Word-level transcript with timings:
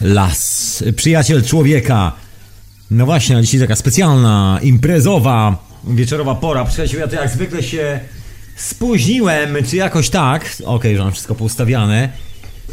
Las, 0.00 0.84
przyjaciel 0.96 1.44
człowieka. 1.44 2.12
No 2.90 3.06
właśnie, 3.06 3.36
a 3.36 3.42
dzisiaj 3.42 3.60
taka 3.60 3.76
specjalna, 3.76 4.60
imprezowa, 4.62 5.64
wieczorowa 5.84 6.34
pora. 6.34 6.64
Przyjaciół, 6.64 7.00
ja 7.00 7.08
to 7.08 7.14
jak 7.14 7.30
zwykle 7.30 7.62
się 7.62 8.00
spóźniłem, 8.56 9.56
czy 9.64 9.76
jakoś 9.76 10.10
tak. 10.10 10.44
Okej, 10.44 10.66
okay, 10.66 10.96
że 10.96 11.02
mam 11.02 11.12
wszystko 11.12 11.34
poustawiane. 11.34 12.08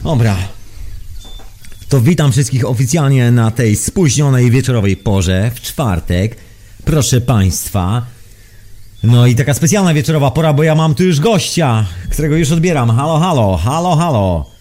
Dobra. 0.03 0.35
To 1.89 2.01
witam 2.01 2.31
wszystkich 2.31 2.65
oficjalnie 2.65 3.31
na 3.31 3.51
tej 3.51 3.75
spóźnionej 3.75 4.51
wieczorowej 4.51 4.97
porze, 4.97 5.51
w 5.55 5.61
czwartek. 5.61 6.37
Proszę 6.85 7.21
Państwa. 7.21 8.05
No 9.03 9.27
i 9.27 9.35
taka 9.35 9.53
specjalna 9.53 9.93
wieczorowa 9.93 10.31
pora, 10.31 10.53
bo 10.53 10.63
ja 10.63 10.75
mam 10.75 10.95
tu 10.95 11.03
już 11.03 11.19
gościa, 11.19 11.85
którego 12.09 12.35
już 12.35 12.51
odbieram. 12.51 12.89
Halo, 12.89 13.19
halo, 13.19 13.57
halo, 13.57 13.95
halo. 13.95 14.54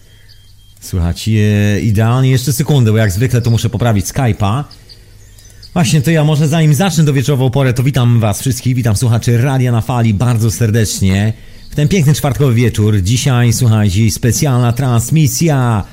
Słuchajcie, 0.85 1.79
idealnie 1.83 2.29
jeszcze 2.29 2.53
sekundę, 2.53 2.91
bo 2.91 2.97
jak 2.97 3.11
zwykle 3.11 3.41
to 3.41 3.51
muszę 3.51 3.69
poprawić 3.69 4.05
Skype'a. 4.05 4.63
Właśnie, 5.73 6.01
to 6.01 6.11
ja 6.11 6.23
może 6.23 6.47
zanim 6.47 6.73
zacznę 6.73 7.03
do 7.03 7.13
wieczorową 7.13 7.49
porę, 7.49 7.73
to 7.73 7.83
witam 7.83 8.19
was 8.19 8.41
wszystkich, 8.41 8.75
witam 8.75 8.95
słuchaczy 8.95 9.37
Radia 9.37 9.71
na 9.71 9.81
Fali 9.81 10.13
bardzo 10.13 10.51
serdecznie. 10.51 11.33
W 11.71 11.75
ten 11.75 11.87
piękny 11.87 12.13
czwartkowy 12.13 12.53
wieczór, 12.53 13.01
dzisiaj, 13.01 13.53
słuchajcie, 13.53 14.11
specjalna 14.11 14.73
transmisja. 14.73 15.83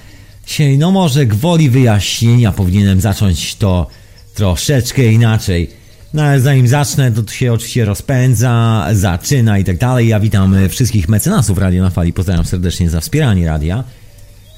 Dzisiaj, 0.47 0.79
no 0.79 0.91
może 0.91 1.27
gwoli 1.27 1.71
wyjaśnienia 1.71 2.53
powinienem 2.53 3.01
zacząć 3.01 3.55
to 3.55 3.87
troszeczkę 4.35 5.05
inaczej. 5.05 5.71
No 6.15 6.23
ale 6.23 6.41
zanim 6.41 6.69
zacznę, 6.69 7.13
to 7.13 7.33
się 7.33 7.53
oczywiście 7.53 7.85
rozpędza, 7.85 8.87
zaczyna 8.93 9.59
i 9.59 9.65
tak 9.65 9.79
dalej. 9.79 10.09
Ja 10.09 10.21
witam 10.21 10.57
wszystkich 10.69 11.09
mecenasów 11.09 11.59
Radia 11.59 11.83
na 11.83 11.91
Fali, 11.91 12.13
pozdrawiam 12.13 12.45
serdecznie 12.45 12.91
za 12.91 13.01
wspieranie 13.01 13.47
radia. 13.47 13.85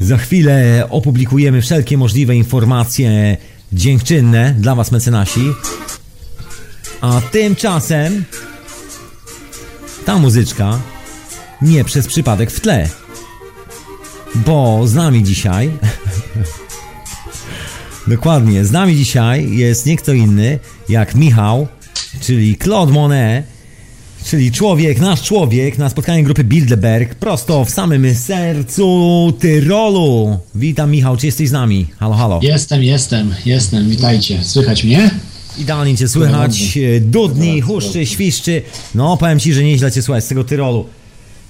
Za 0.04 0.16
chwilę 0.16 0.86
opublikujemy 0.90 1.62
wszelkie 1.62 1.98
możliwe 1.98 2.36
informacje 2.36 3.36
dziękczynne 3.72 4.54
dla 4.58 4.74
Was, 4.74 4.92
mecenasi. 4.92 5.52
A 7.00 7.20
tymczasem 7.20 8.24
ta 10.04 10.18
muzyczka 10.18 10.78
nie 11.62 11.84
przez 11.84 12.06
przypadek 12.06 12.50
w 12.50 12.60
tle. 12.60 12.88
Bo 14.34 14.86
z 14.86 14.94
nami 14.94 15.22
dzisiaj. 15.22 15.70
Dokładnie, 18.06 18.64
z 18.64 18.70
nami 18.72 18.96
dzisiaj 18.96 19.56
jest 19.56 19.86
nie 19.86 19.96
kto 19.96 20.12
inny 20.12 20.58
jak 20.88 21.14
Michał, 21.14 21.68
czyli 22.20 22.58
Claude 22.58 22.92
Monet 22.92 23.53
czyli 24.24 24.52
człowiek, 24.52 25.00
nasz 25.00 25.22
człowiek 25.22 25.78
na 25.78 25.88
spotkaniu 25.88 26.24
grupy 26.24 26.44
Bilderberg 26.44 27.14
prosto 27.14 27.64
w 27.64 27.70
samym 27.70 28.14
sercu 28.14 29.32
Tyrolu. 29.38 30.38
Witam 30.54 30.90
Michał, 30.90 31.16
czy 31.16 31.26
jesteś 31.26 31.48
z 31.48 31.52
nami? 31.52 31.86
Halo, 31.98 32.14
halo. 32.14 32.40
Jestem, 32.42 32.82
jestem, 32.82 33.34
jestem, 33.46 33.90
witajcie. 33.90 34.44
Słychać 34.44 34.84
mnie? 34.84 35.10
Idealnie 35.58 35.96
cię 35.96 36.08
słychać, 36.08 36.78
dudni, 37.00 37.60
huszczy, 37.60 38.06
świszczy. 38.06 38.62
No, 38.94 39.16
powiem 39.16 39.40
ci, 39.40 39.54
że 39.54 39.64
nieźle 39.64 39.92
cię 39.92 40.02
słychać 40.02 40.24
z 40.24 40.28
tego 40.28 40.44
Tyrolu. 40.44 40.86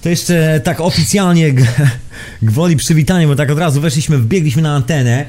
To 0.01 0.09
jeszcze 0.09 0.61
tak 0.63 0.81
oficjalnie 0.81 1.53
gwoli 2.41 2.75
przywitanie, 2.75 3.27
bo 3.27 3.35
tak 3.35 3.51
od 3.51 3.59
razu 3.59 3.81
weszliśmy, 3.81 4.17
wbiegliśmy 4.17 4.61
na 4.61 4.75
antenę. 4.75 5.25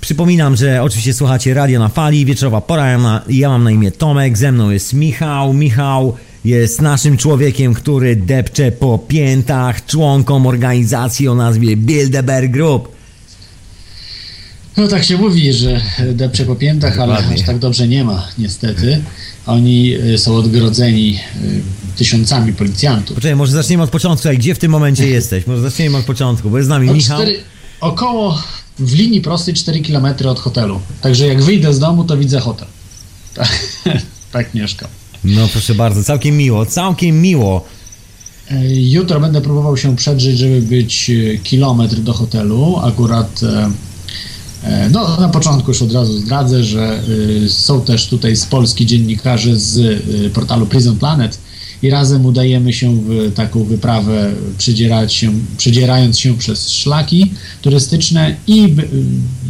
Przypominam, 0.00 0.56
że 0.56 0.82
oczywiście 0.82 1.14
słuchacie 1.14 1.54
Radio 1.54 1.78
na 1.78 1.88
Fali, 1.88 2.24
wieczorowa 2.26 2.60
pora, 2.60 2.90
ja, 2.90 2.98
ma, 2.98 3.22
ja 3.28 3.48
mam 3.48 3.64
na 3.64 3.70
imię 3.70 3.90
Tomek, 3.90 4.38
ze 4.38 4.52
mną 4.52 4.70
jest 4.70 4.92
Michał. 4.92 5.54
Michał 5.54 6.16
jest 6.44 6.80
naszym 6.80 7.16
człowiekiem, 7.16 7.74
który 7.74 8.16
depcze 8.16 8.72
po 8.72 8.98
piętach 8.98 9.86
członkom 9.86 10.46
organizacji 10.46 11.28
o 11.28 11.34
nazwie 11.34 11.76
Bilderberg 11.76 12.50
Group. 12.50 12.88
No 14.76 14.88
tak 14.88 15.04
się 15.04 15.18
mówi, 15.18 15.52
że 15.52 15.80
depcze 16.12 16.44
po 16.44 16.56
piętach, 16.56 16.98
ale 16.98 17.14
aż 17.16 17.42
tak 17.46 17.58
dobrze 17.58 17.88
nie 17.88 18.04
ma, 18.04 18.28
niestety. 18.38 19.02
Oni 19.46 19.94
y, 19.94 20.18
są 20.18 20.36
odgrodzeni 20.36 21.20
y, 21.42 21.96
tysiącami 21.96 22.52
policjantów. 22.52 23.14
Poczekaj, 23.14 23.36
może 23.36 23.52
zaczniemy 23.52 23.82
od 23.82 23.90
początku. 23.90 24.28
Gdzie 24.34 24.54
w 24.54 24.58
tym 24.58 24.70
momencie 24.70 25.08
jesteś? 25.18 25.46
Może 25.46 25.62
zaczniemy 25.62 25.98
od 25.98 26.04
początku, 26.04 26.50
bo 26.50 26.56
jest 26.56 26.66
z 26.66 26.70
nami 26.70 26.88
od 26.88 26.96
Michał. 26.96 27.18
Cztery, 27.18 27.38
około 27.80 28.42
w 28.78 28.94
linii 28.94 29.20
prostej 29.20 29.54
4 29.54 29.80
km 29.80 30.06
od 30.28 30.40
hotelu. 30.40 30.80
Także 31.00 31.26
jak 31.26 31.42
wyjdę 31.42 31.74
z 31.74 31.78
domu, 31.78 32.04
to 32.04 32.16
widzę 32.16 32.40
hotel. 32.40 32.68
Tak, 33.34 33.48
tak 34.32 34.54
mieszkam. 34.54 34.88
No 35.24 35.48
proszę 35.48 35.74
bardzo, 35.74 36.04
całkiem 36.04 36.36
miło, 36.36 36.66
całkiem 36.66 37.22
miło. 37.22 37.64
E, 38.50 38.74
jutro 38.74 39.20
będę 39.20 39.40
próbował 39.40 39.76
się 39.76 39.96
przedrzeć, 39.96 40.38
żeby 40.38 40.62
być 40.62 41.10
e, 41.10 41.38
kilometr 41.38 41.96
do 41.96 42.12
hotelu. 42.12 42.78
Akurat 42.82 43.40
e, 43.42 44.88
no, 44.90 45.20
na 45.20 45.28
początku 45.28 45.70
już 45.70 45.82
od 45.82 45.92
razu 45.92 46.18
zdradzę, 46.18 46.64
że 46.64 47.02
są 47.48 47.80
też 47.80 48.06
tutaj 48.06 48.36
z 48.36 48.46
Polski 48.46 48.86
dziennikarze 48.86 49.56
z 49.56 50.02
portalu 50.32 50.66
Prison 50.66 50.96
Planet 50.96 51.38
i 51.82 51.90
razem 51.90 52.26
udajemy 52.26 52.72
się 52.72 52.96
w 52.96 53.32
taką 53.34 53.64
wyprawę, 53.64 54.32
się, 55.08 55.32
przedzierając 55.58 56.18
się 56.18 56.38
przez 56.38 56.70
szlaki 56.70 57.32
turystyczne 57.62 58.36
i 58.46 58.74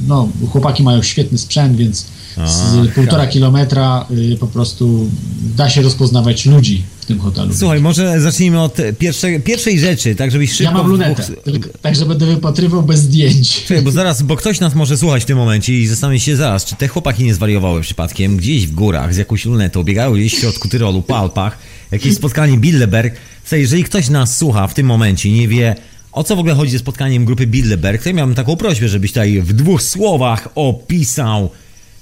no, 0.08 0.28
chłopaki 0.50 0.82
mają 0.82 1.02
świetny 1.02 1.38
sprzęt, 1.38 1.76
więc 1.76 2.06
z 2.46 2.94
półtora 2.94 3.26
kilometra 3.26 4.06
y, 4.32 4.36
po 4.36 4.46
prostu 4.46 5.10
da 5.56 5.70
się 5.70 5.82
rozpoznawać 5.82 6.46
ludzi 6.46 6.82
w 7.00 7.06
tym 7.06 7.18
hotelu. 7.20 7.54
Słuchaj, 7.54 7.80
może 7.80 8.20
zacznijmy 8.20 8.60
od 8.60 8.76
pierwszej, 8.98 9.40
pierwszej 9.40 9.80
rzeczy, 9.80 10.14
tak 10.14 10.30
żebyś 10.30 10.52
szybko... 10.52 10.72
Ja 10.72 10.78
mam 10.78 10.86
lunetę, 10.86 11.22
dwóch... 11.46 11.68
tak 11.82 11.96
że 11.96 12.06
będę 12.06 12.26
wypatrywał 12.26 12.82
bez 12.82 13.00
zdjęć. 13.00 13.64
Czekaj, 13.64 13.82
bo 13.82 13.90
zaraz, 13.90 14.22
bo 14.22 14.36
ktoś 14.36 14.60
nas 14.60 14.74
może 14.74 14.96
słuchać 14.96 15.22
w 15.22 15.26
tym 15.26 15.38
momencie 15.38 15.80
i 15.80 15.86
zastanowi 15.86 16.20
się 16.20 16.36
zaraz, 16.36 16.64
czy 16.64 16.76
te 16.76 16.88
chłopaki 16.88 17.24
nie 17.24 17.34
zwariowały 17.34 17.80
przypadkiem 17.80 18.36
gdzieś 18.36 18.66
w 18.66 18.74
górach 18.74 19.14
z 19.14 19.16
jakąś 19.16 19.44
lunetą, 19.44 19.84
biegają 19.84 20.12
gdzieś 20.12 20.34
w 20.34 20.40
środku 20.40 20.68
Tyrolu, 20.68 21.02
po 21.02 21.18
Alpach, 21.18 21.58
jakieś 21.90 22.14
spotkanie 22.14 22.58
Bilderberg. 22.58 23.14
Słuchaj, 23.42 23.60
jeżeli 23.60 23.84
ktoś 23.84 24.08
nas 24.08 24.36
słucha 24.36 24.66
w 24.66 24.74
tym 24.74 24.86
momencie 24.86 25.32
nie 25.32 25.48
wie, 25.48 25.76
o 26.12 26.24
co 26.24 26.36
w 26.36 26.38
ogóle 26.38 26.54
chodzi 26.54 26.72
ze 26.72 26.78
spotkaniem 26.78 27.24
grupy 27.24 27.46
Bilderberg, 27.46 28.02
to 28.02 28.08
ja 28.08 28.14
miałem 28.14 28.34
taką 28.34 28.56
prośbę, 28.56 28.88
żebyś 28.88 29.10
tutaj 29.10 29.42
w 29.42 29.52
dwóch 29.52 29.82
słowach 29.82 30.48
opisał 30.54 31.50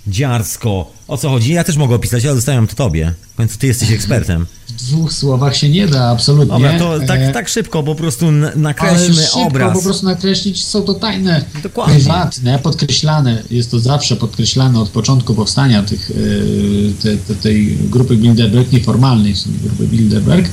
dziarsko. 0.06 0.90
O 1.12 1.16
co 1.16 1.30
chodzi? 1.30 1.52
Ja 1.52 1.64
też 1.64 1.76
mogę 1.76 1.94
opisać, 1.94 2.24
ale 2.24 2.34
zostawiam 2.34 2.66
to 2.66 2.74
tobie. 2.74 3.14
W 3.32 3.34
końcu 3.34 3.58
ty 3.58 3.66
jesteś 3.66 3.92
ekspertem. 3.92 4.46
W 4.68 4.72
dwóch 4.72 5.12
słowach 5.12 5.56
się 5.56 5.68
nie 5.68 5.88
da, 5.88 6.08
absolutnie. 6.08 6.54
Dobra, 6.54 6.78
to 6.78 7.00
tak, 7.06 7.20
e, 7.20 7.32
tak 7.32 7.48
szybko 7.48 7.82
po 7.82 7.94
prostu 7.94 8.30
nakreślmy 8.56 9.06
ale 9.06 9.26
szybko 9.26 9.42
obraz. 9.42 9.76
po 9.76 9.82
prostu 9.82 10.06
nakreślić, 10.06 10.64
są 10.64 10.82
to 10.82 10.94
tajne, 10.94 11.44
Dokładnie. 11.62 11.94
prywatne, 11.94 12.58
podkreślane. 12.58 13.42
Jest 13.50 13.70
to 13.70 13.80
zawsze 13.80 14.16
podkreślane 14.16 14.80
od 14.80 14.88
początku 14.88 15.34
powstania 15.34 15.82
tych, 15.82 16.10
e, 16.10 17.02
te, 17.02 17.16
te, 17.16 17.34
tej 17.34 17.76
grupy 17.76 18.16
Bilderberg, 18.16 18.72
nieformalnej 18.72 19.34
grupy 19.64 19.86
Bilderberg, 19.86 20.48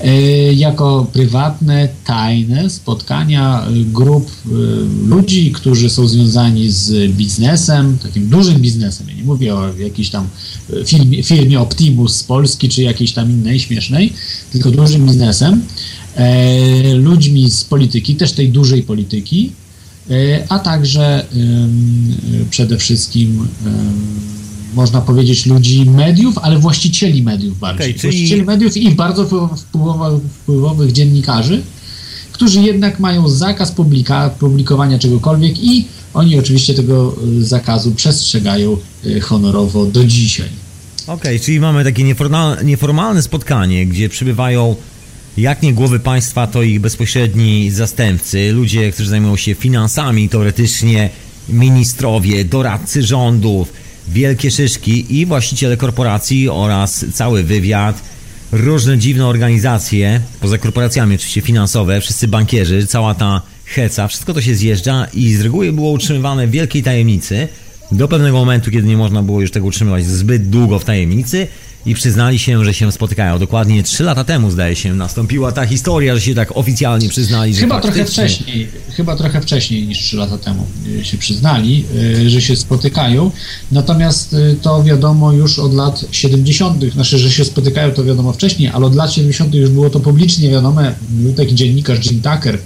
e, 0.00 0.12
jako 0.52 1.06
prywatne, 1.12 1.88
tajne 2.04 2.70
spotkania 2.70 3.66
grup 3.84 4.30
ludzi, 5.08 5.52
którzy 5.52 5.90
są 5.90 6.08
związani 6.08 6.70
z 6.70 7.12
biznesem, 7.12 7.98
takim 7.98 8.28
dużym 8.28 8.58
biznesem. 8.58 9.08
Ja 9.08 9.14
nie 9.14 9.24
mówię 9.24 9.54
o 9.54 9.72
jakiejś 9.96 10.10
tam 10.10 10.28
firmie, 10.86 11.22
firmie 11.22 11.60
Optimus 11.60 12.16
z 12.16 12.22
Polski, 12.22 12.68
czy 12.68 12.82
jakiejś 12.82 13.12
tam 13.12 13.30
innej 13.30 13.60
śmiesznej, 13.60 14.12
tylko 14.52 14.70
dużym 14.70 15.06
biznesem, 15.06 15.62
e, 16.14 16.94
ludźmi 16.94 17.50
z 17.50 17.64
polityki, 17.64 18.14
też 18.14 18.32
tej 18.32 18.48
dużej 18.48 18.82
polityki, 18.82 19.52
e, 20.10 20.44
a 20.48 20.58
także 20.58 21.24
e, 21.24 21.26
przede 22.50 22.78
wszystkim 22.78 23.48
można 24.74 25.00
powiedzieć 25.00 25.46
ludzi 25.46 25.90
mediów, 25.90 26.38
ale 26.38 26.58
właścicieli 26.58 27.22
mediów 27.22 27.58
bardziej. 27.58 27.90
Okay, 27.90 28.00
czyli... 28.00 28.12
Właścicieli 28.12 28.44
mediów 28.44 28.76
i 28.76 28.90
bardzo 28.90 29.24
wpływowych, 29.56 30.22
wpływowych 30.32 30.92
dziennikarzy, 30.92 31.62
którzy 32.32 32.62
jednak 32.62 33.00
mają 33.00 33.28
zakaz 33.28 33.72
publika, 33.72 34.30
publikowania 34.30 34.98
czegokolwiek 34.98 35.64
i 35.64 35.84
oni 36.16 36.38
oczywiście 36.38 36.74
tego 36.74 37.16
zakazu 37.40 37.94
przestrzegają 37.94 38.76
honorowo 39.22 39.86
do 39.86 40.04
dzisiaj. 40.04 40.48
Okej, 41.02 41.14
okay, 41.14 41.40
czyli 41.40 41.60
mamy 41.60 41.84
takie 41.84 42.04
nieformalne 42.64 43.22
spotkanie, 43.22 43.86
gdzie 43.86 44.08
przybywają 44.08 44.76
jak 45.36 45.62
nie 45.62 45.72
głowy 45.72 46.00
państwa, 46.00 46.46
to 46.46 46.62
ich 46.62 46.80
bezpośredni 46.80 47.70
zastępcy, 47.70 48.52
ludzie, 48.52 48.92
którzy 48.92 49.10
zajmują 49.10 49.36
się 49.36 49.54
finansami, 49.54 50.28
teoretycznie 50.28 51.10
ministrowie, 51.48 52.44
doradcy 52.44 53.02
rządów, 53.02 53.72
wielkie 54.08 54.50
szyszki 54.50 55.18
i 55.18 55.26
właściciele 55.26 55.76
korporacji 55.76 56.48
oraz 56.48 57.04
cały 57.14 57.42
wywiad, 57.42 58.02
różne 58.52 58.98
dziwne 58.98 59.26
organizacje, 59.26 60.20
poza 60.40 60.58
korporacjami 60.58 61.14
oczywiście 61.14 61.40
finansowe, 61.40 62.00
wszyscy 62.00 62.28
bankierzy, 62.28 62.86
cała 62.86 63.14
ta 63.14 63.42
heca, 63.66 64.08
wszystko 64.08 64.34
to 64.34 64.40
się 64.40 64.54
zjeżdża 64.54 65.06
i 65.14 65.32
z 65.32 65.40
reguły 65.40 65.72
było 65.72 65.90
utrzymywane 65.90 66.46
w 66.46 66.50
wielkiej 66.50 66.82
tajemnicy– 66.82 67.48
do 67.92 68.08
pewnego 68.08 68.38
momentu, 68.38 68.70
kiedy 68.70 68.88
nie 68.88 68.96
można 68.96 69.22
było 69.22 69.40
już 69.40 69.50
tego 69.50 69.66
utrzymywać 69.66 70.06
zbyt 70.06 70.48
długo 70.48 70.78
w 70.78 70.84
tajemnicy 70.84 71.46
i 71.86 71.94
przyznali 71.94 72.38
się, 72.38 72.64
że 72.64 72.74
się 72.74 72.92
spotykają. 72.92 73.38
Dokładnie 73.38 73.82
3 73.82 74.04
lata 74.04 74.24
temu, 74.24 74.50
zdaje 74.50 74.76
się, 74.76 74.94
nastąpiła 74.94 75.52
ta 75.52 75.66
historia, 75.66 76.14
że 76.14 76.20
się 76.20 76.34
tak 76.34 76.56
oficjalnie 76.56 77.08
przyznali. 77.08 77.54
Chyba 77.54 77.74
że 77.74 77.82
trochę 77.82 78.04
wcześniej, 78.04 78.68
chyba 78.90 79.16
trochę 79.16 79.40
wcześniej 79.40 79.86
niż 79.86 79.98
3 79.98 80.16
lata 80.16 80.38
temu 80.38 80.66
y, 81.00 81.04
się 81.04 81.18
przyznali, 81.18 81.84
y, 82.24 82.30
że 82.30 82.40
się 82.40 82.56
spotykają. 82.56 83.30
Natomiast 83.72 84.32
y, 84.32 84.56
to 84.62 84.84
wiadomo 84.84 85.32
już 85.32 85.58
od 85.58 85.74
lat 85.74 86.04
70., 86.10 86.84
znaczy, 86.92 87.18
że 87.18 87.30
się 87.30 87.44
spotykają, 87.44 87.90
to 87.90 88.04
wiadomo 88.04 88.32
wcześniej, 88.32 88.68
ale 88.68 88.86
od 88.86 88.94
lat 88.94 89.12
70. 89.12 89.54
już 89.54 89.70
było 89.70 89.90
to 89.90 90.00
publicznie 90.00 90.50
wiadome. 90.50 90.94
Był 91.08 91.32
taki 91.32 91.54
dziennikarz 91.54 92.10
Jim 92.10 92.22
Tucker, 92.22 92.58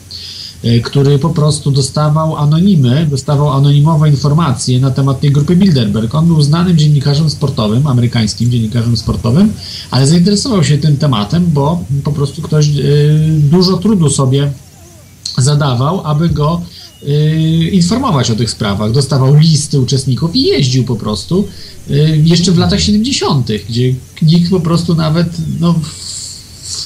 który 0.85 1.19
po 1.19 1.31
prostu 1.31 1.71
dostawał 1.71 2.37
anonimy, 2.37 3.07
dostawał 3.11 3.53
anonimowe 3.53 4.11
informacje 4.11 4.81
na 4.81 4.91
temat 4.91 5.21
tej 5.21 5.33
grupy 5.33 5.57
Bilderberg. 5.57 6.15
On 6.15 6.27
był 6.27 6.43
znanym 6.43 6.79
dziennikarzem 6.79 7.31
sportowym, 7.31 7.87
amerykańskim 7.87 8.51
dziennikarzem 8.51 8.97
sportowym, 8.97 9.53
ale 9.91 10.07
zainteresował 10.07 10.65
się 10.65 10.79
tym 10.79 10.97
tematem, 10.97 11.47
bo 11.53 11.85
po 12.05 12.13
prostu 12.13 12.43
ktoś 12.43 12.69
dużo 13.39 13.77
trudu 13.77 14.11
sobie 14.11 14.53
zadawał, 15.39 16.07
aby 16.07 16.29
go 16.29 16.61
informować 17.73 18.31
o 18.31 18.37
tych 18.37 18.51
sprawach. 18.51 18.93
Dostawał 18.93 19.37
listy 19.37 19.81
uczestników 19.81 20.37
i 20.37 20.43
jeździł 20.43 20.85
po 20.85 20.97
prostu 20.97 21.49
jeszcze 22.25 22.53
w 22.53 22.59
latach 22.59 22.81
70., 22.81 23.49
gdzie 23.69 23.95
nikt 24.23 24.51
po 24.51 24.61
prostu 24.61 24.95
nawet 24.95 25.27
no, 25.61 25.75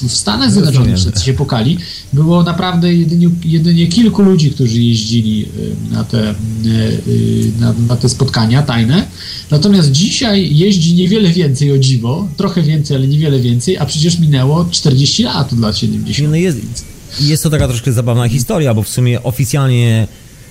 w 0.07 0.11
Stanach 0.11 0.51
Zjednoczonych, 0.51 0.95
wszyscy 0.95 1.25
się 1.25 1.33
pokali, 1.33 1.77
było 2.13 2.43
naprawdę 2.43 2.93
jedynie, 2.93 3.29
jedynie 3.45 3.87
kilku 3.87 4.21
ludzi, 4.21 4.51
którzy 4.51 4.81
jeździli 4.81 5.45
na 5.91 6.03
te, 6.03 6.35
na, 7.59 7.73
na, 7.87 7.95
te 7.95 8.09
spotkania 8.09 8.61
tajne. 8.61 9.07
Natomiast 9.51 9.91
dzisiaj 9.91 10.57
jeździ 10.57 10.93
niewiele 10.93 11.29
więcej 11.29 11.71
o 11.71 11.77
dziwo, 11.77 12.27
trochę 12.37 12.61
więcej, 12.61 12.97
ale 12.97 13.07
niewiele 13.07 13.39
więcej, 13.39 13.77
a 13.77 13.85
przecież 13.85 14.19
minęło 14.19 14.65
40 14.71 15.23
lat 15.23 15.53
od 15.53 15.59
lat 15.59 15.77
70. 15.77 16.29
No 16.29 16.35
jest, 16.35 16.57
jest 17.19 17.43
to 17.43 17.49
taka 17.49 17.67
troszkę 17.67 17.91
zabawna 17.91 18.29
historia, 18.29 18.73
bo 18.73 18.83
w 18.83 18.89
sumie 18.89 19.23
oficjalnie 19.23 20.07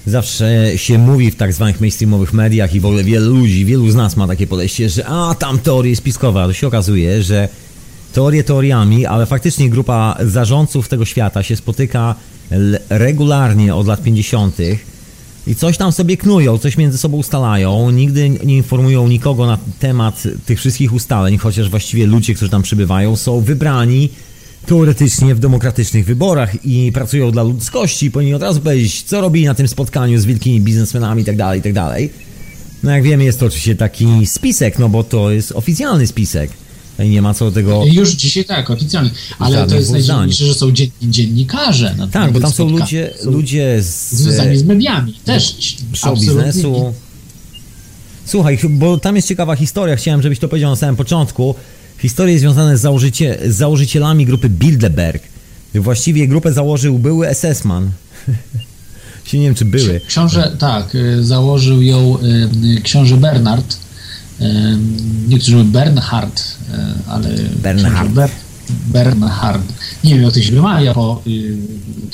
zawsze 0.06 0.72
się 0.76 0.98
mówi 0.98 1.30
w 1.30 1.36
tak 1.36 1.52
zwanych 1.52 1.80
mainstreamowych 1.80 2.32
mediach 2.32 2.74
i 2.74 2.80
w 2.80 2.86
ogóle 2.86 3.04
wielu 3.04 3.36
ludzi, 3.36 3.64
wielu 3.64 3.90
z 3.90 3.94
nas 3.94 4.16
ma 4.16 4.26
takie 4.26 4.46
podejście, 4.46 4.88
że 4.88 5.06
a 5.06 5.34
tam 5.34 5.58
teoria 5.58 5.96
spiskowa, 5.96 6.46
to 6.46 6.52
się 6.52 6.66
okazuje, 6.66 7.22
że 7.22 7.48
teorie 8.14 8.44
teoriami, 8.44 9.06
ale 9.06 9.26
faktycznie 9.26 9.70
grupa 9.70 10.16
zarządców 10.24 10.88
tego 10.88 11.04
świata 11.04 11.42
się 11.42 11.56
spotyka 11.56 12.14
regularnie 12.90 13.74
od 13.74 13.86
lat 13.86 14.02
50. 14.02 14.56
i 15.46 15.54
coś 15.54 15.76
tam 15.76 15.92
sobie 15.92 16.16
knują, 16.16 16.58
coś 16.58 16.76
między 16.76 16.98
sobą 16.98 17.16
ustalają, 17.16 17.90
nigdy 17.90 18.30
nie 18.30 18.56
informują 18.56 19.08
nikogo 19.08 19.46
na 19.46 19.58
temat 19.78 20.22
tych 20.46 20.58
wszystkich 20.58 20.92
ustaleń, 20.92 21.38
chociaż 21.38 21.70
właściwie 21.70 22.06
ludzie, 22.06 22.34
którzy 22.34 22.50
tam 22.50 22.62
przybywają, 22.62 23.16
są 23.16 23.40
wybrani 23.40 24.08
teoretycznie 24.66 25.34
w 25.34 25.38
demokratycznych 25.38 26.04
wyborach 26.04 26.64
i 26.66 26.92
pracują 26.92 27.30
dla 27.30 27.42
ludzkości, 27.42 28.10
powinni 28.10 28.34
od 28.34 28.42
razu 28.42 28.60
powiedzieć, 28.60 29.02
co 29.02 29.20
robili 29.20 29.46
na 29.46 29.54
tym 29.54 29.68
spotkaniu 29.68 30.18
z 30.18 30.24
wielkimi 30.24 30.60
biznesmenami 30.60 31.20
itd., 31.20 31.38
tak 31.38 31.56
itd. 31.56 31.80
Tak 31.80 32.02
no 32.82 32.90
jak 32.90 33.02
wiemy, 33.02 33.24
jest 33.24 33.40
to 33.40 33.46
oczywiście 33.46 33.76
taki 33.76 34.26
spisek, 34.26 34.78
no 34.78 34.88
bo 34.88 35.04
to 35.04 35.30
jest 35.30 35.52
oficjalny 35.52 36.06
spisek. 36.06 36.50
I 36.98 37.08
nie 37.08 37.22
ma 37.22 37.34
co 37.34 37.44
do 37.44 37.52
tego. 37.52 37.84
Już 37.86 38.10
dzisiaj 38.10 38.44
tak, 38.44 38.70
oficjalnie. 38.70 39.10
Ale 39.38 39.66
to 39.66 39.74
jest 39.74 39.90
najdziwniejsze, 39.90 40.44
że 40.44 40.54
są 40.54 40.72
dziennikarze. 41.02 41.94
Na 41.98 42.08
tak, 42.08 42.32
bo 42.32 42.40
tam 42.40 42.52
są 42.52 42.68
ludzie, 42.68 43.14
ludzie 43.24 43.82
z, 43.82 44.12
związani 44.12 44.56
z 44.56 44.62
mediami. 44.62 45.14
Też 45.24 45.56
show 45.92 46.20
biznesu. 46.20 46.94
Słuchaj, 48.26 48.58
bo 48.70 48.98
tam 48.98 49.16
jest 49.16 49.28
ciekawa 49.28 49.56
historia. 49.56 49.96
Chciałem, 49.96 50.22
żebyś 50.22 50.38
to 50.38 50.48
powiedział 50.48 50.70
na 50.70 50.76
samym 50.76 50.96
początku. 50.96 51.54
Historie 51.98 52.38
związane 52.38 52.78
z, 52.78 52.80
założycie, 52.80 53.38
z 53.46 53.56
założycielami 53.56 54.26
grupy 54.26 54.48
Bilderberg. 54.48 55.22
Właściwie 55.74 56.28
grupę 56.28 56.52
założył 56.52 56.98
były 56.98 57.26
SS-man. 57.26 57.90
nie 59.32 59.40
wiem, 59.40 59.54
czy 59.54 59.64
były. 59.64 60.00
Książę, 60.08 60.56
tak, 60.58 60.94
y, 60.94 61.24
założył 61.24 61.82
ją 61.82 62.18
y, 62.76 62.80
książę 62.82 63.16
Bernard. 63.16 63.83
Y, 64.40 64.44
niektórzy 65.28 65.56
mówią 65.56 65.70
Bernhard, 65.70 66.42
ale. 67.08 67.28
Bernhard. 67.62 68.10
Ber, 68.12 68.30
Bernhard. 68.86 69.62
Nie 70.04 70.14
wiem, 70.14 70.22
jak 70.22 70.32
to 70.34 70.42
się 70.42 70.52
wymawia, 70.52 70.94
bo 70.94 71.22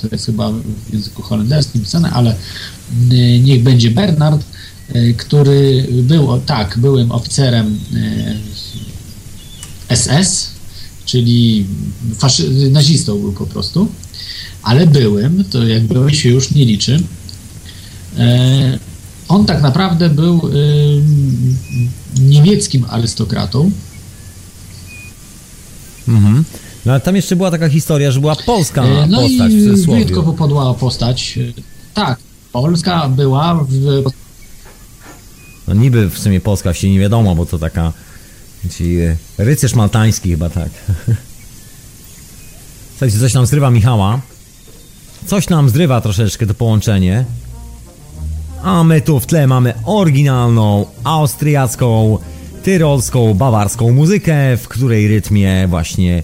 to 0.02 0.08
jest 0.12 0.26
chyba 0.26 0.50
w 0.52 0.92
języku 0.92 1.22
holenderskim 1.22 1.80
pisane, 1.82 2.10
ale 2.10 2.34
niech 3.42 3.62
będzie 3.62 3.90
Bernard, 3.90 4.44
który 5.16 5.86
był, 6.02 6.40
tak, 6.40 6.78
byłym 6.78 7.12
oficerem 7.12 7.78
SS, 9.88 10.50
czyli 11.04 11.66
faszy- 12.18 12.70
nazistą 12.70 13.18
był 13.18 13.32
po 13.32 13.46
prostu, 13.46 13.88
ale 14.62 14.86
byłym, 14.86 15.44
to 15.50 15.66
jak 15.66 15.82
byłem 15.82 16.10
się 16.14 16.28
już 16.28 16.50
nie 16.50 16.64
liczy. 16.64 17.02
E, 19.30 19.34
on 19.34 19.46
tak 19.46 19.62
naprawdę 19.62 20.08
był 20.08 20.40
e, 20.48 20.50
niemieckim 22.20 22.86
arystokratą. 22.90 23.70
Mhm. 26.08 26.44
No 26.86 26.92
ale 26.92 27.00
tam 27.00 27.16
jeszcze 27.16 27.36
była 27.36 27.50
taka 27.50 27.68
historia, 27.68 28.10
że 28.10 28.20
była 28.20 28.36
polska 28.36 28.84
e, 28.84 29.06
no 29.06 29.20
postać 29.20 29.52
i 29.52 29.70
w 29.70 29.86
wyjątkowo 29.86 30.32
podła 30.32 30.74
postać. 30.74 31.38
Tak, 31.94 32.18
Polska 32.52 33.08
była 33.08 33.64
w... 33.68 34.02
No 35.68 35.74
niby 35.74 36.10
w 36.10 36.18
sumie 36.18 36.40
Polska 36.40 36.74
się 36.74 36.90
nie 36.90 37.00
wiadomo, 37.00 37.34
bo 37.34 37.46
to 37.46 37.58
taka 37.58 37.92
Ci 38.70 39.00
e, 39.00 39.16
rycerz 39.38 39.74
maltański 39.74 40.30
chyba 40.30 40.50
tak. 40.50 40.70
Słuchajcie, 42.90 43.18
coś 43.18 43.34
nam 43.34 43.46
zrywa 43.46 43.70
Michała. 43.70 44.20
Coś 45.26 45.48
nam 45.48 45.68
zrywa 45.68 46.00
troszeczkę 46.00 46.46
to 46.46 46.54
połączenie. 46.54 47.24
A 48.62 48.84
my 48.84 49.00
tu 49.00 49.20
w 49.20 49.26
tle 49.26 49.46
mamy 49.46 49.74
oryginalną, 49.84 50.86
austriacką, 51.04 52.18
tyrolską, 52.62 53.34
bawarską 53.34 53.92
muzykę, 53.92 54.56
w 54.56 54.68
której 54.68 55.08
rytmie 55.08 55.68
właśnie 55.68 56.22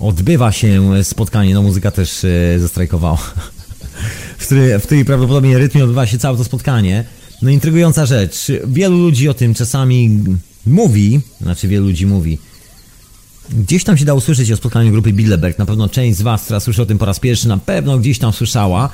odbywa 0.00 0.52
się 0.52 1.04
spotkanie. 1.04 1.54
No 1.54 1.62
muzyka 1.62 1.90
też 1.90 2.24
e, 2.24 2.58
zastrajkowała. 2.58 3.16
w, 4.38 4.46
której, 4.46 4.78
w 4.78 5.06
prawdopodobnie 5.06 5.58
rytmie 5.58 5.84
odbywa 5.84 6.06
się 6.06 6.18
całe 6.18 6.38
to 6.38 6.44
spotkanie. 6.44 7.04
No 7.42 7.50
intrygująca 7.50 8.06
rzecz. 8.06 8.46
Wielu 8.66 8.98
ludzi 8.98 9.28
o 9.28 9.34
tym 9.34 9.54
czasami 9.54 10.24
mówi, 10.66 11.20
znaczy 11.40 11.68
wielu 11.68 11.86
ludzi 11.86 12.06
mówi, 12.06 12.38
gdzieś 13.50 13.84
tam 13.84 13.98
się 13.98 14.04
da 14.04 14.14
usłyszeć 14.14 14.52
o 14.52 14.56
spotkaniu 14.56 14.92
grupy 14.92 15.12
Bilderberg. 15.12 15.58
Na 15.58 15.66
pewno 15.66 15.88
część 15.88 16.18
z 16.18 16.22
Was, 16.22 16.44
która 16.44 16.60
słyszy 16.60 16.82
o 16.82 16.86
tym 16.86 16.98
po 16.98 17.04
raz 17.04 17.20
pierwszy, 17.20 17.48
na 17.48 17.58
pewno 17.58 17.98
gdzieś 17.98 18.18
tam 18.18 18.32
słyszała. 18.32 18.90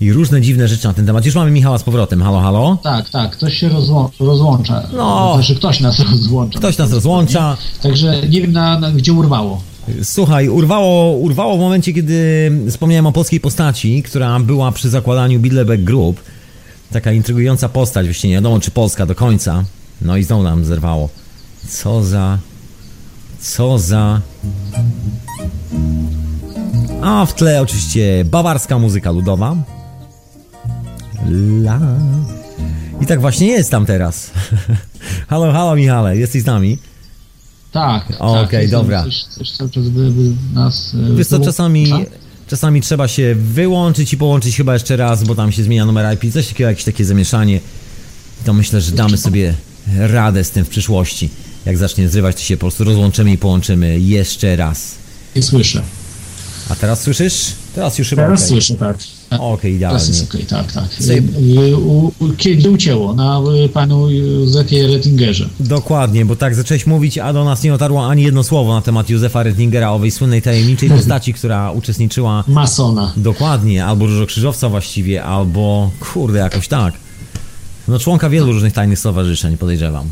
I 0.00 0.12
różne 0.12 0.40
dziwne 0.40 0.68
rzeczy 0.68 0.86
na 0.86 0.94
ten 0.94 1.06
temat. 1.06 1.26
Już 1.26 1.34
mamy 1.34 1.50
Michała 1.50 1.78
z 1.78 1.82
powrotem. 1.82 2.22
Halo, 2.22 2.40
halo? 2.40 2.78
Tak, 2.82 3.10
tak. 3.10 3.30
Ktoś 3.30 3.54
się 3.54 3.68
rozłą 3.68 4.08
rozłącza. 4.20 4.82
No. 4.92 5.34
Znaczy 5.34 5.54
ktoś 5.54 5.80
nas 5.80 5.98
rozłącza. 6.10 6.58
Ktoś 6.58 6.78
nas 6.78 6.92
rozłącza. 6.92 7.56
Także 7.82 8.28
nie 8.28 8.40
wiem, 8.40 8.52
na, 8.52 8.80
na, 8.80 8.92
gdzie 8.92 9.12
urwało. 9.12 9.62
Słuchaj, 10.02 10.48
urwało, 10.48 11.16
urwało 11.16 11.56
w 11.56 11.60
momencie, 11.60 11.92
kiedy 11.92 12.50
wspomniałem 12.70 13.06
o 13.06 13.12
polskiej 13.12 13.40
postaci, 13.40 14.02
która 14.02 14.40
była 14.40 14.72
przy 14.72 14.90
zakładaniu 14.90 15.40
Bilderberg 15.40 15.82
Group. 15.82 16.20
Taka 16.92 17.12
intrygująca 17.12 17.68
postać, 17.68 18.06
właściwie 18.06 18.28
nie 18.30 18.36
wiadomo, 18.36 18.60
czy 18.60 18.70
polska 18.70 19.06
do 19.06 19.14
końca. 19.14 19.64
No 20.02 20.16
i 20.16 20.24
znowu 20.24 20.42
nam 20.42 20.64
zerwało. 20.64 21.08
Co 21.68 22.04
za... 22.04 22.38
Co 23.40 23.78
za... 23.78 24.20
A 27.02 27.26
w 27.26 27.34
tle 27.34 27.62
oczywiście 27.62 28.24
bawarska 28.24 28.78
muzyka 28.78 29.10
ludowa. 29.10 29.56
La. 31.64 31.80
I 33.00 33.06
tak 33.06 33.20
właśnie 33.20 33.46
jest 33.46 33.70
tam 33.70 33.86
teraz. 33.86 34.30
halo, 35.30 35.52
halo 35.52 35.76
Michale, 35.76 36.16
jesteś 36.16 36.42
z 36.42 36.46
nami? 36.46 36.78
Tak. 37.72 38.06
Okej, 38.18 38.44
okay, 38.44 38.60
tak, 38.60 38.70
dobra. 38.70 39.04
Coś, 39.04 39.24
coś 39.24 39.52
cały 39.52 39.70
czas 39.70 39.88
by, 39.88 40.10
by 40.10 40.32
nas... 40.54 40.96
E, 41.12 41.16
Wiesz 41.16 41.26
co, 41.26 41.40
czasami... 41.40 41.92
Czasami 42.48 42.80
trzeba 42.80 43.08
się 43.08 43.34
wyłączyć 43.34 44.12
i 44.12 44.16
połączyć 44.16 44.56
chyba 44.56 44.72
jeszcze 44.72 44.96
raz, 44.96 45.24
bo 45.24 45.34
tam 45.34 45.52
się 45.52 45.62
zmienia 45.62 45.86
numer 45.86 46.14
IP, 46.14 46.32
coś 46.32 46.48
takiego, 46.48 46.70
jakieś 46.70 46.84
takie 46.84 47.04
zamieszanie. 47.04 47.60
To 48.44 48.52
myślę, 48.52 48.80
że 48.80 48.92
damy 48.92 49.18
sobie 49.18 49.54
radę 49.98 50.44
z 50.44 50.50
tym 50.50 50.64
w 50.64 50.68
przyszłości. 50.68 51.30
Jak 51.66 51.78
zacznie 51.78 52.08
zrywać, 52.08 52.36
to 52.36 52.42
się 52.42 52.56
po 52.56 52.60
prostu 52.60 52.84
rozłączymy 52.84 53.32
i 53.32 53.38
połączymy 53.38 54.00
jeszcze 54.00 54.56
raz. 54.56 54.94
Nie 55.36 55.42
słyszę. 55.42 55.82
A 56.68 56.76
teraz 56.76 57.02
słyszysz? 57.02 57.52
Teraz 57.74 57.98
już 57.98 58.08
chyba 58.08 58.22
Teraz 58.22 58.40
okay. 58.40 58.48
słyszę, 58.48 58.74
tak. 58.74 58.96
Okej, 59.30 59.54
okay, 59.54 59.70
idealnie. 59.70 59.98
Teraz 59.98 60.08
jest 60.08 60.30
okej, 60.30 60.46
okay, 60.46 60.64
tak, 60.64 60.72
tak. 60.72 60.88
Kiedy 62.36 62.70
ucięło? 62.70 63.14
Na 63.14 63.40
y, 63.64 63.68
panu 63.68 64.10
Józefie 64.10 64.86
Rettingerze. 64.86 65.48
Dokładnie, 65.60 66.24
bo 66.24 66.36
tak 66.36 66.54
zacząłeś 66.54 66.86
mówić, 66.86 67.18
a 67.18 67.32
do 67.32 67.44
nas 67.44 67.62
nie 67.62 67.70
dotarło 67.70 68.06
ani 68.06 68.22
jedno 68.22 68.44
słowo 68.44 68.74
na 68.74 68.80
temat 68.80 69.10
Józefa 69.10 69.42
Rettingera, 69.42 69.90
owej 69.90 70.10
słynnej 70.10 70.42
tajemniczej 70.42 70.90
postaci, 70.90 71.34
która 71.34 71.70
uczestniczyła... 71.70 72.44
Masona. 72.46 73.12
Dokładnie, 73.16 73.84
albo 73.84 74.06
Różokrzyżowca 74.06 74.68
właściwie, 74.68 75.24
albo... 75.24 75.90
Kurde, 76.00 76.38
jakoś 76.38 76.68
tak. 76.68 76.94
No 77.88 77.98
członka 77.98 78.30
wielu 78.30 78.52
różnych 78.52 78.72
tajnych 78.72 78.98
stowarzyszeń, 78.98 79.56
podejrzewam. 79.56 80.06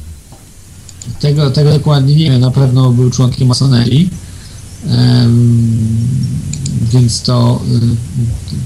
tego, 1.21 1.51
tego 1.51 1.71
dokładnie 1.71 2.15
nie 2.15 2.31
wiem, 2.31 2.41
na 2.41 2.51
pewno 2.51 2.91
był 2.91 3.11
członkiem 3.11 3.49
masonerii, 3.49 4.11
więc 6.92 7.23
to, 7.23 7.62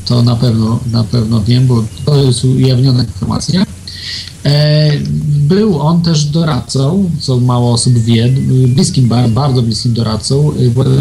to 0.04 0.22
na 0.22 0.36
pewno 0.36 0.80
na 0.92 1.04
pewno 1.04 1.42
wiem, 1.42 1.66
bo 1.66 1.84
to 2.04 2.16
jest 2.16 2.44
ujawniona 2.44 3.04
informacja. 3.04 3.66
E, 4.44 4.90
był 5.26 5.80
on 5.80 6.02
też 6.02 6.24
doradcą, 6.24 7.10
co 7.20 7.40
mało 7.40 7.72
osób 7.72 7.94
wie, 7.98 8.28
bliskim, 8.68 9.10
bardzo 9.28 9.62
bliskim 9.62 9.92
doradcą 9.92 10.52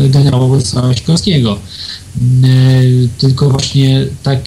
e, 0.06 0.10
generała 0.10 0.48
Władysława 0.48 0.94
Sikorskiego. 0.94 1.58
E, 1.58 1.58
tylko 3.18 3.50
właśnie 3.50 4.08
tak 4.24 4.40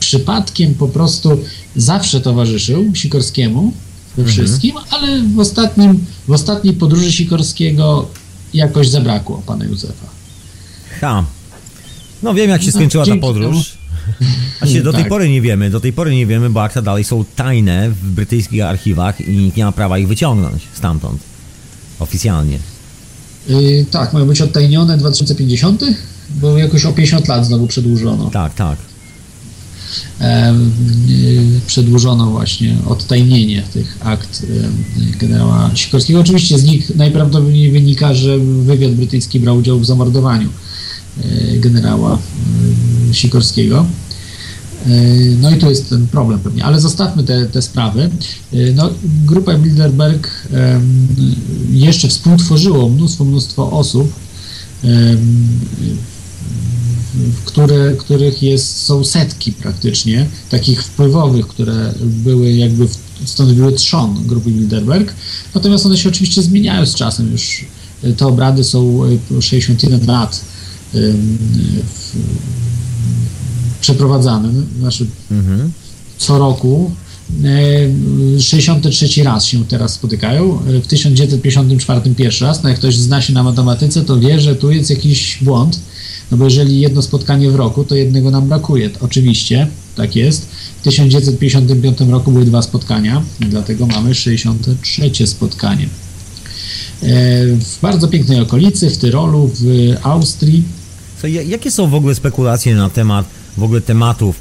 przypadkiem 0.00 0.74
po 0.74 0.88
prostu 0.88 1.30
zawsze 1.76 2.20
towarzyszył 2.20 2.94
Sikorskiemu 2.94 3.72
we 4.16 4.22
mhm. 4.22 4.28
wszystkim, 4.28 4.76
mhm. 4.76 4.94
ale 4.94 5.22
w, 5.22 5.38
ostatnim, 5.38 6.04
w 6.28 6.32
ostatniej 6.32 6.74
podróży 6.74 7.12
Sikorskiego 7.12 8.08
jakoś 8.54 8.88
zabrakło 8.88 9.42
pana 9.46 9.64
Józefa. 9.64 10.06
Ha. 11.00 11.24
No 12.24 12.34
wiem 12.34 12.50
jak 12.50 12.62
się 12.62 12.66
no, 12.66 12.72
skończyła 12.72 13.06
ta 13.06 13.16
podróż. 13.16 13.72
A 14.60 14.66
się 14.66 14.82
do 14.82 14.92
tej 14.92 15.02
tak. 15.02 15.08
pory 15.08 15.28
nie 15.28 15.40
wiemy, 15.40 15.70
do 15.70 15.80
tej 15.80 15.92
pory 15.92 16.14
nie 16.14 16.26
wiemy, 16.26 16.50
bo 16.50 16.62
akta 16.62 16.82
dalej 16.82 17.04
są 17.04 17.24
tajne 17.36 17.90
w 17.90 18.10
brytyjskich 18.10 18.62
archiwach 18.62 19.20
i 19.20 19.36
nikt 19.36 19.56
nie 19.56 19.64
ma 19.64 19.72
prawa 19.72 19.98
ich 19.98 20.08
wyciągnąć 20.08 20.62
stamtąd. 20.74 21.20
Oficjalnie. 21.98 22.58
Yy, 23.48 23.86
tak, 23.90 24.12
mają 24.12 24.26
być 24.26 24.40
odtajnione 24.40 24.98
2050? 24.98 25.84
Bo 26.30 26.58
jakoś 26.58 26.84
o 26.86 26.92
50 26.92 27.28
lat 27.28 27.46
znowu 27.46 27.66
przedłużono. 27.66 28.30
Tak, 28.30 28.54
tak. 28.54 28.78
Y, 30.20 31.60
przedłużono 31.66 32.30
właśnie 32.30 32.76
odtajnienie 32.86 33.62
tych 33.72 33.98
akt 34.00 34.46
generała 35.18 35.70
Sikorskiego. 35.74 36.20
Oczywiście 36.20 36.58
z 36.58 36.64
nich 36.64 36.96
najprawdopodobniej 36.96 37.70
wynika, 37.70 38.14
że 38.14 38.38
wywiad 38.38 38.92
brytyjski 38.92 39.40
brał 39.40 39.56
udział 39.56 39.78
w 39.78 39.86
zamordowaniu 39.86 40.48
generała 41.56 42.18
y, 43.10 43.14
Sikorskiego. 43.14 43.86
No 45.40 45.50
i 45.50 45.58
to 45.58 45.70
jest 45.70 45.88
ten 45.88 46.06
problem 46.06 46.38
pewnie, 46.38 46.64
ale 46.64 46.80
zostawmy 46.80 47.24
te, 47.24 47.46
te 47.46 47.62
sprawy. 47.62 48.10
No, 48.74 48.90
grupa 49.26 49.54
Bilderberg 49.58 50.48
jeszcze 51.72 52.08
współtworzyło 52.08 52.88
mnóstwo, 52.88 53.24
mnóstwo 53.24 53.70
osób 53.70 54.12
które, 57.44 57.92
których 57.98 58.42
jest, 58.42 58.82
są 58.82 59.04
setki 59.04 59.52
praktycznie, 59.52 60.26
takich 60.50 60.82
wpływowych, 60.82 61.46
które 61.46 61.94
były 62.00 62.52
jakby 62.52 62.88
stanowiły 63.24 63.72
trzon 63.72 64.26
grupy 64.26 64.50
Bilderberg. 64.50 65.14
Natomiast 65.54 65.86
one 65.86 65.96
się 65.96 66.08
oczywiście 66.08 66.42
zmieniają 66.42 66.86
z 66.86 66.94
czasem. 66.94 67.32
Już 67.32 67.64
e, 68.02 68.12
te 68.12 68.26
obrady 68.26 68.64
są 68.64 69.00
61 69.40 70.00
e, 70.02 70.06
lat 70.06 70.40
przeprowadzane. 73.80 74.48
Znaczy, 74.80 75.06
mhm. 75.30 75.72
co 76.18 76.38
roku 76.38 76.90
63 78.40 79.20
e, 79.20 79.24
raz 79.24 79.44
się 79.44 79.64
teraz 79.64 79.94
spotykają. 79.94 80.58
W 80.82 80.86
1954 80.86 82.14
pierwszy 82.14 82.44
raz. 82.44 82.62
No 82.62 82.68
jak 82.68 82.78
ktoś 82.78 82.96
zna 82.96 83.22
się 83.22 83.32
na 83.32 83.42
matematyce, 83.42 84.04
to 84.04 84.20
wie, 84.20 84.40
że 84.40 84.56
tu 84.56 84.70
jest 84.70 84.90
jakiś 84.90 85.38
błąd 85.42 85.80
no 86.30 86.36
bo 86.36 86.44
jeżeli 86.44 86.80
jedno 86.80 87.02
spotkanie 87.02 87.50
w 87.50 87.54
roku, 87.54 87.84
to 87.84 87.94
jednego 87.94 88.30
nam 88.30 88.48
brakuje. 88.48 88.90
Oczywiście, 89.00 89.66
tak 89.96 90.16
jest. 90.16 90.48
W 90.80 90.82
1955 90.82 92.00
roku 92.00 92.32
były 92.32 92.44
dwa 92.44 92.62
spotkania, 92.62 93.22
dlatego 93.40 93.86
mamy 93.86 94.14
63 94.14 95.26
spotkanie. 95.26 95.84
E, 95.84 95.88
w 97.46 97.80
bardzo 97.82 98.08
pięknej 98.08 98.40
okolicy, 98.40 98.90
w 98.90 98.98
Tyrolu, 98.98 99.50
w 99.54 99.94
Austrii. 100.02 100.62
Jakie 101.28 101.70
są 101.70 101.86
w 101.86 101.94
ogóle 101.94 102.14
spekulacje 102.14 102.74
na 102.74 102.90
temat 102.90 103.26
w 103.56 103.62
ogóle 103.62 103.80
tematów 103.80 104.36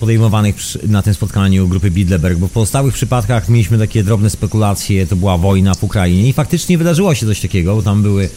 podejmowanych 0.00 0.56
na 0.88 1.02
tym 1.02 1.14
spotkaniu 1.14 1.68
grupy 1.68 1.90
Bidleberg, 1.90 2.38
bo 2.38 2.48
w 2.48 2.50
pozostałych 2.50 2.94
przypadkach 2.94 3.48
mieliśmy 3.48 3.78
takie 3.78 4.04
drobne 4.04 4.30
spekulacje, 4.30 5.06
to 5.06 5.16
była 5.16 5.38
wojna 5.38 5.74
w 5.74 5.84
Ukrainie 5.84 6.28
i 6.28 6.32
faktycznie 6.32 6.78
wydarzyło 6.78 7.14
się 7.14 7.26
coś 7.26 7.40
takiego, 7.40 7.76
bo 7.76 7.82
tam 7.82 8.02
były 8.02 8.28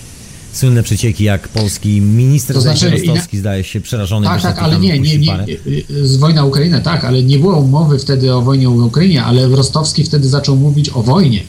słynne 0.53 0.83
przecieki, 0.83 1.23
jak 1.23 1.47
polski 1.47 2.01
minister 2.01 2.55
to 2.55 2.61
znaczy, 2.61 2.89
Rostowski, 2.89 3.37
zdaje 3.37 3.63
się, 3.63 3.81
przerażony. 3.81 4.27
Tak, 4.27 4.41
tak, 4.41 4.59
ale 4.59 4.79
nie, 4.79 4.99
nie, 4.99 5.17
nie, 5.17 5.45
z 6.03 6.17
wojna 6.17 6.45
Ukrainy, 6.45 6.81
tak, 6.81 7.03
ale 7.03 7.23
nie 7.23 7.39
było 7.39 7.61
mowy 7.61 7.99
wtedy 7.99 8.33
o 8.33 8.41
wojnie 8.41 8.67
w 8.67 8.83
Ukrainie, 8.83 9.23
ale 9.23 9.47
Rostowski 9.47 10.03
wtedy 10.03 10.29
zaczął 10.29 10.55
mówić 10.55 10.89
o 10.89 11.03
wojnie. 11.03 11.43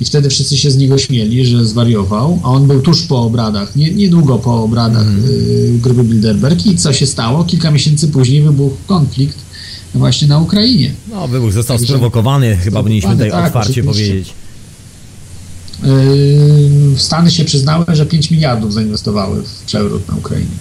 I 0.00 0.04
wtedy 0.04 0.30
wszyscy 0.30 0.56
się 0.56 0.70
z 0.70 0.76
niego 0.76 0.98
śmieli, 0.98 1.46
że 1.46 1.66
zwariował, 1.66 2.40
a 2.42 2.48
on 2.48 2.66
był 2.66 2.80
tuż 2.80 3.02
po 3.02 3.22
obradach, 3.22 3.76
nie, 3.76 3.90
niedługo 3.90 4.38
po 4.38 4.62
obradach 4.62 5.06
mm. 5.06 5.24
y, 5.24 5.78
grupy 5.78 6.04
Bilderberg 6.04 6.66
i 6.66 6.76
co 6.76 6.92
się 6.92 7.06
stało? 7.06 7.44
Kilka 7.44 7.70
miesięcy 7.70 8.08
później 8.08 8.42
wybuchł 8.42 8.76
konflikt 8.86 9.38
właśnie 9.94 10.28
na 10.28 10.38
Ukrainie. 10.38 10.92
No, 11.10 11.28
wybuch 11.28 11.52
został 11.52 11.76
Także, 11.76 11.92
sprowokowany, 11.92 12.56
chyba 12.56 12.82
powinniśmy 12.82 13.12
tutaj 13.12 13.30
tak, 13.30 13.46
otwarcie 13.46 13.84
powiedzieć. 13.84 14.32
Yy, 15.82 16.98
Stany 16.98 17.30
się 17.30 17.44
przyznały, 17.44 17.84
że 17.88 18.06
5 18.06 18.30
miliardów 18.30 18.72
zainwestowały 18.72 19.42
w 19.42 19.64
przewrót 19.66 20.08
na 20.08 20.16
Ukrainie. 20.16 20.56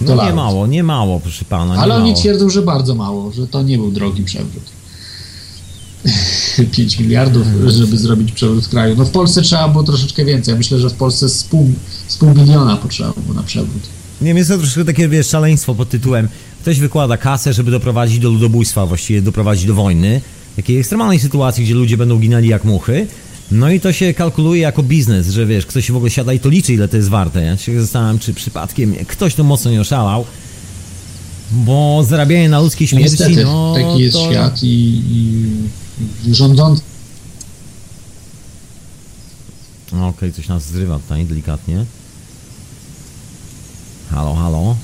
No 0.00 0.24
nie 0.24 0.32
mało, 0.32 0.66
nie 0.66 0.82
mało, 0.82 1.20
proszę 1.20 1.44
pana. 1.44 1.74
Ale 1.74 1.94
mało. 1.94 2.04
oni 2.04 2.14
twierdzą, 2.14 2.50
że 2.50 2.62
bardzo 2.62 2.94
mało, 2.94 3.32
że 3.32 3.46
to 3.46 3.62
nie 3.62 3.78
był 3.78 3.90
drogi 3.90 4.22
przewrót. 4.22 4.64
5 6.66 6.98
miliardów, 6.98 7.46
żeby 7.66 7.98
zrobić 7.98 8.32
przewrót 8.32 8.68
kraju. 8.68 8.94
No 8.98 9.04
w 9.04 9.10
Polsce 9.10 9.42
trzeba 9.42 9.68
było 9.68 9.84
troszeczkę 9.84 10.24
więcej. 10.24 10.52
Ja 10.52 10.58
myślę, 10.58 10.78
że 10.78 10.90
w 10.90 10.94
Polsce 10.94 11.28
z 11.28 11.44
pół, 11.44 11.72
z 12.08 12.16
pół 12.16 12.34
miliona 12.34 12.76
potrzeba 12.76 13.12
było 13.16 13.34
na 13.34 13.42
przewrót. 13.42 13.82
Nie 14.20 14.26
wiem, 14.28 14.36
jest 14.36 14.50
to 14.50 14.58
troszkę 14.58 14.84
takie, 14.84 15.08
wiesz, 15.08 15.26
szaleństwo 15.26 15.74
pod 15.74 15.90
tytułem 15.90 16.28
ktoś 16.62 16.80
wykłada 16.80 17.16
kasę, 17.16 17.52
żeby 17.52 17.70
doprowadzić 17.70 18.18
do 18.18 18.30
ludobójstwa, 18.30 18.86
właściwie 18.86 19.22
doprowadzić 19.22 19.66
do 19.66 19.74
wojny. 19.74 20.20
Takiej 20.56 20.78
ekstremalnej 20.78 21.18
sytuacji, 21.18 21.64
gdzie 21.64 21.74
ludzie 21.74 21.96
będą 21.96 22.18
ginęli 22.18 22.48
jak 22.48 22.64
muchy 22.64 23.06
no 23.52 23.70
i 23.70 23.80
to 23.80 23.92
się 23.92 24.14
kalkuluje 24.14 24.60
jako 24.60 24.82
biznes, 24.82 25.28
że 25.30 25.46
wiesz, 25.46 25.66
ktoś 25.66 25.86
się 25.86 25.92
w 25.92 25.96
ogóle 25.96 26.10
siada 26.10 26.32
i 26.32 26.40
to 26.40 26.48
liczy, 26.48 26.72
ile 26.72 26.88
to 26.88 26.96
jest 26.96 27.08
warte. 27.08 27.42
Ja 27.42 27.56
się 27.56 27.80
zastanawiam, 27.80 28.18
czy 28.18 28.34
przypadkiem 28.34 28.94
ktoś 29.06 29.34
to 29.34 29.44
mocno 29.44 29.70
nie 29.70 29.80
oszalał, 29.80 30.24
bo 31.52 32.04
zarabianie 32.08 32.48
na 32.48 32.60
ludzkiej 32.60 32.88
śmierci, 32.88 33.16
no, 33.20 33.28
niestety, 33.28 33.44
no 33.44 33.74
taki 33.74 34.02
jest 34.02 34.16
to... 34.16 34.30
świat 34.30 34.62
i, 34.62 35.02
i 35.10 35.44
rządzący 36.32 36.82
Okej, 39.92 40.08
okay, 40.08 40.32
coś 40.32 40.48
nas 40.48 40.64
zrywa 40.64 40.98
tutaj 40.98 41.26
delikatnie. 41.26 41.84
Halo, 44.10 44.34
halo. 44.34 44.76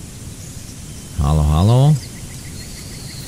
Halo, 1.18 1.42
halo. 1.42 1.94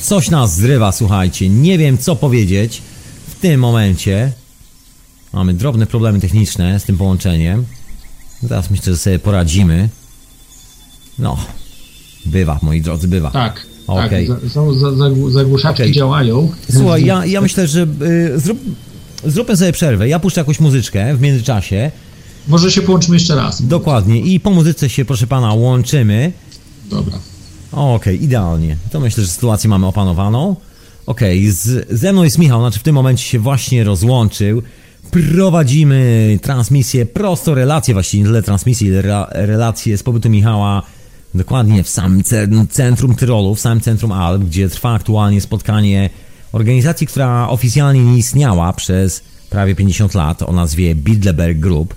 Coś 0.02 0.30
nas 0.30 0.54
zrywa, 0.54 0.92
słuchajcie. 0.92 1.48
Nie 1.48 1.78
wiem, 1.78 1.98
co 1.98 2.16
powiedzieć 2.16 2.82
w 3.28 3.34
tym 3.40 3.60
momencie. 3.60 4.32
Mamy 5.32 5.54
drobne 5.54 5.86
problemy 5.86 6.20
techniczne 6.20 6.80
z 6.80 6.84
tym 6.84 6.98
połączeniem. 6.98 7.66
Teraz 8.48 8.70
myślę, 8.70 8.92
że 8.92 8.98
sobie 8.98 9.18
poradzimy. 9.18 9.88
No, 11.18 11.36
bywa, 12.26 12.58
moi 12.62 12.80
drodzy, 12.80 13.08
bywa. 13.08 13.30
Tak. 13.30 13.66
Okay. 13.86 14.26
Tak, 14.26 14.48
za, 14.50 14.72
za, 14.96 15.10
zagłuszaczki 15.30 15.82
okay. 15.82 15.92
działają. 15.92 16.52
Słuchaj, 16.70 17.04
ja, 17.04 17.26
ja 17.26 17.40
myślę, 17.40 17.66
że 17.66 17.86
y, 18.02 18.40
zrób, 18.40 18.58
zróbmy 19.24 19.56
sobie 19.56 19.72
przerwę. 19.72 20.08
Ja 20.08 20.18
puszczę 20.18 20.40
jakąś 20.40 20.60
muzyczkę 20.60 21.16
w 21.16 21.20
międzyczasie. 21.20 21.90
Może 22.48 22.70
się 22.70 22.82
połączymy 22.82 23.16
jeszcze 23.16 23.34
raz. 23.34 23.66
Dokładnie. 23.66 24.20
I 24.20 24.40
po 24.40 24.50
muzyce 24.50 24.88
się, 24.88 25.04
proszę 25.04 25.26
pana, 25.26 25.54
łączymy. 25.54 26.32
Dobra. 26.90 27.18
Okej, 27.72 27.94
okay, 27.94 28.14
idealnie. 28.14 28.76
To 28.90 29.00
myślę, 29.00 29.24
że 29.24 29.30
sytuację 29.30 29.70
mamy 29.70 29.86
opanowaną. 29.86 30.56
Okej, 31.06 31.50
okay, 31.50 31.96
ze 31.96 32.12
mną 32.12 32.22
jest 32.22 32.38
Michał, 32.38 32.60
znaczy 32.60 32.78
w 32.78 32.82
tym 32.82 32.94
momencie 32.94 33.24
się 33.24 33.38
właśnie 33.38 33.84
rozłączył 33.84 34.62
prowadzimy 35.10 36.38
transmisję, 36.42 37.06
prosto 37.06 37.54
relacje, 37.54 37.94
właściwie 37.94 38.22
nie 38.22 38.28
tyle 38.28 38.42
transmisję, 38.42 38.88
ile 38.88 39.26
relacje 39.32 39.98
z 39.98 40.02
pobytu 40.02 40.30
Michała 40.30 40.82
dokładnie 41.34 41.82
w 41.82 41.88
samym 41.88 42.22
centrum 42.70 43.14
Tyrolu, 43.14 43.54
w 43.54 43.60
samym 43.60 43.80
centrum 43.80 44.12
Alp, 44.12 44.42
gdzie 44.44 44.68
trwa 44.68 44.94
aktualnie 44.94 45.40
spotkanie 45.40 46.10
organizacji, 46.52 47.06
która 47.06 47.48
oficjalnie 47.48 48.04
nie 48.04 48.18
istniała 48.18 48.72
przez 48.72 49.22
prawie 49.50 49.74
50 49.74 50.14
lat 50.14 50.42
o 50.42 50.52
nazwie 50.52 50.94
Bilderberg 50.94 51.58
Group. 51.58 51.94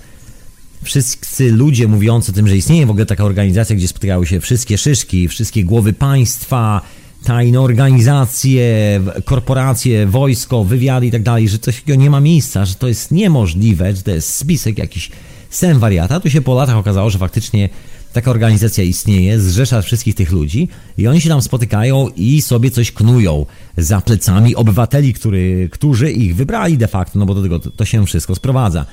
Wszyscy 0.82 1.52
ludzie 1.52 1.88
mówiący 1.88 2.32
o 2.32 2.34
tym, 2.34 2.48
że 2.48 2.56
istnieje 2.56 2.86
w 2.86 2.90
ogóle 2.90 3.06
taka 3.06 3.24
organizacja, 3.24 3.76
gdzie 3.76 3.88
spotykały 3.88 4.26
się 4.26 4.40
wszystkie 4.40 4.78
szyszki, 4.78 5.28
wszystkie 5.28 5.64
głowy 5.64 5.92
państwa, 5.92 6.80
tajne 7.24 7.60
organizacje, 7.60 9.00
korporacje, 9.24 10.06
wojsko, 10.06 10.64
wywiady 10.64 11.06
i 11.06 11.10
tak 11.10 11.22
dalej, 11.22 11.48
że 11.48 11.58
coś 11.58 11.76
takiego 11.80 12.02
nie 12.02 12.10
ma 12.10 12.20
miejsca, 12.20 12.64
że 12.64 12.74
to 12.74 12.88
jest 12.88 13.10
niemożliwe, 13.10 13.96
że 13.96 14.02
to 14.02 14.10
jest 14.10 14.34
spisek 14.34 14.78
jakiś 14.78 15.10
sen 15.50 15.78
wariata. 15.78 16.20
Tu 16.20 16.30
się 16.30 16.40
po 16.40 16.54
latach 16.54 16.76
okazało, 16.76 17.10
że 17.10 17.18
faktycznie 17.18 17.68
taka 18.12 18.30
organizacja 18.30 18.84
istnieje, 18.84 19.40
zrzesza 19.40 19.82
wszystkich 19.82 20.14
tych 20.14 20.32
ludzi 20.32 20.68
i 20.98 21.06
oni 21.06 21.20
się 21.20 21.28
tam 21.28 21.42
spotykają 21.42 22.08
i 22.16 22.42
sobie 22.42 22.70
coś 22.70 22.92
knują 22.92 23.46
za 23.76 24.00
plecami 24.00 24.56
obywateli, 24.56 25.14
który, 25.14 25.68
którzy 25.72 26.12
ich 26.12 26.36
wybrali 26.36 26.78
de 26.78 26.88
facto, 26.88 27.18
no 27.18 27.26
bo 27.26 27.34
do 27.34 27.42
tego 27.42 27.58
to, 27.58 27.70
to 27.70 27.84
się 27.84 28.06
wszystko 28.06 28.34
sprowadza. 28.34 28.86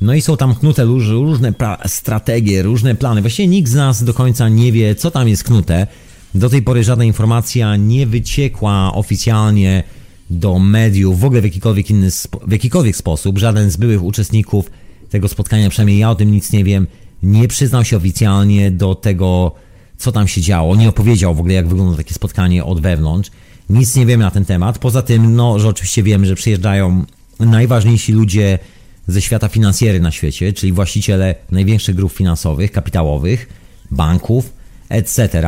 No 0.00 0.14
i 0.14 0.20
są 0.20 0.36
tam 0.36 0.54
knute 0.54 0.84
różne 0.84 1.54
strategie, 1.86 2.62
różne 2.62 2.94
plany. 2.94 3.20
Właściwie 3.20 3.48
nikt 3.48 3.70
z 3.70 3.74
nas 3.74 4.04
do 4.04 4.14
końca 4.14 4.48
nie 4.48 4.72
wie, 4.72 4.94
co 4.94 5.10
tam 5.10 5.28
jest 5.28 5.44
knute. 5.44 5.86
Do 6.34 6.50
tej 6.50 6.62
pory 6.62 6.84
żadna 6.84 7.04
informacja 7.04 7.76
nie 7.76 8.06
wyciekła 8.06 8.94
oficjalnie 8.94 9.82
do 10.30 10.58
mediów, 10.58 11.20
w 11.20 11.24
ogóle 11.24 11.40
w 11.40 11.44
jakikolwiek 11.44 11.90
inny, 11.90 12.10
w 12.46 12.52
jakikolwiek 12.52 12.96
sposób. 12.96 13.38
Żaden 13.38 13.70
z 13.70 13.76
byłych 13.76 14.02
uczestników 14.02 14.70
tego 15.10 15.28
spotkania, 15.28 15.70
przynajmniej 15.70 15.98
ja 15.98 16.10
o 16.10 16.14
tym 16.14 16.30
nic 16.30 16.52
nie 16.52 16.64
wiem, 16.64 16.86
nie 17.22 17.48
przyznał 17.48 17.84
się 17.84 17.96
oficjalnie 17.96 18.70
do 18.70 18.94
tego, 18.94 19.52
co 19.98 20.12
tam 20.12 20.28
się 20.28 20.40
działo. 20.40 20.76
Nie 20.76 20.88
opowiedział 20.88 21.34
w 21.34 21.40
ogóle, 21.40 21.54
jak 21.54 21.68
wygląda 21.68 21.96
takie 21.96 22.14
spotkanie 22.14 22.64
od 22.64 22.80
wewnątrz. 22.80 23.30
Nic 23.70 23.96
nie 23.96 24.06
wiemy 24.06 24.24
na 24.24 24.30
ten 24.30 24.44
temat. 24.44 24.78
Poza 24.78 25.02
tym, 25.02 25.36
no, 25.36 25.58
że 25.58 25.68
oczywiście 25.68 26.02
wiemy, 26.02 26.26
że 26.26 26.34
przyjeżdżają 26.34 27.04
najważniejsi 27.40 28.12
ludzie 28.12 28.58
ze 29.06 29.22
świata 29.22 29.48
finansjery 29.48 30.00
na 30.00 30.10
świecie, 30.10 30.52
czyli 30.52 30.72
właściciele 30.72 31.34
największych 31.50 31.94
grup 31.94 32.12
finansowych, 32.12 32.72
kapitałowych, 32.72 33.48
banków, 33.90 34.52
etc. 34.88 35.42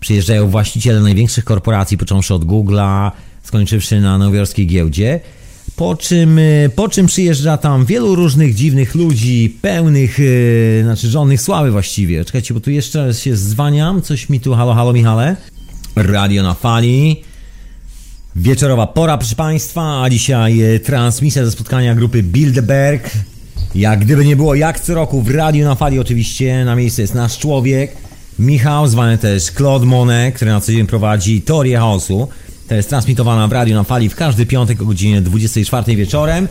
Przyjeżdżają 0.00 0.48
właściciele 0.48 1.00
największych 1.00 1.44
korporacji, 1.44 1.98
począwszy 1.98 2.34
od 2.34 2.44
Google'a, 2.44 3.10
skończywszy 3.42 4.00
na 4.00 4.18
nowojorskiej 4.18 4.66
giełdzie. 4.66 5.20
Po 5.78 5.96
czym, 5.96 6.38
y, 6.38 6.70
po 6.76 6.88
czym 6.88 7.06
przyjeżdża 7.06 7.56
tam 7.56 7.86
wielu 7.86 8.14
różnych 8.14 8.54
dziwnych 8.54 8.94
ludzi, 8.94 9.56
pełnych, 9.62 10.18
yy, 10.18 10.80
znaczy 10.82 11.08
żonych 11.08 11.42
sławy 11.42 11.70
właściwie. 11.70 12.24
Czekajcie, 12.24 12.54
bo 12.54 12.60
tu 12.60 12.70
jeszcze 12.70 13.14
się 13.14 13.36
zwaniam, 13.36 14.02
coś 14.02 14.28
mi 14.28 14.40
tu, 14.40 14.54
halo, 14.54 14.74
halo 14.74 14.92
Michale. 14.92 15.36
Radio 15.96 16.42
na 16.42 16.54
fali. 16.54 17.22
Wieczorowa 18.36 18.86
pora, 18.86 19.18
proszę 19.18 19.36
Państwa, 19.36 20.02
a 20.02 20.10
dzisiaj 20.10 20.62
y, 20.62 20.80
transmisja 20.80 21.44
ze 21.44 21.50
spotkania 21.50 21.94
grupy 21.94 22.22
Bilderberg. 22.22 23.10
Jak 23.74 24.00
gdyby 24.00 24.24
nie 24.24 24.36
było, 24.36 24.54
jak 24.54 24.80
co 24.80 24.94
roku 24.94 25.22
w 25.22 25.30
Radio 25.30 25.68
na 25.68 25.74
Fali 25.74 25.98
oczywiście, 25.98 26.64
na 26.64 26.76
miejscu 26.76 27.00
jest 27.00 27.14
nasz 27.14 27.38
człowiek, 27.38 27.96
Michał, 28.38 28.88
zwany 28.88 29.18
też 29.18 29.44
Claude 29.44 29.86
Monet, 29.86 30.34
który 30.34 30.50
na 30.50 30.60
co 30.60 30.72
dzień 30.72 30.86
prowadzi 30.86 31.42
Teorię 31.42 31.78
Chaosu. 31.78 32.28
To 32.68 32.74
jest 32.74 32.88
transmitowana 32.88 33.48
w 33.48 33.52
radiu 33.52 33.74
na 33.74 33.84
fali 33.84 34.08
w 34.08 34.14
każdy 34.14 34.46
piątek 34.46 34.82
o 34.82 34.84
godzinie 34.84 35.20
24 35.22 35.96
wieczorem. 35.96 36.48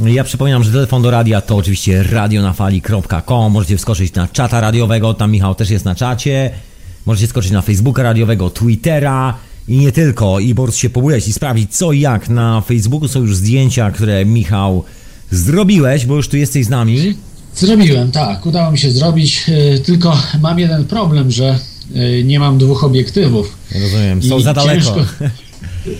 Ja 0.00 0.24
przypominam, 0.24 0.64
że 0.64 0.72
telefon 0.72 1.02
do 1.02 1.10
radia 1.10 1.40
to 1.40 1.56
oczywiście 1.56 2.02
radionafali.com. 2.02 3.52
Możecie 3.52 3.76
wskoczyć 3.76 4.14
na 4.14 4.28
czata 4.28 4.60
radiowego, 4.60 5.14
tam 5.14 5.30
Michał 5.30 5.54
też 5.54 5.70
jest 5.70 5.84
na 5.84 5.94
czacie. 5.94 6.50
Możecie 7.06 7.26
skoczyć 7.26 7.50
na 7.50 7.62
Facebooka 7.62 8.02
radiowego, 8.02 8.50
Twittera 8.50 9.34
i 9.68 9.76
nie 9.76 9.92
tylko. 9.92 10.40
I 10.40 10.54
po 10.54 10.62
prostu 10.62 10.80
się 10.80 10.90
pobujać 10.90 11.28
i 11.28 11.32
sprawdzić 11.32 11.76
co 11.76 11.92
i 11.92 12.00
jak. 12.00 12.28
Na 12.28 12.60
Facebooku 12.60 13.08
są 13.08 13.20
już 13.20 13.36
zdjęcia, 13.36 13.90
które 13.90 14.24
Michał 14.24 14.84
zrobiłeś, 15.30 16.06
bo 16.06 16.16
już 16.16 16.28
tu 16.28 16.36
jesteś 16.36 16.66
z 16.66 16.68
nami. 16.68 17.14
Zrobiłem, 17.54 18.12
tak. 18.12 18.46
Udało 18.46 18.72
mi 18.72 18.78
się 18.78 18.90
zrobić. 18.90 19.46
E, 19.48 19.78
tylko 19.78 20.18
mam 20.40 20.58
jeden 20.58 20.84
problem, 20.84 21.30
że 21.30 21.58
e, 21.94 22.22
nie 22.22 22.40
mam 22.40 22.58
dwóch 22.58 22.84
obiektywów. 22.84 23.56
Rozumiem, 23.82 24.22
są 24.22 24.38
I 24.38 24.42
za 24.42 24.54
daleko. 24.54 24.94
Ciężko, 24.94 25.04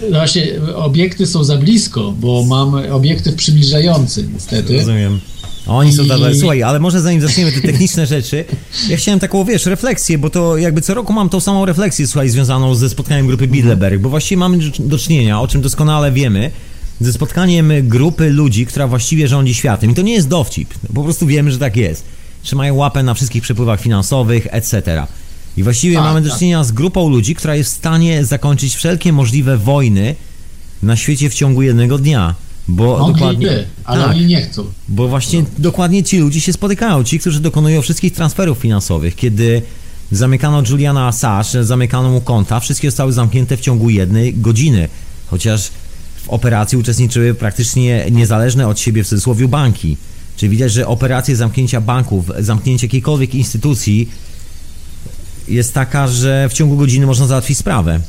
No 0.03 0.19
właśnie, 0.19 0.47
obiekty 0.75 1.27
są 1.27 1.45
za 1.45 1.57
blisko, 1.57 2.15
bo 2.21 2.45
mam 2.45 2.75
obiektyw 2.75 3.35
przybliżający, 3.35 4.29
niestety. 4.35 4.77
Rozumiem. 4.77 5.21
Oni 5.69 5.93
są 5.93 6.03
I... 6.03 6.39
Słuchaj, 6.39 6.63
ale 6.63 6.81
może 6.81 7.01
zanim 7.01 7.21
zaczniemy 7.21 7.53
te 7.53 7.61
techniczne 7.61 8.07
rzeczy, 8.17 8.45
ja 8.89 8.97
chciałem 8.97 9.21
taką, 9.21 9.45
wiesz, 9.45 9.67
refleksję, 9.67 10.19
bo 10.19 10.31
to 10.31 10.57
jakby 10.57 10.81
co 10.81 10.95
roku 10.95 11.13
mam 11.13 11.29
tą 11.29 11.41
samą 11.41 11.65
refleksję, 11.65 12.07
słuchaj, 12.07 12.29
związaną 12.29 12.75
ze 12.75 12.89
spotkaniem 12.89 13.27
grupy 13.27 13.49
Bilderberg, 13.49 14.01
bo 14.01 14.09
właściwie 14.09 14.39
mamy 14.39 14.59
do 14.79 14.99
czynienia, 14.99 15.41
o 15.41 15.49
czym 15.49 15.61
doskonale 15.61 16.13
wiemy, 16.13 16.51
ze 17.01 17.13
spotkaniem 17.13 17.73
grupy 17.83 18.31
ludzi, 18.31 18.67
która 18.67 18.87
właściwie 18.87 19.29
rządzi 19.29 19.55
światem. 19.55 19.91
I 19.91 19.95
to 19.95 20.03
nie 20.03 20.13
jest 20.13 20.29
dowcip, 20.29 20.75
po 20.95 21.05
prostu 21.05 21.27
wiemy, 21.27 21.53
że 21.53 21.59
tak 21.59 21.77
jest. 21.77 22.05
Trzymają 22.43 22.75
łapę 22.75 23.03
na 23.03 23.15
wszystkich 23.15 23.43
przepływach 23.43 23.81
finansowych, 23.81 24.47
etc. 24.51 25.07
I 25.57 25.63
właściwie 25.63 25.95
tak, 25.95 26.05
mamy 26.05 26.23
do 26.23 26.31
tak. 26.31 26.39
czynienia 26.39 26.65
z 26.65 26.73
grupą 26.73 27.09
ludzi, 27.09 27.35
która 27.35 27.57
jest 27.57 27.71
w 27.71 27.77
stanie 27.77 28.25
zakończyć 28.25 28.75
wszelkie 28.75 29.13
możliwe 29.13 29.57
wojny 29.57 30.15
na 30.83 30.97
świecie 30.97 31.31
w 31.31 31.35
ciągu 31.35 31.63
jednego 31.63 31.99
dnia. 31.99 32.35
Bo 32.69 32.99
Mogliby, 32.99 33.19
dokładnie, 33.19 33.65
ale 33.85 34.05
tak, 34.05 34.11
oni 34.11 34.27
nie 34.27 34.43
chcą. 34.43 34.65
Bo 34.89 35.09
właśnie 35.09 35.41
no. 35.41 35.47
dokładnie 35.59 36.03
ci 36.03 36.19
ludzie 36.19 36.41
się 36.41 36.53
spotykają, 36.53 37.05
ci, 37.05 37.19
którzy 37.19 37.41
dokonują 37.41 37.83
wszystkich 37.83 38.13
transferów 38.13 38.59
finansowych. 38.59 39.17
Kiedy 39.17 39.63
zamykano 40.13 40.63
Juliana 40.71 41.07
Assange, 41.07 41.65
zamykano 41.65 42.11
mu 42.11 42.21
konta, 42.21 42.61
wszystkie 42.61 42.91
zostały 42.91 43.13
zamknięte 43.13 43.57
w 43.57 43.61
ciągu 43.61 43.91
jednej 43.91 44.35
godziny. 44.35 44.89
Chociaż 45.27 45.71
w 46.17 46.29
operacji 46.29 46.79
uczestniczyły 46.79 47.35
praktycznie 47.35 48.07
niezależne 48.11 48.69
od 48.69 48.81
siebie 48.81 49.05
w 49.05 49.09
cudzysłowie 49.09 49.49
banki. 49.49 49.97
Czyli 50.37 50.51
widać, 50.51 50.73
że 50.73 50.87
operacje 50.87 51.37
zamknięcia 51.37 51.81
banków, 51.81 52.31
zamknięcie 52.39 52.87
jakiejkolwiek 52.87 53.35
instytucji 53.35 54.09
jest 55.49 55.75
taka, 55.75 56.09
że 56.09 56.49
w 56.49 56.53
ciągu 56.53 56.77
godziny 56.77 57.07
można 57.07 57.27
załatwić 57.27 57.59
sprawę. 57.59 58.01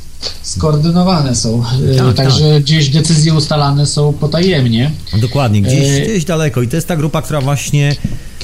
Skoordynowane 0.42 1.36
są, 1.36 1.64
e, 1.92 1.96
tak, 1.96 2.16
także 2.16 2.54
tak. 2.54 2.64
gdzieś 2.64 2.90
decyzje 2.90 3.34
ustalane 3.34 3.86
są 3.86 4.14
potajemnie. 4.14 4.92
Dokładnie, 5.22 5.62
gdzieś, 5.62 6.00
e... 6.00 6.02
gdzieś 6.02 6.26
daleko 6.26 6.62
i 6.62 6.68
to 6.68 6.76
jest 6.76 6.88
ta 6.88 6.96
grupa, 6.96 7.22
która 7.22 7.42
właśnie 7.42 7.96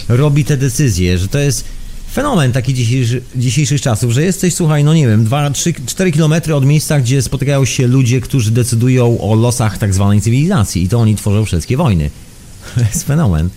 robi 0.10 0.46
te 0.46 0.58
decyzje, 0.58 1.18
że 1.18 1.28
to 1.28 1.40
jest 1.40 1.66
fenomen 2.14 2.52
taki 2.52 2.74
dzisiejszy, 2.74 3.22
dzisiejszych 3.36 3.82
czasów, 3.82 4.12
że 4.12 4.24
jesteś, 4.24 4.56
słuchaj, 4.56 4.84
no 4.84 4.94
nie 4.94 5.08
wiem, 5.08 5.26
2, 5.26 5.50
3, 5.50 5.74
4 5.86 6.12
kilometry 6.12 6.56
od 6.56 6.66
miejsca, 6.66 7.00
gdzie 7.00 7.22
spotykają 7.22 7.66
się 7.66 7.88
ludzie, 7.88 8.22
którzy 8.22 8.52
decydują 8.52 9.20
o 9.20 9.36
losach 9.36 9.78
tak 9.78 9.94
zwanej 9.94 10.22
cywilizacji 10.22 10.84
i 10.84 10.90
to 10.90 11.00
oni 11.00 11.16
tworzą 11.16 11.46
wszystkie 11.46 11.78
wojny. 11.78 12.10
To 12.76 12.82
jest 12.82 13.04
fenomen 13.04 13.50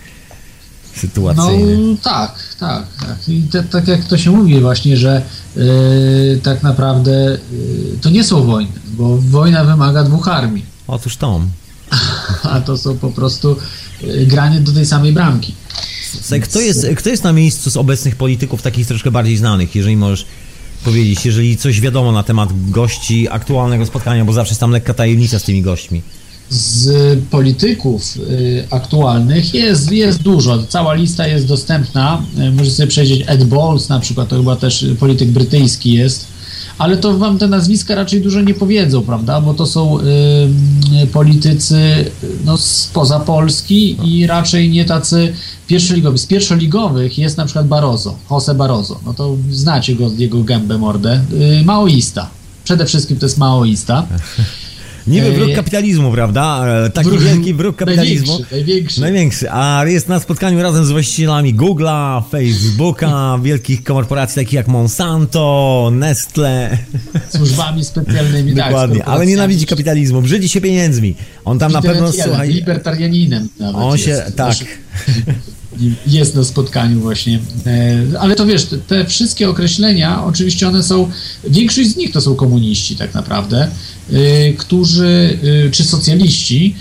sytuacyjny. 0.99 1.77
No 1.77 1.97
tak, 2.03 2.55
tak, 2.59 2.83
tak. 2.99 3.29
I 3.29 3.41
te, 3.41 3.63
tak 3.63 3.87
jak 3.87 4.03
to 4.03 4.17
się 4.17 4.31
mówi 4.31 4.59
właśnie, 4.59 4.97
że 4.97 5.21
yy, 5.55 6.39
tak 6.43 6.63
naprawdę 6.63 7.37
yy, 7.51 7.97
to 8.01 8.09
nie 8.09 8.23
są 8.23 8.43
wojny, 8.43 8.71
bo 8.87 9.17
wojna 9.17 9.65
wymaga 9.65 10.03
dwóch 10.03 10.27
armii. 10.27 10.65
Otóż 10.87 11.17
to. 11.17 11.41
A 12.51 12.61
to 12.61 12.77
są 12.77 12.97
po 12.97 13.09
prostu 13.09 13.55
yy, 14.01 14.25
granie 14.25 14.59
do 14.59 14.71
tej 14.71 14.85
samej 14.85 15.13
bramki. 15.13 15.53
Kto 16.43 16.59
jest, 16.59 16.87
kto 16.97 17.09
jest 17.09 17.23
na 17.23 17.33
miejscu 17.33 17.71
z 17.71 17.77
obecnych 17.77 18.15
polityków, 18.15 18.61
takich 18.61 18.87
troszkę 18.87 19.11
bardziej 19.11 19.37
znanych, 19.37 19.75
jeżeli 19.75 19.97
możesz 19.97 20.25
powiedzieć, 20.83 21.25
jeżeli 21.25 21.57
coś 21.57 21.81
wiadomo 21.81 22.11
na 22.11 22.23
temat 22.23 22.71
gości 22.71 23.27
aktualnego 23.29 23.85
spotkania, 23.85 24.25
bo 24.25 24.33
zawsze 24.33 24.51
jest 24.51 24.59
tam 24.59 24.71
lekka 24.71 24.93
tajemnica 24.93 25.39
z 25.39 25.43
tymi 25.43 25.61
gośćmi 25.61 26.01
z 26.49 27.19
polityków 27.29 28.17
y, 28.17 28.67
aktualnych 28.69 29.53
jest, 29.53 29.91
jest 29.91 30.21
dużo. 30.21 30.63
Cała 30.63 30.93
lista 30.93 31.27
jest 31.27 31.47
dostępna. 31.47 32.21
Y, 32.39 32.51
możecie 32.51 32.75
sobie 32.75 32.87
przejrzeć 32.87 33.23
Ed 33.27 33.43
Balls 33.43 33.89
na 33.89 33.99
przykład, 33.99 34.27
to 34.29 34.37
chyba 34.37 34.55
też 34.55 34.85
polityk 34.99 35.29
brytyjski 35.29 35.93
jest. 35.93 36.27
Ale 36.77 36.97
to 36.97 37.17
wam 37.17 37.37
te 37.37 37.47
nazwiska 37.47 37.95
raczej 37.95 38.21
dużo 38.21 38.41
nie 38.41 38.53
powiedzą, 38.53 39.01
prawda? 39.01 39.41
Bo 39.41 39.53
to 39.53 39.65
są 39.65 39.99
y, 39.99 41.07
politycy 41.07 42.11
no, 42.45 42.57
spoza 42.57 43.19
Polski 43.19 43.97
i 44.03 44.27
raczej 44.27 44.69
nie 44.69 44.85
tacy 44.85 45.33
pierwszoligowi. 45.67 46.17
Z 46.17 46.25
pierwszoligowych 46.25 47.17
jest 47.17 47.37
na 47.37 47.45
przykład 47.45 47.67
Barroso, 47.67 48.17
Jose 48.31 48.55
Barroso. 48.55 48.99
No 49.05 49.13
to 49.13 49.37
znacie 49.51 49.95
go, 49.95 50.11
jego 50.17 50.43
gębę 50.43 50.77
mordę. 50.77 51.21
Y, 51.61 51.65
maoista. 51.65 52.29
Przede 52.63 52.85
wszystkim 52.85 53.17
to 53.17 53.25
jest 53.25 53.37
maoista. 53.37 54.07
Niby 55.09 55.31
wróg 55.31 55.55
kapitalizmu, 55.55 56.11
prawda? 56.11 56.65
E, 56.85 56.89
taki 56.89 57.09
wróg, 57.09 57.21
wielki 57.21 57.53
wróg 57.53 57.75
kapitalizmu. 57.75 58.27
Największy, 58.27 58.55
największy. 58.55 59.01
Największy. 59.01 59.51
A 59.51 59.85
jest 59.87 60.07
na 60.07 60.19
spotkaniu 60.19 60.63
razem 60.63 60.85
z 60.85 60.91
właścicielami 60.91 61.55
Google'a, 61.55 62.23
Facebooka, 62.31 63.39
wielkich 63.43 63.83
korporacji 63.83 64.35
takich 64.35 64.53
jak 64.53 64.67
Monsanto, 64.67 65.89
Nestle. 65.93 66.77
Służbami 67.29 67.85
specjalnymi, 67.85 68.55
tak, 68.55 68.65
Dokładnie, 68.65 69.05
ale 69.05 69.25
nienawidzi 69.25 69.65
kapitalizmu, 69.65 70.21
brzydzi 70.21 70.49
się 70.49 70.61
pieniędzmi. 70.61 71.15
On 71.45 71.59
tam 71.59 71.71
na 71.71 71.81
pewno, 71.81 72.11
słuchaj... 72.11 72.49
Libertarianinem 72.49 73.47
nawet 73.59 73.75
On 73.75 73.97
się, 73.97 74.09
jest. 74.09 74.35
tak. 74.35 74.55
jest 76.07 76.35
na 76.35 76.43
spotkaniu 76.43 76.99
właśnie. 76.99 77.39
E, 77.65 78.19
ale 78.19 78.35
to 78.35 78.45
wiesz, 78.45 78.67
te 78.87 79.05
wszystkie 79.05 79.49
określenia, 79.49 80.23
oczywiście 80.23 80.67
one 80.67 80.83
są, 80.83 81.11
większość 81.49 81.89
z 81.89 81.95
nich 81.95 82.11
to 82.11 82.21
są 82.21 82.35
komuniści 82.35 82.95
tak 82.95 83.13
naprawdę, 83.13 83.63
e, 83.63 83.69
którzy, 84.57 85.39
e, 85.67 85.71
czy 85.71 85.83
socjaliści, 85.83 86.75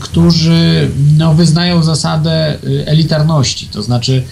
którzy 0.00 0.88
no, 1.18 1.34
wyznają 1.34 1.82
zasadę 1.82 2.58
elitarności, 2.86 3.66
to 3.66 3.82
znaczy 3.82 4.22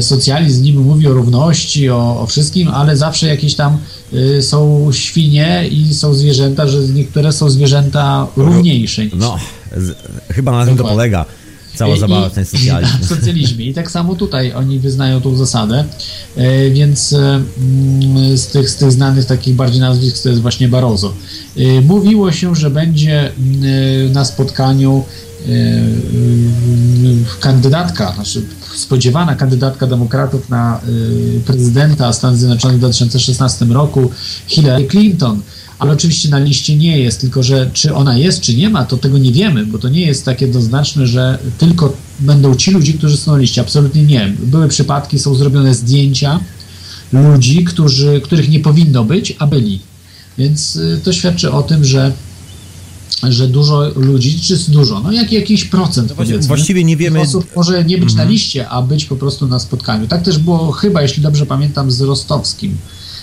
socjalizm 0.00 0.62
niby 0.62 0.80
mówi 0.80 1.06
o 1.06 1.12
równości, 1.12 1.90
o, 1.90 2.20
o 2.20 2.26
wszystkim, 2.26 2.68
ale 2.68 2.96
zawsze 2.96 3.26
jakieś 3.26 3.54
tam 3.54 3.78
są 4.40 4.90
świnie 4.92 5.68
i 5.70 5.94
są 5.94 6.14
zwierzęta, 6.14 6.66
że 6.66 6.78
niektóre 6.78 7.32
są 7.32 7.50
zwierzęta 7.50 8.26
równiejsze. 8.36 9.02
No, 9.14 9.38
z, 9.76 9.96
chyba 10.30 10.52
na 10.52 10.66
tym 10.66 10.76
to 10.76 10.84
polega 10.84 11.24
cała 11.78 11.96
I, 11.96 11.98
zabawa 11.98 12.28
w 12.28 12.34
ten 12.34 12.44
socjalizm. 12.44 12.98
W 13.00 13.06
socjalizmie. 13.06 13.66
I 13.66 13.74
tak 13.74 13.90
samo 13.90 14.14
tutaj 14.14 14.52
oni 14.52 14.78
wyznają 14.78 15.20
tą 15.20 15.36
zasadę, 15.36 15.84
e, 16.36 16.70
więc 16.70 17.12
e, 17.12 17.42
z 18.36 18.46
tych, 18.46 18.70
z 18.70 18.76
tych 18.76 18.92
znanych 18.92 19.24
takich 19.24 19.54
bardziej 19.54 19.80
nazwisk 19.80 20.22
to 20.22 20.28
jest 20.28 20.42
właśnie 20.42 20.68
Barozo. 20.68 21.14
E, 21.56 21.80
mówiło 21.80 22.32
się, 22.32 22.54
że 22.54 22.70
będzie 22.70 23.32
na 24.12 24.24
spotkaniu 24.24 25.04
kandydatka, 27.40 28.12
znaczy 28.14 28.42
spodziewana 28.74 29.34
kandydatka 29.34 29.86
demokratów 29.86 30.48
na 30.48 30.80
prezydenta 31.46 32.12
Stanów 32.12 32.38
Zjednoczonych 32.38 32.76
w 32.76 32.80
2016 32.80 33.64
roku, 33.64 34.10
Hillary 34.46 34.86
Clinton 34.86 35.40
ale 35.78 35.92
oczywiście 35.92 36.28
na 36.28 36.38
liście 36.38 36.76
nie 36.76 36.98
jest, 36.98 37.20
tylko 37.20 37.42
że 37.42 37.70
czy 37.72 37.94
ona 37.94 38.18
jest, 38.18 38.40
czy 38.40 38.56
nie 38.56 38.70
ma, 38.70 38.84
to 38.84 38.96
tego 38.96 39.18
nie 39.18 39.32
wiemy, 39.32 39.66
bo 39.66 39.78
to 39.78 39.88
nie 39.88 40.00
jest 40.00 40.24
takie 40.24 40.46
jednoznaczne, 40.46 41.06
że 41.06 41.38
tylko 41.58 41.96
będą 42.20 42.54
ci 42.54 42.70
ludzie, 42.70 42.92
którzy 42.92 43.16
są 43.16 43.32
na 43.32 43.38
liście. 43.38 43.60
Absolutnie 43.60 44.02
nie. 44.02 44.34
Były 44.38 44.68
przypadki, 44.68 45.18
są 45.18 45.34
zrobione 45.34 45.74
zdjęcia 45.74 46.40
ludzi, 47.12 47.64
którzy, 47.64 48.20
których 48.24 48.48
nie 48.48 48.60
powinno 48.60 49.04
być, 49.04 49.36
a 49.38 49.46
byli. 49.46 49.80
Więc 50.38 50.76
y, 50.76 51.00
to 51.04 51.12
świadczy 51.12 51.52
o 51.52 51.62
tym, 51.62 51.84
że 51.84 52.12
że 53.22 53.48
dużo 53.48 53.88
ludzi, 53.96 54.40
czy 54.40 54.70
dużo, 54.70 55.00
no 55.00 55.12
jak, 55.12 55.32
jakiś 55.32 55.64
procent 55.64 56.12
no 56.18 56.24
właściwie 56.40 56.84
nie 56.84 56.96
wiemy. 56.96 57.20
Osób 57.20 57.56
może 57.56 57.84
nie 57.84 57.98
być 57.98 58.10
mhm. 58.10 58.28
na 58.28 58.32
liście, 58.32 58.68
a 58.68 58.82
być 58.82 59.04
po 59.04 59.16
prostu 59.16 59.46
na 59.46 59.58
spotkaniu. 59.58 60.08
Tak 60.08 60.22
też 60.22 60.38
było 60.38 60.72
chyba, 60.72 61.02
jeśli 61.02 61.22
dobrze 61.22 61.46
pamiętam, 61.46 61.90
z 61.90 62.00
Rostowskim 62.00 62.76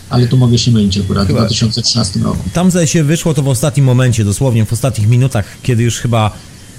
ale 0.09 0.27
tu 0.27 0.37
mogę 0.37 0.57
się 0.57 0.71
mylić 0.71 0.97
akurat 0.97 1.27
chyba. 1.27 1.39
w 1.39 1.41
2013 1.41 2.19
roku. 2.19 2.49
Tam 2.53 2.71
zdaje 2.71 2.87
się 2.87 3.03
wyszło 3.03 3.33
to 3.33 3.43
w 3.43 3.47
ostatnim 3.47 3.85
momencie, 3.85 4.25
dosłownie 4.25 4.65
w 4.65 4.73
ostatnich 4.73 5.07
minutach, 5.07 5.45
kiedy 5.63 5.83
już 5.83 5.99
chyba 5.99 6.31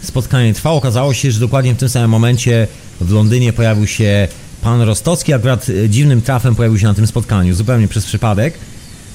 spotkanie 0.02 0.54
trwało. 0.54 0.76
Okazało 0.76 1.14
się, 1.14 1.30
że 1.30 1.40
dokładnie 1.40 1.74
w 1.74 1.76
tym 1.78 1.88
samym 1.88 2.10
momencie 2.10 2.68
w 3.00 3.12
Londynie 3.12 3.52
pojawił 3.52 3.86
się 3.86 4.28
pan 4.62 4.80
Rostocki, 4.80 5.32
akurat 5.32 5.66
e, 5.68 5.88
dziwnym 5.88 6.22
trafem 6.22 6.54
pojawił 6.54 6.78
się 6.78 6.86
na 6.86 6.94
tym 6.94 7.06
spotkaniu, 7.06 7.54
zupełnie 7.54 7.88
przez 7.88 8.06
przypadek. 8.06 8.54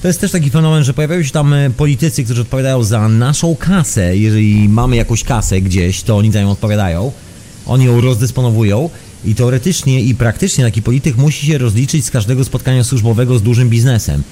To 0.02 0.08
jest 0.08 0.20
też 0.20 0.30
taki 0.30 0.50
fenomen, 0.50 0.84
że 0.84 0.94
pojawiają 0.94 1.22
się 1.22 1.30
tam 1.30 1.52
e, 1.52 1.70
politycy, 1.70 2.24
którzy 2.24 2.40
odpowiadają 2.40 2.82
za 2.82 3.08
naszą 3.08 3.56
kasę. 3.56 4.16
Jeżeli 4.16 4.68
mamy 4.68 4.96
jakąś 4.96 5.24
kasę 5.24 5.60
gdzieś, 5.60 6.02
to 6.02 6.16
oni 6.16 6.32
za 6.32 6.40
nią 6.40 6.50
odpowiadają. 6.50 7.12
Oni 7.66 7.84
ją 7.84 8.00
rozdysponowują 8.00 8.90
i 9.24 9.34
teoretycznie 9.34 10.00
i 10.00 10.14
praktycznie 10.14 10.64
taki 10.64 10.82
polityk 10.82 11.16
musi 11.16 11.46
się 11.46 11.58
rozliczyć 11.58 12.04
z 12.04 12.10
każdego 12.10 12.44
spotkania 12.44 12.84
służbowego 12.84 13.38
z 13.38 13.42
dużym 13.42 13.68
biznesem. 13.68 14.22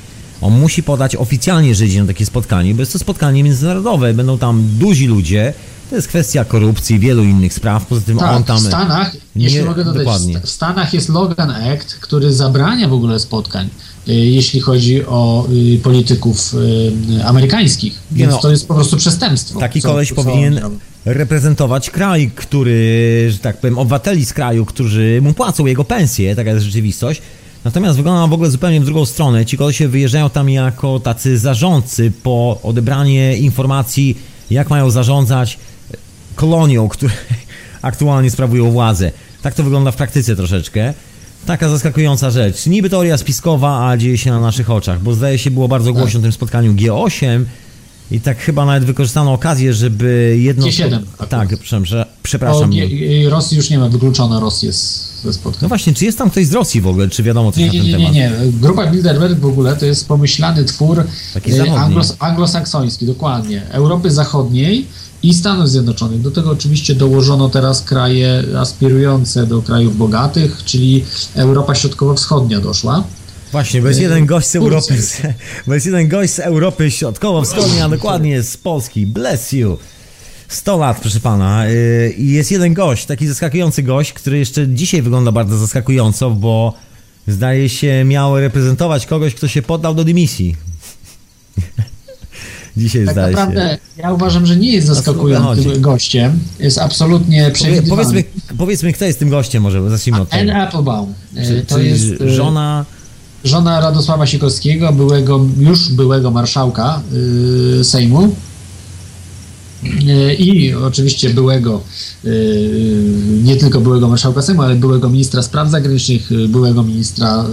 On 0.40 0.61
musi 0.61 0.83
podać 0.83 1.16
oficjalnie, 1.16 1.74
że 1.74 1.87
idzie 1.87 2.00
na 2.00 2.07
takie 2.07 2.26
spotkanie, 2.26 2.74
bo 2.74 2.81
jest 2.81 2.92
to 2.92 2.98
spotkanie 2.98 3.44
międzynarodowe, 3.44 4.14
będą 4.14 4.38
tam 4.38 4.64
duzi 4.79 5.07
ludzie, 5.07 5.55
to 5.90 5.96
jest 5.96 6.09
kwestia 6.09 6.44
korupcji, 6.44 6.98
wielu 6.98 7.24
innych 7.24 7.55
spraw. 7.55 7.87
Poza 7.87 8.00
tym 8.00 8.18
tak, 8.18 8.37
on 8.37 8.44
tam. 8.44 8.59
W 8.59 8.61
Stanach, 8.61 9.14
nie, 9.37 9.44
jeśli 9.44 9.62
mogę 9.62 9.85
dodać, 9.85 9.98
dokładnie. 9.98 10.40
w 10.40 10.50
Stanach 10.50 10.94
jest 10.94 11.09
Logan 11.09 11.50
Act, 11.50 11.94
który 11.94 12.33
zabrania 12.33 12.88
w 12.88 12.92
ogóle 12.92 13.20
spotkań, 13.20 13.68
y, 14.09 14.12
jeśli 14.12 14.61
chodzi 14.61 15.07
o 15.07 15.46
y, 15.74 15.79
polityków 15.79 16.55
y, 16.55 17.24
amerykańskich. 17.24 17.98
Więc 18.11 18.33
no, 18.33 18.38
to 18.38 18.50
jest 18.50 18.68
po 18.68 18.74
prostu 18.74 18.96
przestępstwo. 18.96 19.61
Taki 19.61 19.81
co, 19.81 19.88
koleś 19.88 20.09
co 20.09 20.14
powinien 20.14 20.61
reprezentować 21.05 21.91
kraj, 21.91 22.31
który, 22.35 23.27
że 23.31 23.39
tak 23.39 23.57
powiem, 23.57 23.79
obywateli 23.79 24.25
z 24.25 24.33
kraju, 24.33 24.65
którzy 24.65 25.19
mu 25.23 25.35
płacą 25.35 25.67
jego 25.67 25.85
pensję, 25.85 26.37
taka 26.37 26.51
jest 26.51 26.65
rzeczywistość. 26.65 27.23
Natomiast 27.65 27.97
wygląda 27.97 28.27
w 28.27 28.33
ogóle 28.33 28.51
zupełnie 28.51 28.81
w 28.81 28.85
drugą 28.85 29.07
stronę. 29.07 29.47
Ci 29.47 29.59
kolesie 29.59 29.89
wyjeżdżają 29.89 30.31
tam 30.31 30.51
jako 30.51 31.01
tacy 31.01 31.39
zarządcy 31.39 32.13
po 32.23 32.61
odebranie 32.63 33.37
informacji, 33.37 34.19
jak 34.51 34.71
mają 34.71 34.91
zarządzać 34.91 35.59
kolonią, 36.35 36.89
które 36.89 37.13
aktualnie 37.83 38.31
sprawują 38.31 38.71
władzę. 38.71 39.13
Tak 39.43 39.55
to 39.55 39.63
wygląda 39.63 39.91
w 39.91 39.97
praktyce 39.97 40.37
troszeczkę. 40.37 40.95
Taka 41.47 41.69
zaskakująca 41.69 42.31
rzecz. 42.31 42.67
Niby 42.67 42.91
teoria 42.91 43.17
spiskowa, 43.17 43.89
a 43.89 43.97
dzieje 43.97 44.19
się 44.19 44.31
na 44.31 44.41
naszych 44.41 44.71
oczach, 44.71 45.03
bo 45.03 45.15
zdaje 45.15 45.39
się 45.39 45.51
było 45.51 45.69
bardzo 45.69 45.93
głośno 45.93 46.21
o 46.21 46.23
tym 46.23 46.33
spotkaniu 46.33 46.73
G8, 46.73 47.45
i 48.11 48.20
tak 48.20 48.38
chyba 48.38 48.66
nawet 48.66 48.85
wykorzystano 48.85 49.33
okazję, 49.33 49.75
żeby 49.75 50.37
jedno... 50.40 50.66
G7. 50.66 50.99
Tak, 51.29 51.49
przepraszam. 51.49 52.07
przepraszam. 52.23 52.70
O, 53.27 53.31
Rosji 53.31 53.57
już 53.57 53.70
nie 53.70 53.79
ma, 53.79 53.88
wykluczono 53.88 54.40
Rosję 54.40 54.73
z, 54.73 55.11
ze 55.25 55.33
spotkań. 55.33 55.62
No 55.62 55.68
właśnie, 55.68 55.94
czy 55.94 56.05
jest 56.05 56.18
tam 56.18 56.31
ktoś 56.31 56.46
z 56.46 56.53
Rosji 56.53 56.81
w 56.81 56.87
ogóle, 56.87 57.09
czy 57.09 57.23
wiadomo 57.23 57.53
coś 57.53 57.62
nie, 57.62 57.70
nie, 57.70 57.79
na 57.79 57.83
ten 57.83 57.90
nie, 57.90 57.96
temat? 57.96 58.14
Nie, 58.14 58.46
nie, 58.46 58.53
Grupa 58.53 58.87
Bilderberg 58.87 59.38
w 59.38 59.46
ogóle 59.46 59.77
to 59.77 59.87
jest 59.87 60.09
pomyślany 60.09 60.64
twór 60.64 61.05
e, 61.59 61.79
anglos, 61.79 62.16
anglosaksoński, 62.18 63.07
dokładnie. 63.07 63.66
Europy 63.70 64.11
Zachodniej 64.11 64.87
i 65.23 65.35
Stanów 65.35 65.68
Zjednoczonych. 65.68 66.20
Do 66.20 66.31
tego 66.31 66.51
oczywiście 66.51 66.94
dołożono 66.94 67.49
teraz 67.49 67.83
kraje 67.83 68.44
aspirujące 68.59 69.46
do 69.46 69.62
krajów 69.62 69.99
bogatych, 69.99 70.64
czyli 70.64 71.05
Europa 71.35 71.75
Środkowo-Wschodnia 71.75 72.61
doszła. 72.61 73.05
Właśnie, 73.53 73.83
bo 73.83 73.89
jest 73.89 74.01
jeden 74.01 74.27
gość 74.27 74.47
z 74.47 74.57
Europy, 74.57 74.95
bo 75.67 75.75
jest 75.75 75.87
jeden 75.87 76.09
gość 76.09 76.33
z 76.33 76.39
Europy 76.39 76.91
Środkowo-Wschodniej, 76.91 77.81
a 77.81 77.89
dokładnie 77.89 78.43
z 78.43 78.57
Polski. 78.57 79.07
Bless 79.07 79.53
you. 79.53 79.79
100 80.49 80.77
lat, 80.77 81.01
proszę 81.01 81.21
pana. 81.21 81.69
Y, 81.69 82.15
I 82.19 82.29
jest 82.29 82.51
jeden 82.51 82.75
gość, 82.75 83.07
taki 83.07 83.27
zaskakujący 83.27 83.83
gość, 83.83 84.13
który 84.13 84.39
jeszcze 84.39 84.69
dzisiaj 84.69 85.03
wygląda 85.03 85.33
bardzo 85.33 85.59
zaskakująco, 85.59 86.31
bo 86.31 86.75
zdaje 87.27 87.69
się 87.69 88.05
miał 88.05 88.41
reprezentować 88.41 89.07
kogoś, 89.07 89.35
kto 89.35 89.49
się 89.49 89.63
poddał 89.63 89.95
do 89.95 90.05
dymisji. 90.05 90.57
dzisiaj 92.77 93.05
tak 93.05 93.15
zdaje 93.15 93.37
naprawdę, 93.37 93.79
się. 93.97 94.03
Ja 94.03 94.13
uważam, 94.13 94.47
że 94.47 94.57
nie 94.57 94.73
jest 94.73 94.87
zaskakującym 94.87 95.81
gościem. 95.81 96.39
Jest 96.59 96.79
absolutnie 96.79 97.51
przewidywalny. 97.51 98.05
Powiedzmy, 98.05 98.25
powiedzmy, 98.59 98.93
kto 98.93 99.05
jest 99.05 99.19
tym 99.19 99.31
gościem 99.31 99.63
może, 99.63 99.91
zacznijmy 99.91 100.21
od 100.21 100.31
tego. 100.31 100.43
Anne 100.43 100.63
Applebaum. 100.63 101.15
Czy, 101.35 101.65
to 101.69 101.79
jest 101.79 102.21
y, 102.21 102.31
żona 102.31 102.85
żona 103.44 103.81
Radosława 103.81 104.26
Sikorskiego, 104.26 104.92
byłego, 104.92 105.46
już 105.59 105.92
byłego 105.92 106.31
marszałka 106.31 107.03
yy, 107.79 107.85
Sejmu. 107.85 108.35
Yy, 109.83 110.35
i 110.35 110.74
oczywiście 110.74 111.31
byłego, 111.31 111.81
yy, 112.24 112.31
nie 113.42 113.57
tylko 113.57 113.81
byłego 113.81 114.09
marszałka 114.09 114.42
Sejmu, 114.42 114.62
ale 114.62 114.74
byłego 114.74 115.09
ministra 115.09 115.42
spraw 115.42 115.70
zagranicznych, 115.70 116.29
byłego 116.48 116.83
ministra 116.83 117.44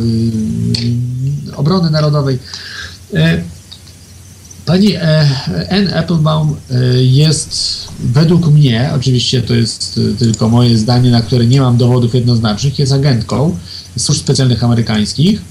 obrony 1.55 1.89
narodowej. 1.89 2.39
Pani 4.65 4.97
Anne 5.69 5.95
Applebaum 5.95 6.55
jest 7.01 7.77
według 7.99 8.47
mnie, 8.47 8.91
oczywiście 8.95 9.41
to 9.41 9.53
jest 9.53 9.99
tylko 10.19 10.49
moje 10.49 10.77
zdanie, 10.77 11.11
na 11.11 11.21
które 11.21 11.45
nie 11.45 11.61
mam 11.61 11.77
dowodów 11.77 12.15
jednoznacznych, 12.15 12.79
jest 12.79 12.91
agentką 12.91 13.57
służb 13.97 14.19
specjalnych 14.19 14.63
amerykańskich 14.63 15.41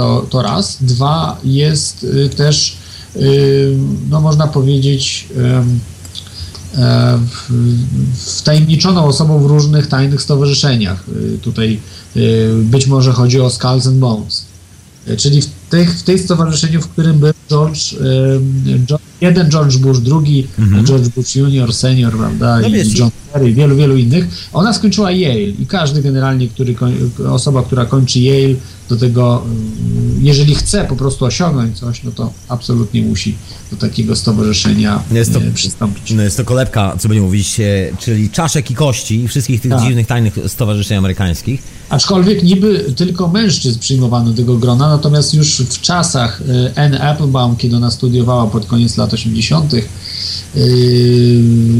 to, 0.00 0.26
to 0.30 0.42
raz. 0.42 0.78
Dwa, 0.80 1.36
jest 1.44 2.04
y, 2.04 2.28
też, 2.28 2.76
y, 3.16 3.76
no 4.10 4.20
można 4.20 4.46
powiedzieć, 4.46 5.28
e, 5.38 5.64
wtajemniczoną 8.14 9.04
osobą 9.04 9.38
w 9.38 9.46
różnych 9.46 9.86
tajnych 9.86 10.22
stowarzyszeniach. 10.22 11.04
Y, 11.08 11.38
tutaj 11.42 11.80
być 12.54 12.86
może 12.86 13.12
chodzi 13.12 13.40
o 13.40 13.50
Skulls 13.50 13.86
and 13.86 13.96
Bones. 13.96 14.44
Czyli 15.16 15.42
w, 15.42 15.48
tej, 15.70 15.86
w 15.86 16.02
tej 16.02 16.18
stowarzyszeniu, 16.18 16.80
w 16.80 16.88
którym 16.88 17.18
był 17.18 17.32
George, 17.48 17.94
George 18.86 19.10
jeden 19.20 19.50
George 19.50 19.76
Bush, 19.76 19.98
drugi 19.98 20.46
mhm. 20.58 20.86
George 20.86 21.08
Bush 21.08 21.36
Junior, 21.36 21.74
Senior, 21.74 22.16
prawda, 22.16 22.60
no 22.60 22.68
i 22.68 22.72
wiesz, 22.72 22.98
John 22.98 23.10
Kerry, 23.32 23.52
wielu, 23.52 23.76
wielu 23.76 23.96
innych. 23.96 24.24
Ona 24.52 24.72
skończyła 24.72 25.10
Yale 25.10 25.42
i 25.42 25.66
każdy 25.66 26.02
generalnie, 26.02 26.48
który, 26.48 26.74
osoba, 27.28 27.62
która 27.62 27.86
kończy 27.86 28.20
Yale, 28.20 28.54
do 28.90 28.96
tego, 28.96 29.42
mm, 29.44 30.18
jeżeli 30.20 30.54
chce 30.54 30.84
po 30.84 30.96
prostu 30.96 31.24
osiągnąć 31.24 31.78
coś, 31.78 32.02
no 32.02 32.10
to 32.10 32.32
absolutnie 32.48 33.02
musi 33.02 33.36
do 33.70 33.76
takiego 33.76 34.16
stowarzyszenia 34.16 35.02
jest 35.12 35.32
to, 35.32 35.38
e, 35.38 35.50
przystąpić. 35.50 36.10
No 36.10 36.22
jest 36.22 36.36
to 36.36 36.44
kolebka, 36.44 36.96
co 36.98 37.08
będziemy 37.08 37.26
mówić, 37.26 37.60
e, 37.60 37.64
czyli 37.98 38.30
czaszek 38.30 38.70
i 38.70 38.74
kości 38.74 39.20
i 39.20 39.28
wszystkich 39.28 39.60
tych 39.60 39.70
tak. 39.70 39.82
dziwnych, 39.82 40.06
tajnych 40.06 40.38
stowarzyszeń 40.46 40.98
amerykańskich. 40.98 41.62
Aczkolwiek 41.88 42.42
niby 42.42 42.92
tylko 42.96 43.28
mężczyzn 43.28 43.78
przyjmowano 43.78 44.30
do 44.30 44.36
tego 44.36 44.56
grona, 44.56 44.88
natomiast 44.88 45.34
już 45.34 45.60
w 45.60 45.80
czasach 45.80 46.42
e, 46.76 46.84
Anne 46.84 47.00
Applebaum, 47.00 47.56
kiedy 47.56 47.76
ona 47.76 47.90
studiowała 47.90 48.46
pod 48.46 48.66
koniec 48.66 48.96
lat 48.96 49.14
80., 49.14 49.72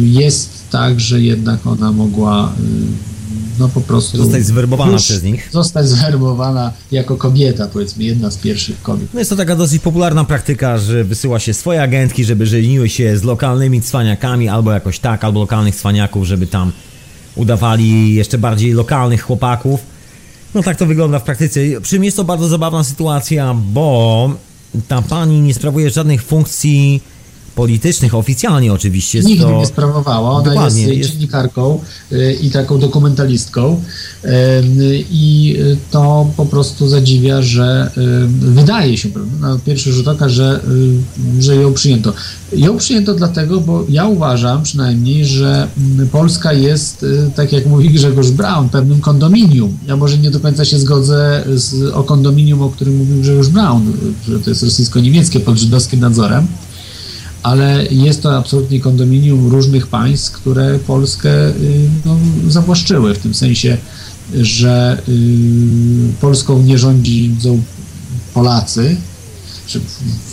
jest 0.04 0.50
tak, 0.70 1.00
że 1.00 1.20
jednak 1.20 1.66
ona 1.66 1.92
mogła 1.92 2.52
no 3.60 3.68
po 3.68 3.80
prostu... 3.80 4.16
Zostać 4.16 4.46
zwerbowana 4.46 4.98
przez 4.98 5.22
nich. 5.22 5.48
Zostać 5.52 5.88
zwerbowana 5.88 6.72
jako 6.92 7.16
kobieta, 7.16 7.66
powiedzmy, 7.66 8.04
jedna 8.04 8.30
z 8.30 8.36
pierwszych 8.36 8.82
kobiet. 8.82 9.08
No 9.14 9.18
jest 9.18 9.30
to 9.30 9.36
taka 9.36 9.56
dosyć 9.56 9.82
popularna 9.82 10.24
praktyka, 10.24 10.78
że 10.78 11.04
wysyła 11.04 11.38
się 11.38 11.54
swoje 11.54 11.82
agentki, 11.82 12.24
żeby 12.24 12.46
żeniły 12.46 12.88
się 12.88 13.18
z 13.18 13.22
lokalnymi 13.22 13.82
cwaniakami, 13.82 14.48
albo 14.48 14.72
jakoś 14.72 14.98
tak, 14.98 15.24
albo 15.24 15.40
lokalnych 15.40 15.76
cwaniaków, 15.76 16.26
żeby 16.26 16.46
tam 16.46 16.72
udawali 17.36 18.14
jeszcze 18.14 18.38
bardziej 18.38 18.72
lokalnych 18.72 19.22
chłopaków. 19.22 19.80
No 20.54 20.62
tak 20.62 20.76
to 20.76 20.86
wygląda 20.86 21.18
w 21.18 21.22
praktyce. 21.22 21.60
Przy 21.82 21.90
czym 21.90 22.04
jest 22.04 22.16
to 22.16 22.24
bardzo 22.24 22.48
zabawna 22.48 22.84
sytuacja, 22.84 23.54
bo 23.54 24.30
ta 24.88 25.02
pani 25.02 25.40
nie 25.40 25.54
sprawuje 25.54 25.90
żadnych 25.90 26.22
funkcji 26.22 27.02
politycznych, 27.54 28.14
oficjalnie 28.14 28.72
oczywiście. 28.72 29.20
Nigdy 29.20 29.44
to... 29.44 29.58
nie 29.58 29.66
sprawowała. 29.66 30.30
Ona 30.30 30.50
Dokładnie, 30.50 30.82
jest, 30.82 30.96
jest 30.96 31.10
dziennikarką 31.10 31.80
y, 32.12 32.38
i 32.42 32.50
taką 32.50 32.78
dokumentalistką 32.78 33.82
i 35.10 35.56
to 35.90 36.30
po 36.36 36.46
prostu 36.46 36.88
zadziwia, 36.88 37.42
że 37.42 37.90
wydaje 38.40 38.98
się 38.98 39.08
na 39.40 39.58
pierwszy 39.66 39.92
rzut 39.92 40.08
oka, 40.08 40.28
że, 40.28 40.60
że 41.38 41.56
ją 41.56 41.74
przyjęto. 41.74 42.12
Ją 42.52 42.76
przyjęto 42.76 43.14
dlatego, 43.14 43.60
bo 43.60 43.84
ja 43.88 44.06
uważam 44.06 44.62
przynajmniej, 44.62 45.24
że 45.26 45.68
mm, 45.78 46.08
Polska 46.08 46.52
jest, 46.52 47.06
tak 47.36 47.52
jak 47.52 47.66
mówi 47.66 47.90
Grzegorz 47.90 48.30
Braun, 48.30 48.68
pewnym 48.68 49.00
kondominium. 49.00 49.78
Ja 49.86 49.96
może 49.96 50.18
nie 50.18 50.30
do 50.30 50.40
końca 50.40 50.64
się 50.64 50.78
zgodzę 50.78 51.44
z, 51.54 51.92
o 51.94 52.02
kondominium, 52.02 52.62
o 52.62 52.68
którym 52.68 52.96
mówił 52.96 53.20
Grzegorz 53.20 53.48
Braun, 53.48 53.92
że 54.28 54.40
to 54.40 54.50
jest 54.50 54.62
rosyjsko-niemieckie 54.62 55.40
pod 55.40 55.58
żydowskim 55.58 56.00
nadzorem 56.00 56.46
ale 57.42 57.86
jest 57.90 58.22
to 58.22 58.36
absolutnie 58.36 58.80
kondominium 58.80 59.48
różnych 59.48 59.86
państw, 59.86 60.32
które 60.32 60.78
Polskę 60.78 61.48
y, 61.48 61.88
no, 62.06 62.16
zawłaszczyły, 62.48 63.14
w 63.14 63.18
tym 63.18 63.34
sensie, 63.34 63.78
że 64.34 65.02
y, 65.08 65.12
Polską 66.20 66.62
nie 66.62 66.78
rządzą 66.78 67.62
Polacy, 68.34 68.96
czy 69.66 69.80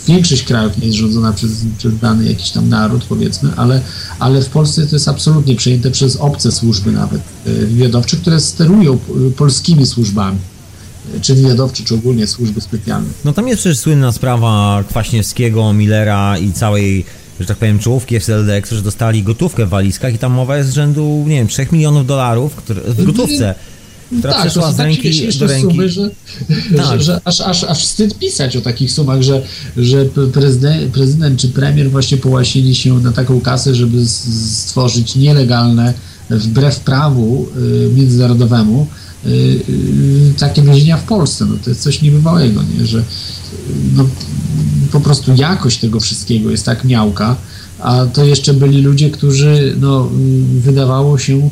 większość 0.06 0.42
krajów 0.42 0.78
nie 0.78 0.86
jest 0.86 0.98
rządzona 0.98 1.32
przez, 1.32 1.50
przez 1.78 1.98
dany 1.98 2.24
jakiś 2.24 2.50
tam 2.50 2.68
naród, 2.68 3.04
powiedzmy, 3.04 3.50
ale, 3.56 3.80
ale 4.18 4.42
w 4.42 4.48
Polsce 4.48 4.86
to 4.86 4.96
jest 4.96 5.08
absolutnie 5.08 5.56
przejęte 5.56 5.90
przez 5.90 6.16
obce 6.16 6.52
służby 6.52 6.92
nawet 6.92 7.20
y, 7.46 7.66
wywiadowcze, 7.66 8.16
które 8.16 8.40
sterują 8.40 8.98
polskimi 9.36 9.86
służbami 9.86 10.38
czy 11.20 11.34
wywiadowcze, 11.34 11.84
czy 11.84 11.94
ogólnie 11.94 12.26
służby 12.26 12.60
specjalne. 12.60 13.08
No 13.24 13.32
tam 13.32 13.48
jest 13.48 13.60
przecież 13.60 13.78
słynna 13.78 14.12
sprawa 14.12 14.84
Kwaśniewskiego, 14.88 15.72
Millera 15.72 16.38
i 16.38 16.52
całej, 16.52 17.04
że 17.40 17.46
tak 17.46 17.56
powiem, 17.56 17.78
czołówki 17.78 18.16
SLD, 18.16 18.62
którzy 18.62 18.82
dostali 18.82 19.22
gotówkę 19.22 19.66
w 19.66 19.68
walizkach 19.68 20.14
i 20.14 20.18
tam 20.18 20.32
mowa 20.32 20.56
jest 20.56 20.70
z 20.70 20.72
rzędu, 20.72 21.24
nie 21.26 21.36
wiem, 21.36 21.48
3 21.48 21.66
milionów 21.72 22.06
dolarów 22.06 22.54
które, 22.54 22.80
w 22.80 23.04
gotówce. 23.04 23.54
Która 24.18 24.32
tak, 24.32 24.42
przeszła 24.42 24.72
z 24.72 24.80
ręki 24.80 25.38
do 25.38 25.46
ręki. 25.46 25.62
Sumy, 25.62 25.88
że, 25.88 26.10
tak. 26.76 26.86
że, 26.86 27.00
że, 27.00 27.20
aż, 27.24 27.40
aż, 27.40 27.64
aż 27.64 27.86
wstyd 27.86 28.18
pisać 28.18 28.56
o 28.56 28.60
takich 28.60 28.92
sumach, 28.92 29.22
że, 29.22 29.42
że 29.76 30.04
prezydent, 30.32 30.92
prezydent 30.92 31.40
czy 31.40 31.48
premier 31.48 31.90
właśnie 31.90 32.16
połasili 32.16 32.74
się 32.74 32.98
na 32.98 33.12
taką 33.12 33.40
kasę, 33.40 33.74
żeby 33.74 34.06
stworzyć 34.06 35.16
nielegalne, 35.16 35.94
wbrew 36.30 36.80
prawu 36.80 37.48
y, 37.56 37.90
międzynarodowemu, 37.94 38.86
takie 40.38 40.62
więzienia 40.62 40.96
w 40.96 41.02
Polsce. 41.02 41.44
No 41.44 41.56
to 41.64 41.70
jest 41.70 41.82
coś 41.82 42.02
niebywałego, 42.02 42.62
nie? 42.62 42.86
że 42.86 43.04
no, 43.94 44.08
po 44.92 45.00
prostu 45.00 45.34
jakość 45.36 45.80
tego 45.80 46.00
wszystkiego 46.00 46.50
jest 46.50 46.64
tak 46.64 46.84
miałka, 46.84 47.36
a 47.78 48.06
to 48.06 48.24
jeszcze 48.24 48.54
byli 48.54 48.82
ludzie, 48.82 49.10
którzy 49.10 49.76
no, 49.80 50.08
wydawało 50.60 51.18
się 51.18 51.50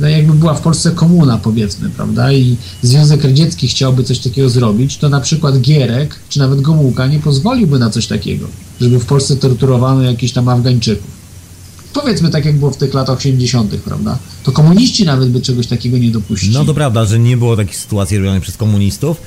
no 0.00 0.08
jakby 0.08 0.32
była 0.32 0.54
w 0.54 0.60
Polsce 0.60 0.90
komuna 0.90 1.38
powiedzmy, 1.38 1.90
prawda, 1.90 2.32
i 2.32 2.56
Związek 2.82 3.24
Radziecki 3.24 3.68
chciałby 3.68 4.04
coś 4.04 4.18
takiego 4.18 4.50
zrobić, 4.50 4.96
to 4.96 5.08
na 5.08 5.20
przykład 5.20 5.60
Gierek, 5.60 6.14
czy 6.28 6.38
nawet 6.38 6.60
Gomułka 6.60 7.06
nie 7.06 7.18
pozwoliłby 7.18 7.78
na 7.78 7.90
coś 7.90 8.06
takiego, 8.06 8.46
żeby 8.80 8.98
w 8.98 9.04
Polsce 9.04 9.36
torturowano 9.36 10.02
jakichś 10.02 10.32
tam 10.32 10.48
Afgańczyków 10.48 11.18
powiedzmy 12.02 12.30
tak, 12.30 12.44
jak 12.44 12.58
było 12.58 12.70
w 12.70 12.76
tych 12.76 12.94
latach 12.94 13.18
80., 13.18 13.76
prawda? 13.76 14.18
To 14.48 14.52
komuniści 14.52 15.04
nawet 15.04 15.28
by 15.28 15.40
czegoś 15.40 15.66
takiego 15.66 15.98
nie 15.98 16.10
dopuścili. 16.10 16.54
No 16.54 16.64
to 16.64 16.74
prawda, 16.74 17.04
że 17.04 17.18
nie 17.18 17.36
było 17.36 17.56
takich 17.56 17.76
sytuacji 17.76 18.18
robionych 18.18 18.42
przez 18.42 18.56
komunistów. 18.56 19.20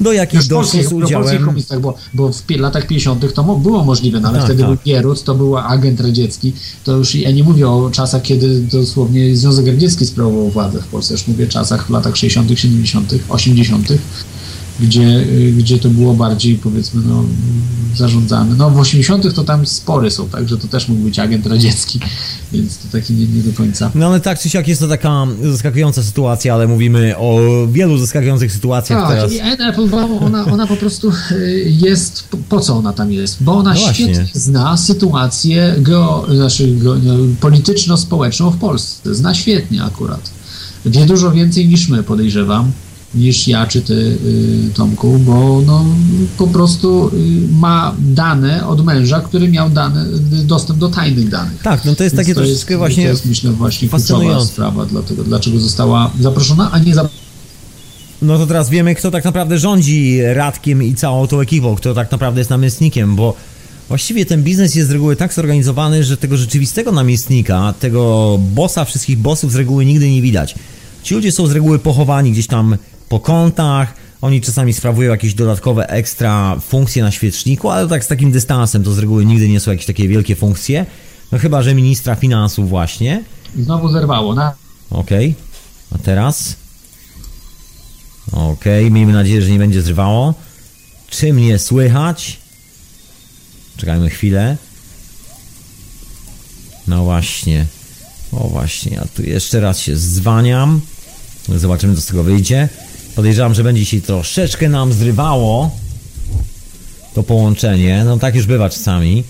Do 0.00 0.12
jakich 0.12 0.46
doszło 0.46 0.82
z 0.82 0.92
udziałem... 0.92 1.44
komunistach, 1.44 1.80
bo, 1.80 1.94
bo 2.14 2.32
w 2.32 2.50
latach 2.50 2.86
50. 2.86 3.34
to 3.34 3.44
było 3.44 3.84
możliwe, 3.84 4.20
no 4.20 4.28
ale 4.28 4.38
tak, 4.38 4.46
wtedy 4.46 4.62
tak. 4.62 4.70
był 4.70 4.78
Gierut, 4.84 5.24
to 5.24 5.34
był 5.34 5.56
agent 5.56 6.00
radziecki. 6.00 6.52
To 6.84 6.96
już 6.96 7.14
ja 7.14 7.30
nie 7.30 7.44
mówię 7.44 7.68
o 7.68 7.90
czasach, 7.90 8.22
kiedy 8.22 8.60
dosłownie 8.60 9.36
Związek 9.36 9.66
Radziecki 9.66 10.06
sprawował 10.06 10.50
władzę 10.50 10.82
w 10.82 10.86
Polsce. 10.86 11.14
Już 11.14 11.28
mówię 11.28 11.44
o 11.44 11.48
czasach 11.48 11.86
w 11.86 11.90
latach 11.90 12.16
60., 12.16 12.60
70., 12.60 13.14
80., 13.28 13.88
gdzie, 14.80 15.26
gdzie 15.56 15.78
to 15.78 15.88
było 15.88 16.14
bardziej 16.14 16.54
powiedzmy 16.54 17.02
no, 17.06 17.24
zarządzane. 17.96 18.54
No 18.56 18.70
w 18.70 18.78
80 18.78 19.34
to 19.34 19.44
tam 19.44 19.66
spory 19.66 20.10
są, 20.10 20.28
tak, 20.28 20.48
że 20.48 20.58
to 20.58 20.68
też 20.68 20.88
mógł 20.88 21.02
być 21.02 21.18
agent 21.18 21.46
radziecki, 21.46 22.00
więc 22.52 22.78
to 22.78 22.88
taki 22.92 23.12
nie, 23.12 23.26
nie 23.26 23.42
do 23.42 23.52
końca. 23.52 23.90
No 23.94 24.06
ale 24.06 24.20
tak 24.20 24.38
czy 24.38 24.50
siak 24.50 24.68
jest 24.68 24.80
to 24.80 24.88
taka 24.88 25.26
zaskakująca 25.42 26.02
sytuacja, 26.02 26.54
ale 26.54 26.66
mówimy 26.66 27.14
o 27.16 27.40
wielu 27.72 27.98
zaskakujących 27.98 28.52
sytuacjach 28.52 29.00
tak, 29.00 29.10
teraz. 29.10 29.32
i 29.32 29.40
NFL, 29.40 29.94
ona, 30.20 30.44
ona 30.44 30.66
po 30.66 30.76
prostu 30.76 31.12
y, 31.30 31.72
jest, 31.80 32.28
po 32.48 32.60
co 32.60 32.76
ona 32.76 32.92
tam 32.92 33.12
jest? 33.12 33.42
Bo 33.42 33.56
ona 33.56 33.74
no 33.74 33.92
świetnie 33.92 34.28
zna 34.32 34.76
sytuację 34.76 35.74
geo, 35.78 36.26
znaczy, 36.34 36.76
no, 36.82 37.14
polityczno-społeczną 37.40 38.50
w 38.50 38.58
Polsce. 38.58 39.14
Zna 39.14 39.34
świetnie 39.34 39.84
akurat. 39.84 40.30
Wie 40.86 41.06
dużo 41.06 41.30
więcej 41.30 41.68
niż 41.68 41.88
my, 41.88 42.02
podejrzewam 42.02 42.72
niż 43.14 43.48
ja 43.48 43.66
czy 43.66 43.82
ty, 43.82 43.94
y, 43.94 44.70
Tomku, 44.74 45.18
bo 45.18 45.62
no, 45.66 45.84
po 46.38 46.46
prostu 46.46 47.08
y, 47.08 47.12
ma 47.52 47.94
dane 47.98 48.66
od 48.66 48.84
męża, 48.84 49.20
który 49.20 49.48
miał 49.48 49.70
dane, 49.70 50.06
dostęp 50.44 50.78
do 50.78 50.88
tajnych 50.88 51.28
danych. 51.28 51.62
Tak, 51.62 51.84
no 51.84 51.94
to 51.94 52.04
jest 52.04 52.16
Więc 52.16 52.26
takie 52.26 52.34
to 52.34 52.40
troszeczkę 52.40 52.74
jest, 52.74 52.78
właśnie 52.78 53.02
To 53.02 53.08
jest 53.08 53.26
myślę 53.26 53.50
właśnie 53.50 53.88
kluczowa 53.88 54.40
sprawa, 54.40 54.86
dlatego, 54.86 55.24
dlaczego 55.24 55.60
została 55.60 56.10
zaproszona, 56.20 56.70
a 56.72 56.78
nie 56.78 56.94
zaproszona. 56.94 57.28
No 58.22 58.38
to 58.38 58.46
teraz 58.46 58.70
wiemy, 58.70 58.94
kto 58.94 59.10
tak 59.10 59.24
naprawdę 59.24 59.58
rządzi 59.58 60.20
Radkiem 60.34 60.82
i 60.82 60.94
całą 60.94 61.26
tą 61.26 61.40
ekipą, 61.40 61.76
kto 61.76 61.94
tak 61.94 62.12
naprawdę 62.12 62.40
jest 62.40 62.50
namiestnikiem, 62.50 63.16
bo 63.16 63.34
właściwie 63.88 64.26
ten 64.26 64.42
biznes 64.42 64.74
jest 64.74 64.88
z 64.88 64.92
reguły 64.92 65.16
tak 65.16 65.32
zorganizowany, 65.32 66.04
że 66.04 66.16
tego 66.16 66.36
rzeczywistego 66.36 66.92
namiestnika, 66.92 67.74
tego 67.80 68.38
bossa 68.54 68.84
wszystkich 68.84 69.18
bossów 69.18 69.52
z 69.52 69.56
reguły 69.56 69.84
nigdy 69.84 70.10
nie 70.10 70.22
widać. 70.22 70.54
Ci 71.02 71.14
ludzie 71.14 71.32
są 71.32 71.46
z 71.46 71.52
reguły 71.52 71.78
pochowani 71.78 72.32
gdzieś 72.32 72.46
tam 72.46 72.76
po 73.08 73.20
kątach, 73.20 73.94
oni 74.20 74.40
czasami 74.40 74.72
sprawują 74.72 75.10
jakieś 75.10 75.34
dodatkowe 75.34 75.88
ekstra 75.88 76.56
funkcje 76.60 77.02
na 77.02 77.10
świeczniku, 77.10 77.70
ale 77.70 77.88
tak 77.88 78.04
z 78.04 78.08
takim 78.08 78.32
dystansem 78.32 78.84
to 78.84 78.92
z 78.92 78.98
reguły 78.98 79.24
nigdy 79.24 79.48
nie 79.48 79.60
są 79.60 79.70
jakieś 79.70 79.86
takie 79.86 80.08
wielkie 80.08 80.36
funkcje. 80.36 80.86
No 81.32 81.38
chyba, 81.38 81.62
że 81.62 81.74
ministra 81.74 82.14
finansów 82.14 82.68
właśnie. 82.68 83.24
Znowu 83.58 83.88
zerwało, 83.88 84.34
na. 84.34 84.54
Okej. 84.90 85.28
Okay. 85.28 86.00
A 86.00 86.04
teraz? 86.04 86.56
Okej, 88.32 88.84
okay. 88.84 88.90
miejmy 88.90 89.12
nadzieję, 89.12 89.42
że 89.42 89.50
nie 89.50 89.58
będzie 89.58 89.82
zrywało. 89.82 90.34
Czy 91.10 91.32
mnie 91.32 91.58
słychać? 91.58 92.40
Czekajmy 93.76 94.10
chwilę. 94.10 94.56
No 96.86 97.04
właśnie. 97.04 97.66
O 98.32 98.48
właśnie, 98.48 98.96
ja 98.96 99.04
tu 99.16 99.22
jeszcze 99.22 99.60
raz 99.60 99.78
się 99.78 99.96
zwaniam. 99.96 100.80
Zobaczymy, 101.56 101.94
co 101.94 102.00
z 102.00 102.06
tego 102.06 102.22
wyjdzie. 102.22 102.68
Podejrzewam, 103.18 103.54
że 103.54 103.64
będzie 103.64 103.84
się 103.84 104.00
troszeczkę 104.00 104.68
nam 104.68 104.92
zrywało 104.92 105.70
to 107.14 107.22
połączenie. 107.22 108.02
No 108.04 108.18
tak 108.18 108.34
już 108.34 108.46
bywa 108.46 108.70
czasami. 108.70 109.24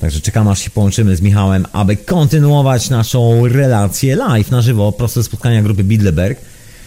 Także 0.00 0.20
czekam 0.20 0.48
aż 0.48 0.58
się 0.58 0.70
połączymy 0.70 1.16
z 1.16 1.20
Michałem, 1.20 1.66
aby 1.72 1.96
kontynuować 1.96 2.90
naszą 2.90 3.48
relację 3.48 4.16
live 4.16 4.50
na 4.50 4.62
żywo, 4.62 4.92
proste 4.92 5.22
spotkania 5.22 5.62
grupy 5.62 5.84
Bidleberg. 5.84 6.40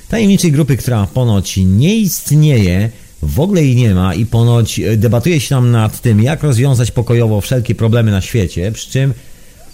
Tajemniczej 0.09 0.51
grupy, 0.51 0.77
która 0.77 1.07
ponoć 1.07 1.57
nie 1.57 1.95
istnieje, 1.95 2.89
w 3.21 3.39
ogóle 3.39 3.63
jej 3.63 3.75
nie 3.75 3.95
ma 3.95 4.13
i 4.13 4.25
ponoć 4.25 4.81
debatuje 4.97 5.39
się 5.39 5.49
tam 5.49 5.71
nad 5.71 6.01
tym, 6.01 6.21
jak 6.21 6.43
rozwiązać 6.43 6.91
pokojowo 6.91 7.41
wszelkie 7.41 7.75
problemy 7.75 8.11
na 8.11 8.21
świecie, 8.21 8.71
przy 8.71 8.91
czym 8.91 9.13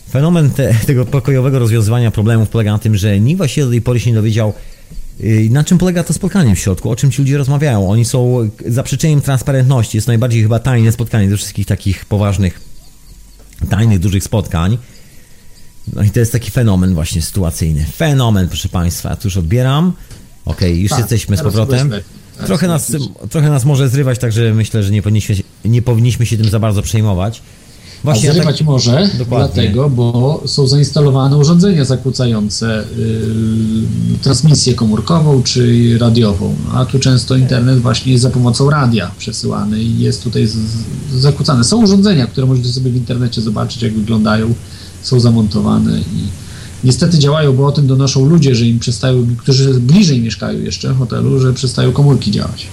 Fenomen 0.09 0.49
te, 0.49 0.73
tego 0.87 1.05
pokojowego 1.05 1.59
rozwiązywania 1.59 2.11
problemów 2.11 2.49
polega 2.49 2.71
na 2.71 2.79
tym, 2.79 2.95
że 2.95 3.19
nikt 3.19 3.37
właściwie 3.37 3.65
do 3.65 3.71
tej 3.71 3.81
pory 3.81 3.99
się 3.99 4.09
nie 4.09 4.15
dowiedział, 4.15 4.53
y, 5.21 5.47
na 5.51 5.63
czym 5.63 5.77
polega 5.77 6.03
to 6.03 6.13
spotkanie 6.13 6.55
w 6.55 6.59
środku, 6.59 6.89
o 6.89 6.95
czym 6.95 7.11
ci 7.11 7.21
ludzie 7.21 7.37
rozmawiają. 7.37 7.89
Oni 7.89 8.05
są 8.05 8.49
zaprzeczeniem 8.65 9.21
transparentności. 9.21 9.97
Jest 9.97 10.07
najbardziej 10.07 10.41
chyba 10.41 10.59
tajne 10.59 10.91
spotkanie 10.91 11.29
ze 11.29 11.37
wszystkich 11.37 11.65
takich 11.65 12.05
poważnych, 12.05 12.61
tajnych, 13.69 13.99
dużych 13.99 14.23
spotkań. 14.23 14.77
No 15.93 16.03
i 16.03 16.09
to 16.09 16.19
jest 16.19 16.31
taki 16.31 16.51
fenomen 16.51 16.93
właśnie 16.93 17.21
sytuacyjny. 17.21 17.85
Fenomen, 17.95 18.47
proszę 18.47 18.69
Państwa. 18.69 19.09
Ja 19.09 19.15
tu 19.15 19.27
już 19.27 19.37
odbieram. 19.37 19.93
Okej, 20.45 20.71
okay, 20.71 20.81
już 20.81 20.89
tak, 20.89 20.99
jesteśmy 20.99 21.37
z 21.37 21.41
powrotem. 21.41 21.91
Trochę 22.45 22.67
nas, 22.67 22.91
trochę 23.29 23.49
nas 23.49 23.65
może 23.65 23.89
zrywać, 23.89 24.19
także 24.19 24.53
myślę, 24.53 24.83
że 24.83 24.91
nie 24.91 25.01
powinniśmy, 25.01 25.35
nie 25.65 25.81
powinniśmy 25.81 26.25
się 26.25 26.37
tym 26.37 26.49
za 26.49 26.59
bardzo 26.59 26.81
przejmować. 26.81 27.41
Właśnie, 28.03 28.29
A 28.29 28.33
zrywać 28.33 28.57
tak... 28.57 28.67
może 28.67 29.09
Dokładnie. 29.17 29.53
dlatego, 29.53 29.89
bo 29.89 30.41
są 30.45 30.67
zainstalowane 30.67 31.37
urządzenia 31.37 31.85
zakłócające 31.85 32.83
yy, 32.97 34.17
transmisję 34.21 34.73
komórkową 34.73 35.43
czy 35.43 35.97
radiową, 35.97 36.55
a 36.73 36.85
tu 36.85 36.99
często 36.99 37.35
internet 37.35 37.79
właśnie 37.79 38.11
jest 38.11 38.21
za 38.21 38.29
pomocą 38.29 38.69
radia 38.69 39.11
przesyłany 39.17 39.83
i 39.83 39.99
jest 39.99 40.23
tutaj 40.23 40.47
z, 40.47 40.51
z, 40.51 40.83
zakłócany. 41.11 41.63
Są 41.63 41.83
urządzenia, 41.83 42.27
które 42.27 42.47
możecie 42.47 42.69
sobie 42.69 42.91
w 42.91 42.95
internecie 42.95 43.41
zobaczyć, 43.41 43.81
jak 43.81 43.93
wyglądają, 43.93 44.53
są 45.01 45.19
zamontowane 45.19 45.99
i 45.99 46.27
niestety 46.83 47.19
działają, 47.19 47.53
bo 47.53 47.67
o 47.67 47.71
tym 47.71 47.87
donoszą 47.87 48.25
ludzie, 48.25 48.55
że 48.55 48.65
im 48.65 48.79
przestają, 48.79 49.27
którzy 49.37 49.73
bliżej 49.73 50.21
mieszkają 50.21 50.59
jeszcze 50.59 50.93
w 50.93 50.97
hotelu, 50.97 51.39
że 51.39 51.53
przestają 51.53 51.91
komórki 51.91 52.31
działać. 52.31 52.67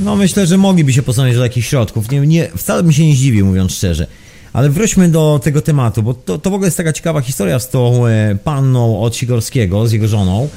No 0.00 0.16
myślę, 0.16 0.46
że 0.46 0.58
mogliby 0.58 0.92
się 0.92 1.02
posunąć 1.02 1.34
do 1.34 1.42
takich 1.42 1.64
środków. 1.64 2.10
Nie, 2.10 2.20
nie, 2.20 2.48
wcale 2.56 2.82
bym 2.82 2.92
się 2.92 3.06
nie 3.06 3.14
zdziwił, 3.14 3.46
mówiąc 3.46 3.72
szczerze. 3.72 4.06
Ale 4.52 4.70
wróćmy 4.70 5.08
do 5.08 5.40
tego 5.42 5.60
tematu, 5.60 6.02
bo 6.02 6.14
to, 6.14 6.38
to 6.38 6.50
w 6.50 6.54
ogóle 6.54 6.66
jest 6.66 6.76
taka 6.76 6.92
ciekawa 6.92 7.20
historia 7.20 7.58
z 7.58 7.70
tą 7.70 8.06
e, 8.06 8.36
panną 8.44 9.00
od 9.00 9.16
Sigorskiego, 9.16 9.88
z 9.88 9.92
jego 9.92 10.08
żoną. 10.08 10.48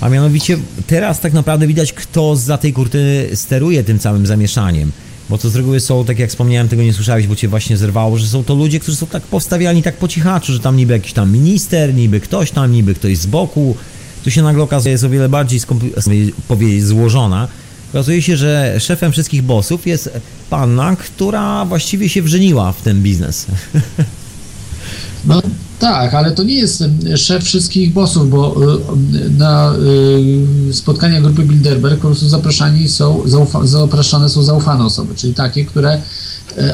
A 0.00 0.08
mianowicie 0.08 0.58
teraz 0.86 1.20
tak 1.20 1.32
naprawdę 1.32 1.66
widać, 1.66 1.92
kto 1.92 2.36
za 2.36 2.58
tej 2.58 2.72
kurtyny 2.72 3.28
steruje 3.34 3.84
tym 3.84 3.98
całym 3.98 4.26
zamieszaniem. 4.26 4.92
Bo 5.30 5.38
to 5.38 5.50
z 5.50 5.56
reguły 5.56 5.80
są, 5.80 6.04
tak 6.04 6.18
jak 6.18 6.30
wspomniałem, 6.30 6.68
tego 6.68 6.82
nie 6.82 6.92
słyszałeś, 6.92 7.26
bo 7.26 7.36
cię 7.36 7.48
właśnie 7.48 7.76
zerwało, 7.76 8.18
że 8.18 8.26
są 8.26 8.44
to 8.44 8.54
ludzie, 8.54 8.80
którzy 8.80 8.96
są 8.96 9.06
tak 9.06 9.22
powstawiani 9.22 9.82
tak 9.82 9.96
po 9.96 10.08
cichaczu, 10.08 10.52
że 10.52 10.60
tam 10.60 10.76
niby 10.76 10.92
jakiś 10.92 11.12
tam 11.12 11.32
minister, 11.32 11.94
niby 11.94 12.20
ktoś 12.20 12.50
tam, 12.50 12.72
niby 12.72 12.94
ktoś 12.94 13.18
z 13.18 13.26
boku. 13.26 13.76
Tu 14.24 14.30
się 14.30 14.42
nagle 14.42 14.62
okazuje, 14.62 14.92
jest 14.92 15.04
o 15.04 15.08
wiele 15.10 15.28
bardziej 15.28 15.60
powiedzieć 16.48 16.84
złożona. 16.84 17.48
Okazuje 17.90 18.22
się, 18.22 18.36
że 18.36 18.80
szefem 18.80 19.12
wszystkich 19.12 19.42
bossów 19.42 19.86
jest 19.86 20.10
panna, 20.50 20.96
która 20.96 21.64
właściwie 21.64 22.08
się 22.08 22.22
wrzeniła 22.22 22.72
w 22.72 22.82
ten 22.82 23.02
biznes. 23.02 23.46
No 25.24 25.42
tak, 25.78 26.14
ale 26.14 26.32
to 26.32 26.42
nie 26.42 26.54
jest 26.54 26.84
szef 27.16 27.44
wszystkich 27.44 27.92
bossów, 27.92 28.30
bo 28.30 28.56
y, 29.14 29.30
na 29.30 29.74
y, 30.68 30.74
spotkania 30.74 31.20
grupy 31.20 31.42
Bilderberg 31.42 32.00
po 32.00 32.06
prostu 32.06 32.28
zapraszani 32.28 32.88
są, 32.88 33.22
zapraszane 33.64 34.28
są 34.28 34.42
zaufane 34.42 34.84
osoby, 34.84 35.14
czyli 35.14 35.34
takie, 35.34 35.64
które 35.64 36.02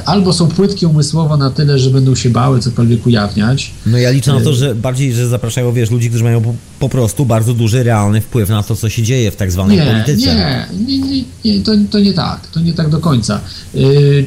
albo 0.05 0.33
są 0.33 0.49
płytkie 0.49 0.89
umysłowo 0.89 1.37
na 1.37 1.51
tyle, 1.51 1.79
że 1.79 1.91
będą 1.91 2.15
się 2.15 2.31
bały 2.31 2.61
cokolwiek 2.61 3.07
ujawniać. 3.07 3.71
No 3.87 3.99
ja 3.99 4.11
liczę 4.11 4.33
na 4.33 4.41
to, 4.41 4.51
e, 4.51 4.55
że 4.55 4.75
bardziej, 4.75 5.13
że 5.13 5.29
zapraszają, 5.29 5.73
wiesz, 5.73 5.91
ludzi, 5.91 6.09
którzy 6.09 6.25
mają 6.25 6.57
po, 6.79 6.89
prostu 6.89 7.27
bardzo 7.27 7.55
duży, 7.55 7.83
realny 7.83 8.21
wpływ 8.21 8.49
na 8.49 8.63
to, 8.63 8.77
co 8.77 8.89
się 8.89 9.03
dzieje 9.03 9.31
w 9.31 9.37
tak 9.37 9.53
zwanej 9.53 9.79
nie, 9.79 9.87
polityce. 9.87 10.27
Nie, 10.27 10.67
nie, 10.87 10.99
nie, 10.99 11.25
nie 11.45 11.61
to, 11.61 11.73
to 11.91 11.99
nie 11.99 12.13
tak, 12.13 12.47
to 12.47 12.61
nie 12.61 12.73
tak 12.73 12.89
do 12.89 12.99
końca. 12.99 13.41
E, 13.75 13.79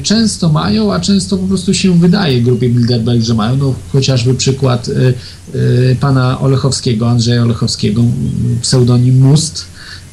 często 0.02 0.48
mają, 0.48 0.92
a 0.92 1.00
często 1.00 1.36
po 1.36 1.46
prostu 1.46 1.74
się 1.74 1.98
wydaje 1.98 2.42
grupie 2.42 2.68
Bilderberg, 2.68 3.22
że 3.22 3.34
mają, 3.34 3.56
no 3.56 3.74
chociażby 3.92 4.34
przykład 4.34 4.90
pana 6.00 6.40
Olechowskiego, 6.40 7.10
Andrzeja 7.10 7.42
Olechowskiego, 7.42 8.02
pseudonim 8.62 9.20
Must, 9.20 9.64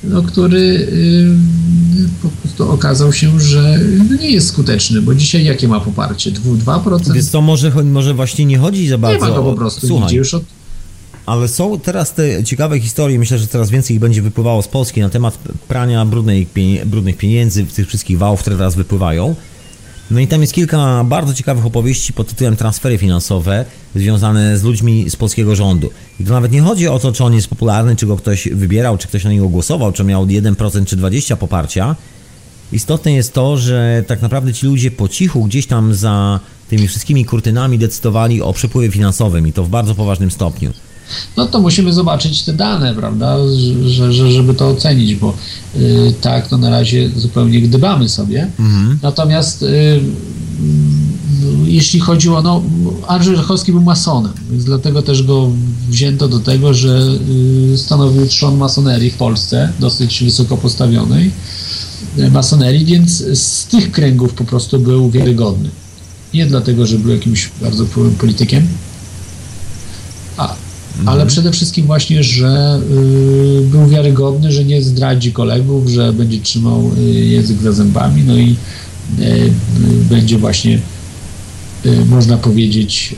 no, 0.10 0.22
który 0.22 0.58
y, 0.58 1.28
po 2.24 2.30
prostu 2.30 2.72
okazał 2.72 3.14
się, 3.14 3.40
że 3.40 3.80
nie 4.20 4.32
jest 4.32 4.48
skuteczny, 4.48 5.02
bo 5.02 5.16
dzisiaj 5.16 5.46
jakie 5.46 5.68
ma 5.68 5.80
poparcie? 5.80 6.32
2%? 6.32 7.14
Więc 7.14 7.32
to 7.32 7.42
może, 7.42 7.72
może 7.84 8.14
właśnie 8.14 8.46
nie 8.46 8.58
chodzi 8.58 8.88
za 8.88 8.98
bardzo... 8.98 9.26
Nie 9.26 9.32
ma 9.32 9.38
go 9.38 9.44
po 9.44 9.54
prostu, 9.54 9.88
Słuchaj. 9.88 10.16
już 10.16 10.34
od... 10.34 10.44
Ale 11.26 11.48
są 11.48 11.80
teraz 11.80 12.14
te 12.14 12.44
ciekawe 12.44 12.80
historie, 12.80 13.20
myślę, 13.20 13.38
że 13.38 13.48
coraz 13.48 13.70
więcej 13.70 13.96
ich 13.96 14.00
będzie 14.00 14.22
wypływało 14.22 14.62
z 14.62 14.68
Polski 14.68 15.02
na 15.02 15.10
temat 15.10 15.38
prania 15.68 16.06
brudnej, 16.06 16.48
brudnych 16.86 17.18
pieniędzy, 17.18 17.66
tych 17.66 17.88
wszystkich 17.88 18.18
wałów, 18.18 18.42
które 18.42 18.56
teraz 18.56 18.76
wypływają. 18.76 19.36
No 20.12 20.20
i 20.20 20.28
tam 20.28 20.42
jest 20.42 20.54
kilka 20.54 21.04
bardzo 21.04 21.34
ciekawych 21.34 21.66
opowieści 21.66 22.14
pod 22.14 22.28
tytułem 22.28 22.56
transfery 22.56 22.98
finansowe 22.98 23.66
związane 23.96 24.58
z 24.58 24.64
ludźmi 24.64 25.10
z 25.10 25.16
polskiego 25.16 25.56
rządu. 25.56 25.92
I 26.20 26.24
to 26.24 26.34
nawet 26.34 26.52
nie 26.52 26.62
chodzi 26.62 26.88
o 26.88 27.00
to, 27.00 27.12
czy 27.12 27.24
on 27.24 27.34
jest 27.34 27.48
popularny, 27.48 27.96
czy 27.96 28.08
go 28.08 28.18
ktoś 28.18 28.50
wybierał, 28.50 28.98
czy 28.98 29.08
ktoś 29.08 29.24
na 29.24 29.32
niego 29.32 29.50
głosował, 29.50 29.92
czy 29.92 30.04
miał 30.04 30.26
1% 30.26 30.86
czy 30.86 30.98
20% 30.98 31.36
poparcia. 31.36 31.96
Istotne 32.72 33.12
jest 33.14 33.34
to, 33.34 33.58
że 33.58 34.04
tak 34.08 34.22
naprawdę 34.22 34.54
ci 34.54 34.66
ludzie 34.66 34.92
po 34.92 35.08
cichu 35.08 35.44
gdzieś 35.44 35.68
tam 35.68 35.94
za 35.94 36.40
tymi 36.70 36.88
wszystkimi 36.88 37.26
kurtynami 37.26 37.78
decydowali 37.78 38.42
o 38.42 38.54
przepływie 38.54 38.92
finansowym 38.92 39.48
i 39.48 39.54
to 39.54 39.64
w 39.64 39.70
bardzo 39.70 39.96
poważnym 39.96 40.32
stopniu 40.32 40.74
no 41.38 41.46
to 41.46 41.60
musimy 41.60 41.94
zobaczyć 41.94 42.44
te 42.44 42.54
dane, 42.54 42.96
prawda, 42.96 43.38
że, 43.86 44.14
że, 44.14 44.32
żeby 44.32 44.54
to 44.54 44.68
ocenić, 44.70 45.16
bo 45.16 45.34
y, 45.76 46.14
tak 46.22 46.48
to 46.48 46.58
na 46.58 46.70
razie 46.70 47.10
zupełnie 47.16 47.62
gdybamy 47.62 48.10
sobie. 48.10 48.48
Mhm. 48.60 49.00
Natomiast 49.02 49.64
y, 49.64 49.66
y, 49.66 50.00
jeśli 51.66 52.00
chodziło, 52.00 52.42
no 52.42 52.62
Andrzej 53.08 53.36
Rzechowski 53.36 53.72
był 53.72 53.82
masonem, 53.82 54.34
więc 54.52 54.64
dlatego 54.64 55.02
też 55.02 55.24
go 55.24 55.50
wzięto 55.90 56.28
do 56.28 56.40
tego, 56.40 56.74
że 56.74 57.18
y, 57.74 57.78
stanowił 57.78 58.28
trzon 58.28 58.58
masonerii 58.58 59.12
w 59.12 59.18
Polsce, 59.18 59.70
dosyć 59.80 60.24
wysoko 60.24 60.58
postawionej 60.58 61.32
y, 62.20 62.32
masonerii, 62.32 62.86
więc 62.86 63.24
z 63.34 63.66
tych 63.66 63.92
kręgów 63.92 64.34
po 64.34 64.44
prostu 64.44 64.80
był 64.80 65.10
wiarygodny. 65.12 65.70
Nie 66.34 66.46
dlatego, 66.46 66.86
że 66.86 67.00
był 67.00 67.12
jakimś 67.12 67.50
bardzo 67.62 67.86
wpływowym 67.86 68.18
politykiem, 68.18 68.68
ale 71.00 71.12
mhm. 71.12 71.28
przede 71.28 71.52
wszystkim 71.52 71.86
właśnie, 71.86 72.24
że 72.24 72.82
y, 73.62 73.68
był 73.68 73.88
wiarygodny, 73.88 74.52
że 74.52 74.64
nie 74.64 74.82
zdradzi 74.82 75.32
kolegów, 75.32 75.88
że 75.88 76.14
będzie 76.14 76.40
trzymał 76.40 76.92
y, 76.98 77.02
język 77.26 77.62
za 77.62 77.72
zębami, 77.72 78.24
no 78.24 78.38
i 78.38 78.56
y, 79.20 79.52
będzie 80.10 80.38
właśnie, 80.38 80.80
można 82.10 82.38
powiedzieć, 82.38 83.16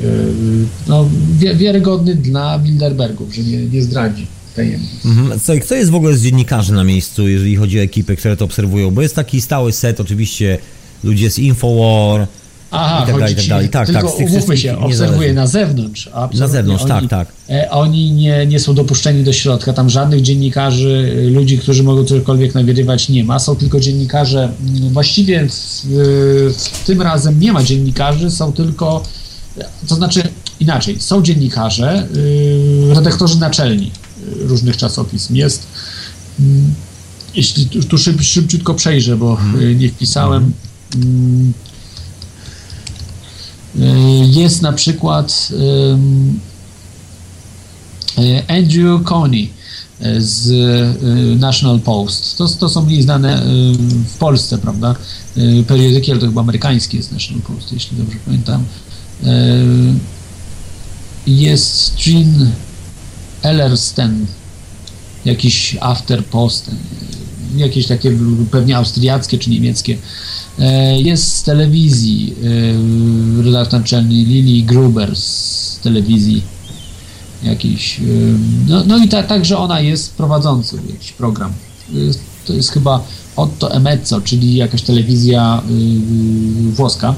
no, 0.87 1.09
wiarygodny 1.55 2.15
dla 2.15 2.59
Bilderbergów, 2.59 3.35
że 3.35 3.43
nie, 3.43 3.57
nie 3.57 3.81
zdradzi 3.81 4.27
tajemnic. 4.55 5.05
Mhm. 5.05 5.39
Co, 5.39 5.53
kto 5.61 5.75
jest 5.75 5.91
w 5.91 5.95
ogóle 5.95 6.17
z 6.17 6.23
dziennikarzy 6.23 6.73
na 6.73 6.83
miejscu, 6.83 7.27
jeżeli 7.27 7.55
chodzi 7.55 7.79
o 7.79 7.81
ekipy, 7.81 8.15
które 8.15 8.37
to 8.37 8.45
obserwują? 8.45 8.91
Bo 8.91 9.01
jest 9.01 9.15
taki 9.15 9.41
stały 9.41 9.71
set, 9.71 9.99
oczywiście 9.99 10.57
ludzie 11.03 11.31
z 11.31 11.39
Infowar, 11.39 12.27
Aha, 12.71 13.03
i 13.03 13.07
tak 13.07 13.19
dalej, 13.19 13.33
i 13.33 13.35
tak 13.35 13.45
dalej. 13.47 13.69
Tak, 13.69 13.87
tylko 13.87 14.11
tak, 14.11 14.19
umówmy 14.19 14.57
się, 14.57 14.77
obserwuję 14.77 15.33
na 15.33 15.47
zewnątrz. 15.47 16.09
Na 16.33 16.47
zewnątrz, 16.47 16.83
tak, 16.83 16.97
oni, 16.97 17.07
tak, 17.07 17.27
tak. 17.47 17.67
Oni 17.69 18.11
nie, 18.11 18.47
nie 18.47 18.59
są 18.59 18.73
dopuszczeni 18.73 19.23
do 19.23 19.33
środka, 19.33 19.73
tam 19.73 19.89
żadnych 19.89 20.21
dziennikarzy, 20.21 21.13
ludzi, 21.31 21.57
którzy 21.57 21.83
mogą 21.83 22.05
cokolwiek 22.05 22.55
nagrywać 22.55 23.09
nie 23.09 23.23
ma, 23.23 23.39
są 23.39 23.55
tylko 23.55 23.79
dziennikarze, 23.79 24.51
właściwie 24.91 25.47
w, 25.49 25.53
w 26.57 26.85
tym 26.85 27.01
razem 27.01 27.39
nie 27.39 27.53
ma 27.53 27.63
dziennikarzy, 27.63 28.31
są 28.31 28.53
tylko, 28.53 29.03
to 29.87 29.95
znaczy 29.95 30.23
inaczej, 30.59 30.95
są 30.99 31.21
dziennikarze, 31.21 32.07
y, 32.15 32.93
redaktorzy 32.93 33.39
naczelni 33.39 33.91
różnych 34.39 34.77
czasopism. 34.77 35.35
Jest, 35.35 35.67
mm, 36.39 36.73
jeśli 37.35 37.65
tu 37.65 37.97
szyb, 37.97 38.21
szybciutko 38.21 38.73
przejrzę, 38.73 39.17
bo 39.17 39.35
hmm. 39.35 39.79
nie 39.79 39.89
wpisałem, 39.89 40.51
hmm 40.93 41.53
Y, 41.53 41.68
jest 44.25 44.61
na 44.61 44.73
przykład 44.73 45.49
y, 48.17 48.43
Andrew 48.47 49.03
Coney 49.03 49.49
y, 50.01 50.21
z 50.21 50.49
National 51.39 51.79
Post. 51.79 52.37
To, 52.37 52.47
to 52.47 52.69
są 52.69 52.81
mniej 52.85 53.01
znane 53.01 53.43
w 54.07 54.17
Polsce, 54.19 54.57
prawda? 54.57 54.95
Periodyki, 55.67 56.11
ale 56.11 56.19
to 56.19 56.25
chyba 56.25 56.41
amerykański 56.41 56.97
jest 56.97 57.11
National 57.11 57.41
Post, 57.41 57.73
jeśli 57.73 57.97
dobrze 57.97 58.17
pamiętam. 58.25 58.63
Jest 61.27 62.07
Jean 62.07 62.51
Ellersten, 63.41 64.25
jakiś 65.25 65.77
After 65.81 66.25
Post, 66.25 66.71
jakieś 67.55 67.87
takie 67.87 68.11
pewnie 68.51 68.77
austriackie 68.77 69.37
czy 69.37 69.49
niemieckie 69.49 69.97
E, 70.59 71.01
jest 71.01 71.35
z 71.35 71.43
telewizji 71.43 72.33
e, 73.39 73.43
redaktor 73.43 73.79
naczelny 73.79 74.13
Lili 74.13 74.63
Gruber 74.63 75.15
z 75.15 75.79
telewizji 75.83 76.43
jakiś. 77.43 77.99
E, 77.99 78.03
no, 78.67 78.83
no 78.87 78.97
i 78.97 79.07
ta, 79.07 79.23
także 79.23 79.57
ona 79.57 79.81
jest 79.81 80.13
prowadzącą 80.13 80.77
jakiś 80.89 81.11
program. 81.11 81.53
To 82.45 82.53
jest 82.53 82.71
chyba 82.71 83.03
Otto 83.35 83.73
Emezzo, 83.73 84.21
czyli 84.21 84.55
jakaś 84.55 84.81
telewizja 84.81 85.61
włoska. 86.73 87.15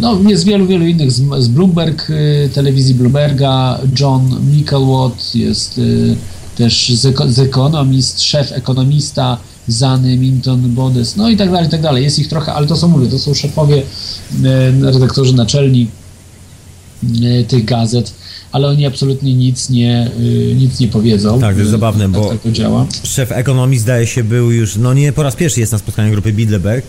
No, 0.00 0.18
jest 0.28 0.44
wielu, 0.44 0.66
wielu 0.66 0.86
innych 0.86 1.12
z, 1.12 1.48
Bloomberg, 1.48 2.08
telewizji 2.54 2.94
Bloomberga, 2.94 3.78
John 4.00 4.50
Michelwatt 4.50 5.34
jest 5.34 5.80
też 6.56 6.92
z 7.28 7.38
Economist, 7.38 8.22
szef 8.22 8.52
ekonomista 8.52 9.38
Zany, 9.68 10.16
Minton, 10.16 10.74
Bodes, 10.74 11.16
no 11.16 11.30
i 11.30 11.36
tak 11.36 11.50
dalej, 11.50 11.66
i 11.66 11.70
tak 11.70 11.82
dalej. 11.82 12.04
Jest 12.04 12.18
ich 12.18 12.28
trochę, 12.28 12.52
ale 12.52 12.66
to 12.66 12.76
są, 12.76 12.88
mówię, 12.88 13.06
to 13.06 13.18
są 13.18 13.34
szefowie, 13.34 13.82
e, 14.44 14.92
redaktorzy 14.92 15.34
naczelni 15.34 15.86
e, 17.04 17.44
tych 17.44 17.64
gazet, 17.64 18.12
ale 18.52 18.68
oni 18.68 18.86
absolutnie 18.86 19.34
nic 19.34 19.70
nie, 19.70 20.10
e, 20.50 20.54
nic 20.54 20.80
nie 20.80 20.88
powiedzą. 20.88 21.40
Tak, 21.40 21.54
to 21.54 21.60
jest 21.60 21.70
zabawne, 21.70 22.08
bo 22.08 22.28
tak 22.28 22.40
to 22.40 22.52
działa. 22.52 22.86
szef 23.02 23.32
ekonomii 23.32 23.78
zdaje 23.78 24.06
się 24.06 24.24
był 24.24 24.50
już, 24.50 24.76
no 24.76 24.94
nie 24.94 25.12
po 25.12 25.22
raz 25.22 25.36
pierwszy 25.36 25.60
jest 25.60 25.72
na 25.72 25.78
spotkaniu 25.78 26.12
grupy 26.12 26.32
Bilderberg 26.32 26.86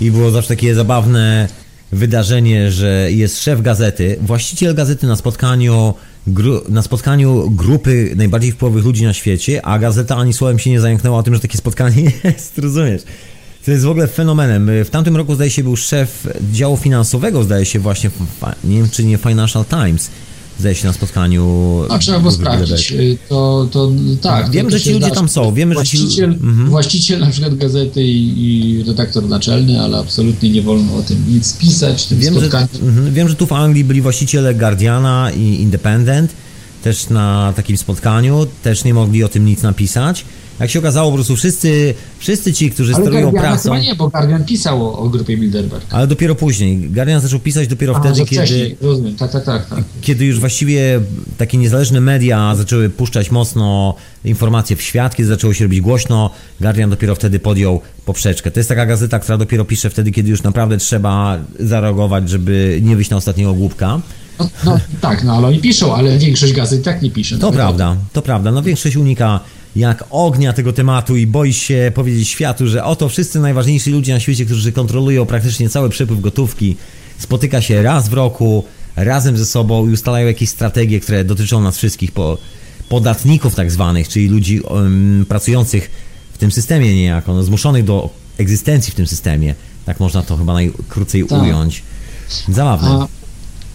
i 0.00 0.10
było 0.10 0.30
zawsze 0.30 0.48
takie 0.48 0.74
zabawne 0.74 1.48
wydarzenie, 1.92 2.72
że 2.72 3.12
jest 3.12 3.42
szef 3.42 3.62
gazety, 3.62 4.16
właściciel 4.20 4.74
gazety 4.74 5.06
na 5.06 5.16
spotkaniu 5.16 5.94
na 6.68 6.82
spotkaniu 6.82 7.50
grupy 7.50 8.12
najbardziej 8.16 8.52
wpływowych 8.52 8.84
ludzi 8.84 9.04
na 9.04 9.12
świecie, 9.12 9.66
a 9.66 9.78
gazeta 9.78 10.16
ani 10.16 10.32
słowem 10.32 10.58
się 10.58 10.70
nie 10.70 10.80
zająknęła 10.80 11.18
o 11.18 11.22
tym, 11.22 11.34
że 11.34 11.40
takie 11.40 11.58
spotkanie 11.58 12.02
jest, 12.24 12.58
rozumiesz? 12.58 13.02
To 13.64 13.70
jest 13.70 13.84
w 13.84 13.88
ogóle 13.88 14.06
fenomenem. 14.06 14.70
W 14.84 14.90
tamtym 14.90 15.16
roku, 15.16 15.34
zdaje 15.34 15.50
się, 15.50 15.62
był 15.62 15.76
szef 15.76 16.28
działu 16.52 16.76
finansowego, 16.76 17.44
zdaje 17.44 17.64
się 17.64 17.78
właśnie, 17.78 18.10
nie 18.64 18.76
wiem 18.76 18.90
czy 18.90 19.04
nie 19.04 19.18
Financial 19.18 19.64
Times, 19.64 20.10
zejść 20.58 20.84
na 20.84 20.92
spotkaniu. 20.92 21.82
A 21.88 21.98
trzeba 21.98 22.18
było 22.18 22.32
sprawdzić. 22.32 22.92
Y, 22.92 23.18
to, 23.28 23.68
to 23.72 23.90
tak. 24.22 24.50
Wiem, 24.50 24.66
to 24.66 24.70
że 24.70 24.80
ci 24.80 24.92
ludzie 24.92 25.10
tam 25.10 25.28
są. 25.28 25.54
Wiemy, 25.54 25.74
właściciel, 25.74 26.32
że 26.32 26.38
ci... 26.38 26.44
mhm. 26.44 26.68
właściciel 26.68 27.20
na 27.20 27.26
przykład 27.30 27.54
gazety 27.54 28.02
i, 28.04 28.32
i, 28.36 28.82
redaktor 28.82 29.28
naczelny, 29.28 29.80
ale 29.80 29.98
absolutnie 29.98 30.50
nie 30.50 30.62
wolno 30.62 30.96
o 30.96 31.02
tym 31.02 31.24
nic 31.28 31.56
pisać. 31.56 32.06
Tym 32.06 32.18
wiem, 32.18 32.40
że, 32.40 32.46
mhm. 32.46 33.14
wiem, 33.14 33.28
że 33.28 33.34
tu 33.34 33.46
w 33.46 33.52
Anglii 33.52 33.84
byli 33.84 34.00
właściciele 34.02 34.54
Guardiana 34.54 35.30
i 35.36 35.42
Independent 35.42 36.30
też 36.82 37.10
na 37.10 37.52
takim 37.56 37.76
spotkaniu, 37.76 38.46
też 38.62 38.84
nie 38.84 38.94
mogli 38.94 39.24
o 39.24 39.28
tym 39.28 39.44
nic 39.44 39.62
napisać. 39.62 40.24
Jak 40.60 40.70
się 40.70 40.78
okazało, 40.78 41.10
po 41.10 41.14
prostu 41.14 41.36
wszyscy, 41.36 41.94
wszyscy 42.18 42.52
ci, 42.52 42.70
którzy 42.70 42.94
ale 42.94 43.04
sterują 43.04 43.22
Guardiana 43.22 43.48
prasą... 43.48 43.62
chyba 43.62 43.78
nie, 43.78 43.94
bo 43.94 44.08
Guardian 44.08 44.44
pisał 44.44 44.86
o, 44.86 44.98
o 44.98 45.08
grupie 45.08 45.36
Bilderberg. 45.36 45.84
Ale 45.90 46.06
dopiero 46.06 46.34
później. 46.34 46.78
Guardian 46.78 47.20
zaczął 47.20 47.40
pisać 47.40 47.68
dopiero 47.68 47.96
A, 47.96 48.00
wtedy, 48.00 48.24
kiedy... 48.24 48.76
Rozumiem, 48.80 49.16
tak, 49.16 49.32
tak, 49.32 49.44
tak, 49.44 49.68
tak. 49.68 49.84
Kiedy 50.00 50.24
już 50.24 50.40
właściwie 50.40 51.00
takie 51.38 51.58
niezależne 51.58 52.00
media 52.00 52.54
zaczęły 52.56 52.90
puszczać 52.90 53.30
mocno 53.30 53.94
informacje 54.24 54.76
w 54.76 54.82
świat, 54.82 55.16
kiedy 55.16 55.28
zaczęło 55.28 55.54
się 55.54 55.64
robić 55.64 55.80
głośno, 55.80 56.30
Guardian 56.60 56.90
dopiero 56.90 57.14
wtedy 57.14 57.38
podjął 57.38 57.80
poprzeczkę. 58.04 58.50
To 58.50 58.60
jest 58.60 58.68
taka 58.68 58.86
gazeta, 58.86 59.18
która 59.18 59.38
dopiero 59.38 59.64
pisze 59.64 59.90
wtedy, 59.90 60.12
kiedy 60.12 60.30
już 60.30 60.42
naprawdę 60.42 60.76
trzeba 60.76 61.38
zareagować, 61.60 62.30
żeby 62.30 62.80
nie 62.82 62.96
wyjść 62.96 63.10
na 63.10 63.16
ostatniego 63.16 63.54
głupka. 63.54 64.00
No, 64.38 64.48
no, 64.64 64.80
tak, 65.00 65.24
no 65.24 65.36
ale 65.36 65.46
oni 65.46 65.58
piszą, 65.58 65.94
ale 65.94 66.18
większość 66.18 66.52
gazet 66.52 66.82
tak 66.82 67.02
nie 67.02 67.10
pisze. 67.10 67.38
To 67.38 67.52
prawda, 67.52 67.96
to 68.12 68.22
prawda. 68.22 68.52
No 68.52 68.62
większość 68.62 68.96
unika 68.96 69.40
jak 69.76 70.04
ognia 70.10 70.52
tego 70.52 70.72
tematu 70.72 71.16
i 71.16 71.26
boi 71.26 71.52
się 71.52 71.92
powiedzieć 71.94 72.28
światu, 72.28 72.66
że 72.66 72.84
oto 72.84 73.08
wszyscy 73.08 73.40
najważniejsi 73.40 73.90
ludzie 73.90 74.14
na 74.14 74.20
świecie, 74.20 74.44
którzy 74.44 74.72
kontrolują 74.72 75.26
praktycznie 75.26 75.68
cały 75.68 75.90
przepływ 75.90 76.20
gotówki, 76.20 76.76
spotyka 77.18 77.60
się 77.60 77.82
raz 77.82 78.08
w 78.08 78.12
roku, 78.12 78.64
razem 78.96 79.38
ze 79.38 79.46
sobą 79.46 79.88
i 79.88 79.92
ustalają 79.92 80.26
jakieś 80.26 80.48
strategie, 80.48 81.00
które 81.00 81.24
dotyczą 81.24 81.60
nas 81.60 81.76
wszystkich, 81.76 82.12
po, 82.12 82.38
podatników 82.88 83.54
tak 83.54 83.70
zwanych, 83.70 84.08
czyli 84.08 84.28
ludzi 84.28 84.60
um, 84.60 85.26
pracujących 85.28 85.90
w 86.32 86.38
tym 86.38 86.52
systemie 86.52 86.94
niejako, 86.94 87.34
no, 87.34 87.42
zmuszonych 87.42 87.84
do 87.84 88.10
egzystencji 88.38 88.92
w 88.92 88.96
tym 88.96 89.06
systemie. 89.06 89.54
Tak 89.84 90.00
można 90.00 90.22
to 90.22 90.36
chyba 90.36 90.52
najkrócej 90.52 91.24
tak. 91.26 91.42
ująć. 91.42 91.82
Zabawne. 92.48 92.88
A 92.88 93.08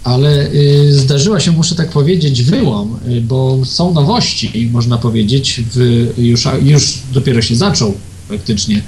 ale 0.04 0.52
y, 0.52 0.93
zdarzyła 0.93 1.39
się, 1.39 1.52
muszę 1.52 1.76
tak 1.76 1.89
powiedzieć, 1.89 2.43
wyłom, 2.43 2.99
y, 3.08 3.22
bo 3.22 3.66
są 3.66 3.93
nowości, 3.93 4.70
można 4.72 4.97
powiedzieć, 4.97 5.62
w, 5.74 6.08
już, 6.18 6.47
już 6.62 6.99
dopiero 7.14 7.41
się 7.41 7.56
zaczął 7.56 7.93
praktycznie, 8.28 8.82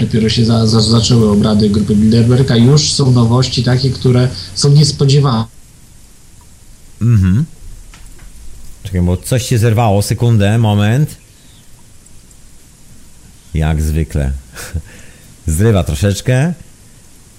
dopiero 0.00 0.28
się 0.28 0.44
za, 0.44 0.66
za, 0.66 0.80
zaczęły 0.80 1.30
obrady 1.30 1.70
grupy 1.70 1.94
Bilderberga, 1.94 2.56
już 2.56 2.92
są 2.92 3.10
nowości 3.10 3.62
takie, 3.62 3.90
które 3.90 4.28
są 4.54 4.70
niespodziewane. 4.70 5.44
Mhm. 7.02 7.44
Czekaj, 8.82 9.02
bo 9.02 9.16
coś 9.16 9.46
się 9.46 9.58
zerwało, 9.58 10.02
sekundę, 10.02 10.58
moment. 10.58 11.16
Jak 13.54 13.82
zwykle. 13.82 14.32
Zrywa 15.46 15.84
troszeczkę. 15.84 16.54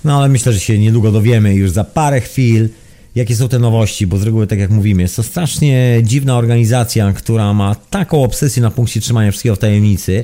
No 0.04 0.18
ale 0.18 0.30
myślę, 0.30 0.54
że 0.54 0.60
się 0.60 0.80
niedługo 0.80 1.12
dowiemy 1.12 1.56
już 1.56 1.72
za 1.72 1.84
parę 1.84 2.22
chwil 2.22 2.70
jakie 3.16 3.36
są 3.36 3.50
te 3.50 3.60
nowości, 3.60 4.08
bo 4.08 4.18
z 4.18 4.24
reguły, 4.24 4.48
tak 4.48 4.60
jak 4.60 4.70
mówimy, 4.70 5.02
jest 5.02 5.16
to 5.16 5.24
strasznie 5.24 6.02
dziwna 6.04 6.38
organizacja, 6.38 7.14
która 7.14 7.54
ma 7.54 7.76
taką 7.76 8.24
obsesję 8.24 8.62
na 8.62 8.72
punkcie 8.72 9.02
trzymania 9.02 9.32
wszystkiego 9.32 9.56
w 9.56 9.60
tajemnicy, 9.60 10.24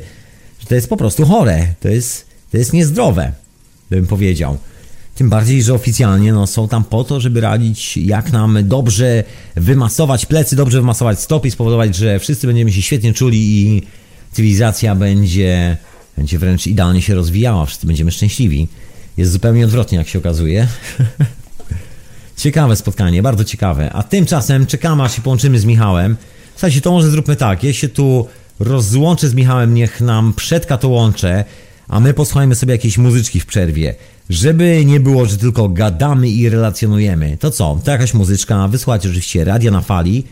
że 0.60 0.66
to 0.66 0.76
jest 0.76 0.90
po 0.90 0.98
prostu 0.98 1.26
chore, 1.26 1.68
to 1.80 1.90
jest, 1.90 2.26
to 2.52 2.58
jest 2.58 2.74
niezdrowe, 2.74 3.32
bym 3.90 4.08
powiedział. 4.08 4.58
Tym 5.16 5.30
bardziej, 5.30 5.64
że 5.64 5.74
oficjalnie 5.74 6.34
no, 6.34 6.48
są 6.48 6.68
tam 6.68 6.84
po 6.84 7.04
to, 7.04 7.20
żeby 7.20 7.42
radzić, 7.42 7.98
jak 7.98 8.32
nam 8.32 8.58
dobrze 8.64 9.24
wymasować 9.56 10.26
plecy, 10.26 10.56
dobrze 10.56 10.82
wymasować 10.82 11.20
stopy 11.20 11.52
spowodować, 11.52 11.96
że 11.96 12.20
wszyscy 12.20 12.48
będziemy 12.48 12.72
się 12.72 12.82
świetnie 12.82 13.14
czuli 13.14 13.62
i 13.62 13.82
cywilizacja 14.32 14.96
będzie, 14.96 15.78
będzie 16.18 16.40
wręcz 16.40 16.68
idealnie 16.68 17.02
się 17.02 17.16
rozwijała, 17.16 17.66
wszyscy 17.66 17.88
będziemy 17.88 18.12
szczęśliwi. 18.12 18.68
Jest 19.18 19.32
zupełnie 19.32 19.66
odwrotnie, 19.66 19.98
jak 19.98 20.08
się 20.08 20.20
okazuje. 20.20 20.68
Ciekawe 22.40 22.76
spotkanie, 22.76 23.24
bardzo 23.24 23.44
ciekawe. 23.44 23.94
A 23.94 24.04
tymczasem 24.04 24.66
czekamy, 24.66 25.04
aż 25.04 25.16
się 25.16 25.22
połączymy 25.22 25.60
z 25.60 25.66
Michałem. 25.66 26.16
Słuchajcie, 26.52 26.82
to 26.82 26.92
może 26.92 27.10
zróbmy 27.10 27.36
tak. 27.36 27.64
Ja 27.64 27.74
się 27.74 27.90
tu 27.90 28.28
rozłączę 28.60 29.30
z 29.30 29.34
Michałem, 29.34 29.74
niech 29.74 30.02
nam 30.02 30.34
przedka 30.34 30.78
to 30.78 30.88
łącze, 30.88 31.46
a 31.88 32.00
my 32.00 32.14
posłuchajmy 32.14 32.56
sobie 32.56 32.72
jakiejś 32.72 32.98
muzyczki 32.98 33.40
w 33.40 33.46
przerwie. 33.46 33.96
Żeby 34.30 34.86
nie 34.86 35.00
było, 35.00 35.26
że 35.26 35.38
tylko 35.38 35.70
gadamy 35.70 36.30
i 36.30 36.50
relacjonujemy. 36.50 37.38
To 37.38 37.52
co? 37.52 37.80
To 37.84 37.92
jakaś 37.92 38.14
muzyczka. 38.14 38.68
Wysłuchajcie 38.68 39.10
oczywiście 39.10 39.44
radia 39.44 39.72
na 39.72 39.82
fali 39.82 40.24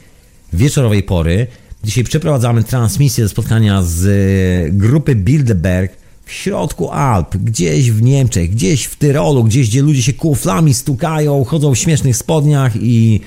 wieczorowej 0.53 1.03
pory. 1.03 1.47
Dzisiaj 1.83 2.03
przeprowadzamy 2.03 2.63
transmisję 2.63 3.29
spotkania 3.29 3.83
z 3.83 4.75
grupy 4.75 5.15
Bilderberg 5.15 5.93
w 6.27 6.31
środku 6.31 6.91
Alp, 6.91 7.37
gdzieś 7.37 7.91
w 7.91 8.01
Niemczech, 8.01 8.51
gdzieś 8.51 8.85
w 8.85 8.95
Tyrolu, 8.95 9.43
gdzieś 9.43 9.69
gdzie 9.69 9.81
ludzie 9.81 10.03
się 10.03 10.13
kuflami 10.13 10.73
stukają, 10.73 11.43
chodzą 11.43 11.75
w 11.75 11.77
śmiesznych 11.77 12.17
spodniach 12.17 12.71
i 12.75 13.21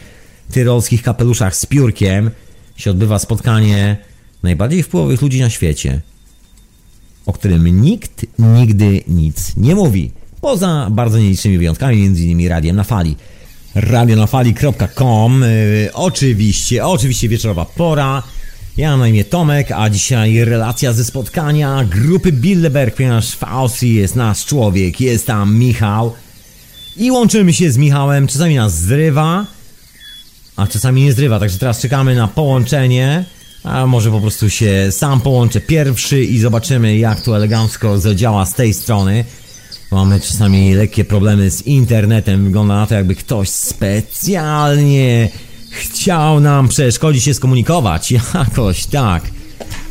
tyrolskich 0.53 1.03
kapeluszach 1.03 1.57
z 1.57 1.66
piórkiem, 1.66 2.30
się 2.76 2.90
odbywa 2.90 3.18
spotkanie 3.18 3.96
najbardziej 4.42 4.82
wpływowych 4.82 5.22
ludzi 5.22 5.40
na 5.40 5.51
świecie, 5.51 6.01
o 7.26 7.32
którym 7.32 7.82
nikt 7.82 8.26
nigdy 8.38 9.03
nic 9.09 9.57
nie 9.57 9.74
mówi. 9.74 10.11
Poza 10.40 10.88
bardzo 10.90 11.18
nielicznymi 11.18 11.59
wyjątkami, 11.59 11.96
między 11.96 12.24
innymi 12.24 12.48
radiem 12.48 12.76
na 12.76 12.84
fali. 12.84 13.16
radionafali.com 13.74 15.42
yy, 15.42 15.92
Oczywiście, 15.94 16.86
oczywiście 16.86 17.28
wieczorowa 17.28 17.64
pora. 17.64 18.22
Ja 18.81 18.91
mam 18.91 19.01
na 19.01 19.09
imię 19.09 19.24
Tomek, 19.24 19.72
a 19.72 19.91
dzisiaj 19.91 20.45
relacja 20.45 20.93
ze 20.93 21.05
spotkania 21.05 21.85
grupy 21.85 22.33
Bilderberg, 22.33 22.97
ponieważ 22.97 23.37
w 23.37 23.45
Austrii 23.45 23.95
jest 23.95 24.16
nasz 24.16 24.47
człowiek, 24.47 25.01
jest 25.01 25.26
tam 25.26 25.57
Michał. 25.57 26.12
I 26.97 27.11
łączymy 27.11 27.53
się 27.53 27.72
z 27.72 27.78
Michałem, 27.78 28.26
czasami 28.26 28.55
nas 28.55 28.81
zrywa, 28.81 29.47
a 30.57 30.66
czasami 30.66 31.03
nie 31.03 31.12
zrywa, 31.12 31.41
także 31.41 31.59
teraz 31.59 31.81
czekamy 31.81 32.14
na 32.14 32.28
połączenie. 32.28 33.24
A 33.64 33.87
może 33.87 34.11
po 34.11 34.20
prostu 34.20 34.51
się 34.51 34.89
sam 34.91 35.20
połączę 35.20 35.61
pierwszy 35.61 36.24
i 36.24 36.39
zobaczymy 36.39 36.97
jak 36.97 37.20
to 37.20 37.37
elegancko 37.37 37.99
zadziała 37.99 38.47
z 38.47 38.55
tej 38.55 38.74
strony. 38.74 39.24
Mamy 39.93 40.20
czasami 40.20 40.74
lekkie 40.74 41.05
problemy 41.05 41.51
z 41.51 41.62
internetem, 41.62 42.45
wygląda 42.45 42.74
na 42.74 42.87
to 42.87 42.95
jakby 42.95 43.14
ktoś 43.14 43.49
specjalnie 43.49 45.28
Chciał 45.71 46.41
nam 46.41 46.68
przeszkodzić 46.68 47.25
się 47.25 47.35
skomunikować, 47.35 48.12
jakoś 48.35 48.87
tak. 48.87 49.31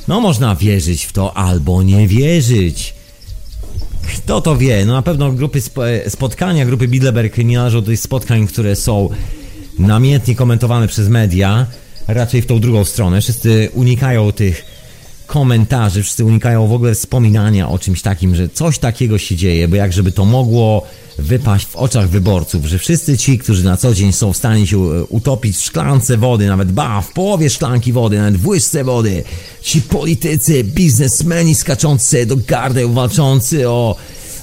No 0.07 0.21
można 0.21 0.55
wierzyć 0.55 1.05
w 1.05 1.11
to 1.11 1.37
albo 1.37 1.83
nie 1.83 2.07
wierzyć. 2.07 2.93
Kto 4.15 4.41
to 4.41 4.57
wie? 4.57 4.85
No 4.85 4.93
na 4.93 5.01
pewno 5.01 5.31
grupy 5.31 5.59
sp 5.67 5.77
spotkania 6.07 6.65
grupy 6.65 6.87
Bilderberg 6.87 7.37
nie 7.37 7.57
należą 7.57 7.81
do 7.81 7.87
tych 7.87 7.99
spotkań, 7.99 8.47
które 8.47 8.75
są 8.75 9.09
namiętnie 9.79 10.35
komentowane 10.35 10.87
przez 10.87 11.09
media. 11.09 11.65
Raczej 12.07 12.41
w 12.41 12.45
tą 12.45 12.59
drugą 12.59 12.85
stronę. 12.85 13.21
Wszyscy 13.21 13.69
unikają 13.73 14.31
tych 14.31 14.65
komentarzy, 15.29 16.03
wszyscy 16.03 16.25
unikają 16.25 16.67
w 16.67 16.73
ogóle 16.73 16.95
wspominania 16.95 17.69
o 17.69 17.79
czymś 17.79 18.01
takim, 18.01 18.35
że 18.35 18.49
coś 18.49 18.79
takiego 18.79 19.17
się 19.17 19.35
dzieje, 19.35 19.67
bo 19.67 19.75
jak 19.75 19.93
żeby 19.93 20.11
to 20.11 20.25
mogło 20.25 20.83
wypaść 21.17 21.65
w 21.65 21.75
oczach 21.75 22.09
wyborców, 22.09 22.65
że 22.65 22.77
wszyscy 22.77 23.17
ci, 23.17 23.37
którzy 23.37 23.63
na 23.63 23.77
co 23.77 23.93
dzień 23.93 24.11
są 24.11 24.33
w 24.33 24.37
stanie 24.37 24.67
się 24.67 24.77
e, 24.77 25.03
utopić 25.03 25.57
w 25.57 25.61
szklance 25.61 26.17
wody, 26.17 26.47
nawet 26.47 26.71
ba, 26.71 27.01
w 27.01 27.11
połowie 27.11 27.49
szklanki 27.49 27.93
wody, 27.93 28.17
nawet 28.17 28.37
w 28.37 28.47
łyżce 28.47 28.83
wody, 28.83 29.23
ci 29.61 29.81
politycy, 29.81 30.63
biznesmeni 30.63 31.55
skaczący 31.55 32.25
do 32.25 32.35
gardeł, 32.47 32.93
walczący 32.93 33.69
o, 33.69 33.95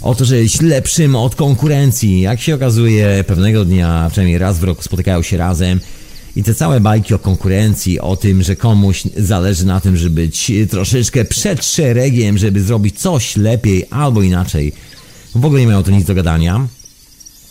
o 0.03 0.15
to, 0.15 0.25
że 0.25 0.37
lepszym 0.61 1.17
od 1.17 1.35
konkurencji, 1.35 2.21
jak 2.21 2.41
się 2.41 2.55
okazuje, 2.55 3.25
pewnego 3.27 3.65
dnia, 3.65 4.07
przynajmniej 4.11 4.39
raz 4.39 4.59
w 4.59 4.65
roku 4.65 4.83
spotykają 4.83 5.23
się 5.23 5.37
razem 5.37 5.81
i 6.37 6.43
te 6.43 6.55
całe 6.55 6.81
bajki 6.81 7.15
o 7.15 7.19
konkurencji, 7.19 8.01
o 8.01 8.17
tym, 8.17 8.43
że 8.43 8.57
komuś 8.57 9.03
zależy 9.17 9.67
na 9.67 9.81
tym, 9.81 9.97
żeby 9.97 10.15
być 10.15 10.53
troszeczkę 10.71 11.25
przed 11.25 11.65
szeregiem, 11.65 12.39
żeby 12.39 12.63
zrobić 12.63 13.01
coś 13.01 13.37
lepiej 13.37 13.87
albo 13.91 14.23
inaczej, 14.23 14.73
w 15.35 15.45
ogóle 15.45 15.61
nie 15.61 15.67
mają 15.67 15.83
to 15.83 15.91
nic 15.91 16.07
do 16.07 16.15
gadania. 16.15 16.67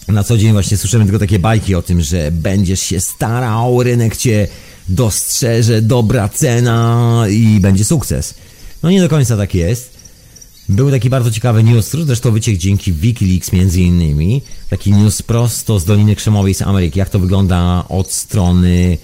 Na 0.08 0.24
co 0.24 0.38
dzień 0.38 0.52
właśnie 0.52 0.78
słyszymy 0.78 1.06
tylko 1.06 1.20
takie 1.20 1.40
bajki 1.40 1.76
o 1.76 1.82
tym, 1.82 2.02
że 2.02 2.32
będziesz 2.32 2.80
się 2.80 3.00
starał, 3.00 3.84
rynek 3.84 4.18
cię 4.18 4.48
dostrzeże, 4.90 5.82
dobra 5.82 6.30
cena 6.30 7.24
i 7.30 7.60
będzie 7.60 7.86
sukces. 7.86 8.34
No 8.84 8.92
nie 8.92 9.02
do 9.02 9.10
końca 9.10 9.38
tak 9.38 9.56
jest. 9.56 9.95
Był 10.70 10.92
taki 10.92 11.10
bardzo 11.10 11.32
ciekawy 11.32 11.64
news, 11.64 11.92
zresztą 11.92 12.32
wyciekł 12.32 12.60
dzięki 12.60 12.94
Wikileaks 12.94 13.52
między 13.52 13.82
innymi. 13.82 14.42
Taki 14.70 14.92
news 14.92 15.22
prosto 15.22 15.80
z 15.80 15.86
Doliny 15.86 16.16
Krzemowej 16.16 16.54
z 16.54 16.62
Ameryki. 16.62 17.00
Jak 17.00 17.10
to 17.10 17.20
wygląda 17.20 17.86
od 17.90 18.12
strony 18.12 18.98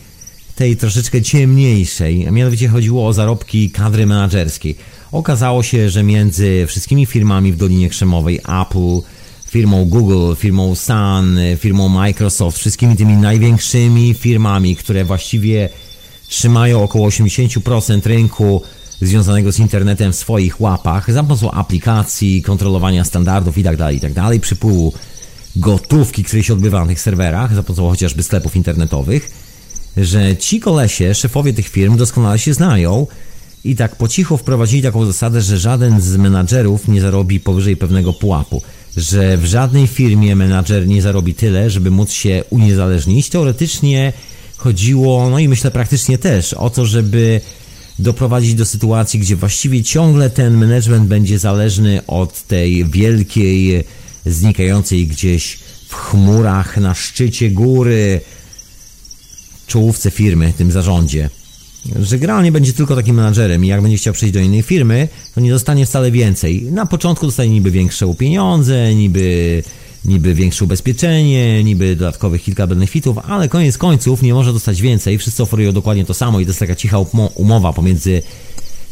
tej 0.55 0.77
troszeczkę 0.77 1.21
ciemniejszej. 1.21 2.27
A 2.27 2.31
mianowicie 2.31 2.67
chodziło 2.67 3.07
o 3.07 3.13
zarobki 3.13 3.69
kadry 3.69 4.05
menedżerskiej. 4.05 4.75
Okazało 5.11 5.63
się, 5.63 5.89
że 5.89 6.03
między 6.03 6.65
wszystkimi 6.67 7.05
firmami 7.05 7.51
w 7.51 7.57
Dolinie 7.57 7.89
Krzemowej, 7.89 8.39
Apple, 8.61 9.07
firmą 9.47 9.85
Google, 9.85 10.35
firmą 10.35 10.75
Sun, 10.75 11.39
firmą 11.57 11.89
Microsoft, 11.89 12.57
wszystkimi 12.57 12.95
tymi 12.95 13.13
największymi 13.13 14.13
firmami, 14.13 14.75
które 14.75 15.05
właściwie 15.05 15.69
trzymają 16.27 16.83
około 16.83 17.09
80% 17.09 18.05
rynku 18.05 18.61
związanego 19.01 19.51
z 19.51 19.59
internetem 19.59 20.11
w 20.11 20.15
swoich 20.15 20.61
łapach 20.61 21.13
za 21.13 21.23
pomocą 21.23 21.51
aplikacji, 21.51 22.41
kontrolowania 22.41 23.05
standardów 23.05 23.57
itd., 23.57 23.77
tak 23.77 23.93
itd., 23.93 24.13
tak 24.13 24.41
przypływu 24.41 24.93
gotówki, 25.55 26.23
który 26.23 26.43
się 26.43 26.53
odbywa 26.53 26.81
na 26.81 26.87
tych 26.87 27.01
serwerach 27.01 27.55
za 27.55 27.63
pomocą 27.63 27.89
chociażby 27.89 28.23
sklepów 28.23 28.55
internetowych, 28.55 29.31
że 29.97 30.37
ci 30.37 30.59
kolesie, 30.59 31.15
szefowie 31.15 31.53
tych 31.53 31.67
firm 31.67 31.97
doskonale 31.97 32.39
się 32.39 32.53
znają 32.53 33.07
i 33.63 33.75
tak 33.75 33.95
po 33.95 34.07
cichu 34.07 34.37
wprowadzili 34.37 34.83
taką 34.83 35.05
zasadę, 35.05 35.41
że 35.41 35.57
żaden 35.57 36.01
z 36.01 36.17
menadżerów 36.17 36.87
nie 36.87 37.01
zarobi 37.01 37.39
powyżej 37.39 37.77
pewnego 37.77 38.13
pułapu 38.13 38.61
że 38.97 39.37
w 39.37 39.45
żadnej 39.45 39.87
firmie 39.87 40.35
menadżer 40.35 40.87
nie 40.87 41.01
zarobi 41.01 41.33
tyle, 41.33 41.69
żeby 41.69 41.91
móc 41.91 42.11
się 42.11 42.43
uniezależnić. 42.49 43.29
Teoretycznie 43.29 44.13
chodziło, 44.57 45.29
no 45.29 45.39
i 45.39 45.47
myślę 45.47 45.71
praktycznie 45.71 46.17
też, 46.17 46.53
o 46.53 46.69
to, 46.69 46.85
żeby 46.85 47.41
doprowadzić 48.01 48.53
do 48.53 48.65
sytuacji, 48.65 49.19
gdzie 49.19 49.35
właściwie 49.35 49.83
ciągle 49.83 50.29
ten 50.29 50.53
management 50.53 51.07
będzie 51.07 51.39
zależny 51.39 52.01
od 52.07 52.41
tej 52.41 52.85
wielkiej, 52.85 53.83
znikającej 54.25 55.07
gdzieś 55.07 55.59
w 55.87 55.95
chmurach 55.95 56.77
na 56.77 56.93
szczycie 56.93 57.49
góry 57.49 58.21
czołówce 59.67 60.11
firmy, 60.11 60.53
tym 60.57 60.71
zarządzie 60.71 61.29
że 61.99 62.19
generalnie 62.19 62.51
będzie 62.51 62.73
tylko 62.73 62.95
takim 62.95 63.15
menadżerem 63.15 63.65
i 63.65 63.67
jak 63.67 63.81
będzie 63.81 63.97
chciał 63.97 64.13
przejść 64.13 64.33
do 64.33 64.39
innej 64.39 64.61
firmy, 64.61 65.07
to 65.35 65.41
nie 65.41 65.51
dostanie 65.51 65.85
wcale 65.85 66.11
więcej. 66.11 66.63
Na 66.63 66.85
początku 66.85 67.25
dostanie 67.25 67.49
niby 67.49 67.71
większe 67.71 68.15
pieniądze, 68.15 68.95
niby, 68.95 69.63
niby 70.05 70.33
większe 70.33 70.65
ubezpieczenie, 70.65 71.63
niby 71.63 71.95
dodatkowych 71.95 72.43
kilka 72.43 72.67
benefitów, 72.67 73.17
ale 73.17 73.49
koniec 73.49 73.77
końców 73.77 74.21
nie 74.21 74.33
może 74.33 74.53
dostać 74.53 74.81
więcej. 74.81 75.17
Wszyscy 75.17 75.43
oferują 75.43 75.71
dokładnie 75.71 76.05
to 76.05 76.13
samo 76.13 76.39
i 76.39 76.45
to 76.45 76.49
jest 76.49 76.59
taka 76.59 76.75
cicha 76.75 76.97
umowa 77.35 77.73
pomiędzy 77.73 78.21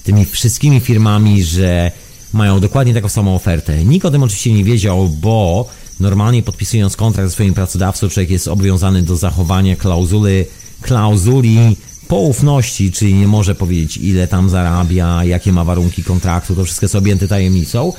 tymi 0.03 0.26
wszystkimi 0.26 0.80
firmami, 0.80 1.43
że 1.43 1.91
mają 2.34 2.60
dokładnie 2.60 2.93
taką 2.93 3.10
samą 3.10 3.36
ofertę. 3.36 3.86
Nikt 3.86 4.05
o 4.05 4.12
tym 4.12 4.24
oczywiście 4.24 4.53
nie 4.53 4.64
wiedział, 4.64 5.10
bo 5.10 5.70
normalnie 5.99 6.43
podpisując 6.43 6.95
kontrakt 6.95 7.30
ze 7.30 7.34
swoim 7.34 7.53
pracodawcą, 7.53 8.10
człowiek 8.10 8.30
jest 8.30 8.47
obowiązany 8.47 9.01
do 9.01 9.16
zachowania 9.16 9.76
klauzuli, 9.76 10.45
klauzuli 10.82 11.78
poufności, 12.07 12.91
czyli 12.91 13.14
nie 13.14 13.28
może 13.28 13.55
powiedzieć 13.55 13.97
ile 13.97 14.28
tam 14.28 14.49
zarabia, 14.49 15.24
jakie 15.24 15.51
ma 15.51 15.64
warunki 15.64 16.03
kontraktu, 16.03 16.55
to 16.55 16.66
wszystko 16.66 16.84
jest 16.84 16.95
objęte 16.95 17.28
tajemnicą. 17.28 17.93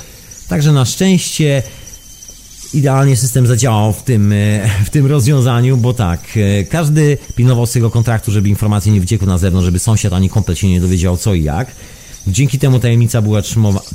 Także 0.47 0.71
na 0.71 0.85
szczęście 0.85 1.63
idealnie 2.73 3.17
system 3.17 3.47
zadziałał 3.47 3.93
w 3.93 4.03
tym, 4.03 4.31
e, 4.31 4.69
w 4.85 4.89
tym 4.89 5.05
rozwiązaniu, 5.05 5.77
bo 5.77 5.93
tak, 5.93 6.19
e, 6.35 6.63
każdy 6.63 7.17
pilnował 7.35 7.65
swojego 7.65 7.89
kontraktu, 7.89 8.31
żeby 8.31 8.49
informacje 8.49 8.91
nie 8.91 9.01
wyciekły 9.01 9.27
na 9.27 9.37
zewnątrz, 9.37 9.65
żeby 9.65 9.79
sąsiad 9.79 10.13
ani 10.13 10.29
komplet 10.29 10.59
się 10.59 10.69
nie 10.69 10.81
dowiedział 10.81 11.17
co 11.17 11.33
i 11.33 11.43
jak. 11.43 11.71
Dzięki 12.27 12.59
temu 12.59 12.79
tajemnica 12.79 13.21
była 13.21 13.41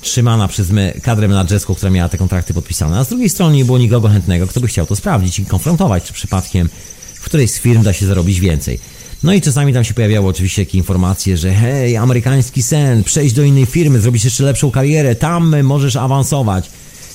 trzymana 0.00 0.48
przez 0.48 0.68
kadrę 1.02 1.28
menadżerską, 1.28 1.74
która 1.74 1.90
miała 1.90 2.08
te 2.08 2.18
kontrakty 2.18 2.54
podpisane, 2.54 2.98
a 2.98 3.04
z 3.04 3.08
drugiej 3.08 3.28
strony 3.28 3.56
nie 3.56 3.64
było 3.64 3.78
nikogo 3.78 4.08
chętnego, 4.08 4.46
kto 4.46 4.60
by 4.60 4.66
chciał 4.66 4.86
to 4.86 4.96
sprawdzić 4.96 5.38
i 5.38 5.46
konfrontować, 5.46 6.04
czy 6.04 6.12
przypadkiem 6.12 6.68
w 7.14 7.24
którejś 7.24 7.50
z 7.50 7.58
firm 7.58 7.82
da 7.82 7.92
się 7.92 8.06
zarobić 8.06 8.40
więcej. 8.40 8.78
No 9.22 9.32
i 9.32 9.40
czasami 9.40 9.72
tam 9.72 9.84
się 9.84 9.94
pojawiały 9.94 10.28
oczywiście 10.28 10.62
jakieś 10.62 10.74
informacje, 10.74 11.36
że 11.36 11.52
hej, 11.52 11.96
amerykański 11.96 12.62
sen, 12.62 13.04
przejść 13.04 13.34
do 13.34 13.42
innej 13.42 13.66
firmy, 13.66 14.00
zrobić 14.00 14.24
jeszcze 14.24 14.44
lepszą 14.44 14.70
karierę, 14.70 15.14
tam 15.14 15.62
możesz 15.62 15.96
awansować. 15.96 16.70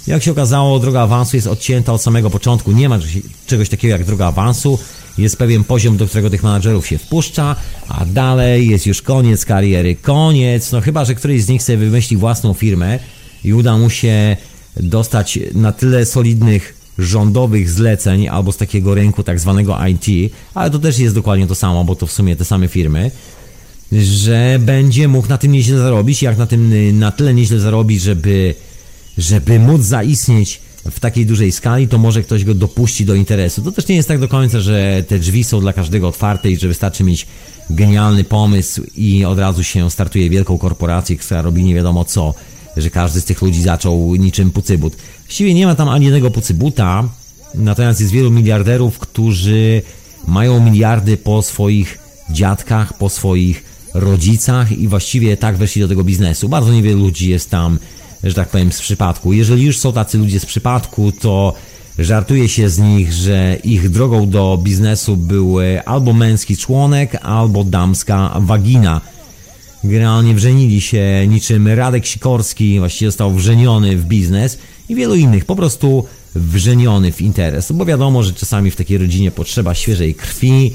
Jak 0.08 0.24
się 0.24 0.32
okazało, 0.32 0.80
droga 0.80 1.02
awansu 1.02 1.38
jest 1.38 1.48
odcięta 1.48 1.94
od 1.94 2.02
samego 2.02 2.30
początku. 2.30 2.72
Nie 2.72 2.90
ma 2.90 3.00
czegoś 3.48 3.70
takiego 3.70 3.92
jak 3.92 4.06
droga 4.06 4.28
awansu. 4.28 4.80
Jest 5.18 5.38
pewien 5.38 5.64
poziom, 5.64 5.98
do 5.98 6.08
którego 6.08 6.30
tych 6.30 6.44
menadżerów 6.44 6.88
się 6.88 6.98
wpuszcza, 6.98 7.56
a 7.88 8.06
dalej 8.06 8.68
jest 8.70 8.86
już 8.86 9.02
koniec 9.02 9.46
kariery. 9.46 9.96
Koniec. 9.96 10.72
No 10.72 10.82
chyba, 10.82 11.06
że 11.06 11.16
któryś 11.16 11.44
z 11.44 11.48
nich 11.48 11.64
sobie 11.64 11.78
wymyśli 11.78 12.18
własną 12.18 12.54
firmę 12.54 13.00
i 13.44 13.54
uda 13.54 13.78
mu 13.78 13.90
się 13.90 14.38
dostać 14.78 15.40
na 15.54 15.72
tyle 15.72 16.06
solidnych 16.06 16.82
rządowych 16.98 17.70
zleceń 17.70 18.28
albo 18.28 18.52
z 18.52 18.58
takiego 18.58 18.96
rynku 18.96 19.24
tak 19.24 19.40
zwanego 19.40 19.78
IT, 19.88 20.34
ale 20.54 20.72
to 20.72 20.80
też 20.80 21.00
jest 21.00 21.16
dokładnie 21.16 21.48
to 21.48 21.56
samo, 21.56 21.84
bo 21.84 21.96
to 21.96 22.08
w 22.08 22.12
sumie 22.12 22.36
te 22.36 22.46
same 22.46 22.68
firmy, 22.68 23.12
że 23.92 24.60
będzie 24.60 25.08
mógł 25.08 25.28
na 25.28 25.38
tym 25.38 25.52
nieźle 25.52 25.78
zarobić, 25.78 26.24
jak 26.24 26.38
na 26.38 26.46
tym 26.46 27.00
na 27.00 27.12
tyle 27.12 27.34
nieźle 27.34 27.60
zarobić, 27.60 28.02
żeby, 28.02 28.56
żeby 29.22 29.60
móc 29.60 29.82
zaistnieć 29.82 30.62
w 30.92 31.00
takiej 31.00 31.26
dużej 31.26 31.52
skali, 31.52 31.88
to 31.88 31.98
może 31.98 32.24
ktoś 32.24 32.44
go 32.44 32.54
dopuści 32.54 33.06
do 33.06 33.16
interesu. 33.16 33.62
To 33.62 33.72
też 33.72 33.88
nie 33.88 33.96
jest 33.96 34.08
tak 34.08 34.20
do 34.20 34.28
końca, 34.28 34.60
że 34.60 35.04
te 35.08 35.20
drzwi 35.20 35.44
są 35.44 35.62
dla 35.62 35.74
każdego 35.74 36.08
otwarte 36.08 36.52
i 36.52 36.58
że 36.58 36.68
wystarczy 36.68 37.04
mieć 37.04 37.28
genialny 37.70 38.24
pomysł 38.24 38.82
i 38.96 39.26
od 39.26 39.40
razu 39.40 39.64
się 39.64 39.92
startuje 39.92 40.30
wielką 40.30 40.58
korporację, 40.58 41.18
która 41.18 41.42
robi 41.42 41.64
nie 41.64 41.76
wiadomo 41.76 42.06
co, 42.06 42.34
że 42.78 42.90
każdy 42.90 43.22
z 43.22 43.26
tych 43.26 43.42
ludzi 43.42 43.62
zaczął 43.62 44.16
niczym 44.16 44.52
pucybut. 44.52 44.96
Właściwie 45.26 45.54
nie 45.54 45.66
ma 45.66 45.76
tam 45.76 45.90
ani 45.90 46.06
jednego 46.06 46.32
pucybuta, 46.32 47.10
natomiast 47.56 48.02
jest 48.02 48.14
wielu 48.14 48.32
miliarderów, 48.32 49.00
którzy 49.00 49.82
mają 50.28 50.60
miliardy 50.60 51.18
po 51.18 51.42
swoich 51.42 51.98
dziadkach, 52.30 52.98
po 52.98 53.10
swoich 53.10 53.64
rodzicach 53.94 54.72
i 54.72 54.88
właściwie 54.88 55.38
tak 55.38 55.58
weszli 55.58 55.82
do 55.82 55.88
tego 55.88 56.04
biznesu. 56.04 56.50
Bardzo 56.50 56.74
niewielu 56.74 57.00
ludzi 57.00 57.30
jest 57.30 57.50
tam, 57.50 57.80
że 58.24 58.34
tak 58.34 58.50
powiem, 58.50 58.72
z 58.72 58.82
przypadku. 58.82 59.34
Jeżeli 59.34 59.64
już 59.64 59.78
są 59.78 59.94
tacy 59.94 60.18
ludzie 60.18 60.40
z 60.40 60.46
przypadku, 60.46 61.12
to 61.12 61.54
żartuje 62.00 62.50
się 62.50 62.70
z 62.70 62.80
nich, 62.80 63.14
że 63.14 63.58
ich 63.64 63.90
drogą 63.90 64.30
do 64.30 64.60
biznesu 64.64 65.18
był 65.18 65.58
albo 65.86 66.14
męski 66.14 66.58
członek, 66.58 67.18
albo 67.22 67.64
damska 67.64 68.38
wagina. 68.40 69.02
Generalnie 69.84 70.34
wrzenili 70.34 70.82
się 70.82 71.28
niczym 71.28 71.68
Radek 71.68 72.06
Sikorski, 72.06 72.80
właściwie 72.80 73.12
został 73.12 73.32
wrzeniony 73.32 73.98
w 73.98 74.06
biznes 74.06 74.58
i 74.90 74.96
wielu 74.96 75.16
innych, 75.16 75.46
po 75.46 75.56
prostu 75.56 76.06
wrzeniony 76.36 77.12
w 77.12 77.22
interes, 77.22 77.72
bo 77.72 77.86
wiadomo, 77.86 78.24
że 78.24 78.34
czasami 78.34 78.72
w 78.72 78.76
takiej 78.76 78.98
rodzinie 78.98 79.32
potrzeba 79.32 79.76
świeżej 79.76 80.16
krwi. 80.16 80.74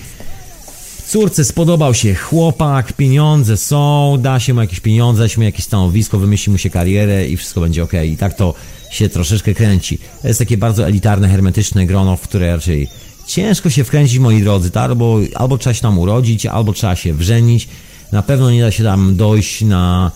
Córce 1.09 1.45
spodobał 1.45 1.95
się 1.95 2.15
chłopak, 2.15 2.93
pieniądze 2.93 3.57
są, 3.57 4.17
da 4.21 4.41
się 4.41 4.55
mu 4.55 4.61
jakieś 4.61 4.81
pieniądze, 4.81 5.23
da 5.23 5.29
się 5.29 5.39
mu 5.39 5.45
jakieś 5.45 5.65
stanowisko, 5.65 6.19
wymyśli 6.19 6.53
mu 6.53 6.59
się 6.59 6.71
karierę 6.71 7.29
i 7.29 7.37
wszystko 7.37 7.61
będzie 7.61 7.83
ok. 7.83 7.93
I 8.05 8.17
tak 8.17 8.35
to 8.35 8.55
się 8.91 9.09
troszeczkę 9.09 9.55
kręci. 9.55 9.99
To 10.23 10.29
jest 10.29 10.39
takie 10.39 10.57
bardzo 10.57 10.87
elitarne, 10.87 11.29
hermetyczne 11.29 11.87
grono, 11.87 12.17
w 12.17 12.21
które 12.21 12.57
raczej 12.57 12.89
ciężko 13.27 13.71
się 13.71 13.85
wkręcić, 13.85 14.19
moi 14.19 14.43
drodzy, 14.43 14.71
tak? 14.71 14.83
albo, 14.91 15.19
albo 15.35 15.59
trzeba 15.59 15.75
się 15.75 15.83
tam 15.83 15.99
urodzić, 15.99 16.47
albo 16.47 16.73
trzeba 16.73 16.97
się 16.97 17.15
wrzenić. 17.15 17.69
Na 18.13 18.23
pewno 18.23 18.51
nie 18.51 18.61
da 18.61 18.71
się 18.71 18.85
tam 18.85 19.17
dojść 19.17 19.63
na 19.63 20.11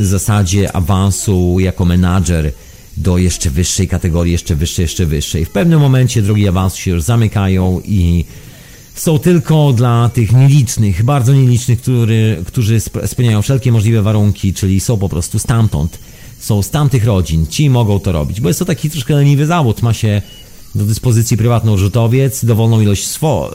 zasadzie 0.00 0.76
awansu 0.76 1.56
jako 1.60 1.84
menadżer 1.84 2.52
do 2.96 3.18
jeszcze 3.18 3.50
wyższej 3.50 3.88
kategorii, 3.88 4.32
jeszcze 4.32 4.56
wyższej, 4.56 4.82
jeszcze 4.82 5.06
wyższej. 5.06 5.44
W 5.44 5.50
pewnym 5.50 5.80
momencie 5.80 6.22
drogi 6.22 6.48
awansu 6.48 6.78
się 6.78 6.90
już 6.90 7.02
zamykają 7.02 7.80
i 7.84 8.24
są 8.96 9.18
tylko 9.18 9.72
dla 9.72 10.10
tych 10.14 10.32
nielicznych, 10.32 11.02
bardzo 11.02 11.32
nielicznych, 11.32 11.80
który, 11.80 12.42
którzy 12.46 12.80
spełniają 13.06 13.42
wszelkie 13.42 13.72
możliwe 13.72 14.02
warunki, 14.02 14.54
czyli 14.54 14.80
są 14.80 14.96
po 14.96 15.08
prostu 15.08 15.38
stamtąd. 15.38 15.98
Są 16.38 16.62
z 16.62 16.70
tamtych 16.70 17.04
rodzin. 17.04 17.46
Ci 17.46 17.70
mogą 17.70 18.00
to 18.00 18.12
robić, 18.12 18.40
bo 18.40 18.48
jest 18.48 18.58
to 18.58 18.64
taki 18.64 18.90
troszkę 18.90 19.14
leniwy 19.14 19.46
zawód. 19.46 19.82
Ma 19.82 19.92
się 19.92 20.22
do 20.74 20.84
dyspozycji 20.84 21.36
prywatną 21.36 21.76
rzutowiec, 21.76 22.44
dowolną 22.44 22.80
ilość 22.80 23.06
swo, 23.06 23.54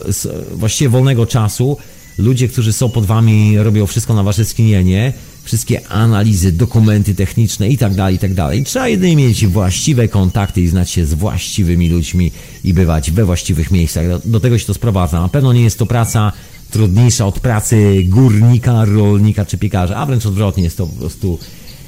właściwie 0.51 0.89
wolnego 0.89 1.25
czasu. 1.25 1.77
Ludzie, 2.17 2.47
którzy 2.47 2.73
są 2.73 2.89
pod 2.89 3.05
wami, 3.05 3.57
robią 3.57 3.87
wszystko 3.87 4.13
na 4.13 4.23
wasze 4.23 4.45
skinienie 4.45 5.13
wszystkie 5.43 5.87
analizy, 5.87 6.51
dokumenty 6.51 7.15
techniczne 7.15 7.69
i 7.69 7.77
tak 7.77 7.95
dalej, 7.95 8.15
i 8.15 8.19
tak. 8.19 8.31
Trzeba 8.65 8.87
jedynie 8.87 9.15
mieć 9.15 9.47
właściwe 9.47 10.07
kontakty 10.07 10.61
i 10.61 10.67
znać 10.67 10.89
się 10.89 11.05
z 11.05 11.13
właściwymi 11.13 11.89
ludźmi 11.89 12.31
i 12.63 12.73
bywać 12.73 13.11
we 13.11 13.25
właściwych 13.25 13.71
miejscach. 13.71 14.07
Do, 14.07 14.21
do 14.25 14.39
tego 14.39 14.57
się 14.57 14.65
to 14.65 14.73
sprowadza. 14.73 15.21
Na 15.21 15.29
pewno 15.29 15.53
nie 15.53 15.61
jest 15.61 15.79
to 15.79 15.85
praca 15.85 16.31
trudniejsza 16.71 17.25
od 17.25 17.39
pracy 17.39 18.03
górnika, 18.07 18.85
rolnika 18.85 19.45
czy 19.45 19.57
piekarza, 19.57 19.95
a 19.95 20.05
wręcz 20.05 20.25
odwrotnie 20.25 20.63
jest 20.63 20.77
to 20.77 20.87
po 20.87 20.95
prostu 20.95 21.39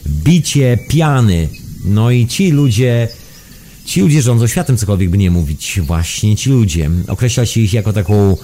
bicie 0.07 0.79
piany. 0.87 1.49
No 1.85 2.11
i 2.11 2.27
ci 2.27 2.51
ludzie, 2.51 3.07
ci 3.85 4.01
ludzie 4.01 4.21
rządzą 4.21 4.47
światem, 4.47 4.77
cokolwiek 4.77 5.09
by 5.09 5.17
nie 5.17 5.31
mówić. 5.31 5.79
Właśnie 5.83 6.35
ci 6.35 6.49
ludzie. 6.49 6.89
Określa 7.07 7.45
się 7.45 7.61
ich 7.61 7.73
jako 7.73 7.93
taką 7.93 8.37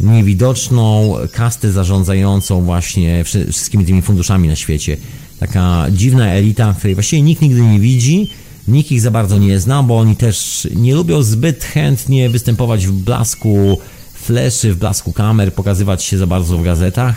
niewidoczną 0.00 1.14
kastę 1.32 1.72
zarządzającą 1.72 2.62
właśnie 2.62 3.24
wszystkimi 3.24 3.84
tymi 3.84 4.02
funduszami 4.02 4.48
na 4.48 4.56
świecie. 4.56 4.96
Taka 5.40 5.86
dziwna 5.90 6.26
elita, 6.26 6.74
której 6.78 6.94
właściwie 6.94 7.22
nikt 7.22 7.42
nigdy 7.42 7.60
nie 7.60 7.80
widzi, 7.80 8.30
nikt 8.68 8.92
ich 8.92 9.00
za 9.00 9.10
bardzo 9.10 9.38
nie 9.38 9.60
zna, 9.60 9.82
bo 9.82 9.98
oni 9.98 10.16
też 10.16 10.68
nie 10.74 10.94
lubią 10.94 11.22
zbyt 11.22 11.64
chętnie 11.64 12.30
występować 12.30 12.86
w 12.86 12.92
blasku 12.92 13.78
fleszy, 14.14 14.74
w 14.74 14.76
blasku 14.76 15.12
kamer, 15.12 15.54
pokazywać 15.54 16.04
się 16.04 16.18
za 16.18 16.26
bardzo 16.26 16.58
w 16.58 16.62
gazetach. 16.62 17.16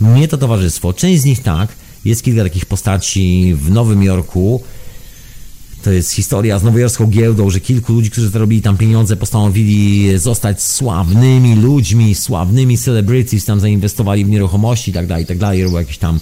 Nie 0.00 0.28
to 0.28 0.38
towarzystwo. 0.38 0.92
Część 0.92 1.20
z 1.20 1.24
nich 1.24 1.42
tak. 1.42 1.68
Jest 2.04 2.24
kilka 2.24 2.42
takich 2.42 2.66
postaci 2.66 3.54
w 3.54 3.70
Nowym 3.70 4.02
Jorku, 4.02 4.62
to 5.86 5.92
jest 5.92 6.12
historia 6.12 6.58
z 6.58 6.62
nowojorską 6.62 7.06
giełdą, 7.06 7.50
że 7.50 7.60
kilku 7.60 7.92
ludzi, 7.92 8.10
którzy 8.10 8.30
zarobili 8.30 8.62
tam 8.62 8.76
pieniądze, 8.76 9.16
postanowili 9.16 10.18
zostać 10.18 10.62
sławnymi 10.62 11.54
ludźmi, 11.54 12.14
sławnymi 12.14 12.78
celebrities, 12.78 13.44
tam 13.44 13.60
zainwestowali 13.60 14.24
w 14.24 14.28
nieruchomości 14.28 14.90
i 14.90 14.94
tak 14.94 15.06
dalej, 15.06 15.24
i 15.24 15.26
tak 15.26 15.38
robią 15.42 15.78
jakieś 15.78 15.98
tam 15.98 16.20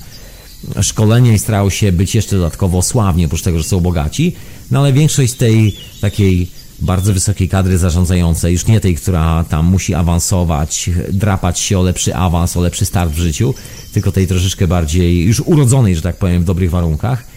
szkolenia 0.83 1.33
i 1.33 1.39
starają 1.39 1.71
się 1.71 1.93
być 1.93 2.15
jeszcze 2.15 2.37
dodatkowo 2.37 2.83
sławni, 2.83 3.25
oprócz 3.25 3.43
tego, 3.43 3.59
że 3.59 3.65
są 3.65 3.81
bogaci. 3.81 4.33
No 4.71 4.79
ale 4.79 4.93
większość 4.93 5.33
tej 5.33 5.77
takiej 6.01 6.51
bardzo 6.81 7.12
wysokiej 7.12 7.49
kadry 7.49 7.79
zarządzającej, 7.79 8.53
już 8.53 8.67
nie 8.67 8.81
tej, 8.81 8.95
która 8.95 9.45
tam 9.45 9.67
musi 9.67 9.95
awansować, 9.95 10.91
drapać 11.12 11.59
się 11.59 11.79
o 11.79 11.83
lepszy 11.83 12.15
awans, 12.15 12.57
o 12.57 12.61
lepszy 12.61 12.85
start 12.85 13.12
w 13.12 13.19
życiu, 13.19 13.55
tylko 13.93 14.12
tej 14.12 14.27
troszeczkę 14.27 14.69
bardziej 14.69 15.25
już 15.25 15.41
urodzonej, 15.41 15.97
że 15.97 16.03
tak 16.03 16.17
powiem, 16.17 16.43
w 16.43 16.45
dobrych 16.45 16.71
warunkach. 16.71 17.34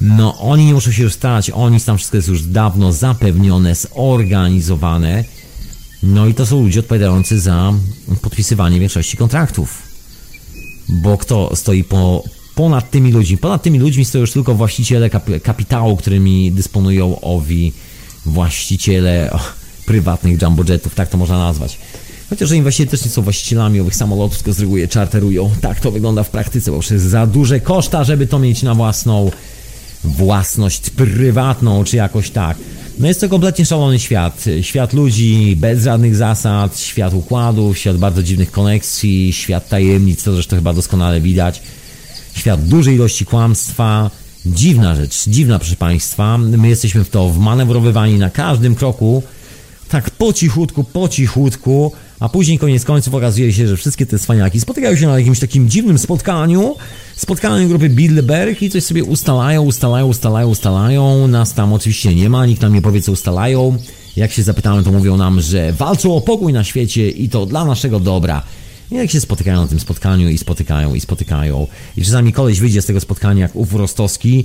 No, 0.00 0.38
oni 0.38 0.66
nie 0.66 0.74
muszą 0.74 0.92
się 0.92 1.02
już 1.02 1.12
starać, 1.12 1.50
oni 1.50 1.80
tam 1.80 1.96
wszystko 1.96 2.16
jest 2.16 2.28
już 2.28 2.42
dawno 2.42 2.92
zapewnione, 2.92 3.74
zorganizowane. 3.74 5.24
No 6.02 6.26
i 6.26 6.34
to 6.34 6.46
są 6.46 6.62
ludzie 6.62 6.80
odpowiadający 6.80 7.40
za 7.40 7.72
podpisywanie 8.22 8.80
większości 8.80 9.16
kontraktów. 9.16 9.82
Bo 10.88 11.18
kto 11.18 11.56
stoi 11.56 11.84
po, 11.84 12.24
ponad 12.54 12.90
tymi 12.90 13.12
ludźmi? 13.12 13.38
Ponad 13.38 13.62
tymi 13.62 13.78
ludźmi 13.78 14.04
stoją 14.04 14.20
już 14.20 14.32
tylko 14.32 14.54
właściciele 14.54 15.10
kapitału, 15.42 15.96
którymi 15.96 16.52
dysponują 16.52 17.20
owi 17.20 17.72
właściciele 18.26 19.38
prywatnych 19.86 20.42
jumbojetów, 20.42 20.94
tak 20.94 21.08
to 21.08 21.18
można 21.18 21.38
nazwać. 21.38 21.78
Chociaż 22.30 22.52
oni 22.52 22.62
też 22.62 23.04
nie 23.04 23.10
są 23.10 23.22
właścicielami 23.22 23.80
owych 23.80 23.96
samolotów, 23.96 24.36
tylko 24.38 24.52
z 24.52 24.60
reguły 24.60 24.80
je 24.80 24.88
czarterują. 24.88 25.50
Tak 25.60 25.80
to 25.80 25.90
wygląda 25.90 26.22
w 26.22 26.30
praktyce, 26.30 26.70
bo 26.70 26.76
jest 26.76 27.04
za 27.04 27.26
duże 27.26 27.60
koszta, 27.60 28.04
żeby 28.04 28.26
to 28.26 28.38
mieć 28.38 28.62
na 28.62 28.74
własną 28.74 29.30
własność 30.04 30.90
prywatną, 30.90 31.84
czy 31.84 31.96
jakoś 31.96 32.30
tak. 32.30 32.56
No 32.98 33.08
jest 33.08 33.20
to 33.20 33.28
kompletnie 33.28 33.66
szalony 33.66 33.98
świat. 33.98 34.44
Świat 34.62 34.92
ludzi 34.92 35.56
bez 35.56 35.84
żadnych 35.84 36.16
zasad, 36.16 36.80
świat 36.80 37.14
układów, 37.14 37.78
świat 37.78 37.96
bardzo 37.96 38.22
dziwnych 38.22 38.50
koneksji, 38.50 39.32
świat 39.32 39.68
tajemnic, 39.68 40.24
to 40.24 40.32
zresztą 40.32 40.56
chyba 40.56 40.72
doskonale 40.72 41.20
widać. 41.20 41.62
Świat 42.34 42.64
dużej 42.64 42.94
ilości 42.94 43.26
kłamstwa, 43.26 44.10
Dziwna 44.46 44.94
rzecz, 44.94 45.28
dziwna 45.28 45.58
proszę 45.58 45.76
Państwa. 45.76 46.38
My 46.38 46.68
jesteśmy 46.68 47.04
w 47.04 47.10
to 47.10 47.28
wmanewrowywani 47.28 48.18
na 48.18 48.30
każdym 48.30 48.74
kroku, 48.74 49.22
tak 49.88 50.10
po 50.10 50.32
cichutku, 50.32 50.84
po 50.84 51.08
cichutku, 51.08 51.92
a 52.22 52.28
później 52.28 52.58
koniec 52.58 52.84
końców 52.84 53.14
okazuje 53.14 53.52
się, 53.52 53.68
że 53.68 53.76
wszystkie 53.76 54.06
te 54.06 54.18
cwaniaki 54.18 54.60
spotykają 54.60 54.96
się 54.96 55.06
na 55.06 55.18
jakimś 55.18 55.38
takim 55.38 55.68
dziwnym 55.70 55.98
spotkaniu, 55.98 56.76
spotkaniu 57.16 57.68
grupy 57.68 57.88
Bilderberg 57.88 58.62
i 58.62 58.70
coś 58.70 58.84
sobie 58.84 59.04
ustalają, 59.04 59.62
ustalają, 59.62 60.06
ustalają, 60.06 60.48
ustalają. 60.48 61.28
Nas 61.28 61.54
tam 61.54 61.72
oczywiście 61.72 62.14
nie 62.14 62.28
ma, 62.28 62.46
nikt 62.46 62.62
nam 62.62 62.74
nie 62.74 62.82
powie 62.82 63.02
co 63.02 63.12
ustalają. 63.12 63.76
Jak 64.16 64.32
się 64.32 64.42
zapytamy, 64.42 64.82
to 64.82 64.92
mówią 64.92 65.16
nam, 65.16 65.40
że 65.40 65.72
walczą 65.72 66.16
o 66.16 66.20
pokój 66.20 66.52
na 66.52 66.64
świecie 66.64 67.10
i 67.10 67.28
to 67.28 67.46
dla 67.46 67.64
naszego 67.64 68.00
dobra. 68.00 68.42
I 68.90 68.94
jak 68.94 69.10
się 69.10 69.20
spotykają 69.20 69.62
na 69.62 69.68
tym 69.68 69.80
spotkaniu 69.80 70.28
i 70.28 70.38
spotykają 70.38 70.94
i 70.94 71.00
spotykają. 71.00 71.66
I 71.96 72.02
czasami 72.02 72.32
koleś 72.32 72.60
wyjdzie 72.60 72.82
z 72.82 72.86
tego 72.86 73.00
spotkania 73.00 73.42
jak 73.42 73.56
ów 73.56 73.74
Rostowski 73.74 74.44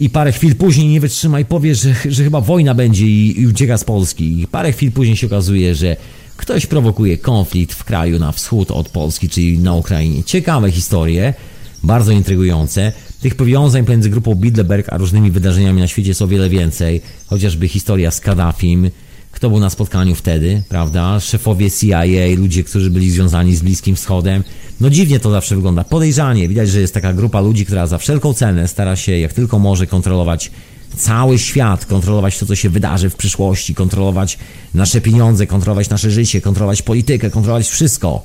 i 0.00 0.10
parę 0.10 0.32
chwil 0.32 0.56
później 0.56 0.88
nie 0.88 1.00
wytrzyma 1.00 1.40
i 1.40 1.44
powie, 1.44 1.74
że, 1.74 1.94
że 2.08 2.24
chyba 2.24 2.40
wojna 2.40 2.74
będzie 2.74 3.06
i, 3.06 3.40
i 3.40 3.46
ucieka 3.46 3.78
z 3.78 3.84
Polski. 3.84 4.40
I 4.40 4.46
parę 4.46 4.72
chwil 4.72 4.92
później 4.92 5.16
się 5.16 5.26
okazuje, 5.26 5.74
że 5.74 5.96
ktoś 6.36 6.66
prowokuje 6.66 7.18
konflikt 7.18 7.74
w 7.74 7.84
kraju 7.84 8.18
na 8.18 8.32
wschód 8.32 8.70
od 8.70 8.88
Polski, 8.88 9.28
czyli 9.28 9.58
na 9.58 9.74
Ukrainie. 9.74 10.24
Ciekawe 10.24 10.70
historie, 10.72 11.34
bardzo 11.82 12.12
intrygujące. 12.12 12.92
Tych 13.20 13.34
powiązań 13.34 13.84
pomiędzy 13.84 14.10
grupą 14.10 14.34
Bilderberg 14.34 14.88
a 14.92 14.96
różnymi 14.96 15.30
wydarzeniami 15.30 15.80
na 15.80 15.86
świecie 15.86 16.08
jest 16.08 16.22
o 16.22 16.28
wiele 16.28 16.48
więcej. 16.48 17.00
Chociażby 17.26 17.68
historia 17.68 18.10
z 18.10 18.20
Kaddafim, 18.20 18.90
kto 19.32 19.50
był 19.50 19.60
na 19.60 19.70
spotkaniu 19.70 20.14
wtedy, 20.14 20.62
prawda? 20.68 21.20
Szefowie 21.20 21.70
CIA, 21.70 22.02
ludzie, 22.36 22.64
którzy 22.64 22.90
byli 22.90 23.10
związani 23.10 23.56
z 23.56 23.62
Bliskim 23.62 23.96
Wschodem. 23.96 24.44
No 24.80 24.90
dziwnie 24.90 25.20
to 25.20 25.30
zawsze 25.30 25.56
wygląda. 25.56 25.84
Podejrzanie. 25.84 26.48
Widać, 26.48 26.68
że 26.68 26.80
jest 26.80 26.94
taka 26.94 27.12
grupa 27.12 27.40
ludzi, 27.40 27.66
która 27.66 27.86
za 27.86 27.98
wszelką 27.98 28.34
cenę 28.34 28.68
stara 28.68 28.96
się 28.96 29.18
jak 29.18 29.32
tylko 29.32 29.58
może 29.58 29.86
kontrolować 29.86 30.50
cały 30.96 31.38
świat, 31.38 31.86
kontrolować 31.86 32.38
to, 32.38 32.46
co 32.46 32.54
się 32.54 32.70
wydarzy 32.70 33.10
w 33.10 33.16
przyszłości, 33.16 33.74
kontrolować 33.74 34.38
nasze 34.74 35.00
pieniądze, 35.00 35.46
kontrolować 35.46 35.90
nasze 35.90 36.10
życie, 36.10 36.40
kontrolować 36.40 36.82
politykę, 36.82 37.30
kontrolować 37.30 37.68
wszystko. 37.68 38.22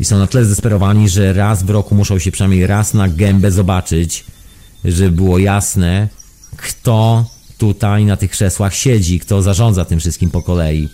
I 0.00 0.04
są 0.04 0.18
na 0.18 0.26
tyle 0.26 0.44
zdesperowani, 0.44 1.08
że 1.08 1.32
raz 1.32 1.62
w 1.62 1.70
roku 1.70 1.94
muszą 1.94 2.18
się 2.18 2.32
przynajmniej 2.32 2.66
raz 2.66 2.94
na 2.94 3.08
gębę 3.08 3.50
zobaczyć, 3.50 4.24
żeby 4.84 5.10
było 5.10 5.38
jasne, 5.38 6.08
kto 6.56 7.26
tutaj 7.58 8.04
na 8.04 8.16
tych 8.16 8.30
krzesłach 8.30 8.74
siedzi, 8.74 9.20
kto 9.20 9.42
zarządza 9.42 9.84
tym 9.84 10.00
wszystkim 10.00 10.30
po 10.30 10.42
kolei. 10.42 10.88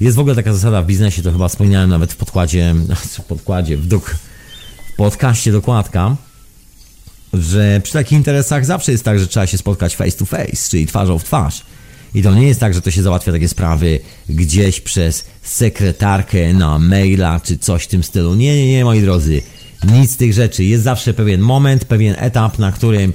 Jest 0.00 0.16
w 0.16 0.20
ogóle 0.20 0.34
taka 0.34 0.52
zasada 0.52 0.82
w 0.82 0.86
biznesie, 0.86 1.22
to 1.22 1.32
chyba 1.32 1.48
wspomniałem 1.48 1.90
nawet 1.90 2.12
w 2.12 2.16
podkładzie, 2.16 2.74
w 3.18 3.24
podkładzie, 3.24 3.76
w, 3.76 3.88
w 4.92 4.96
podcaście 4.96 5.52
dokładka, 5.52 6.16
że 7.32 7.80
przy 7.84 7.92
takich 7.92 8.12
interesach 8.12 8.66
zawsze 8.66 8.92
jest 8.92 9.04
tak, 9.04 9.18
że 9.18 9.26
trzeba 9.26 9.46
się 9.46 9.58
spotkać 9.58 9.96
face 9.96 10.18
to 10.18 10.24
face, 10.24 10.70
czyli 10.70 10.86
twarzą 10.86 11.18
w 11.18 11.24
twarz. 11.24 11.62
I 12.14 12.22
to 12.22 12.34
nie 12.34 12.48
jest 12.48 12.60
tak, 12.60 12.74
że 12.74 12.80
to 12.80 12.90
się 12.90 13.02
załatwia 13.02 13.32
takie 13.32 13.48
sprawy 13.48 14.00
gdzieś 14.28 14.80
przez 14.80 15.24
sekretarkę 15.42 16.54
na 16.54 16.78
maila 16.78 17.40
czy 17.40 17.58
coś 17.58 17.84
w 17.84 17.86
tym 17.86 18.02
stylu. 18.02 18.34
Nie, 18.34 18.56
nie, 18.56 18.72
nie, 18.72 18.84
moi 18.84 19.00
drodzy. 19.00 19.42
Nic 19.84 20.10
z 20.10 20.16
tych 20.16 20.32
rzeczy. 20.32 20.64
Jest 20.64 20.84
zawsze 20.84 21.14
pewien 21.14 21.40
moment, 21.40 21.84
pewien 21.84 22.16
etap, 22.18 22.58
na 22.58 22.72
którym 22.72 23.12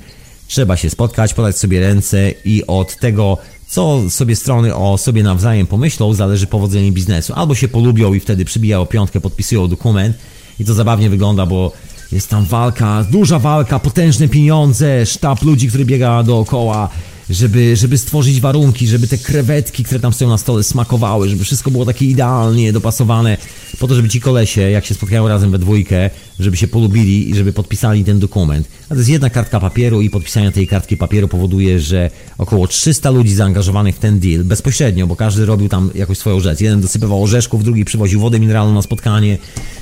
Trzeba 0.47 0.77
się 0.77 0.89
spotkać, 0.89 1.33
podać 1.33 1.57
sobie 1.57 1.79
ręce 1.79 2.31
i 2.45 2.67
od 2.67 2.99
tego, 2.99 3.37
co 3.67 4.09
sobie 4.09 4.35
strony 4.35 4.75
o 4.75 4.97
sobie 4.97 5.23
nawzajem 5.23 5.67
pomyślą, 5.67 6.13
zależy 6.13 6.47
powodzenie 6.47 6.91
biznesu. 6.91 7.33
Albo 7.33 7.55
się 7.55 7.67
polubią 7.67 8.13
i 8.13 8.19
wtedy 8.19 8.45
przybijają 8.45 8.85
piątkę, 8.85 9.21
podpisują 9.21 9.67
dokument 9.67 10.17
i 10.59 10.65
to 10.65 10.73
zabawnie 10.73 11.09
wygląda, 11.09 11.45
bo 11.45 11.71
jest 12.11 12.29
tam 12.29 12.45
walka, 12.45 13.05
duża 13.11 13.39
walka, 13.39 13.79
potężne 13.79 14.27
pieniądze, 14.27 15.05
sztab 15.05 15.43
ludzi, 15.43 15.67
który 15.67 15.85
biega 15.85 16.23
dookoła, 16.23 16.89
żeby, 17.29 17.75
żeby 17.75 17.97
stworzyć 17.97 18.41
warunki, 18.41 18.87
żeby 18.87 19.07
te 19.07 19.17
krewetki, 19.17 19.83
które 19.83 19.99
tam 19.99 20.13
stoją 20.13 20.29
na 20.29 20.37
stole, 20.37 20.63
smakowały, 20.63 21.29
żeby 21.29 21.43
wszystko 21.43 21.71
było 21.71 21.85
takie 21.85 22.05
idealnie 22.05 22.73
dopasowane, 22.73 23.37
po 23.79 23.87
to, 23.87 23.95
żeby 23.95 24.09
ci 24.09 24.21
kolesie, 24.21 24.61
jak 24.61 24.85
się 24.85 24.93
spotkają 24.93 25.27
razem 25.27 25.51
we 25.51 25.59
dwójkę, 25.59 26.09
żeby 26.39 26.57
się 26.57 26.67
polubili 26.67 27.29
i 27.29 27.35
żeby 27.35 27.53
podpisali 27.53 28.03
ten 28.03 28.19
dokument. 28.19 28.67
A 28.85 28.87
to 28.89 28.95
jest 28.95 29.09
jedna 29.09 29.29
kartka 29.29 29.59
papieru 29.59 30.01
i 30.01 30.09
podpisanie 30.09 30.51
tej 30.51 30.67
kartki 30.67 30.97
papieru 30.97 31.27
powoduje, 31.27 31.79
że 31.79 32.09
około 32.37 32.67
300 32.67 33.09
ludzi 33.09 33.33
zaangażowanych 33.33 33.95
w 33.95 33.99
ten 33.99 34.19
deal, 34.19 34.43
bezpośrednio, 34.43 35.07
bo 35.07 35.15
każdy 35.15 35.45
robił 35.45 35.69
tam 35.69 35.89
jakąś 35.95 36.17
swoją 36.17 36.39
rzecz. 36.39 36.61
Jeden 36.61 36.81
dosypywał 36.81 37.23
orzeszków, 37.23 37.63
drugi 37.63 37.85
przywoził 37.85 38.19
wodę 38.19 38.39
mineralną 38.39 38.73
na 38.73 38.81
spotkanie, 38.81 39.37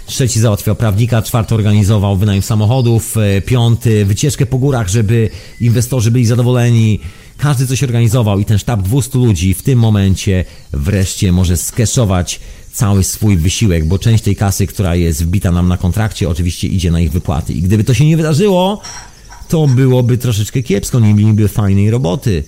trzeci 0.06 0.40
załatwiał 0.40 0.76
prawnika, 0.76 1.22
czwarty 1.22 1.56
organizował 1.56 2.18
wynajem 2.18 2.42
samochodów, 2.42 3.18
e, 3.18 3.42
piąty 3.42 4.06
wycieczkę 4.06 4.46
po 4.46 4.58
górach, 4.58 4.90
żeby 4.90 5.30
inwestorzy 5.62 6.12
byli 6.12 6.26
zadowoleni, 6.26 7.00
każdy 7.38 7.68
coś 7.68 7.84
organizował 7.84 8.40
i 8.40 8.46
ten 8.46 8.58
sztab 8.58 8.82
200 8.82 9.18
ludzi 9.18 9.54
w 9.54 9.62
tym 9.62 9.80
momencie 9.80 10.46
wreszcie 10.74 11.32
może 11.32 11.58
skeszować 11.58 12.40
cały 12.74 13.04
swój 13.04 13.38
wysiłek, 13.38 13.86
bo 13.86 14.00
część 14.00 14.24
tej 14.24 14.36
kasy, 14.36 14.68
która 14.68 14.96
jest 14.96 15.24
wbita 15.24 15.52
nam 15.52 15.68
na 15.68 15.78
kontrakcie, 15.78 16.30
oczywiście 16.30 16.68
idzie 16.68 16.92
na 16.92 17.00
ich 17.00 17.12
wypłaty. 17.12 17.54
I 17.54 17.62
gdyby 17.62 17.84
to 17.84 17.94
się 17.94 18.06
nie 18.06 18.18
wydarzyło, 18.18 18.82
to 19.48 19.68
byłoby 19.68 20.18
troszeczkę 20.18 20.64
kiepsko, 20.64 21.00
nie 21.00 21.14
mieliby 21.14 21.48
fajnej 21.48 21.92
roboty 21.92 22.44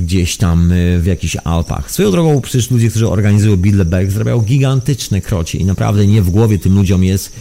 gdzieś 0.00 0.36
tam 0.36 0.72
e, 0.72 0.98
w 0.98 1.06
jakichś 1.06 1.36
Alpach. 1.44 1.90
Swoją 1.90 2.10
drogą 2.10 2.40
przecież 2.40 2.70
ludzie, 2.70 2.90
którzy 2.90 3.08
organizują 3.08 3.56
Bilderberg, 3.56 4.10
zarabiają 4.10 4.40
gigantyczne 4.40 5.20
krocie 5.20 5.58
i 5.58 5.64
naprawdę 5.64 6.06
nie 6.06 6.22
w 6.22 6.30
głowie 6.30 6.58
tym 6.58 6.74
ludziom 6.74 7.04
jest 7.04 7.32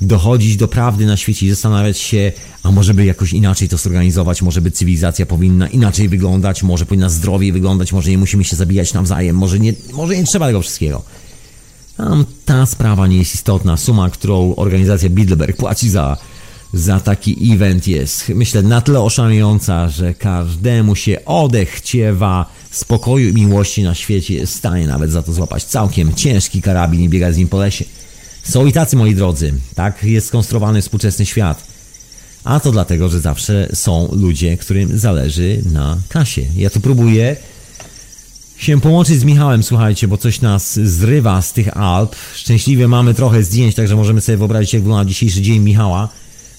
dochodzić 0.00 0.56
do 0.56 0.68
prawdy 0.68 1.06
na 1.06 1.16
świecie 1.16 1.46
i 1.46 1.50
zastanawiać 1.50 1.98
się, 1.98 2.32
a 2.62 2.70
może 2.70 2.94
by 2.94 3.04
jakoś 3.04 3.32
inaczej 3.32 3.68
to 3.68 3.76
zorganizować, 3.76 4.42
może 4.42 4.60
by 4.60 4.70
cywilizacja 4.70 5.26
powinna 5.26 5.68
inaczej 5.68 6.08
wyglądać, 6.08 6.62
może 6.62 6.86
powinna 6.86 7.08
zdrowiej 7.08 7.52
wyglądać, 7.52 7.92
może 7.92 8.10
nie 8.10 8.18
musimy 8.18 8.44
się 8.44 8.56
zabijać 8.56 8.94
nawzajem, 8.94 9.36
może 9.36 9.58
nie, 9.58 9.74
może 9.92 10.16
nie 10.16 10.24
trzeba 10.24 10.46
tego 10.46 10.60
wszystkiego. 10.60 11.02
Tam 11.96 12.24
ta 12.44 12.66
sprawa 12.66 13.06
nie 13.06 13.18
jest 13.18 13.34
istotna. 13.34 13.76
Suma, 13.76 14.10
którą 14.10 14.54
organizacja 14.56 15.10
Bilderberg 15.10 15.56
płaci 15.56 15.90
za, 15.90 16.16
za 16.72 17.00
taki 17.00 17.52
event 17.52 17.86
jest, 17.88 18.28
myślę, 18.28 18.62
na 18.62 18.80
tyle 18.80 19.00
oszałamiająca, 19.00 19.88
że 19.88 20.14
każdemu 20.14 20.96
się 20.96 21.24
odechciewa 21.24 22.46
spokoju 22.70 23.28
i 23.28 23.34
miłości 23.34 23.82
na 23.82 23.94
świecie 23.94 24.34
jest 24.34 24.52
w 24.52 24.56
stanie 24.56 24.86
nawet 24.86 25.10
za 25.10 25.22
to 25.22 25.32
złapać 25.32 25.64
całkiem 25.64 26.14
ciężki 26.14 26.62
karabin 26.62 27.02
i 27.02 27.08
biegać 27.08 27.34
z 27.34 27.38
nim 27.38 27.48
po 27.48 27.58
lesie. 27.58 27.84
Są 28.42 28.66
i 28.66 28.72
tacy, 28.72 28.96
moi 28.96 29.14
drodzy. 29.14 29.54
Tak 29.74 30.04
jest 30.04 30.26
skonstruowany 30.26 30.82
współczesny 30.82 31.26
świat. 31.26 31.64
A 32.44 32.60
to 32.60 32.72
dlatego, 32.72 33.08
że 33.08 33.20
zawsze 33.20 33.68
są 33.74 34.08
ludzie, 34.12 34.56
którym 34.56 34.98
zależy 34.98 35.62
na 35.72 35.98
kasie. 36.08 36.42
Ja 36.56 36.70
tu 36.70 36.80
próbuję 36.80 37.36
się 38.58 38.80
połączyć 38.80 39.20
z 39.20 39.24
Michałem, 39.24 39.62
słuchajcie, 39.62 40.08
bo 40.08 40.16
coś 40.16 40.40
nas 40.40 40.80
zrywa 40.80 41.42
z 41.42 41.52
tych 41.52 41.76
Alp. 41.76 42.16
Szczęśliwie 42.34 42.88
mamy 42.88 43.14
trochę 43.14 43.42
zdjęć, 43.42 43.74
także 43.74 43.96
możemy 43.96 44.20
sobie 44.20 44.38
wyobrazić, 44.38 44.72
jak 44.72 44.82
wygląda 44.82 45.04
dzisiejszy 45.04 45.42
dzień 45.42 45.58
Michała 45.58 46.08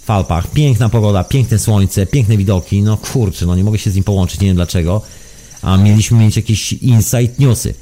w 0.06 0.12
Alpach. 0.12 0.52
Piękna 0.52 0.89
pogoda, 0.89 1.24
piękne 1.24 1.60
słońce, 1.60 2.06
piękne 2.06 2.38
widoki. 2.38 2.82
No 2.82 2.98
kurczę, 2.98 3.45
no 3.45 3.56
nie 3.56 3.64
mogę 3.64 3.78
się 3.78 3.91
z 3.91 3.95
nim 3.95 4.04
połączyć, 4.04 4.39
nie 4.39 4.48
wiem 4.48 4.56
dlaczego. 4.56 5.02
A 5.62 5.78
mieliśmy 5.78 6.20
mieć 6.20 6.36
jakieś 6.36 6.74
insight 6.74 7.39
newsy. 7.39 7.74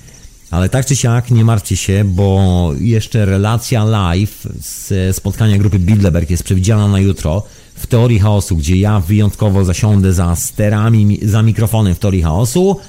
Ale 0.51 0.70
tak 0.70 0.86
czy 0.86 0.95
siak, 0.95 1.32
nie 1.32 1.45
martwcie 1.45 1.78
się, 1.78 2.03
bo 2.05 2.72
jeszcze 2.80 3.26
relacja 3.26 3.84
live 3.84 4.47
z 4.61 5.16
spotkania 5.16 5.57
grupy 5.57 5.80
Bilderberg 5.80 6.30
jest 6.30 6.43
przewidziana 6.43 6.88
na 6.88 6.99
jutro 6.99 7.43
w 7.76 7.88
Teorii 7.88 8.20
Chaosu, 8.20 8.55
gdzie 8.55 8.76
ja 8.78 8.99
wyjątkowo 8.99 9.66
zasiądę 9.66 10.13
za 10.13 10.36
sterami, 10.36 11.20
za 11.22 11.41
mikrofonem 11.41 11.95
w 11.95 11.99
Teorii 11.99 12.22
Chaosu 12.22 12.80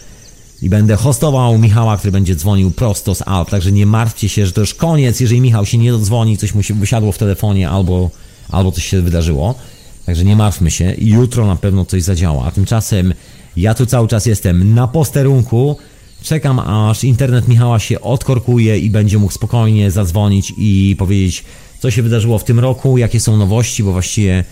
i 0.62 0.68
będę 0.70 0.96
hostował 0.96 1.59
Michała, 1.59 1.96
który 1.96 2.12
będzie 2.12 2.36
dzwonił 2.36 2.70
prosto 2.70 3.14
z 3.14 3.22
Alp, 3.22 3.50
także 3.50 3.72
nie 3.72 3.86
martwcie 3.86 4.28
się, 4.28 4.46
że 4.46 4.52
to 4.52 4.61
już 4.61 4.74
koniec, 4.74 5.20
jeżeli 5.20 5.40
Michał 5.40 5.66
się 5.66 5.78
nie 5.78 5.92
dodzwoni, 5.92 6.38
coś 6.38 6.54
mu 6.54 6.62
się 6.62 6.74
wysiadło 6.74 7.12
w 7.12 7.18
telefonie 7.18 7.68
albo, 7.70 8.11
albo 8.48 8.72
coś 8.72 8.84
się 8.84 9.02
wydarzyło. 9.02 9.54
Także 10.07 10.24
nie 10.24 10.36
martwmy 10.36 10.70
się, 10.70 10.94
jutro 10.98 11.46
na 11.46 11.57
pewno 11.57 11.84
coś 11.84 12.02
zadziała. 12.02 12.44
A 12.44 12.50
tymczasem 12.50 13.14
ja 13.57 13.74
tu 13.74 13.86
cały 13.86 14.09
czas 14.09 14.26
jestem 14.26 14.74
na 14.74 14.88
posterunku, 14.88 15.76
czekam 16.22 16.59
aż 16.59 17.04
internet 17.04 17.48
Michała 17.48 17.78
się 17.78 18.00
odkorkuje 18.00 18.78
i 18.78 18.90
będzie 18.90 19.18
mógł 19.18 19.32
spokojnie 19.32 19.90
zadzwonić 19.90 20.52
i 20.59 20.96
powiedzieć, 20.98 21.44
co 21.80 21.90
się 21.90 22.02
wydarzyło 22.02 22.38
w 22.38 22.44
tym 22.44 22.61
roku, 22.61 22.98
jakie 22.98 23.20
są 23.20 23.36
nowości, 23.36 23.82
bo 23.82 23.92
właściwie 23.92 24.44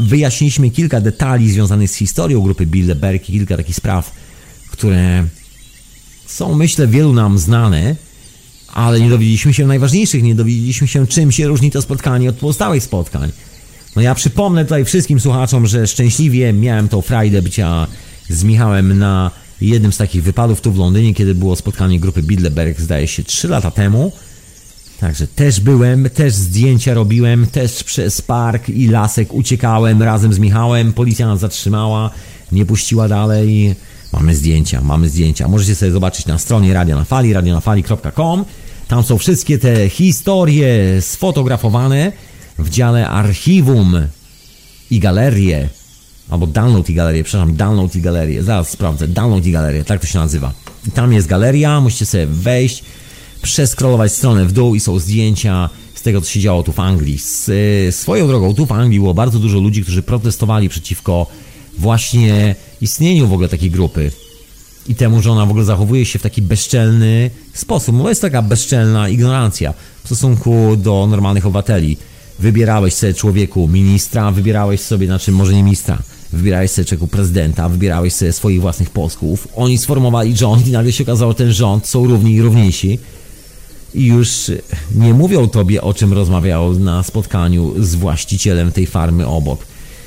wyjaśniliśmy 0.00 0.70
kilka 0.70 1.00
detali 1.00 1.50
związanych 1.50 1.90
z 1.90 1.94
historią 1.94 2.40
grupy 2.40 2.66
Bilderberg, 2.66 3.22
kilka 3.22 3.56
takich 3.56 3.76
spraw, 3.76 4.12
które 4.74 5.24
są 6.26 6.54
myślę 6.54 6.86
wielu 6.86 7.12
nam 7.12 7.38
znane, 7.38 7.96
ale 8.72 9.00
nie 9.00 9.10
dowiedzieliśmy 9.10 9.54
się 9.54 9.66
najważniejszych, 9.66 10.22
nie 10.22 10.34
dowiedzieliśmy 10.34 10.88
się 10.88 11.06
czym 11.06 11.32
się 11.32 11.46
różni 11.46 11.70
to 11.70 11.82
spotkanie 11.82 12.30
od 12.30 12.36
pozostałych 12.36 12.82
spotkań. 12.82 13.32
No 13.96 14.02
ja 14.02 14.14
przypomnę 14.14 14.64
tutaj 14.64 14.84
wszystkim 14.84 15.20
słuchaczom, 15.20 15.66
że 15.66 15.86
szczęśliwie 15.86 16.52
miałem 16.52 16.88
tą 16.88 17.00
frajdę 17.00 17.42
bycia 17.42 17.86
z 18.28 18.44
Michałem 18.44 18.98
na 18.98 19.30
jednym 19.60 19.92
z 19.92 19.96
takich 19.96 20.22
wypadów 20.22 20.60
tu 20.60 20.72
w 20.72 20.78
Londynie, 20.78 21.14
kiedy 21.14 21.34
było 21.34 21.56
spotkanie 21.56 22.00
grupy 22.00 22.22
Bilderberg, 22.22 22.80
zdaje 22.80 23.08
się 23.08 23.22
3 23.22 23.48
lata 23.48 23.70
temu. 23.70 24.12
Także 25.00 25.26
też 25.26 25.60
byłem, 25.60 26.10
też 26.10 26.34
zdjęcia 26.34 26.94
robiłem, 26.94 27.46
też 27.46 27.84
przez 27.84 28.22
park 28.22 28.68
i 28.68 28.88
lasek 28.88 29.34
uciekałem 29.34 30.02
razem 30.02 30.34
z 30.34 30.38
Michałem. 30.38 30.92
Policja 30.92 31.26
nas 31.26 31.40
zatrzymała, 31.40 32.10
nie 32.52 32.66
puściła 32.66 33.08
dalej. 33.08 33.74
Mamy 34.14 34.36
zdjęcia, 34.36 34.80
mamy 34.80 35.08
zdjęcia. 35.08 35.48
Możecie 35.48 35.74
sobie 35.74 35.92
zobaczyć 35.92 36.26
na 36.26 36.38
stronie 36.38 36.74
Radio 36.74 36.96
na 36.96 37.04
Fali, 37.04 37.32
radionafali.com. 37.32 38.44
Tam 38.88 39.02
są 39.02 39.18
wszystkie 39.18 39.58
te 39.58 39.88
historie 39.88 40.68
sfotografowane 41.00 42.12
w 42.58 42.70
dziale 42.70 43.08
archiwum 43.08 43.96
i 44.90 44.98
galerie. 45.00 45.68
Albo 46.30 46.46
download 46.46 46.90
i 46.90 46.94
galerię, 46.94 47.24
przepraszam, 47.24 47.56
download 47.56 47.96
i 47.96 48.00
galerię. 48.00 48.42
Zaraz 48.42 48.68
sprawdzę, 48.68 49.08
download 49.08 49.46
i 49.46 49.52
galerię, 49.52 49.84
tak 49.84 50.00
to 50.00 50.06
się 50.06 50.18
nazywa. 50.18 50.52
I 50.88 50.90
tam 50.90 51.12
jest 51.12 51.26
galeria, 51.26 51.80
musicie 51.80 52.06
sobie 52.06 52.26
wejść, 52.26 52.84
przeskrolować 53.42 54.12
stronę 54.12 54.44
w 54.44 54.52
dół 54.52 54.74
i 54.74 54.80
są 54.80 54.98
zdjęcia 54.98 55.70
z 55.94 56.02
tego, 56.02 56.20
co 56.20 56.30
się 56.30 56.40
działo 56.40 56.62
tu 56.62 56.72
w 56.72 56.80
Anglii. 56.80 57.18
Z, 57.18 57.50
swoją 57.96 58.26
drogą, 58.26 58.54
tu 58.54 58.66
w 58.66 58.72
Anglii 58.72 59.00
było 59.00 59.14
bardzo 59.14 59.38
dużo 59.38 59.58
ludzi, 59.58 59.82
którzy 59.82 60.02
protestowali 60.02 60.68
przeciwko 60.68 61.26
właśnie 61.78 62.54
istnieniu 62.84 63.28
w 63.28 63.32
ogóle 63.32 63.48
takiej 63.48 63.70
grupy 63.70 64.10
i 64.88 64.94
temu, 64.94 65.22
że 65.22 65.32
ona 65.32 65.46
w 65.46 65.50
ogóle 65.50 65.64
zachowuje 65.64 66.06
się 66.06 66.18
w 66.18 66.22
taki 66.22 66.42
bezczelny 66.42 67.30
sposób. 67.54 67.96
Bo 67.96 68.08
jest 68.08 68.20
taka 68.20 68.42
bezczelna 68.42 69.08
ignorancja 69.08 69.74
w 70.02 70.06
stosunku 70.06 70.76
do 70.76 71.06
normalnych 71.06 71.46
obywateli. 71.46 71.96
Wybierałeś 72.38 72.94
sobie 72.94 73.14
człowieku 73.14 73.68
ministra, 73.68 74.30
wybierałeś 74.30 74.80
sobie, 74.80 75.06
znaczy 75.06 75.32
może 75.32 75.54
nie 75.54 75.62
ministra, 75.62 75.98
wybierałeś 76.32 76.70
sobie 76.70 76.84
człowieku 76.84 77.06
prezydenta, 77.06 77.68
wybierałeś 77.68 78.12
sobie 78.12 78.32
swoich 78.32 78.60
własnych 78.60 78.90
posłów. 78.90 79.48
Oni 79.56 79.78
sformowali 79.78 80.36
rząd 80.36 80.68
i 80.68 80.72
nagle 80.72 80.92
się 80.92 81.04
okazało, 81.04 81.32
że 81.32 81.38
ten 81.38 81.52
rząd 81.52 81.86
są 81.86 82.06
równi 82.06 82.34
i 82.34 82.42
równiejsi. 82.42 82.98
I 83.94 84.06
już 84.06 84.50
nie 84.94 85.14
mówią 85.14 85.48
tobie, 85.48 85.82
o 85.82 85.94
czym 85.94 86.12
rozmawiał 86.12 86.78
na 86.78 87.02
spotkaniu 87.02 87.74
z 87.78 87.94
właścicielem 87.94 88.72
tej 88.72 88.86
farmy 88.86 89.26
obok 89.26 89.66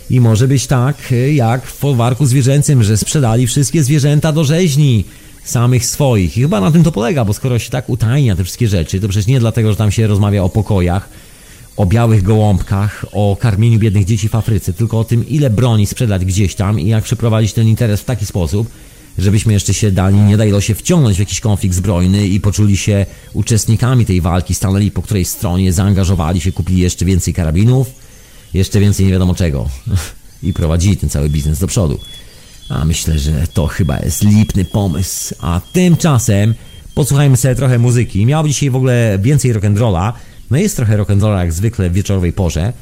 i 0.10 0.22
może 0.22 0.48
być 0.48 0.68
tak, 0.68 1.14
jak 1.34 1.66
w 1.66 1.74
folwarku 1.74 2.26
zwierzęcym, 2.26 2.84
że 2.84 2.98
sprzedali 2.98 3.48
wszystkie 3.48 3.84
zwierzęta 3.84 4.32
do 4.32 4.44
rzeźni 4.44 5.06
samych 5.44 5.86
swoich. 5.86 6.38
I 6.38 6.42
chyba 6.42 6.62
na 6.62 6.72
tym 6.72 6.84
to 6.84 6.92
polega, 6.92 7.26
bo 7.26 7.34
skoro 7.34 7.60
się 7.60 7.70
tak 7.70 7.90
utajnia 7.90 8.36
te 8.36 8.44
wszystkie 8.44 8.68
rzeczy, 8.68 9.00
to 9.00 9.08
przecież 9.08 9.28
nie 9.28 9.40
dlatego, 9.40 9.72
że 9.72 9.78
tam 9.78 9.92
się 9.92 10.08
rozmawia 10.08 10.44
o 10.44 10.50
pokojach, 10.50 11.10
o 11.78 11.86
białych 11.86 12.24
gołąbkach, 12.24 13.06
o 13.12 13.38
karmieniu 13.40 13.80
biednych 13.80 14.06
dzieci 14.06 14.30
w 14.30 14.36
Afryce, 14.36 14.74
tylko 14.74 15.00
o 15.00 15.04
tym, 15.04 15.28
ile 15.30 15.50
broni 15.50 15.88
sprzedać 15.88 16.26
gdzieś 16.26 16.56
tam 16.56 16.80
i 16.80 16.88
jak 16.88 17.04
przeprowadzić 17.04 17.54
ten 17.54 17.68
interes 17.68 18.02
w 18.02 18.06
taki 18.06 18.26
sposób, 18.26 18.68
żebyśmy 19.18 19.54
jeszcze 19.54 19.74
się 19.74 19.92
dali, 19.92 20.18
nie 20.18 20.38
dali 20.38 20.62
się 20.62 20.76
wciągnąć 20.76 21.18
w 21.18 21.20
jakiś 21.20 21.40
konflikt 21.40 21.76
zbrojny 21.76 22.28
i 22.28 22.40
poczuli 22.40 22.78
się 22.78 23.06
uczestnikami 23.34 24.06
tej 24.06 24.22
walki, 24.22 24.54
stanęli 24.54 24.92
po 24.92 25.02
której 25.02 25.26
stronie, 25.26 25.74
zaangażowali 25.74 26.42
się, 26.42 26.52
kupili 26.52 26.82
jeszcze 26.82 27.06
więcej 27.06 27.34
karabinów 27.34 28.07
jeszcze 28.54 28.80
więcej 28.80 29.06
nie 29.06 29.12
wiadomo 29.12 29.36
czego. 29.36 29.70
I 30.44 30.54
prowadzili 30.54 30.98
ten 30.98 31.10
cały 31.10 31.30
biznes 31.30 31.60
do 31.60 31.68
przodu. 31.68 32.00
A 32.70 32.86
myślę, 32.86 33.20
że 33.20 33.48
to 33.54 33.68
chyba 33.68 34.00
jest 34.00 34.24
lipny 34.24 34.66
pomysł. 34.66 35.36
A 35.40 35.62
tymczasem 35.74 36.54
posłuchajmy 36.96 37.38
sobie 37.38 37.56
trochę 37.56 37.80
muzyki. 37.80 38.26
Miało 38.26 38.48
dzisiaj 38.48 38.70
w 38.70 38.76
ogóle 38.76 39.20
więcej 39.22 39.54
rock'n'rolla. 39.54 40.14
No 40.52 40.58
jest 40.58 40.76
trochę 40.76 40.98
rock'n'rolla 40.98 41.38
jak 41.38 41.54
zwykle 41.54 41.90
w 41.90 41.94
wieczorowej 41.94 42.34
porze. 42.34 42.74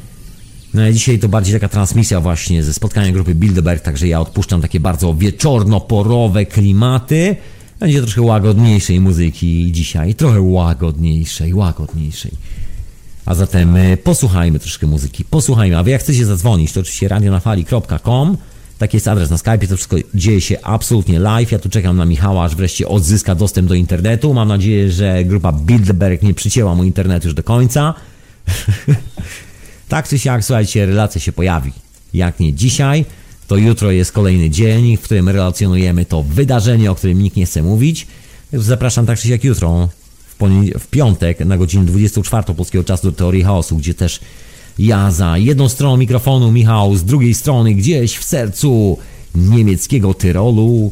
No 0.73 0.81
ale 0.81 0.93
dzisiaj 0.93 1.19
to 1.19 1.29
bardziej 1.29 1.53
taka 1.53 1.69
transmisja 1.69 2.21
właśnie 2.21 2.63
ze 2.63 2.73
spotkania 2.73 3.11
grupy 3.11 3.35
Bilderberg, 3.35 3.83
także 3.83 4.07
ja 4.07 4.21
odpuszczam 4.21 4.61
takie 4.61 4.79
bardzo 4.79 5.13
wieczorno-porowe 5.13 6.45
klimaty. 6.45 7.35
Będzie 7.79 8.01
troszkę 8.01 8.21
łagodniejszej 8.21 8.99
muzyki 8.99 9.71
dzisiaj, 9.71 10.15
trochę 10.15 10.41
łagodniejszej, 10.41 11.53
łagodniejszej. 11.53 12.31
A 13.25 13.35
zatem 13.35 13.75
e, 13.75 13.97
posłuchajmy 13.97 14.59
troszkę 14.59 14.87
muzyki, 14.87 15.25
posłuchajmy. 15.25 15.77
A 15.77 15.83
wy 15.83 15.91
jak 15.91 16.01
chcecie 16.01 16.25
zadzwonić, 16.25 16.73
to 16.73 16.79
oczywiście 16.79 17.07
radionafali.com 17.07 18.37
Taki 18.77 18.97
jest 18.97 19.07
adres 19.07 19.29
na 19.29 19.37
Skype, 19.37 19.67
to 19.67 19.75
wszystko 19.75 19.97
dzieje 20.13 20.41
się 20.41 20.61
absolutnie 20.61 21.19
live. 21.19 21.51
Ja 21.51 21.59
tu 21.59 21.69
czekam 21.69 21.97
na 21.97 22.05
Michała, 22.05 22.43
aż 22.43 22.55
wreszcie 22.55 22.87
odzyska 22.87 23.35
dostęp 23.35 23.69
do 23.69 23.75
internetu. 23.75 24.33
Mam 24.33 24.47
nadzieję, 24.47 24.91
że 24.91 25.23
grupa 25.23 25.51
Bilderberg 25.51 26.21
nie 26.21 26.33
przycięła 26.33 26.75
mu 26.75 26.83
internetu 26.83 27.27
już 27.27 27.33
do 27.35 27.43
końca. 27.43 27.93
tak 29.89 30.07
czy 30.07 30.19
siak, 30.19 30.45
słuchajcie, 30.45 30.85
relacja 30.85 31.21
się 31.21 31.31
pojawi. 31.31 31.71
Jak 32.13 32.39
nie 32.39 32.53
dzisiaj, 32.53 33.05
to 33.47 33.57
jutro 33.57 33.91
jest 33.91 34.11
kolejny 34.11 34.49
dzień, 34.49 34.97
w 34.97 35.01
którym 35.01 35.29
relacjonujemy 35.29 36.05
to 36.05 36.23
wydarzenie, 36.23 36.91
o 36.91 36.95
którym 36.95 37.21
nikt 37.21 37.37
nie 37.37 37.45
chce 37.45 37.63
mówić. 37.63 38.07
Zapraszam 38.53 39.05
tak 39.05 39.19
czy 39.19 39.27
siak 39.27 39.43
jutro 39.43 39.89
w, 40.79 40.87
piątek 40.87 41.39
na 41.39 41.57
godzinę 41.57 41.85
24 41.85 42.55
polskiego 42.55 42.83
czasu 42.83 43.11
do 43.11 43.17
Teorii 43.17 43.43
Chaosu, 43.43 43.77
gdzie 43.77 43.93
też 43.93 44.19
ja 44.79 45.11
za 45.11 45.37
jedną 45.37 45.69
stroną 45.69 45.97
mikrofonu, 45.97 46.51
Michał 46.51 46.95
z 46.95 47.03
drugiej 47.03 47.33
strony, 47.33 47.73
gdzieś 47.73 48.17
w 48.17 48.23
sercu 48.23 48.97
niemieckiego 49.35 50.13
Tyrolu 50.13 50.91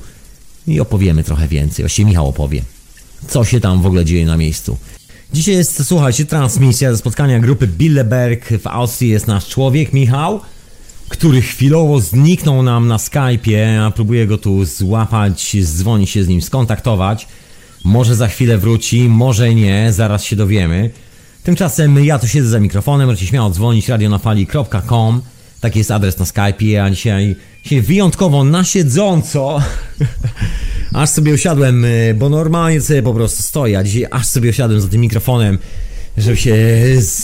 i 0.68 0.80
opowiemy 0.80 1.24
trochę 1.24 1.48
więcej. 1.48 1.84
Właściwie 1.84 2.10
Michał 2.10 2.28
opowie, 2.28 2.62
co 3.28 3.44
się 3.44 3.60
tam 3.60 3.82
w 3.82 3.86
ogóle 3.86 4.06
dzieje 4.06 4.26
na 4.26 4.38
miejscu. 4.38 4.78
Dzisiaj 5.34 5.56
jest, 5.56 5.86
słuchajcie, 5.86 6.26
transmisja 6.26 6.92
ze 6.92 6.98
spotkania 6.98 7.40
grupy 7.40 7.68
Billeberg. 7.68 8.50
W 8.62 8.68
Austrii 8.68 9.10
jest 9.10 9.28
nasz 9.28 9.48
człowiek, 9.48 9.94
Michał, 9.94 10.42
który 11.10 11.42
chwilowo 11.42 12.00
zniknął 12.00 12.64
nam 12.64 12.88
na 12.88 12.98
Skype'ie, 12.98 13.80
a 13.80 13.92
próbuję 13.92 14.28
go 14.28 14.38
tu 14.38 14.66
złapać, 14.66 15.56
dzwonić 15.64 16.10
się 16.10 16.24
z 16.24 16.28
nim, 16.28 16.42
skontaktować. 16.42 17.28
Może 17.84 18.16
za 18.16 18.28
chwilę 18.28 18.58
wróci, 18.58 19.10
może 19.10 19.56
nie, 19.56 19.94
zaraz 19.94 20.24
się 20.24 20.36
dowiemy. 20.36 20.90
Tymczasem 21.44 22.06
ja 22.06 22.20
tu 22.20 22.28
siedzę 22.28 22.50
za 22.50 22.60
mikrofonem, 22.60 23.08
możecie 23.08 23.28
śmiało 23.28 23.50
dzwonić 23.50 23.90
radionafali.com 23.90 25.22
Taki 25.60 25.80
jest 25.80 25.92
adres 25.92 26.20
na 26.20 26.26
Skype, 26.26 26.84
a 26.84 26.90
dzisiaj, 26.90 27.36
dzisiaj 27.64 27.82
wyjątkowo 27.82 28.44
na 28.44 28.64
siedząco 28.64 29.62
aż 30.94 31.10
sobie 31.10 31.34
usiadłem, 31.34 31.86
y, 31.86 32.16
bo 32.20 32.30
normalnie 32.30 32.82
sobie 32.82 33.04
po 33.04 33.14
prostu 33.14 33.44
stoję, 33.44 33.78
a 33.78 33.84
dzisiaj 33.84 34.06
aż 34.12 34.28
sobie 34.28 34.50
usiadłem 34.50 34.82
za 34.82 34.88
tym 34.88 35.02
mikrofonem, 35.02 35.58
żeby 36.18 36.38
się, 36.38 36.56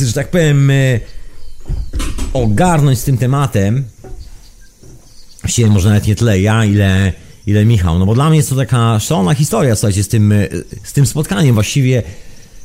że 0.06 0.14
tak 0.14 0.32
powiem, 0.32 0.70
y, 0.70 1.00
ogarnąć 2.34 3.00
z 3.00 3.04
tym 3.04 3.18
tematem. 3.18 3.84
Właściwie 5.42 5.70
może 5.70 5.90
nawet 5.90 6.08
nie 6.08 6.16
tyle 6.16 6.42
ja, 6.42 6.66
ile 6.66 7.14
ile 7.48 7.66
Michał. 7.66 8.00
No 8.00 8.06
bo 8.06 8.16
dla 8.16 8.30
mnie 8.30 8.38
jest 8.38 8.50
to 8.50 8.56
taka 8.56 9.00
szalona 9.00 9.34
historia, 9.34 9.76
słuchajcie, 9.76 10.04
z 10.04 10.08
tym, 10.08 10.32
e, 10.32 10.48
z 10.84 10.94
tym 10.94 11.06
spotkaniem. 11.06 11.54
Właściwie 11.54 12.04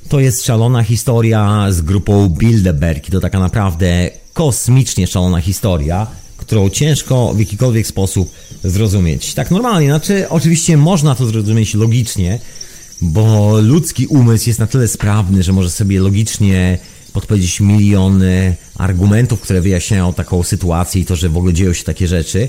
to 0.09 0.20
jest 0.20 0.45
szalona 0.45 0.83
historia 0.83 1.66
z 1.70 1.81
grupą 1.81 2.29
Bilderberg. 2.29 3.09
I 3.09 3.12
to 3.12 3.20
taka 3.20 3.41
naprawdę 3.41 4.11
kosmicznie 4.33 5.07
szalona 5.07 5.41
historia, 5.41 6.07
którą 6.37 6.70
ciężko 6.70 7.35
w 7.35 7.39
jakikolwiek 7.39 7.87
sposób 7.87 8.31
zrozumieć. 8.64 9.35
Tak 9.35 9.51
normalnie, 9.51 9.89
znaczy 9.89 10.29
oczywiście 10.29 10.77
można 10.77 11.14
to 11.14 11.27
zrozumieć 11.27 11.75
logicznie, 11.75 12.39
bo 13.01 13.59
ludzki 13.61 14.07
umysł 14.07 14.49
jest 14.49 14.59
na 14.59 14.66
tyle 14.66 14.89
sprawny, 14.89 15.43
że 15.43 15.53
może 15.53 15.70
sobie 15.70 16.01
logicznie 16.01 16.79
podpowiedzieć 17.12 17.61
miliony 17.61 18.57
argumentów, 18.79 19.41
które 19.41 19.61
wyjaśniają 19.61 20.12
taką 20.12 20.43
sytuację 20.43 21.03
i 21.03 21.05
to, 21.05 21.16
że 21.16 21.29
w 21.29 21.37
ogóle 21.37 21.53
dzieją 21.53 21.72
się 21.72 21.85
takie 21.85 22.09
rzeczy. 22.09 22.49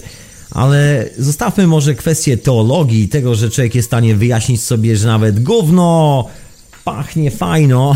Ale 0.52 1.10
zostawmy 1.18 1.68
może 1.68 1.96
kwestię 1.96 2.38
teologii 2.38 3.04
i 3.04 3.10
tego, 3.10 3.36
że 3.36 3.50
człowiek 3.50 3.76
jest 3.76 3.88
w 3.88 3.90
stanie 3.90 4.16
wyjaśnić 4.16 4.64
sobie, 4.64 4.98
że 4.98 5.08
nawet 5.08 5.44
gówno 5.44 6.28
pachnie 6.84 7.32
fajno, 7.32 7.96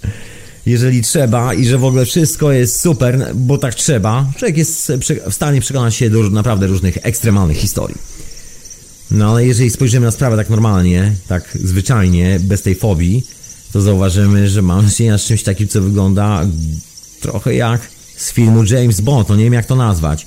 jeżeli 0.66 1.02
trzeba 1.02 1.54
i 1.54 1.64
że 1.64 1.78
w 1.78 1.84
ogóle 1.84 2.04
wszystko 2.04 2.52
jest 2.52 2.80
super, 2.80 3.30
bo 3.34 3.58
tak 3.58 3.74
trzeba. 3.74 4.26
Człowiek 4.36 4.56
jest 4.56 4.92
w 5.26 5.34
stanie 5.34 5.60
przekonać 5.60 5.94
się 5.94 6.10
do 6.10 6.30
naprawdę 6.30 6.66
różnych 6.66 6.98
ekstremalnych 7.02 7.56
historii. 7.56 7.96
No 9.10 9.30
ale 9.30 9.46
jeżeli 9.46 9.70
spojrzymy 9.70 10.06
na 10.06 10.12
sprawę 10.12 10.36
tak 10.36 10.50
normalnie, 10.50 11.12
tak 11.28 11.58
zwyczajnie, 11.64 12.40
bez 12.42 12.62
tej 12.62 12.74
fobii, 12.74 13.26
to 13.72 13.80
zauważymy, 13.80 14.48
że 14.48 14.62
mamy 14.62 14.90
czynienia 14.90 15.18
z 15.18 15.24
czymś 15.24 15.42
takim, 15.42 15.68
co 15.68 15.82
wygląda 15.82 16.46
trochę 17.20 17.54
jak 17.54 17.80
z 18.16 18.32
filmu 18.32 18.64
James 18.64 19.00
Bond, 19.00 19.28
no 19.28 19.36
nie 19.36 19.44
wiem 19.44 19.52
jak 19.52 19.66
to 19.66 19.76
nazwać. 19.76 20.26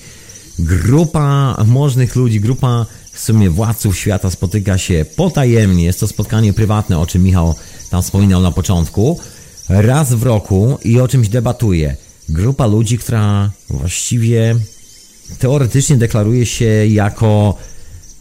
Grupa 0.62 1.58
możnych 1.68 2.16
ludzi, 2.16 2.40
grupa 2.40 2.86
w 3.12 3.20
sumie 3.20 3.50
władców 3.50 3.98
świata 3.98 4.30
spotyka 4.30 4.78
się 4.78 5.06
potajemnie, 5.16 5.84
jest 5.84 6.00
to 6.00 6.08
spotkanie 6.08 6.54
prywatne, 6.54 7.00
o 7.00 7.06
czym 7.06 7.24
Michał 7.24 7.56
tam 7.90 8.02
wspominał 8.04 8.42
na 8.42 8.52
początku, 8.52 9.20
raz 9.70 10.14
w 10.14 10.24
roku 10.24 10.78
i 10.84 11.00
o 11.00 11.08
czymś 11.08 11.30
debatuje. 11.30 11.96
Grupa 12.30 12.66
ludzi, 12.66 12.98
która 12.98 13.52
właściwie 13.70 14.56
teoretycznie 15.40 15.98
deklaruje 15.98 16.46
się 16.46 16.88
jako 16.88 17.58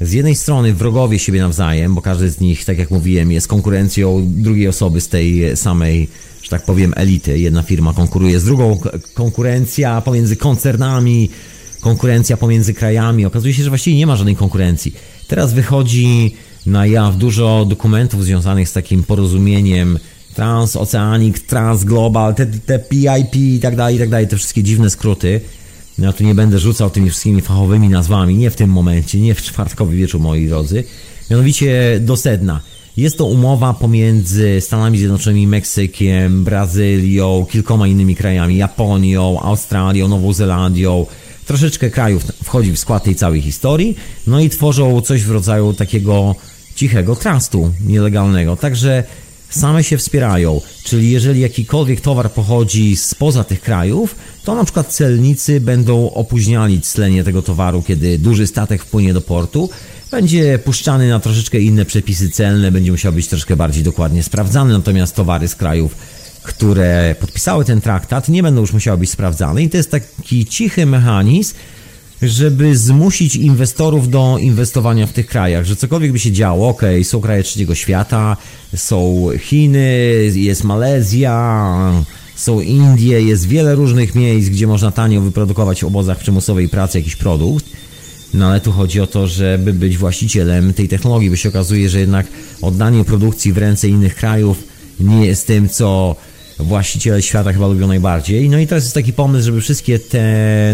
z 0.00 0.12
jednej 0.12 0.34
strony 0.34 0.74
wrogowie 0.74 1.18
siebie 1.18 1.40
nawzajem, 1.40 1.94
bo 1.94 2.02
każdy 2.02 2.30
z 2.30 2.40
nich, 2.40 2.64
tak 2.64 2.78
jak 2.78 2.90
mówiłem, 2.90 3.32
jest 3.32 3.48
konkurencją 3.48 4.22
drugiej 4.26 4.68
osoby 4.68 5.00
z 5.00 5.08
tej 5.08 5.56
samej, 5.56 6.08
że 6.42 6.50
tak 6.50 6.64
powiem, 6.64 6.92
elity. 6.96 7.38
Jedna 7.38 7.62
firma 7.62 7.92
konkuruje 7.92 8.40
z 8.40 8.44
drugą, 8.44 8.78
konkurencja 9.14 10.00
pomiędzy 10.00 10.36
koncernami, 10.36 11.30
konkurencja 11.80 12.36
pomiędzy 12.36 12.74
krajami. 12.74 13.24
Okazuje 13.24 13.54
się, 13.54 13.62
że 13.62 13.68
właściwie 13.68 13.96
nie 13.96 14.06
ma 14.06 14.16
żadnej 14.16 14.36
konkurencji. 14.36 14.94
Teraz 15.28 15.52
wychodzi 15.52 16.34
na 16.66 16.86
jaw 16.86 17.16
dużo 17.16 17.66
dokumentów 17.68 18.24
związanych 18.24 18.68
z 18.68 18.72
takim 18.72 19.04
porozumieniem 19.04 19.98
transoceanic, 20.34 21.42
transglobal, 21.46 22.34
te, 22.34 22.46
te 22.46 22.78
PIP 22.78 23.36
i 23.36 23.60
tak 23.62 23.76
dalej, 23.76 23.96
i 23.96 23.98
tak 23.98 24.08
dalej, 24.08 24.28
te 24.28 24.36
wszystkie 24.36 24.62
dziwne 24.62 24.90
skróty. 24.90 25.40
Ja 25.98 26.12
tu 26.12 26.24
nie 26.24 26.34
będę 26.34 26.58
rzucał 26.58 26.90
tymi 26.90 27.10
wszystkimi 27.10 27.40
fachowymi 27.40 27.88
nazwami, 27.88 28.36
nie 28.36 28.50
w 28.50 28.56
tym 28.56 28.70
momencie, 28.70 29.20
nie 29.20 29.34
w 29.34 29.42
czwartkowy 29.42 29.96
wieczór, 29.96 30.20
moi 30.20 30.46
drodzy. 30.46 30.84
Mianowicie 31.30 32.00
do 32.00 32.16
sedna. 32.16 32.60
Jest 32.96 33.18
to 33.18 33.24
umowa 33.24 33.74
pomiędzy 33.74 34.60
Stanami 34.60 34.98
Zjednoczonymi, 34.98 35.46
Meksykiem, 35.46 36.44
Brazylią, 36.44 37.46
kilkoma 37.50 37.88
innymi 37.88 38.16
krajami, 38.16 38.56
Japonią, 38.56 39.40
Australią, 39.40 40.08
Nową 40.08 40.32
Zelandią. 40.32 41.06
Troszeczkę 41.50 41.90
krajów 41.90 42.24
wchodzi 42.44 42.72
w 42.72 42.78
skład 42.78 43.04
tej 43.04 43.14
całej 43.14 43.40
historii, 43.42 43.96
no 44.26 44.40
i 44.40 44.50
tworzą 44.50 45.00
coś 45.00 45.22
w 45.22 45.30
rodzaju 45.30 45.72
takiego 45.72 46.34
cichego 46.74 47.16
trustu 47.16 47.72
nielegalnego. 47.86 48.56
Także 48.56 49.04
same 49.48 49.84
się 49.84 49.98
wspierają. 49.98 50.60
Czyli 50.84 51.10
jeżeli 51.10 51.40
jakikolwiek 51.40 52.00
towar 52.00 52.32
pochodzi 52.32 52.96
spoza 52.96 53.44
tych 53.44 53.60
krajów, 53.60 54.14
to 54.44 54.54
na 54.54 54.64
przykład 54.64 54.86
celnicy 54.86 55.60
będą 55.60 56.10
opóźniali 56.10 56.80
clenie 56.80 57.24
tego 57.24 57.42
towaru, 57.42 57.82
kiedy 57.82 58.18
duży 58.18 58.46
statek 58.46 58.82
wpłynie 58.82 59.12
do 59.12 59.20
portu. 59.20 59.70
Będzie 60.10 60.58
puszczany 60.58 61.08
na 61.08 61.20
troszeczkę 61.20 61.60
inne 61.60 61.84
przepisy 61.84 62.30
celne, 62.30 62.72
będzie 62.72 62.92
musiał 62.92 63.12
być 63.12 63.28
troszkę 63.28 63.56
bardziej 63.56 63.82
dokładnie 63.82 64.22
sprawdzany, 64.22 64.72
natomiast 64.72 65.14
towary 65.14 65.48
z 65.48 65.54
krajów, 65.54 65.96
które 66.42 67.14
podpisały 67.20 67.64
ten 67.64 67.80
traktat, 67.80 68.28
nie 68.28 68.42
będą 68.42 68.60
już 68.60 68.72
musiały 68.72 68.98
być 68.98 69.10
sprawdzane. 69.10 69.62
I 69.62 69.70
to 69.70 69.76
jest 69.76 69.90
taki 69.90 70.46
cichy 70.46 70.86
mechanizm, 70.86 71.54
żeby 72.22 72.76
zmusić 72.76 73.36
inwestorów 73.36 74.10
do 74.10 74.38
inwestowania 74.40 75.06
w 75.06 75.12
tych 75.12 75.26
krajach, 75.26 75.64
że 75.64 75.76
cokolwiek 75.76 76.12
by 76.12 76.18
się 76.18 76.32
działo, 76.32 76.68
ok, 76.68 76.82
są 77.02 77.20
kraje 77.20 77.42
trzeciego 77.42 77.74
świata, 77.74 78.36
są 78.76 79.28
Chiny, 79.38 80.30
jest 80.34 80.64
Malezja, 80.64 81.76
są 82.36 82.60
Indie, 82.60 83.22
jest 83.22 83.48
wiele 83.48 83.74
różnych 83.74 84.14
miejsc, 84.14 84.48
gdzie 84.48 84.66
można 84.66 84.90
tanio 84.90 85.20
wyprodukować 85.20 85.80
w 85.80 85.86
obozach 85.86 86.18
przymusowej 86.18 86.68
pracy 86.68 86.98
jakiś 86.98 87.16
produkt. 87.16 87.66
No 88.34 88.46
ale 88.46 88.60
tu 88.60 88.72
chodzi 88.72 89.00
o 89.00 89.06
to, 89.06 89.26
żeby 89.26 89.72
być 89.72 89.98
właścicielem 89.98 90.74
tej 90.74 90.88
technologii, 90.88 91.30
bo 91.30 91.36
się 91.36 91.48
okazuje, 91.48 91.88
że 91.88 92.00
jednak 92.00 92.26
oddanie 92.62 93.04
produkcji 93.04 93.52
w 93.52 93.58
ręce 93.58 93.88
innych 93.88 94.14
krajów 94.14 94.62
nie 95.00 95.26
jest 95.26 95.46
tym, 95.46 95.68
co 95.68 96.16
właściciele 96.62 97.22
świata 97.22 97.52
chyba 97.52 97.66
lubią 97.66 97.86
najbardziej. 97.86 98.48
No 98.48 98.58
i 98.58 98.66
to 98.66 98.74
jest 98.74 98.94
taki 98.94 99.12
pomysł, 99.12 99.46
żeby 99.46 99.60
wszystkie 99.60 99.98
te 99.98 100.22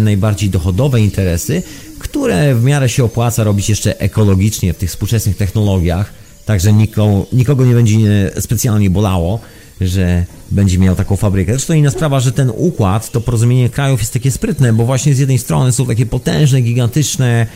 najbardziej 0.01 0.51
dochodowe 0.51 1.01
interesy, 1.01 1.63
które 1.99 2.55
w 2.55 2.65
miarę 2.65 2.89
się 2.89 3.05
opłaca 3.05 3.45
robić 3.45 3.69
jeszcze 3.69 3.99
ekologicznie 4.01 4.73
w 4.73 4.77
tych 4.77 4.91
współczesnych 4.91 5.37
technologiach, 5.37 6.13
także 6.47 6.73
nikogo, 6.73 7.27
nikogo 7.33 7.65
nie 7.65 7.75
będzie 7.75 8.31
specjalnie 8.41 8.91
bolało, 8.91 9.41
że 9.81 10.25
będzie 10.51 10.79
miał 10.79 10.97
taką 10.97 11.17
fabrykę. 11.17 11.53
Zresztą 11.53 11.75
inna 11.75 11.91
sprawa, 11.91 12.21
że 12.21 12.33
ten 12.33 12.53
układ, 12.57 13.11
to 13.11 13.21
porozumienie 13.21 13.69
krajów 13.69 14.01
jest 14.01 14.13
takie 14.13 14.31
sprytne, 14.31 14.73
bo 14.73 14.85
właśnie 14.85 15.15
z 15.15 15.19
jednej 15.19 15.39
strony 15.39 15.73
są 15.73 15.87
takie 15.87 16.07
potężne, 16.07 16.61
gigantyczne 16.61 17.47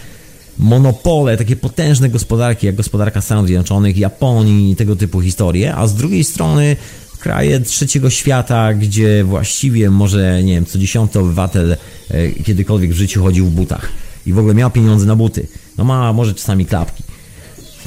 monopole, 0.58 1.36
takie 1.36 1.56
potężne 1.56 2.08
gospodarki, 2.08 2.66
jak 2.66 2.74
gospodarka 2.74 3.20
Stanów 3.20 3.46
Zjednoczonych, 3.46 3.96
Japonii, 3.96 4.76
tego 4.76 4.96
typu 4.96 5.20
historie, 5.20 5.74
a 5.74 5.86
z 5.86 5.94
drugiej 5.94 6.24
strony 6.24 6.76
kraje 7.20 7.60
trzeciego 7.60 8.10
świata, 8.10 8.74
gdzie 8.74 9.24
właściwie 9.24 9.90
może, 9.90 10.42
nie 10.42 10.54
wiem, 10.54 10.66
co 10.66 10.78
dziesiąty 10.78 11.18
obywatel 11.18 11.76
e, 12.10 12.30
kiedykolwiek 12.30 12.90
w 12.90 12.96
życiu 12.96 13.22
chodził 13.22 13.46
w 13.46 13.50
butach 13.50 13.88
i 14.26 14.32
w 14.32 14.38
ogóle 14.38 14.54
miał 14.54 14.70
pieniądze 14.70 15.06
na 15.06 15.16
buty. 15.16 15.46
No 15.78 15.84
ma 15.84 16.12
może 16.12 16.34
czasami 16.34 16.66
klapki. 16.66 17.02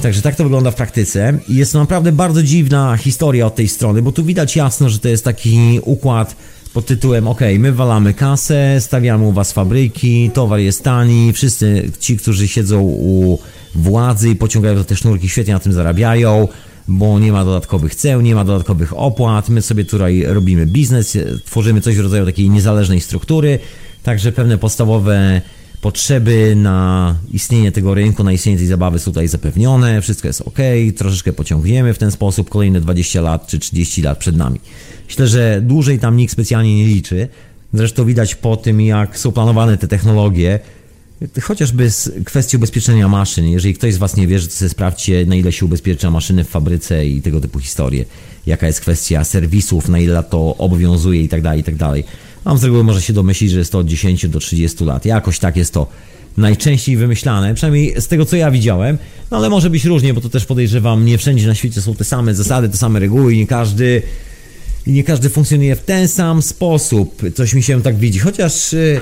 Także 0.02 0.22
tak 0.22 0.36
to 0.36 0.44
wygląda 0.44 0.70
w 0.70 0.74
praktyce 0.74 1.38
i 1.48 1.54
jest 1.54 1.72
to 1.72 1.78
naprawdę 1.78 2.12
bardzo 2.12 2.42
dziwna 2.42 2.96
historia 2.96 3.46
od 3.46 3.54
tej 3.54 3.68
strony, 3.68 4.02
bo 4.02 4.12
tu 4.12 4.24
widać 4.24 4.56
jasno, 4.56 4.88
że 4.88 4.98
to 4.98 5.08
jest 5.08 5.24
taki 5.24 5.80
układ 5.82 6.36
pod 6.72 6.86
tytułem 6.86 7.28
ok, 7.28 7.40
my 7.58 7.72
walamy 7.72 8.14
kasę, 8.14 8.80
stawiamy 8.80 9.24
u 9.24 9.32
was 9.32 9.52
fabryki, 9.52 10.30
towar 10.34 10.60
jest 10.60 10.82
tani, 10.82 11.32
wszyscy 11.32 11.90
ci, 12.00 12.16
którzy 12.16 12.48
siedzą 12.48 12.82
u 12.82 13.38
władzy 13.74 14.30
i 14.30 14.36
pociągają 14.36 14.84
te 14.84 14.96
sznurki, 14.96 15.28
świetnie 15.28 15.54
na 15.54 15.60
tym 15.60 15.72
zarabiają, 15.72 16.48
bo 16.88 17.18
nie 17.18 17.32
ma 17.32 17.44
dodatkowych 17.44 17.94
ceł, 17.94 18.20
nie 18.20 18.34
ma 18.34 18.44
dodatkowych 18.44 18.98
opłat, 18.98 19.48
my 19.48 19.62
sobie 19.62 19.84
tutaj 19.84 20.24
robimy 20.26 20.66
biznes, 20.66 21.18
tworzymy 21.44 21.80
coś 21.80 21.96
w 21.96 22.00
rodzaju 22.00 22.26
takiej 22.26 22.50
niezależnej 22.50 23.00
struktury, 23.00 23.58
także 24.02 24.32
pewne 24.32 24.58
podstawowe 24.58 25.42
potrzeby 25.80 26.56
na 26.56 27.16
istnienie 27.32 27.72
tego 27.72 27.94
rynku, 27.94 28.24
na 28.24 28.32
istnienie 28.32 28.58
tej 28.58 28.66
zabawy 28.66 28.98
są 28.98 29.04
tutaj 29.04 29.28
zapewnione, 29.28 30.00
wszystko 30.00 30.28
jest 30.28 30.40
ok, 30.40 30.58
troszeczkę 30.96 31.32
pociągniemy 31.32 31.94
w 31.94 31.98
ten 31.98 32.10
sposób, 32.10 32.50
kolejne 32.50 32.80
20 32.80 33.20
lat 33.20 33.46
czy 33.46 33.58
30 33.58 34.02
lat 34.02 34.18
przed 34.18 34.36
nami. 34.36 34.60
Myślę, 35.06 35.26
że 35.26 35.60
dłużej 35.62 35.98
tam 35.98 36.16
nikt 36.16 36.32
specjalnie 36.32 36.76
nie 36.76 36.86
liczy. 36.86 37.28
Zresztą 37.72 38.04
widać 38.04 38.34
po 38.34 38.56
tym, 38.56 38.80
jak 38.80 39.18
są 39.18 39.32
planowane 39.32 39.78
te 39.78 39.88
technologie, 39.88 40.60
Chociażby 41.42 41.90
z 41.90 42.10
kwestii 42.24 42.56
ubezpieczenia 42.56 43.08
maszyn. 43.08 43.48
Jeżeli 43.48 43.74
ktoś 43.74 43.94
z 43.94 43.96
Was 43.96 44.16
nie 44.16 44.26
wierzy, 44.26 44.48
to 44.48 44.54
sobie 44.54 44.68
sprawdźcie, 44.68 45.26
na 45.26 45.34
ile 45.36 45.52
się 45.52 45.66
ubezpiecza 45.66 46.10
maszyny 46.10 46.44
w 46.44 46.48
fabryce 46.48 47.06
i 47.06 47.22
tego 47.22 47.40
typu 47.40 47.58
historie. 47.58 48.04
Jaka 48.46 48.66
jest 48.66 48.80
kwestia 48.80 49.24
serwisów, 49.24 49.88
na 49.88 49.98
ile 49.98 50.22
to 50.22 50.56
obowiązuje 50.56 51.22
i 51.22 51.28
tak 51.28 51.42
dalej, 51.42 51.60
i 51.60 51.64
tak 51.64 51.76
dalej. 51.76 52.04
Mam 52.44 52.58
z 52.58 52.64
reguły 52.64 52.84
może 52.84 53.02
się 53.02 53.12
domyślić, 53.12 53.50
że 53.50 53.58
jest 53.58 53.72
to 53.72 53.78
od 53.78 53.86
10 53.86 54.28
do 54.28 54.40
30 54.40 54.84
lat. 54.84 55.04
Jakoś 55.04 55.38
tak 55.38 55.56
jest 55.56 55.74
to 55.74 55.86
najczęściej 56.36 56.96
wymyślane, 56.96 57.54
przynajmniej 57.54 58.00
z 58.00 58.08
tego 58.08 58.24
co 58.24 58.36
ja 58.36 58.50
widziałem, 58.50 58.98
no 59.30 59.36
ale 59.36 59.50
może 59.50 59.70
być 59.70 59.84
różnie, 59.84 60.14
bo 60.14 60.20
to 60.20 60.28
też 60.28 60.46
podejrzewam, 60.46 61.04
nie 61.04 61.18
wszędzie 61.18 61.46
na 61.46 61.54
świecie 61.54 61.82
są 61.82 61.94
te 61.94 62.04
same 62.04 62.34
zasady, 62.34 62.68
te 62.68 62.76
same 62.76 63.00
reguły 63.00 63.34
i 63.34 63.38
nie 63.38 63.46
każdy 63.46 64.02
i 64.86 64.92
nie 64.92 65.04
każdy 65.04 65.30
funkcjonuje 65.30 65.76
w 65.76 65.80
ten 65.80 66.08
sam 66.08 66.42
sposób. 66.42 67.22
Coś 67.34 67.54
mi 67.54 67.62
się 67.62 67.82
tak 67.82 67.96
widzi, 67.96 68.18
chociaż 68.18 68.72
y, 68.72 69.00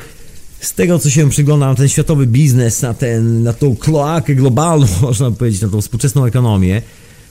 z 0.63 0.75
tego, 0.75 0.99
co 0.99 1.11
się 1.11 1.31
przygląda 1.31 1.67
na 1.67 1.75
ten 1.75 1.89
światowy 1.89 2.27
biznes, 2.27 2.83
na, 2.83 2.95
ten, 2.95 3.43
na 3.43 3.53
tą 3.53 3.77
kloakę 3.77 4.35
globalną, 4.35 4.87
można 5.03 5.31
powiedzieć, 5.31 5.61
na 5.61 5.69
tą 5.69 5.81
współczesną 5.81 6.25
ekonomię, 6.25 6.83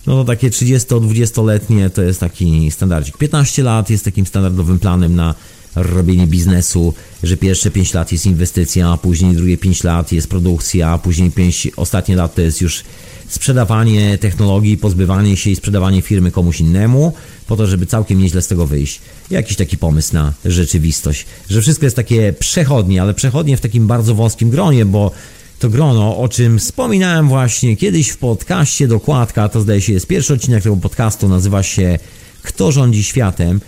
no 0.07 0.13
to 0.13 0.23
takie 0.23 0.49
30-20-letnie 0.49 1.89
to 1.89 2.01
jest 2.01 2.19
taki 2.19 2.71
standardzik. 2.71 3.17
15 3.17 3.63
lat 3.63 3.89
jest 3.89 4.05
takim 4.05 4.25
standardowym 4.25 4.79
planem 4.79 5.15
na 5.15 5.35
robienie 5.75 6.27
biznesu, 6.27 6.93
że 7.23 7.37
pierwsze 7.37 7.71
5 7.71 7.93
lat 7.93 8.11
jest 8.11 8.25
inwestycja, 8.25 8.89
a 8.89 8.97
później 8.97 9.35
drugie 9.35 9.57
5 9.57 9.83
lat 9.83 10.11
jest 10.11 10.29
produkcja, 10.29 10.89
a 10.89 10.97
później 10.97 11.31
5 11.31 11.67
ostatnie 11.75 12.15
lat 12.15 12.35
to 12.35 12.41
jest 12.41 12.61
już 12.61 12.83
sprzedawanie 13.31 14.17
technologii, 14.17 14.77
pozbywanie 14.77 15.37
się 15.37 15.49
i 15.49 15.55
sprzedawanie 15.55 16.01
firmy 16.01 16.31
komuś 16.31 16.59
innemu, 16.59 17.13
po 17.47 17.55
to, 17.55 17.67
żeby 17.67 17.85
całkiem 17.85 18.19
nieźle 18.19 18.41
z 18.41 18.47
tego 18.47 18.67
wyjść. 18.67 19.01
Jakiś 19.29 19.57
taki 19.57 19.77
pomysł 19.77 20.13
na 20.13 20.33
rzeczywistość, 20.45 21.25
że 21.49 21.61
wszystko 21.61 21.85
jest 21.85 21.95
takie 21.95 22.33
przechodnie, 22.33 23.01
ale 23.01 23.13
przechodnie 23.13 23.57
w 23.57 23.61
takim 23.61 23.87
bardzo 23.87 24.15
wąskim 24.15 24.49
gronie, 24.49 24.85
bo 24.85 25.11
to 25.59 25.69
grono, 25.69 26.17
o 26.17 26.29
czym 26.29 26.59
wspominałem 26.59 27.27
właśnie 27.27 27.77
kiedyś 27.77 28.09
w 28.09 28.17
podcaście 28.17 28.87
Dokładka, 28.87 29.49
to 29.49 29.61
zdaje 29.61 29.81
się 29.81 29.93
jest 29.93 30.07
pierwszy 30.07 30.33
odcinek 30.33 30.63
tego 30.63 30.77
podcastu, 30.77 31.29
nazywa 31.29 31.63
się 31.63 31.99
Kto 32.43 32.71
rządzi 32.71 33.03
światem. 33.03 33.61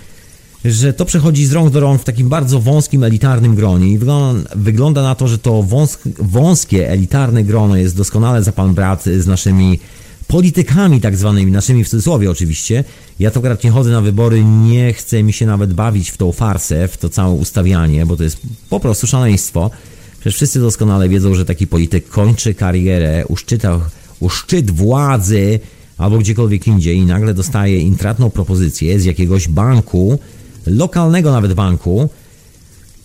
Że 0.65 0.93
to 0.93 1.05
przechodzi 1.05 1.45
z 1.45 1.51
rąk 1.51 1.69
do 1.69 1.79
rąk 1.79 2.01
w 2.01 2.03
takim 2.03 2.29
bardzo 2.29 2.59
wąskim, 2.59 3.03
elitarnym 3.03 3.55
gronie 3.55 3.87
i 3.87 3.97
wygląda, 3.97 4.49
wygląda 4.55 5.03
na 5.03 5.15
to, 5.15 5.27
że 5.27 5.37
to 5.37 5.63
wąs, 5.63 5.97
wąskie, 6.19 6.89
elitarne 6.89 7.43
grono 7.43 7.75
jest 7.75 7.97
doskonale 7.97 8.43
za 8.43 8.51
pan 8.51 8.73
brat 8.73 9.03
z 9.03 9.27
naszymi 9.27 9.79
politykami 10.27 11.01
tak 11.01 11.15
zwanymi, 11.15 11.51
naszymi 11.51 11.83
w 11.83 11.89
cudzysłowie 11.89 12.31
oczywiście. 12.31 12.83
Ja 13.19 13.31
to 13.31 13.39
akurat 13.39 13.63
nie 13.63 13.71
chodzę 13.71 13.91
na 13.91 14.01
wybory, 14.01 14.43
nie 14.43 14.93
chcę 14.93 15.23
mi 15.23 15.33
się 15.33 15.45
nawet 15.45 15.73
bawić 15.73 16.11
w 16.11 16.17
tą 16.17 16.31
farsę, 16.31 16.87
w 16.87 16.97
to 16.97 17.09
całe 17.09 17.33
ustawianie, 17.33 18.05
bo 18.05 18.17
to 18.17 18.23
jest 18.23 18.37
po 18.69 18.79
prostu 18.79 19.07
szaleństwo. 19.07 19.71
Przecież 20.19 20.35
wszyscy 20.35 20.59
doskonale 20.59 21.09
wiedzą, 21.09 21.35
że 21.35 21.45
taki 21.45 21.67
polityk 21.67 22.09
kończy 22.09 22.53
karierę 22.53 23.25
u, 23.27 23.37
szczytach, 23.37 23.91
u 24.19 24.29
szczyt 24.29 24.71
władzy 24.71 25.59
albo 25.97 26.17
gdziekolwiek 26.17 26.67
indziej 26.67 26.97
i 26.97 27.05
nagle 27.05 27.33
dostaje 27.33 27.79
intratną 27.79 28.29
propozycję 28.29 28.99
z 28.99 29.05
jakiegoś 29.05 29.47
banku, 29.47 30.19
lokalnego 30.65 31.31
nawet 31.31 31.53
banku 31.53 32.09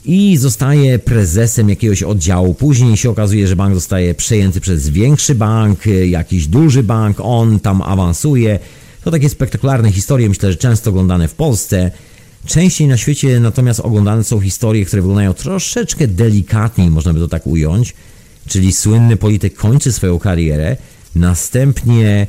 i 0.04 0.36
zostaje 0.36 0.98
prezesem 0.98 1.68
jakiegoś 1.68 2.02
oddziału. 2.02 2.54
Później 2.54 2.96
się 2.96 3.10
okazuje, 3.10 3.48
że 3.48 3.56
bank 3.56 3.74
zostaje 3.74 4.14
przejęty 4.14 4.60
przez 4.60 4.88
większy 4.88 5.34
bank, 5.34 5.80
jakiś 6.06 6.46
duży 6.46 6.82
bank, 6.82 7.16
on 7.20 7.60
tam 7.60 7.82
awansuje. 7.82 8.58
To 9.04 9.10
takie 9.10 9.28
spektakularne 9.28 9.92
historie, 9.92 10.28
myślę, 10.28 10.52
że 10.52 10.58
często 10.58 10.90
oglądane 10.90 11.28
w 11.28 11.34
Polsce. 11.34 11.90
Częściej 12.46 12.88
na 12.88 12.96
świecie 12.96 13.40
natomiast 13.40 13.80
oglądane 13.80 14.24
są 14.24 14.40
historie, 14.40 14.84
które 14.84 15.02
wyglądają 15.02 15.34
troszeczkę 15.34 16.06
delikatniej, 16.06 16.90
można 16.90 17.12
by 17.12 17.20
to 17.20 17.28
tak 17.28 17.46
ująć. 17.46 17.94
Czyli 18.46 18.72
słynny 18.72 19.16
polityk 19.16 19.54
kończy 19.54 19.92
swoją 19.92 20.18
karierę, 20.18 20.76
następnie 21.14 22.26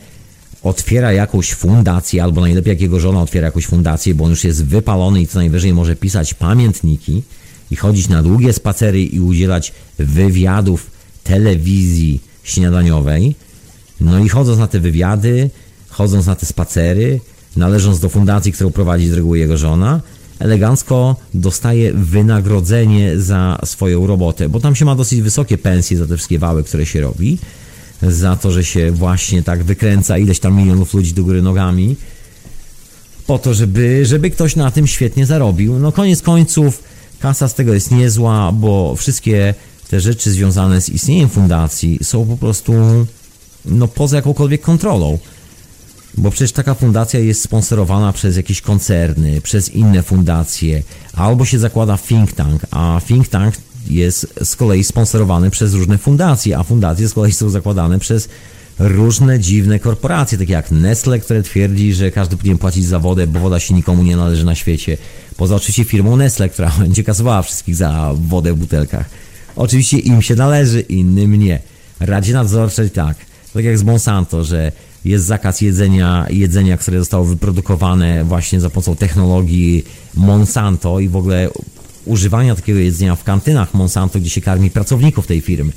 otwiera 0.63 1.13
jakąś 1.13 1.53
fundację, 1.53 2.23
albo 2.23 2.41
najlepiej 2.41 2.71
jak 2.71 2.81
jego 2.81 2.99
żona 2.99 3.21
otwiera 3.21 3.45
jakąś 3.45 3.65
fundację, 3.65 4.15
bo 4.15 4.23
on 4.23 4.29
już 4.29 4.43
jest 4.43 4.65
wypalony 4.65 5.21
i 5.21 5.27
co 5.27 5.39
najwyżej 5.39 5.73
może 5.73 5.95
pisać 5.95 6.33
pamiętniki 6.33 7.23
i 7.71 7.75
chodzić 7.75 8.07
na 8.07 8.23
długie 8.23 8.53
spacery 8.53 9.03
i 9.03 9.19
udzielać 9.19 9.73
wywiadów 9.99 10.91
telewizji 11.23 12.21
śniadaniowej. 12.43 13.35
No 14.01 14.19
i 14.19 14.29
chodząc 14.29 14.59
na 14.59 14.67
te 14.67 14.79
wywiady, 14.79 15.49
chodząc 15.89 16.25
na 16.25 16.35
te 16.35 16.45
spacery, 16.45 17.19
należąc 17.55 17.99
do 17.99 18.09
fundacji, 18.09 18.51
którą 18.51 18.71
prowadzi 18.71 19.07
z 19.07 19.13
reguły 19.13 19.39
jego 19.39 19.57
żona, 19.57 20.01
elegancko 20.39 21.15
dostaje 21.33 21.93
wynagrodzenie 21.93 23.19
za 23.19 23.59
swoją 23.65 24.07
robotę, 24.07 24.49
bo 24.49 24.59
tam 24.59 24.75
się 24.75 24.85
ma 24.85 24.95
dosyć 24.95 25.21
wysokie 25.21 25.57
pensje 25.57 25.97
za 25.97 26.07
te 26.07 26.15
wszystkie 26.15 26.39
wały, 26.39 26.63
które 26.63 26.85
się 26.85 27.01
robi, 27.01 27.37
za 28.01 28.35
to, 28.35 28.51
że 28.51 28.63
się 28.63 28.91
właśnie 28.91 29.43
tak 29.43 29.63
wykręca 29.63 30.17
ileś 30.17 30.39
tam 30.39 30.57
milionów 30.57 30.93
ludzi 30.93 31.13
do 31.13 31.23
góry 31.23 31.41
nogami, 31.41 31.95
po 33.27 33.39
to, 33.39 33.53
żeby, 33.53 34.05
żeby 34.05 34.29
ktoś 34.29 34.55
na 34.55 34.71
tym 34.71 34.87
świetnie 34.87 35.25
zarobił. 35.25 35.79
No 35.79 35.91
koniec 35.91 36.21
końców 36.21 36.83
kasa 37.19 37.47
z 37.47 37.55
tego 37.55 37.73
jest 37.73 37.91
niezła, 37.91 38.51
bo 38.51 38.95
wszystkie 38.95 39.53
te 39.89 39.99
rzeczy 39.99 40.31
związane 40.31 40.81
z 40.81 40.89
istnieniem 40.89 41.29
fundacji 41.29 41.99
są 42.03 42.25
po 42.25 42.37
prostu 42.37 42.73
no, 43.65 43.87
poza 43.87 44.15
jakąkolwiek 44.15 44.61
kontrolą. 44.61 45.19
Bo 46.17 46.31
przecież 46.31 46.51
taka 46.51 46.73
fundacja 46.73 47.19
jest 47.19 47.41
sponsorowana 47.41 48.13
przez 48.13 48.37
jakieś 48.37 48.61
koncerny, 48.61 49.41
przez 49.41 49.69
inne 49.69 50.03
fundacje, 50.03 50.83
albo 51.13 51.45
się 51.45 51.59
zakłada 51.59 51.97
think 51.97 52.31
tank, 52.31 52.61
a 52.71 53.01
think 53.07 53.27
tank 53.27 53.55
jest 53.89 54.33
z 54.43 54.55
kolei 54.55 54.83
sponsorowany 54.83 55.49
przez 55.49 55.73
różne 55.73 55.97
fundacje, 55.97 56.57
a 56.57 56.63
fundacje 56.63 57.07
z 57.07 57.13
kolei 57.13 57.31
są 57.31 57.49
zakładane 57.49 57.99
przez 57.99 58.29
różne 58.79 59.39
dziwne 59.39 59.79
korporacje, 59.79 60.37
takie 60.37 60.53
jak 60.53 60.71
Nestle, 60.71 61.19
które 61.19 61.43
twierdzi, 61.43 61.93
że 61.93 62.11
każdy 62.11 62.37
powinien 62.37 62.57
płacić 62.57 62.85
za 62.85 62.99
wodę, 62.99 63.27
bo 63.27 63.39
woda 63.39 63.59
się 63.59 63.73
nikomu 63.73 64.03
nie 64.03 64.17
należy 64.17 64.45
na 64.45 64.55
świecie. 64.55 64.97
Poza 65.37 65.55
oczywiście 65.55 65.83
firmą 65.83 66.15
Nestle, 66.15 66.49
która 66.49 66.71
będzie 66.79 67.03
kasowała 67.03 67.41
wszystkich 67.41 67.75
za 67.75 68.13
wodę 68.15 68.53
w 68.53 68.57
butelkach. 68.57 69.09
Oczywiście 69.55 69.97
im 69.97 70.21
się 70.21 70.35
należy, 70.35 70.81
innym 70.81 71.35
nie. 71.35 71.59
Radzie 71.99 72.33
nadzorczej 72.33 72.89
tak. 72.89 73.17
Tak 73.53 73.63
jak 73.63 73.77
z 73.77 73.83
Monsanto, 73.83 74.43
że 74.43 74.71
jest 75.05 75.25
zakaz 75.25 75.61
jedzenia, 75.61 76.25
jedzenia, 76.29 76.77
które 76.77 76.99
zostało 76.99 77.25
wyprodukowane 77.25 78.23
właśnie 78.23 78.59
za 78.59 78.69
pomocą 78.69 78.95
technologii 78.95 79.83
Monsanto 80.15 80.99
i 80.99 81.09
w 81.09 81.15
ogóle 81.15 81.49
używania 82.09 82.55
takiego 82.55 82.79
jedzenia 82.79 83.15
w 83.15 83.23
kantynach 83.23 83.73
Monsanto, 83.73 84.19
gdzie 84.19 84.29
się 84.29 84.41
karmi 84.41 84.69
pracowników 84.69 85.27
tej 85.27 85.41
firmy. 85.41 85.71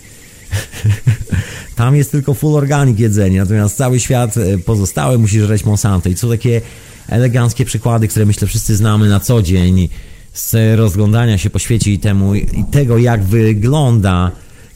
Tam 1.77 1.97
jest 1.97 2.11
tylko 2.11 2.35
full 2.35 2.57
organic 2.57 2.99
jedzenie, 2.99 3.39
natomiast 3.39 3.77
cały 3.77 4.01
świat 4.01 4.37
e, 4.37 4.59
pozostały 4.59 5.19
musi 5.19 5.41
żreć 5.41 5.65
Monsanto. 5.65 6.09
I 6.09 6.17
są 6.17 6.29
takie 6.29 6.61
eleganckie 7.09 7.65
przykłady, 7.65 8.09
które 8.09 8.27
myślę 8.27 8.49
wszyscy 8.49 8.77
znamy 8.77 9.09
na 9.09 9.21
co 9.21 9.43
dzień 9.43 9.89
z 10.33 10.79
rozglądania 10.79 11.39
się 11.39 11.51
po 11.51 11.59
świecie 11.59 11.93
i 11.93 11.99
temu 11.99 12.35
i 12.35 12.65
tego, 12.71 12.99
jak 12.99 13.25
wygląda 13.25 14.31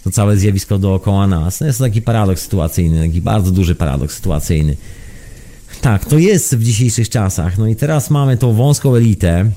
to 0.05 0.11
całe 0.11 0.37
zjawisko 0.37 0.79
dookoła 0.79 1.27
nas. 1.27 1.61
No 1.61 1.67
jest 1.67 1.79
to 1.79 1.85
taki 1.85 2.03
paradoks 2.03 2.43
sytuacyjny, 2.43 3.07
taki 3.07 3.21
bardzo 3.21 3.51
duży 3.51 3.75
paradoks 3.75 4.15
sytuacyjny. 4.15 4.77
Tak, 5.81 6.05
to 6.05 6.19
jest 6.19 6.57
w 6.57 6.63
dzisiejszych 6.63 7.09
czasach. 7.09 7.59
No 7.59 7.67
i 7.67 7.77
teraz 7.77 8.11
mamy 8.11 8.37
tą 8.37 8.53
wąską 8.53 8.95
elitę, 8.95 9.51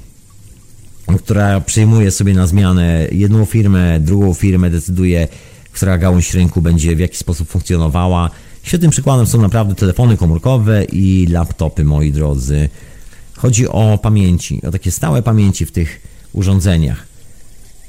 która 1.18 1.62
przyjmuje 1.62 2.12
sobie 2.12 2.34
na 2.34 2.48
zmianę 2.48 3.08
jedną 3.12 3.46
firmę, 3.46 4.00
drugą 4.00 4.34
firmę, 4.34 4.70
decyduje, 4.70 5.28
która 5.72 5.98
gałąź 5.98 6.34
rynku 6.34 6.62
będzie 6.62 6.96
w 6.96 7.00
jaki 7.00 7.18
sposób 7.18 7.50
funkcjonowała. 7.50 8.30
Świetnym 8.64 8.92
przykładem 8.92 9.26
są 9.26 9.42
naprawdę 9.42 9.76
telefony 9.76 10.18
komórkowe 10.18 10.84
i 10.84 11.28
laptopy, 11.28 11.84
moi 11.86 12.12
drodzy. 12.12 12.70
Chodzi 13.38 13.68
o 13.68 14.00
pamięci, 14.02 14.62
o 14.68 14.72
takie 14.72 14.92
stałe 14.92 15.22
pamięci 15.22 15.66
w 15.66 15.72
tych 15.72 16.02
urządzeniach. 16.34 17.10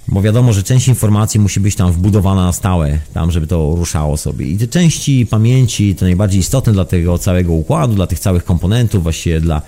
Bo 0.09 0.23
wiadomo, 0.23 0.53
że 0.53 0.63
część 0.63 0.89
informacji 0.89 1.41
musi 1.41 1.61
być 1.61 1.77
tam 1.77 1.93
wbudowana 1.93 2.45
na 2.45 2.53
stałe, 2.53 2.99
tam, 3.15 3.31
żeby 3.31 3.47
to 3.47 3.75
ruszało 3.77 4.17
sobie. 4.17 4.47
I 4.47 4.59
te 4.59 4.67
części 4.69 5.27
pamięci, 5.27 5.95
to 5.95 6.05
najbardziej 6.05 6.41
istotne 6.41 6.73
dla 6.73 6.85
tego 6.85 7.19
całego 7.19 7.53
układu, 7.53 7.95
dla 7.95 8.07
tych 8.07 8.19
całych 8.19 8.45
komponentów, 8.45 9.03
właściwie 9.03 9.41
dla 9.41 9.63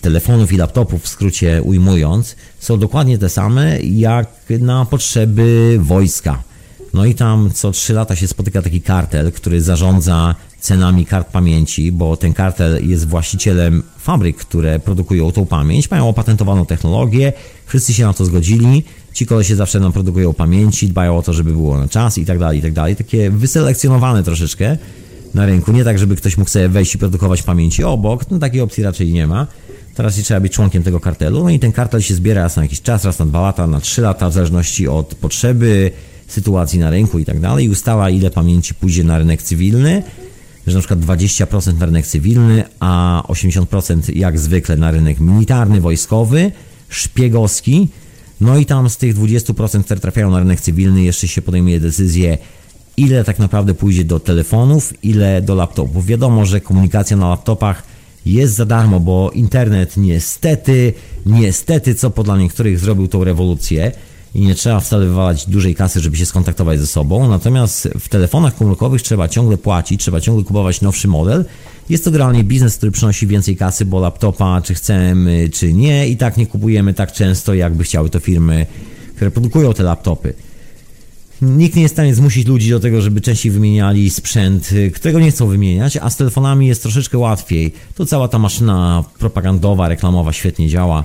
telefonów 0.00 0.52
i 0.52 0.56
laptopów, 0.56 1.02
w 1.02 1.08
skrócie 1.08 1.62
ujmując, 1.62 2.36
są 2.58 2.78
dokładnie 2.78 3.18
te 3.18 3.28
same 3.28 3.80
jak 3.80 4.28
na 4.60 4.84
potrzeby 4.84 5.78
wojska. 5.80 6.42
No 6.94 7.04
i 7.04 7.14
tam 7.14 7.50
co 7.54 7.70
3 7.70 7.92
lata 7.92 8.16
się 8.16 8.28
spotyka 8.28 8.62
taki 8.62 8.80
kartel, 8.80 9.32
który 9.32 9.62
zarządza 9.62 10.34
cenami 10.60 11.06
kart 11.06 11.28
pamięci, 11.28 11.92
bo 11.92 12.16
ten 12.16 12.32
kartel 12.32 12.88
jest 12.88 13.08
właścicielem 13.08 13.82
fabryk, 13.98 14.36
które 14.36 14.78
produkują 14.78 15.32
tą 15.32 15.46
pamięć, 15.46 15.90
mają 15.90 16.08
opatentowaną 16.08 16.66
technologię, 16.66 17.32
wszyscy 17.66 17.94
się 17.94 18.04
na 18.04 18.12
to 18.12 18.24
zgodzili, 18.24 18.84
ci 19.12 19.26
się 19.42 19.56
zawsze 19.56 19.80
nam 19.80 19.92
produkują 19.92 20.34
pamięci, 20.34 20.88
dbają 20.88 21.16
o 21.16 21.22
to, 21.22 21.32
żeby 21.32 21.52
było 21.52 21.78
na 21.78 21.88
czas 21.88 22.18
i 22.18 22.26
tak 22.26 22.38
dalej, 22.38 22.58
i 22.58 22.62
tak 22.62 22.72
dalej. 22.72 22.96
Takie 22.96 23.30
wyselekcjonowane 23.30 24.22
troszeczkę 24.22 24.78
na 25.34 25.46
rynku, 25.46 25.72
nie 25.72 25.84
tak, 25.84 25.98
żeby 25.98 26.16
ktoś 26.16 26.38
mógł 26.38 26.50
sobie 26.50 26.68
wejść 26.68 26.94
i 26.94 26.98
produkować 26.98 27.42
pamięci 27.42 27.84
obok, 27.84 28.30
no 28.30 28.38
takiej 28.38 28.60
opcji 28.60 28.82
raczej 28.82 29.12
nie 29.12 29.26
ma. 29.26 29.46
Teraz 29.94 30.14
trzeba 30.14 30.40
być 30.40 30.52
członkiem 30.52 30.82
tego 30.82 31.00
kartelu, 31.00 31.44
no 31.44 31.50
i 31.50 31.58
ten 31.58 31.72
kartel 31.72 32.02
się 32.02 32.14
zbiera 32.14 32.42
raz 32.42 32.56
na 32.56 32.62
jakiś 32.62 32.82
czas, 32.82 33.04
raz 33.04 33.18
na 33.18 33.26
dwa 33.26 33.40
lata, 33.40 33.66
na 33.66 33.80
trzy 33.80 34.00
lata, 34.00 34.30
w 34.30 34.32
zależności 34.32 34.88
od 34.88 35.14
potrzeby, 35.14 35.90
sytuacji 36.28 36.78
na 36.78 36.90
rynku 36.90 37.18
i 37.18 37.24
tak 37.24 37.40
dalej 37.40 37.66
i 37.66 37.68
ustala 37.68 38.10
ile 38.10 38.30
pamięci 38.30 38.74
pójdzie 38.74 39.04
na 39.04 39.18
rynek 39.18 39.42
cywilny, 39.42 40.02
że 40.66 40.74
na 40.74 40.80
przykład 40.80 41.00
20% 41.00 41.78
na 41.78 41.86
rynek 41.86 42.06
cywilny, 42.06 42.64
a 42.80 43.22
80% 43.28 44.16
jak 44.16 44.38
zwykle 44.38 44.76
na 44.76 44.90
rynek 44.90 45.20
militarny, 45.20 45.80
wojskowy, 45.80 46.52
szpiegowski. 46.88 47.88
No 48.40 48.58
i 48.58 48.66
tam 48.66 48.90
z 48.90 48.96
tych 48.96 49.16
20%, 49.16 49.84
które 49.84 50.00
trafiają 50.00 50.30
na 50.30 50.38
rynek 50.38 50.60
cywilny, 50.60 51.02
jeszcze 51.02 51.28
się 51.28 51.42
podejmuje 51.42 51.80
decyzję, 51.80 52.38
ile 52.96 53.24
tak 53.24 53.38
naprawdę 53.38 53.74
pójdzie 53.74 54.04
do 54.04 54.20
telefonów, 54.20 55.04
ile 55.04 55.42
do 55.42 55.54
laptopów. 55.54 56.06
Wiadomo, 56.06 56.46
że 56.46 56.60
komunikacja 56.60 57.16
na 57.16 57.28
laptopach 57.28 57.93
jest 58.26 58.54
za 58.54 58.66
darmo, 58.66 59.00
bo 59.00 59.30
internet 59.34 59.96
niestety, 59.96 60.92
niestety, 61.26 61.94
co 61.94 62.10
po 62.10 62.22
dla 62.22 62.36
niektórych 62.36 62.78
zrobił 62.78 63.08
tą 63.08 63.24
rewolucję, 63.24 63.92
i 64.34 64.40
nie 64.40 64.54
trzeba 64.54 64.80
wcale 64.80 65.06
wywalać 65.06 65.46
dużej 65.46 65.74
kasy, 65.74 66.00
żeby 66.00 66.16
się 66.16 66.26
skontaktować 66.26 66.80
ze 66.80 66.86
sobą. 66.86 67.28
Natomiast 67.28 67.88
w 68.00 68.08
telefonach 68.08 68.56
komórkowych 68.56 69.02
trzeba 69.02 69.28
ciągle 69.28 69.56
płacić, 69.56 70.00
trzeba 70.00 70.20
ciągle 70.20 70.44
kupować 70.44 70.80
nowszy 70.80 71.08
model. 71.08 71.44
Jest 71.88 72.04
to 72.04 72.10
generalnie 72.10 72.44
biznes, 72.44 72.76
który 72.76 72.92
przynosi 72.92 73.26
więcej 73.26 73.56
kasy, 73.56 73.84
bo 73.84 74.00
laptopa, 74.00 74.60
czy 74.64 74.74
chcemy, 74.74 75.48
czy 75.52 75.72
nie, 75.72 76.08
i 76.08 76.16
tak 76.16 76.36
nie 76.36 76.46
kupujemy 76.46 76.94
tak 76.94 77.12
często, 77.12 77.54
jakby 77.54 77.84
chciały 77.84 78.10
to 78.10 78.20
firmy, 78.20 78.66
które 79.16 79.30
produkują 79.30 79.74
te 79.74 79.82
laptopy. 79.82 80.34
Nikt 81.44 81.76
nie 81.76 81.82
jest 81.82 81.94
w 81.94 81.96
stanie 81.96 82.14
zmusić 82.14 82.46
ludzi 82.46 82.70
do 82.70 82.80
tego, 82.80 83.00
żeby 83.00 83.20
częściej 83.20 83.52
wymieniali 83.52 84.10
sprzęt, 84.10 84.70
którego 84.94 85.20
nie 85.20 85.30
chcą 85.30 85.46
wymieniać, 85.46 85.96
a 85.96 86.10
z 86.10 86.16
telefonami 86.16 86.66
jest 86.66 86.82
troszeczkę 86.82 87.18
łatwiej. 87.18 87.72
To 87.94 88.06
cała 88.06 88.28
ta 88.28 88.38
maszyna 88.38 89.04
propagandowa, 89.18 89.88
reklamowa 89.88 90.32
świetnie 90.32 90.68
działa. 90.68 91.04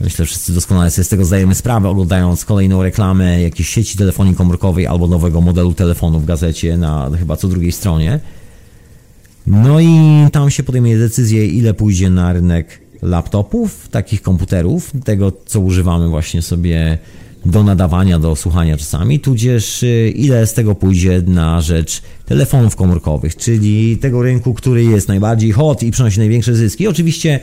Myślę, 0.00 0.24
że 0.24 0.30
wszyscy 0.30 0.52
doskonale 0.52 0.90
sobie 0.90 1.04
z 1.04 1.08
tego 1.08 1.24
zdajemy 1.24 1.54
sprawę, 1.54 1.88
oglądając 1.88 2.44
kolejną 2.44 2.82
reklamę 2.82 3.42
jakiejś 3.42 3.68
sieci 3.68 3.98
telefonii 3.98 4.34
komórkowej 4.34 4.86
albo 4.86 5.06
nowego 5.06 5.40
modelu 5.40 5.74
telefonu 5.74 6.20
w 6.20 6.24
gazecie 6.24 6.76
na 6.76 7.10
chyba 7.18 7.36
co 7.36 7.48
drugiej 7.48 7.72
stronie. 7.72 8.20
No 9.46 9.80
i 9.80 9.90
tam 10.32 10.50
się 10.50 10.62
podejmuje 10.62 10.98
decyzję, 10.98 11.46
ile 11.46 11.74
pójdzie 11.74 12.10
na 12.10 12.32
rynek 12.32 12.80
laptopów, 13.02 13.88
takich 13.88 14.22
komputerów, 14.22 14.92
tego 15.04 15.32
co 15.46 15.60
używamy 15.60 16.08
właśnie 16.08 16.42
sobie 16.42 16.98
do 17.46 17.62
nadawania, 17.62 18.18
do 18.18 18.36
słuchania 18.36 18.76
czasami, 18.76 19.20
tudzież 19.20 19.82
y, 19.82 20.12
ile 20.16 20.46
z 20.46 20.54
tego 20.54 20.74
pójdzie 20.74 21.22
na 21.26 21.60
rzecz 21.60 22.02
telefonów 22.26 22.76
komórkowych, 22.76 23.36
czyli 23.36 23.98
tego 23.98 24.22
rynku, 24.22 24.54
który 24.54 24.84
jest 24.84 25.08
najbardziej 25.08 25.52
hot 25.52 25.82
i 25.82 25.90
przynosi 25.90 26.18
największe 26.18 26.54
zyski. 26.54 26.88
Oczywiście 26.88 27.40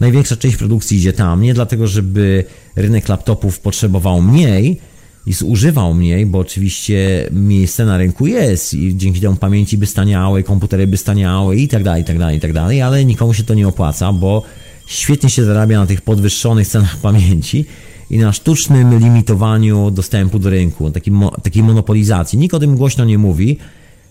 największa 0.00 0.36
część 0.36 0.56
produkcji 0.56 0.98
idzie 0.98 1.12
tam, 1.12 1.42
nie 1.42 1.54
dlatego, 1.54 1.86
żeby 1.86 2.44
rynek 2.76 3.08
laptopów 3.08 3.60
potrzebował 3.60 4.22
mniej 4.22 4.80
i 5.26 5.32
zużywał 5.32 5.94
mniej, 5.94 6.26
bo 6.26 6.38
oczywiście 6.38 7.28
miejsce 7.32 7.84
na 7.84 7.96
rynku 7.96 8.26
jest 8.26 8.74
i 8.74 8.96
dzięki 8.96 9.20
temu 9.20 9.36
pamięci 9.36 9.78
by 9.78 9.86
staniały, 9.86 10.42
komputery 10.42 10.86
by 10.86 10.96
staniały 10.96 11.56
i 11.56 11.68
tak 11.68 11.82
dalej, 11.82 12.02
i 12.02 12.04
tak 12.04 12.18
dalej, 12.18 12.36
i 12.36 12.40
tak 12.40 12.52
dalej, 12.52 12.82
ale 12.82 13.04
nikomu 13.04 13.34
się 13.34 13.44
to 13.44 13.54
nie 13.54 13.68
opłaca, 13.68 14.12
bo 14.12 14.42
świetnie 14.86 15.30
się 15.30 15.44
zarabia 15.44 15.80
na 15.80 15.86
tych 15.86 16.00
podwyższonych 16.00 16.68
cenach 16.68 16.96
pamięci 16.96 17.64
i 18.10 18.18
na 18.18 18.32
sztucznym 18.32 18.98
limitowaniu 18.98 19.90
dostępu 19.90 20.38
do 20.38 20.50
rynku, 20.50 20.90
takiej, 20.90 21.14
takiej 21.42 21.62
monopolizacji. 21.62 22.38
Nikt 22.38 22.54
o 22.54 22.58
tym 22.58 22.76
głośno 22.76 23.04
nie 23.04 23.18
mówi, 23.18 23.58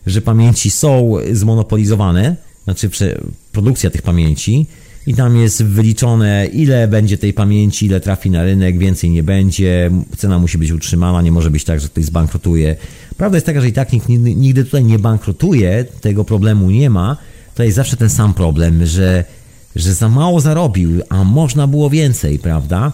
że 0.06 0.22
pamięci 0.22 0.72
są 0.72 1.14
zmonopolizowane, 1.32 2.36
znaczy 2.64 2.90
produkcja 3.52 3.90
tych 3.90 4.02
pamięci 4.02 4.68
i 5.08 5.14
tam 5.14 5.38
jest 5.38 5.64
wyliczone, 5.64 6.48
ile 6.54 6.88
będzie 6.88 7.18
tej 7.18 7.34
pamięci, 7.34 7.86
ile 7.86 8.02
trafi 8.02 8.32
na 8.32 8.44
rynek, 8.44 8.78
więcej 8.78 9.10
nie 9.10 9.24
będzie, 9.24 9.92
cena 10.18 10.40
musi 10.40 10.58
być 10.58 10.72
utrzymana, 10.72 11.22
nie 11.22 11.32
może 11.32 11.50
być 11.52 11.64
tak, 11.64 11.80
że 11.80 11.88
ktoś 11.88 12.06
zbankrutuje. 12.06 12.76
Prawda 13.18 13.38
jest 13.38 13.46
taka, 13.46 13.62
że 13.62 13.68
i 13.68 13.74
tak 13.74 13.94
nikt 13.94 14.10
nigdy 14.10 14.66
tutaj 14.66 14.84
nie 14.84 15.00
bankrutuje, 15.00 15.86
tego 16.02 16.24
problemu 16.24 16.72
nie 16.72 16.90
ma. 16.90 17.18
To 17.56 17.64
jest 17.64 17.76
zawsze 17.76 17.98
ten 17.98 18.10
sam 18.10 18.34
problem, 18.34 18.86
że, 18.86 19.26
że 19.76 19.94
za 19.94 20.10
mało 20.10 20.42
zarobił, 20.42 21.02
a 21.10 21.24
można 21.24 21.68
było 21.68 21.90
więcej, 21.90 22.40
prawda? 22.40 22.94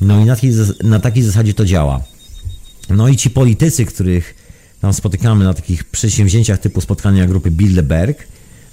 No 0.00 0.20
i 0.20 0.24
na 0.24 0.34
takiej, 0.34 0.52
na 0.84 1.00
takiej 1.00 1.22
zasadzie 1.22 1.54
to 1.54 1.64
działa. 1.64 2.00
No 2.90 3.08
i 3.08 3.16
ci 3.16 3.30
politycy, 3.30 3.86
których 3.86 4.34
tam 4.80 4.92
spotykamy 4.92 5.44
na 5.44 5.54
takich 5.54 5.84
przedsięwzięciach 5.84 6.58
typu 6.58 6.80
spotkania 6.80 7.26
grupy 7.26 7.50
Bilderberg, 7.50 8.26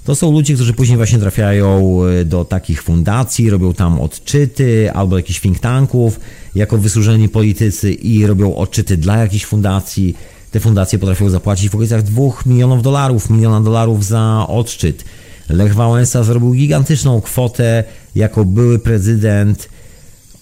to 0.04 0.14
są 0.14 0.32
ludzie, 0.32 0.54
którzy 0.54 0.72
później 0.72 0.96
właśnie 0.96 1.18
trafiają 1.18 1.98
e, 2.04 2.24
do 2.24 2.44
takich 2.44 2.82
fundacji, 2.82 3.50
robią 3.50 3.74
tam 3.74 4.00
odczyty 4.00 4.92
albo 4.92 5.16
jakichś 5.16 5.40
think 5.40 5.58
tanków 5.58 6.20
jako 6.54 6.78
wysłużeni 6.78 7.28
politycy 7.28 7.92
i 7.92 8.26
robią 8.26 8.54
odczyty 8.54 8.96
dla 8.96 9.16
jakichś 9.16 9.44
fundacji. 9.44 10.16
Te 10.50 10.60
fundacje 10.60 10.98
potrafią 10.98 11.30
zapłacić 11.30 11.70
w 11.70 11.74
okolicach 11.74 12.02
2 12.02 12.22
milionów 12.46 12.82
dolarów, 12.82 13.30
miliona 13.30 13.60
dolarów 13.60 14.04
za 14.04 14.46
odczyt. 14.48 15.04
Lech 15.48 15.74
Wałęsa 15.74 16.24
zrobił 16.24 16.52
gigantyczną 16.52 17.20
kwotę 17.20 17.84
jako 18.14 18.44
były 18.44 18.78
prezydent 18.78 19.68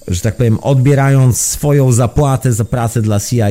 że 0.09 0.21
tak 0.21 0.37
powiem, 0.37 0.59
odbierając 0.59 1.41
swoją 1.41 1.93
zapłatę 1.93 2.53
za 2.53 2.65
pracę 2.65 3.03
dla 3.03 3.21
CIA. 3.21 3.49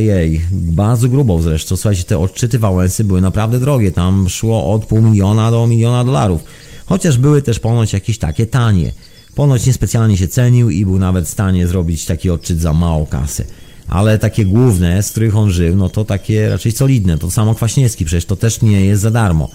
Bardzo 0.52 1.10
grubą 1.10 1.42
zresztą. 1.42 1.76
Słuchajcie, 1.76 2.04
te 2.04 2.20
odczyty 2.20 2.60
Wałęsy 2.60 3.04
były 3.04 3.22
naprawdę 3.22 3.60
drogie. 3.60 3.92
Tam 3.92 4.30
szło 4.30 4.74
od 4.74 4.86
pół 4.86 5.02
miliona 5.02 5.52
do 5.52 5.68
miliona 5.68 6.04
dolarów. 6.04 6.44
Chociaż 6.86 7.18
były 7.18 7.42
też 7.42 7.60
ponoć 7.60 7.94
jakieś 7.94 8.18
takie 8.18 8.46
tanie. 8.46 8.92
Ponoć 9.36 9.66
niespecjalnie 9.66 10.18
się 10.18 10.28
cenił 10.28 10.70
i 10.70 10.86
był 10.86 11.00
nawet 11.00 11.26
w 11.26 11.30
stanie 11.30 11.68
zrobić 11.68 12.06
taki 12.06 12.30
odczyt 12.30 12.60
za 12.60 12.74
małą 12.74 13.06
kasę. 13.06 13.44
Ale 13.88 14.20
takie 14.20 14.46
główne, 14.46 15.04
z 15.04 15.12
których 15.12 15.36
on 15.36 15.52
żył, 15.52 15.76
no 15.76 15.90
to 15.90 16.06
takie 16.06 16.50
raczej 16.50 16.72
solidne. 16.72 17.18
To 17.18 17.32
samo 17.32 17.56
Kwaśniewski, 17.56 18.06
przecież 18.06 18.26
to 18.26 18.36
też 18.36 18.62
nie 18.62 18.86
jest 18.86 19.02
za 19.02 19.12
darmo. 19.12 19.50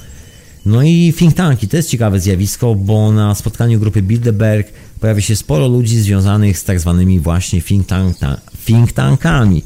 No 0.66 0.82
i 0.82 1.12
think 1.18 1.34
tanki, 1.34 1.68
to 1.68 1.76
jest 1.76 1.90
ciekawe 1.90 2.20
zjawisko, 2.20 2.74
bo 2.74 3.12
na 3.12 3.34
spotkaniu 3.34 3.80
grupy 3.80 4.02
Bilderberg 4.02 4.72
pojawia 5.00 5.20
się 5.20 5.36
sporo 5.36 5.68
ludzi 5.68 6.00
związanych 6.00 6.58
z 6.58 6.64
tak 6.64 6.80
zwanymi 6.80 7.20
właśnie 7.20 7.62
think, 7.62 7.86
tank, 7.86 8.16
think 8.66 8.92
tankami. 8.92 9.62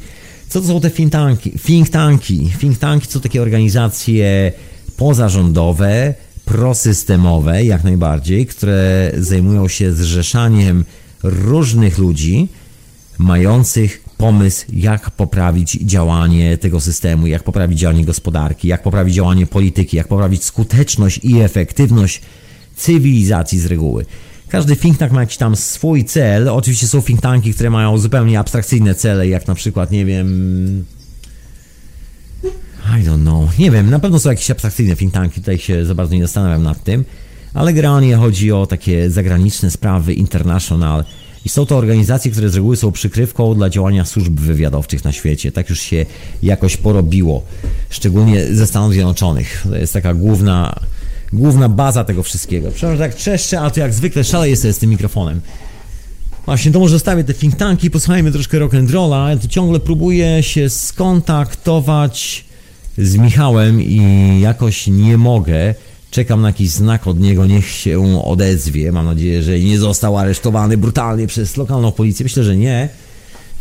Co 0.48 0.60
to 0.60 0.66
są 0.66 0.80
te 0.80 0.90
think 0.90 1.12
tanki? 1.12 1.50
Think 1.50 1.88
tanki, 1.88 2.50
think 2.60 2.78
tanki 2.78 3.08
to 3.08 3.20
takie 3.20 3.42
organizacje 3.42 4.52
pozarządowe, 4.96 6.14
prosystemowe 6.44 7.64
jak 7.64 7.84
najbardziej, 7.84 8.46
które 8.46 9.12
zajmują 9.18 9.68
się 9.68 9.92
zrzeszaniem 9.92 10.84
różnych 11.22 11.98
ludzi 11.98 12.48
mających 13.18 14.04
pomysł, 14.16 14.66
jak 14.72 15.10
poprawić 15.10 15.72
działanie 15.72 16.58
tego 16.58 16.80
systemu, 16.80 17.26
jak 17.26 17.42
poprawić 17.42 17.78
działanie 17.78 18.04
gospodarki, 18.04 18.68
jak 18.68 18.82
poprawić 18.82 19.14
działanie 19.14 19.46
polityki, 19.46 19.96
jak 19.96 20.08
poprawić 20.08 20.44
skuteczność 20.44 21.20
i 21.22 21.40
efektywność 21.40 22.20
cywilizacji 22.76 23.60
z 23.60 23.66
reguły. 23.66 24.06
Każdy 24.50 24.76
think 24.76 24.98
tank 24.98 25.12
ma 25.12 25.20
jakiś 25.20 25.36
tam 25.36 25.56
swój 25.56 26.04
cel. 26.04 26.48
Oczywiście 26.48 26.88
są 26.88 27.02
think 27.02 27.20
tanki, 27.20 27.54
które 27.54 27.70
mają 27.70 27.98
zupełnie 27.98 28.38
abstrakcyjne 28.38 28.94
cele, 28.94 29.28
jak 29.28 29.46
na 29.46 29.54
przykład, 29.54 29.90
nie 29.90 30.04
wiem. 30.04 30.84
I 33.00 33.04
don't 33.04 33.22
know. 33.22 33.58
Nie 33.58 33.70
wiem, 33.70 33.90
na 33.90 33.98
pewno 33.98 34.18
są 34.18 34.30
jakieś 34.30 34.50
abstrakcyjne 34.50 34.96
think 34.96 35.14
tanki, 35.14 35.40
tutaj 35.40 35.58
się 35.58 35.84
za 35.84 35.94
bardzo 35.94 36.14
nie 36.14 36.22
zastanawiam 36.22 36.62
nad 36.62 36.84
tym, 36.84 37.04
ale 37.54 37.72
generalnie 37.72 38.16
chodzi 38.16 38.52
o 38.52 38.66
takie 38.66 39.10
zagraniczne 39.10 39.70
sprawy, 39.70 40.14
international. 40.14 41.04
I 41.44 41.48
są 41.48 41.66
to 41.66 41.76
organizacje, 41.76 42.30
które 42.30 42.50
z 42.50 42.54
reguły 42.54 42.76
są 42.76 42.92
przykrywką 42.92 43.54
dla 43.54 43.70
działania 43.70 44.04
służb 44.04 44.40
wywiadowczych 44.40 45.04
na 45.04 45.12
świecie. 45.12 45.52
Tak 45.52 45.70
już 45.70 45.80
się 45.80 46.06
jakoś 46.42 46.76
porobiło, 46.76 47.42
szczególnie 47.90 48.54
ze 48.54 48.66
Stanów 48.66 48.92
Zjednoczonych. 48.92 49.64
To 49.68 49.76
jest 49.76 49.92
taka 49.92 50.14
główna 50.14 50.80
główna 51.32 51.68
baza 51.68 52.04
tego 52.04 52.22
wszystkiego. 52.22 52.70
Przepraszam, 52.70 52.96
że 52.96 53.04
tak 53.04 53.14
trzeszczę, 53.14 53.60
a 53.60 53.70
to 53.70 53.80
jak 53.80 53.94
zwykle 53.94 54.24
szaleję 54.24 54.56
sobie 54.56 54.72
z 54.72 54.78
tym 54.78 54.90
mikrofonem. 54.90 55.40
Właśnie, 56.46 56.72
to 56.72 56.78
może 56.78 56.92
zostawię 56.92 57.24
te 57.24 57.34
think 57.34 57.56
tanki, 57.56 57.90
posłuchajmy 57.90 58.32
troszkę 58.32 58.58
rock'n'rolla. 58.58 59.28
Ja 59.28 59.36
tu 59.36 59.48
ciągle 59.48 59.80
próbuję 59.80 60.42
się 60.42 60.70
skontaktować 60.70 62.44
z 62.98 63.16
Michałem 63.16 63.82
i 63.82 64.00
jakoś 64.40 64.86
nie 64.86 65.18
mogę. 65.18 65.74
Czekam 66.10 66.40
na 66.40 66.48
jakiś 66.48 66.70
znak 66.70 67.06
od 67.06 67.20
niego, 67.20 67.46
niech 67.46 67.68
się 67.68 68.22
odezwie. 68.24 68.92
Mam 68.92 69.06
nadzieję, 69.06 69.42
że 69.42 69.60
nie 69.60 69.78
został 69.78 70.18
aresztowany 70.18 70.76
brutalnie 70.76 71.26
przez 71.26 71.56
lokalną 71.56 71.92
policję. 71.92 72.24
Myślę, 72.24 72.44
że 72.44 72.56
nie. 72.56 72.88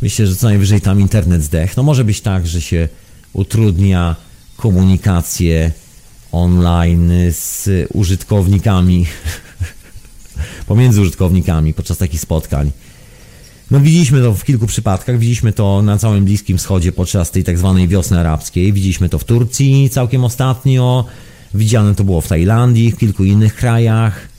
Myślę, 0.01 0.27
że 0.27 0.35
co 0.35 0.47
najwyżej 0.47 0.81
tam 0.81 0.99
internet 0.99 1.43
zdech. 1.43 1.77
No 1.77 1.83
może 1.83 2.03
być 2.03 2.21
tak, 2.21 2.47
że 2.47 2.61
się 2.61 2.87
utrudnia 3.33 4.15
komunikację 4.57 5.71
online 6.31 7.11
z 7.31 7.69
użytkownikami, 7.93 9.05
pomiędzy 10.67 11.01
użytkownikami 11.01 11.73
podczas 11.73 11.97
takich 11.97 12.21
spotkań. 12.21 12.71
No 13.71 13.79
widzieliśmy 13.79 14.21
to 14.21 14.33
w 14.33 14.43
kilku 14.43 14.67
przypadkach, 14.67 15.19
widzieliśmy 15.19 15.53
to 15.53 15.81
na 15.81 15.97
całym 15.97 16.25
Bliskim 16.25 16.57
Wschodzie 16.57 16.91
podczas 16.91 17.31
tej 17.31 17.43
tak 17.43 17.57
zwanej 17.57 17.87
wiosny 17.87 18.19
arabskiej, 18.19 18.73
widzieliśmy 18.73 19.09
to 19.09 19.19
w 19.19 19.23
Turcji 19.23 19.89
całkiem 19.89 20.23
ostatnio, 20.23 21.05
widziane 21.53 21.95
to 21.95 22.03
było 22.03 22.21
w 22.21 22.27
Tajlandii, 22.27 22.91
w 22.91 22.97
kilku 22.97 23.23
innych 23.23 23.55
krajach 23.55 24.29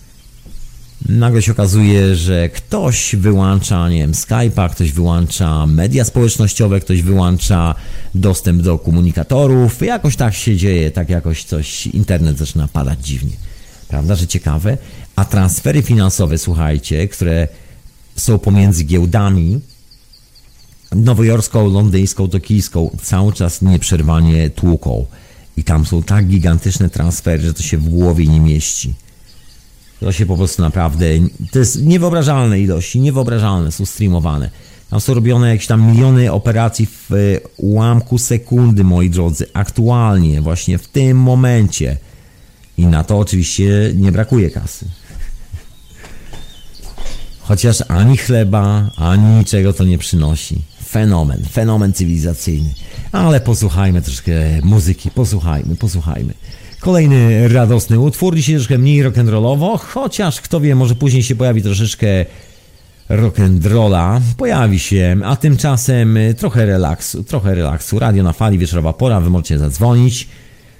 nagle 1.08 1.42
się 1.42 1.52
okazuje, 1.52 2.16
że 2.16 2.48
ktoś 2.48 3.16
wyłącza, 3.16 3.88
nie 3.88 3.98
wiem, 3.98 4.12
Skype'a, 4.12 4.70
ktoś 4.70 4.92
wyłącza 4.92 5.66
media 5.66 6.04
społecznościowe, 6.04 6.80
ktoś 6.80 7.02
wyłącza 7.02 7.74
dostęp 8.14 8.62
do 8.62 8.78
komunikatorów. 8.78 9.82
Jakoś 9.82 10.16
tak 10.16 10.34
się 10.34 10.56
dzieje, 10.56 10.90
tak 10.90 11.08
jakoś 11.08 11.44
coś, 11.44 11.86
internet 11.86 12.38
zaczyna 12.38 12.68
padać 12.68 13.06
dziwnie. 13.06 13.36
Prawda, 13.88 14.14
że 14.14 14.26
ciekawe? 14.26 14.78
A 15.16 15.24
transfery 15.24 15.82
finansowe, 15.82 16.38
słuchajcie, 16.38 17.08
które 17.08 17.48
są 18.16 18.38
pomiędzy 18.38 18.84
giełdami, 18.84 19.60
nowojorską, 20.92 21.68
londyńską, 21.68 22.28
tokijską, 22.28 22.96
cały 23.02 23.32
czas 23.32 23.62
nieprzerwanie 23.62 24.50
tłuką. 24.50 25.06
I 25.56 25.64
tam 25.64 25.86
są 25.86 26.02
tak 26.02 26.26
gigantyczne 26.26 26.90
transfery, 26.90 27.42
że 27.42 27.54
to 27.54 27.62
się 27.62 27.78
w 27.78 27.88
głowie 27.88 28.26
nie 28.26 28.40
mieści. 28.40 28.94
To 30.00 30.12
się 30.12 30.26
po 30.26 30.36
prostu 30.36 30.62
naprawdę, 30.62 31.06
to 31.52 31.58
jest 31.58 31.82
niewyobrażalne 31.82 32.60
ilości, 32.60 33.00
niewyobrażalne 33.00 33.72
są 33.72 33.86
streamowane. 33.86 34.50
Tam 34.90 35.00
są 35.00 35.14
robione 35.14 35.48
jakieś 35.48 35.66
tam 35.66 35.92
miliony 35.92 36.32
operacji 36.32 36.86
w 36.86 37.12
e, 37.12 37.16
ułamku 37.56 38.18
sekundy, 38.18 38.84
moi 38.84 39.10
drodzy, 39.10 39.46
aktualnie, 39.52 40.40
właśnie 40.40 40.78
w 40.78 40.88
tym 40.88 41.16
momencie. 41.16 41.96
I 42.78 42.86
na 42.86 43.04
to 43.04 43.18
oczywiście 43.18 43.92
nie 43.94 44.12
brakuje 44.12 44.50
kasy. 44.50 44.86
Chociaż 47.40 47.82
ani 47.88 48.16
chleba, 48.16 48.90
ani 48.96 49.38
niczego 49.38 49.72
to 49.72 49.84
nie 49.84 49.98
przynosi. 49.98 50.62
Fenomen, 50.86 51.44
fenomen 51.52 51.92
cywilizacyjny. 51.92 52.74
Ale 53.12 53.40
posłuchajmy 53.40 54.02
troszkę 54.02 54.32
muzyki, 54.62 55.10
posłuchajmy, 55.10 55.76
posłuchajmy. 55.76 56.34
Kolejny 56.80 57.48
radosny 57.48 57.98
utwór, 57.98 58.36
dzisiaj 58.36 58.54
troszkę 58.54 58.78
mniej 58.78 59.04
rock'n'rollowo, 59.04 59.78
chociaż 59.78 60.40
kto 60.40 60.60
wie, 60.60 60.74
może 60.74 60.94
później 60.94 61.22
się 61.22 61.34
pojawi 61.36 61.62
troszeczkę 61.62 62.06
rock'n'rolla, 63.10 64.20
pojawi 64.36 64.78
się, 64.78 65.16
a 65.24 65.36
tymczasem 65.36 66.18
trochę 66.36 66.66
relaksu, 66.66 67.24
trochę 67.24 67.54
relaksu. 67.54 67.98
Radio 67.98 68.22
na 68.22 68.32
fali, 68.32 68.58
wieczorowa 68.58 68.92
pora, 68.92 69.20
wy 69.20 69.30
możecie 69.30 69.58
zadzwonić 69.58 70.28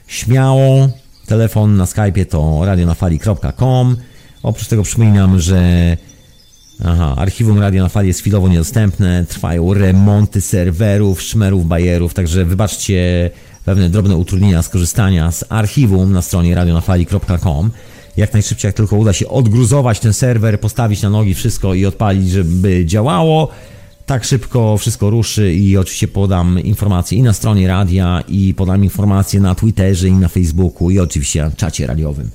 śmiało. 0.06 0.88
Telefon 1.26 1.76
na 1.76 1.84
Skype'ie 1.84 2.26
to 2.26 2.60
radionafali.com. 2.64 3.96
Oprócz 4.42 4.66
tego 4.66 4.82
przypominam, 4.82 5.40
że 5.40 5.96
Aha, 6.84 7.14
archiwum 7.16 7.58
Radio 7.58 7.82
na 7.82 7.88
Fali 7.88 8.08
jest 8.08 8.20
chwilowo 8.20 8.48
niedostępne, 8.48 9.24
trwają 9.28 9.74
remonty 9.74 10.40
serwerów, 10.40 11.22
szmerów, 11.22 11.66
bajerów, 11.66 12.14
także 12.14 12.44
wybaczcie 12.44 13.30
pewne 13.64 13.90
drobne 13.90 14.16
utrudnienia 14.16 14.62
skorzystania 14.62 15.32
z 15.32 15.44
archiwum 15.48 16.12
na 16.12 16.22
stronie 16.22 16.54
radionafali.com. 16.54 17.70
Jak 18.16 18.32
najszybciej, 18.32 18.68
jak 18.68 18.76
tylko 18.76 18.96
uda 18.96 19.12
się 19.12 19.28
odgruzować 19.28 20.00
ten 20.00 20.12
serwer, 20.12 20.60
postawić 20.60 21.02
na 21.02 21.10
nogi 21.10 21.34
wszystko 21.34 21.74
i 21.74 21.86
odpalić, 21.86 22.30
żeby 22.30 22.86
działało, 22.86 23.48
tak 24.06 24.24
szybko 24.24 24.78
wszystko 24.78 25.10
ruszy 25.10 25.54
i 25.54 25.76
oczywiście 25.76 26.08
podam 26.08 26.60
informacje 26.60 27.18
i 27.18 27.22
na 27.22 27.32
stronie 27.32 27.68
radia, 27.68 28.22
i 28.28 28.54
podam 28.54 28.84
informacje 28.84 29.40
na 29.40 29.54
Twitterze, 29.54 30.08
i 30.08 30.12
na 30.12 30.28
Facebooku, 30.28 30.90
i 30.90 30.98
oczywiście 30.98 31.42
na 31.42 31.50
czacie 31.50 31.86
radiowym. 31.86 32.30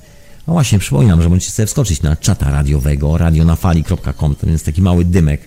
No 0.46 0.52
właśnie, 0.52 0.78
przypominam, 0.78 1.22
że 1.22 1.28
możecie 1.28 1.50
sobie 1.50 1.66
wskoczyć 1.66 2.02
na 2.02 2.16
czata 2.16 2.50
radiowego 2.50 3.18
radionafali.com, 3.18 4.34
to 4.34 4.48
jest 4.48 4.64
taki 4.64 4.82
mały 4.82 5.04
dymek 5.04 5.40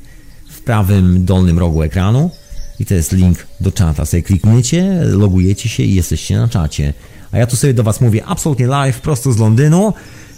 w 0.49 0.61
prawym 0.61 1.25
dolnym 1.25 1.59
rogu 1.59 1.83
ekranu 1.83 2.31
i 2.79 2.85
to 2.85 2.93
jest 2.93 3.11
link 3.11 3.47
do 3.59 3.71
czata. 3.71 4.05
Sobie 4.05 4.23
klikniecie, 4.23 5.01
logujecie 5.03 5.69
się 5.69 5.83
i 5.83 5.95
jesteście 5.95 6.37
na 6.37 6.47
czacie. 6.47 6.93
A 7.31 7.37
ja 7.37 7.47
tu 7.47 7.55
sobie 7.55 7.73
do 7.73 7.83
Was 7.83 8.01
mówię 8.01 8.25
absolutnie 8.25 8.67
live, 8.67 9.01
prosto 9.01 9.31
z 9.31 9.37
Londynu. 9.37 9.93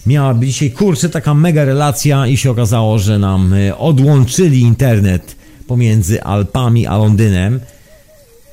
Miała 0.06 0.34
być 0.34 0.50
dzisiaj, 0.50 0.72
kurczę, 0.72 1.10
taka 1.10 1.34
mega 1.34 1.66
relacja 1.66 2.28
i 2.28 2.38
się 2.38 2.52
okazało, 2.52 3.00
że 3.00 3.20
nam 3.20 3.54
e, 3.54 3.78
odłączyli 3.78 4.62
internet 4.62 5.36
pomiędzy 5.68 6.24
Alpami 6.24 6.88
a 6.88 6.98
Londynem. 6.98 7.60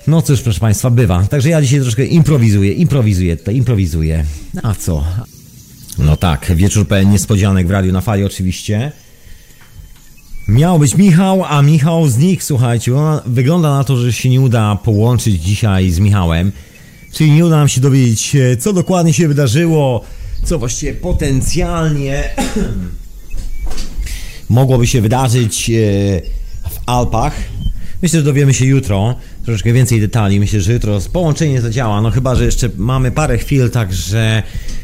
No 0.07 0.23
cóż, 0.23 0.41
proszę 0.43 0.61
Państwa, 0.61 0.91
bywa. 0.91 1.25
Także 1.25 1.49
ja 1.49 1.63
dzisiaj 1.63 1.81
troszkę 1.81 2.05
improwizuję, 2.05 2.73
improwizuję 2.73 3.37
tutaj, 3.37 3.57
improwizuję. 3.57 4.25
A 4.63 4.75
co? 4.75 5.05
No 5.99 6.17
tak, 6.17 6.53
wieczór 6.55 6.89
pełen 6.89 7.11
niespodzianek 7.11 7.67
w 7.67 7.71
radiu 7.71 7.93
na 7.93 8.01
fali 8.01 8.25
oczywiście. 8.25 8.93
Miał 10.49 10.79
być 10.79 10.97
Michał, 10.97 11.45
a 11.45 11.63
Michał 11.63 12.09
znikł, 12.09 12.43
słuchajcie. 12.43 12.93
Wygląda 13.27 13.71
na 13.71 13.85
to, 13.85 13.97
że 13.97 14.13
się 14.13 14.29
nie 14.29 14.41
uda 14.41 14.77
połączyć 14.85 15.43
dzisiaj 15.43 15.91
z 15.91 15.99
Michałem. 15.99 16.53
Czyli 17.13 17.31
nie 17.31 17.47
uda 17.47 17.57
nam 17.57 17.69
się 17.69 17.81
dowiedzieć, 17.81 18.37
co 18.59 18.73
dokładnie 18.73 19.13
się 19.13 19.29
wydarzyło, 19.29 20.05
co 20.45 20.59
właściwie 20.59 20.95
potencjalnie 20.95 22.25
mogłoby 24.51 24.87
się 24.87 25.01
wydarzyć 25.01 25.71
e, 25.71 25.73
w 26.71 26.79
Alpach. 26.87 27.35
Myślę, 28.03 28.19
że 28.19 28.25
dowiemy 28.25 28.55
się 28.55 28.65
jutro 28.65 29.15
troszeczkę 29.45 29.73
więcej 29.73 30.01
detali. 30.01 30.41
Myślę, 30.41 30.61
że 30.61 30.73
jutro 30.73 30.99
połączenie 31.13 31.61
zadziała. 31.61 32.01
No 32.01 32.11
chyba, 32.11 32.35
że 32.35 32.45
jeszcze 32.45 32.71
mamy 32.77 33.11
parę 33.11 33.39
chwil, 33.39 33.71
także 33.71 34.43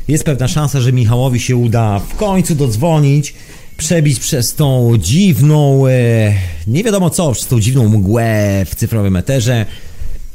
jest 0.09 0.25
pewna 0.25 0.49
szansa, 0.49 0.81
że 0.81 0.93
Michałowi 0.93 1.41
się 1.41 1.57
uda 1.57 1.99
w 1.99 2.17
końcu 2.17 2.55
dodzwonić, 2.55 3.35
przebić 3.77 4.21
przez 4.21 4.55
tą 4.55 4.93
dziwną, 4.99 5.87
e, 5.87 6.33
nie 6.67 6.85
wiadomo 6.85 7.11
co, 7.11 7.33
przez 7.33 7.47
tą 7.47 7.61
dziwną 7.61 7.89
mgłę 7.89 8.65
w 8.67 8.75
cyfrowym 8.75 9.17
eterze. 9.17 9.67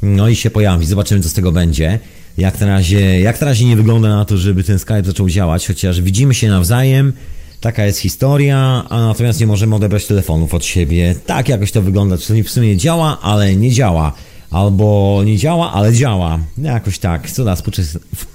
No 0.02 0.28
i 0.28 0.36
się 0.36 0.50
pojawi. 0.50 0.86
Zobaczymy, 0.86 1.20
co 1.20 1.28
z 1.28 1.32
tego 1.32 1.52
będzie. 1.52 1.98
Jak 2.38 2.60
na 2.60 2.66
razie, 2.66 3.20
jak 3.20 3.40
na 3.40 3.46
razie 3.46 3.64
nie 3.64 3.76
wygląda 3.76 4.08
na 4.08 4.24
to, 4.24 4.36
żeby 4.36 4.64
ten 4.64 4.78
Skype 4.78 5.04
zaczął 5.04 5.28
działać, 5.28 5.66
chociaż 5.66 6.00
widzimy 6.00 6.34
się 6.34 6.48
nawzajem. 6.48 7.12
Taka 7.60 7.84
jest 7.84 7.98
historia, 7.98 8.84
a 8.88 9.00
natomiast 9.00 9.40
nie 9.40 9.46
możemy 9.46 9.74
odebrać 9.74 10.06
telefonów 10.06 10.54
od 10.54 10.64
siebie. 10.64 11.14
Tak 11.26 11.48
jakoś 11.48 11.72
to 11.72 11.82
wygląda, 11.82 12.18
czyli 12.18 12.42
w 12.42 12.50
sumie 12.50 12.76
działa, 12.76 13.20
ale 13.20 13.56
nie 13.56 13.70
działa. 13.70 14.12
Albo 14.50 15.22
nie 15.26 15.38
działa, 15.38 15.72
ale 15.72 15.92
działa. 15.92 16.38
Jakoś 16.58 16.98
tak, 16.98 17.30
co 17.30 17.44
da 17.44 17.56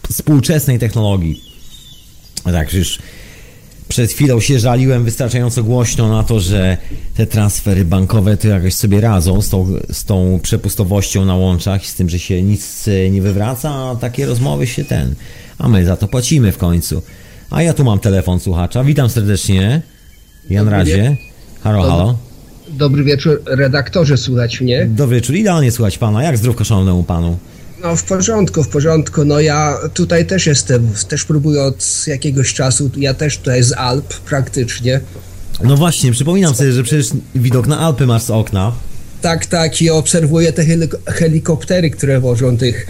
współczesnej 0.09 0.79
technologii. 0.79 1.41
Tak, 2.43 2.73
już 2.73 2.99
przed 3.87 4.11
chwilą 4.11 4.39
się 4.39 4.59
żaliłem 4.59 5.03
wystarczająco 5.03 5.63
głośno 5.63 6.09
na 6.09 6.23
to, 6.23 6.39
że 6.39 6.77
te 7.15 7.27
transfery 7.27 7.85
bankowe 7.85 8.37
to 8.37 8.47
jakoś 8.47 8.73
sobie 8.73 9.01
radzą 9.01 9.41
z 9.41 9.49
tą, 9.49 9.67
z 9.91 10.03
tą 10.03 10.39
przepustowością 10.43 11.25
na 11.25 11.35
łączach 11.35 11.83
i 11.83 11.87
z 11.87 11.95
tym, 11.95 12.09
że 12.09 12.19
się 12.19 12.43
nic 12.43 12.89
nie 13.11 13.21
wywraca, 13.21 13.69
a 13.69 13.95
takie 13.95 14.25
rozmowy 14.25 14.67
się 14.67 14.85
ten. 14.85 15.15
A 15.57 15.67
my 15.67 15.85
za 15.85 15.97
to 15.97 16.07
płacimy 16.07 16.51
w 16.51 16.57
końcu. 16.57 17.01
A 17.49 17.61
ja 17.61 17.73
tu 17.73 17.83
mam 17.83 17.99
telefon 17.99 18.39
słuchacza. 18.39 18.83
Witam 18.83 19.09
serdecznie. 19.09 19.81
Jan 20.49 20.65
Dobry 20.65 20.77
Radzie. 20.77 21.17
Halo, 21.63 21.81
Dobry, 21.81 21.91
halo. 21.91 22.17
Dobry 22.69 23.03
wieczór, 23.03 23.41
redaktorze, 23.45 24.17
słuchać 24.17 24.61
mnie? 24.61 24.85
Dobry 24.85 25.15
wieczór, 25.15 25.35
idealnie 25.35 25.71
słuchać 25.71 25.97
pana. 25.97 26.23
Jak 26.23 26.37
zdrówko 26.37 26.63
szanownemu 26.63 27.03
panu? 27.03 27.37
No 27.85 27.95
w 27.95 28.03
porządku, 28.03 28.63
w 28.63 28.67
porządku. 28.67 29.25
No 29.25 29.39
ja 29.39 29.77
tutaj 29.93 30.25
też 30.25 30.45
jestem, 30.45 30.89
też 31.07 31.23
próbuję 31.23 31.63
od 31.63 32.03
jakiegoś 32.07 32.53
czasu, 32.53 32.89
ja 32.97 33.13
też 33.13 33.37
tutaj 33.37 33.63
z 33.63 33.73
Alp 33.73 34.13
praktycznie. 34.13 34.99
No 35.63 35.77
właśnie, 35.77 36.11
przypominam 36.11 36.55
sobie, 36.55 36.71
że 36.71 36.83
przecież 36.83 37.07
widok 37.35 37.67
na 37.67 37.79
Alpy 37.79 38.07
masz 38.07 38.23
z 38.23 38.29
okna. 38.29 38.71
Tak, 39.21 39.45
tak 39.45 39.81
i 39.81 39.89
obserwuję 39.89 40.53
te 40.53 40.65
helikoptery, 41.05 41.89
które 41.89 42.19
wożą 42.19 42.57
tych 42.57 42.87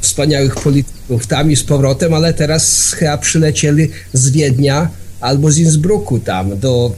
wspaniałych 0.00 0.54
polityków 0.54 1.26
tam 1.26 1.50
i 1.50 1.56
z 1.56 1.62
powrotem, 1.62 2.14
ale 2.14 2.34
teraz 2.34 2.92
chyba 2.92 3.18
przylecieli 3.18 3.88
z 4.12 4.30
Wiednia 4.30 4.90
albo 5.20 5.50
z 5.50 5.58
Innsbrucku 5.58 6.18
tam 6.18 6.58
do, 6.58 6.92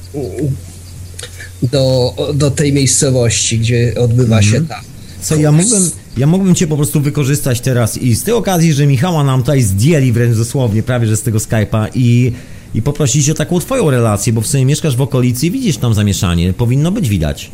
do, 1.63 2.15
do 2.35 2.51
tej 2.51 2.73
miejscowości, 2.73 3.59
gdzie 3.59 3.95
odbywa 3.99 4.43
się 4.43 4.57
mhm. 4.57 4.67
ta. 4.67 4.90
Co 5.23 5.37
ja 5.37 5.53
mógłbym, 5.53 5.91
ja 6.17 6.27
mógłbym 6.27 6.55
Cię 6.55 6.67
po 6.67 6.77
prostu 6.77 7.01
wykorzystać 7.01 7.61
teraz 7.61 7.97
i 7.97 8.15
z 8.15 8.25
tej 8.25 8.35
okazji, 8.35 8.73
że 8.73 8.87
Michała 8.87 9.25
nam 9.25 9.41
tutaj 9.41 9.63
zdjęli 9.63 10.13
wręcz 10.13 10.37
dosłownie, 10.37 10.83
prawie 10.83 11.07
że 11.07 11.17
z 11.17 11.23
tego 11.23 11.39
Skype'a 11.39 11.89
i, 11.95 12.33
i 12.75 12.83
poprosić 12.83 13.31
o 13.31 13.35
taką 13.35 13.61
Twoją 13.61 13.91
relację, 13.91 14.33
bo 14.33 14.41
w 14.41 14.47
sumie 14.47 14.65
mieszkasz 14.65 14.97
w 14.97 15.01
okolicy 15.01 15.47
i 15.47 15.51
widzisz 15.51 15.77
tam 15.77 15.95
zamieszanie, 15.95 16.53
powinno 16.53 16.93
być 16.93 17.09
widać. 17.09 17.51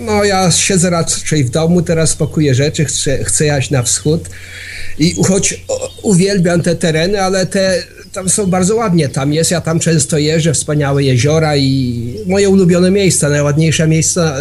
No 0.00 0.24
ja 0.24 0.50
siedzę 0.50 0.90
raczej 0.90 1.44
w 1.44 1.50
domu, 1.50 1.82
teraz 1.82 2.16
pakuję 2.16 2.54
rzeczy, 2.54 2.84
chcę, 2.84 3.24
chcę 3.24 3.44
jechać 3.44 3.70
na 3.70 3.82
wschód 3.82 4.28
i 4.98 5.14
choć 5.14 5.64
uwielbiam 6.02 6.62
te 6.62 6.76
tereny, 6.76 7.22
ale 7.22 7.46
te 7.46 7.82
tam 8.12 8.28
są 8.28 8.46
bardzo 8.46 8.76
ładnie. 8.76 9.08
Tam 9.08 9.32
jest, 9.32 9.50
ja 9.50 9.60
tam 9.60 9.78
często 9.78 10.18
jeżdżę, 10.18 10.52
wspaniałe 10.52 11.04
jeziora 11.04 11.56
i 11.56 12.14
moje 12.26 12.48
ulubione 12.48 12.90
miejsca, 12.90 13.28
najładniejsze 13.28 13.88
miejsca, 13.88 14.36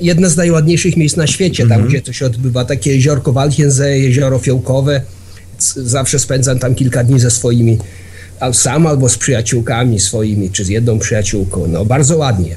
jedne 0.00 0.30
z 0.30 0.36
najładniejszych 0.36 0.96
miejsc 0.96 1.16
na 1.16 1.26
świecie, 1.26 1.62
tam 1.62 1.72
mm 1.72 1.86
-hmm. 1.86 1.88
gdzie 1.88 2.02
to 2.02 2.12
się 2.12 2.26
odbywa. 2.26 2.64
Takie 2.64 2.94
jeziorko 2.94 3.32
Walchiense, 3.32 3.98
jezioro 3.98 4.38
Fiołkowe. 4.38 5.00
Zawsze 5.76 6.18
spędzam 6.18 6.58
tam 6.58 6.74
kilka 6.74 7.04
dni 7.04 7.20
ze 7.20 7.30
swoimi, 7.30 7.78
sam 8.52 8.86
albo 8.86 9.08
z 9.08 9.18
przyjaciółkami 9.18 10.00
swoimi, 10.00 10.50
czy 10.50 10.64
z 10.64 10.68
jedną 10.68 10.98
przyjaciółką. 10.98 11.66
No 11.66 11.84
bardzo 11.84 12.16
ładnie. 12.16 12.56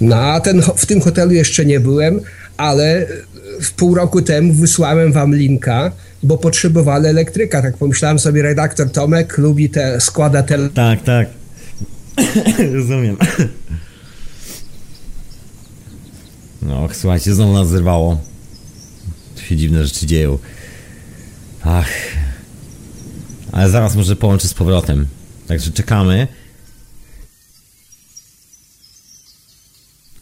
No 0.00 0.16
a 0.16 0.40
ten, 0.40 0.62
w 0.76 0.86
tym 0.86 1.00
hotelu 1.00 1.32
jeszcze 1.32 1.64
nie 1.64 1.80
byłem, 1.80 2.20
ale 2.56 3.06
w 3.60 3.72
pół 3.72 3.94
roku 3.94 4.22
temu 4.22 4.52
wysłałem 4.52 5.12
wam 5.12 5.34
linka, 5.34 5.92
bo 6.22 6.38
potrzebowali 6.38 7.06
elektryka. 7.06 7.62
Tak 7.62 7.76
pomyślałem 7.76 8.18
sobie, 8.18 8.42
redaktor 8.42 8.90
Tomek 8.90 9.38
lubi 9.38 9.70
te, 9.70 10.00
składa 10.00 10.42
te... 10.42 10.68
Tak, 10.68 11.02
tak. 11.02 11.28
Rozumiem. 12.74 13.16
No, 16.62 16.88
słuchajcie, 16.92 17.34
znowu 17.34 17.52
nas 17.52 17.68
zerwało. 17.68 18.20
Tu 19.36 19.42
się 19.42 19.56
dziwne 19.56 19.84
rzeczy 19.84 20.06
dzieją. 20.06 20.38
Ach. 21.62 21.90
Ale 23.52 23.70
zaraz 23.70 23.96
może 23.96 24.16
połączę 24.16 24.48
z 24.48 24.54
powrotem. 24.54 25.06
Także 25.46 25.70
czekamy. 25.70 26.28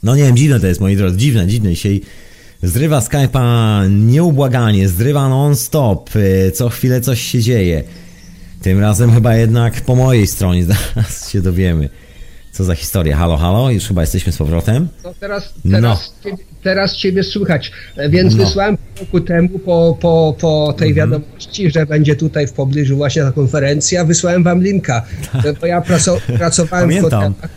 No 0.02 0.16
nie 0.16 0.23
wiem, 0.23 0.36
dziwne 0.36 0.60
to 0.60 0.66
jest, 0.66 0.81
moi 0.81 0.97
drodzy, 0.97 1.16
dziwne, 1.16 1.47
dziwne. 1.47 1.70
Dzisiaj 1.70 2.01
zrywa 2.62 3.01
Skype'a 3.01 3.90
nieubłaganie, 3.90 4.89
zrywa 4.89 5.28
non-stop, 5.28 6.16
y, 6.16 6.52
co 6.55 6.69
chwilę 6.69 7.01
coś 7.01 7.23
się 7.23 7.40
dzieje. 7.40 7.85
Tym 8.62 8.81
razem 8.81 9.12
chyba 9.12 9.36
jednak 9.36 9.81
po 9.81 9.97
mojej 9.97 10.27
stronie, 10.27 10.65
zaraz 10.94 11.31
się 11.31 11.40
dowiemy. 11.40 11.89
Co 12.52 12.64
za 12.64 12.74
historia. 12.74 13.16
Halo, 13.16 13.36
halo, 13.36 13.70
już 13.70 13.84
chyba 13.88 14.00
jesteśmy 14.00 14.32
z 14.32 14.36
powrotem. 14.36 14.88
No 15.04 15.14
teraz, 15.20 15.54
teraz, 15.70 15.82
no. 15.82 16.30
Ciebie, 16.30 16.44
teraz 16.62 16.96
ciebie 16.96 17.22
słychać, 17.22 17.72
więc 18.10 18.34
no. 18.34 18.44
wysłałem 18.44 18.78
roku 19.00 19.20
temu 19.20 19.58
po, 19.58 19.98
po, 20.00 20.34
po 20.40 20.74
tej 20.78 20.90
mhm. 20.90 21.10
wiadomości, 21.10 21.70
że 21.70 21.86
będzie 21.86 22.16
tutaj 22.16 22.46
w 22.46 22.52
pobliżu 22.52 22.96
właśnie 22.96 23.22
ta 23.22 23.32
konferencja, 23.32 24.04
wysłałem 24.04 24.44
wam 24.44 24.62
linka, 24.62 25.06
tak. 25.32 25.58
bo 25.60 25.66
ja 25.66 25.82
pracowałem 26.38 26.88
Pamiętam. 26.88 27.32
w 27.32 27.36
hotelach. 27.36 27.50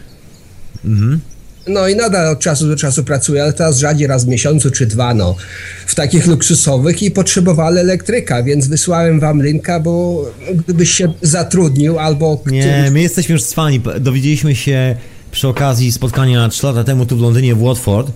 Mhm. 0.86 1.22
No 1.68 1.88
i 1.88 1.96
nadal 1.96 2.32
od 2.32 2.40
czasu 2.40 2.68
do 2.68 2.76
czasu 2.76 3.04
pracuję, 3.04 3.44
ale 3.44 3.54
teraz 3.54 3.78
rzadziej 3.78 4.08
raz 4.08 4.26
w 4.26 4.28
miesiącu 4.28 4.72
czy 4.72 4.86
dwa, 4.86 5.14
no, 5.14 5.36
w 5.86 5.96
takich 5.96 6.28
luksusowych 6.28 7.04
i 7.04 7.12
potrzebowali 7.12 7.78
elektryka, 7.78 8.44
więc 8.44 8.68
wysłałem 8.68 9.20
wam 9.20 9.44
linka, 9.44 9.80
bo 9.80 10.26
gdybyś 10.56 10.92
się 10.92 11.14
zatrudnił 11.22 12.00
albo... 12.00 12.42
Nie, 12.46 12.90
my 12.92 13.02
jesteśmy 13.02 13.34
już 13.34 13.44
cwani. 13.44 13.82
Dowiedzieliśmy 14.00 14.56
się 14.56 14.96
przy 15.32 15.48
okazji 15.48 15.92
spotkania 15.92 16.50
3 16.50 16.66
lata 16.66 16.84
temu 16.84 17.06
tu 17.06 17.18
w 17.18 17.22
Londynie 17.22 17.56
w 17.56 17.64
Watford, 17.64 18.12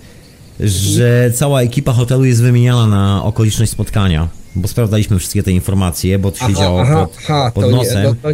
że 0.60 1.30
cała 1.34 1.62
ekipa 1.62 1.92
hotelu 1.92 2.24
jest 2.24 2.42
wymieniana 2.42 2.86
na 2.86 3.24
okoliczność 3.24 3.72
spotkania, 3.72 4.28
bo 4.54 4.68
sprawdzaliśmy 4.68 5.18
wszystkie 5.18 5.42
te 5.42 5.52
informacje, 5.52 6.18
bo 6.18 6.30
to 6.30 6.38
się 6.38 6.44
aha, 6.44 6.60
działo 6.60 6.80
aha, 6.80 7.06
pod, 7.06 7.16
aha, 7.24 7.52
pod 7.54 7.70
nosem. 7.70 8.02
Nie, 8.02 8.14
no, 8.22 8.30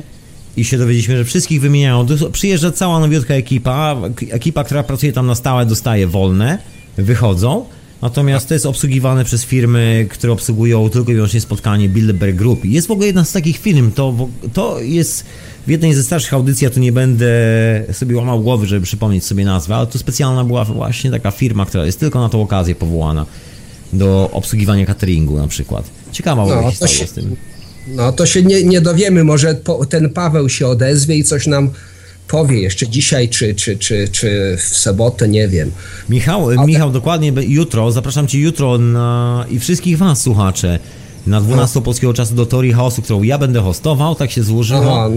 i 0.56 0.64
się 0.64 0.78
dowiedzieliśmy, 0.78 1.16
że 1.16 1.24
wszystkich 1.24 1.60
wymieniają. 1.60 2.06
Przyjeżdża 2.32 2.70
cała 2.70 3.00
nowiutka 3.00 3.34
ekipa, 3.34 3.96
ekipa, 4.30 4.64
która 4.64 4.82
pracuje 4.82 5.12
tam 5.12 5.26
na 5.26 5.34
stałe 5.34 5.66
dostaje 5.66 6.06
wolne, 6.06 6.58
wychodzą, 6.96 7.64
natomiast 8.02 8.48
to 8.48 8.54
jest 8.54 8.66
obsługiwane 8.66 9.24
przez 9.24 9.44
firmy, 9.44 10.06
które 10.10 10.32
obsługują 10.32 10.90
tylko 10.90 11.12
i 11.12 11.14
wyłącznie 11.14 11.40
spotkanie 11.40 11.88
Bilderberg 11.88 12.36
Group. 12.36 12.64
Jest 12.64 12.88
w 12.88 12.90
ogóle 12.90 13.06
jedna 13.06 13.24
z 13.24 13.32
takich 13.32 13.58
firm, 13.58 13.92
to, 13.92 14.28
to 14.52 14.80
jest 14.80 15.24
w 15.66 15.70
jednej 15.70 15.94
ze 15.94 16.02
starszych 16.02 16.34
audycji, 16.34 16.64
ja 16.64 16.70
tu 16.70 16.80
nie 16.80 16.92
będę 16.92 17.26
sobie 17.92 18.16
łamał 18.16 18.40
głowy, 18.40 18.66
żeby 18.66 18.86
przypomnieć 18.86 19.24
sobie 19.24 19.44
nazwę, 19.44 19.76
ale 19.76 19.86
to 19.86 19.98
specjalna 19.98 20.44
była 20.44 20.64
właśnie 20.64 21.10
taka 21.10 21.30
firma, 21.30 21.66
która 21.66 21.86
jest 21.86 22.00
tylko 22.00 22.20
na 22.20 22.28
tą 22.28 22.42
okazję 22.42 22.74
powołana 22.74 23.26
do 23.92 24.30
obsługiwania 24.32 24.86
cateringu 24.86 25.38
na 25.38 25.48
przykład. 25.48 25.90
Ciekawa 26.12 26.46
no, 26.46 26.70
historia 26.70 27.06
z 27.06 27.12
tym. 27.12 27.36
No 27.86 28.12
to 28.12 28.26
się 28.26 28.42
nie, 28.42 28.64
nie 28.64 28.80
dowiemy, 28.80 29.24
może 29.24 29.54
po, 29.54 29.86
ten 29.86 30.10
Paweł 30.10 30.48
się 30.48 30.66
odezwie 30.66 31.16
i 31.16 31.24
coś 31.24 31.46
nam 31.46 31.70
powie 32.28 32.60
jeszcze 32.60 32.88
dzisiaj, 32.88 33.28
czy, 33.28 33.54
czy, 33.54 33.76
czy, 33.76 34.08
czy 34.12 34.56
w 34.56 34.76
sobotę, 34.76 35.28
nie 35.28 35.48
wiem. 35.48 35.70
Michał, 36.08 36.48
Ale... 36.48 36.66
Michał, 36.66 36.90
dokładnie 36.90 37.32
jutro, 37.46 37.92
zapraszam 37.92 38.26
Cię 38.26 38.38
jutro 38.38 38.78
na, 38.78 39.44
i 39.50 39.58
wszystkich 39.58 39.98
Was, 39.98 40.20
słuchacze, 40.20 40.78
na 41.26 41.40
12 41.40 41.78
no. 41.78 41.84
polskiego 41.84 42.14
czasu 42.14 42.34
do 42.34 42.46
Teorii 42.46 42.72
Chaosu, 42.72 43.02
którą 43.02 43.22
ja 43.22 43.38
będę 43.38 43.60
hostował, 43.60 44.14
tak 44.14 44.30
się 44.30 44.42
złożyło. 44.42 45.04
Aha. 45.04 45.08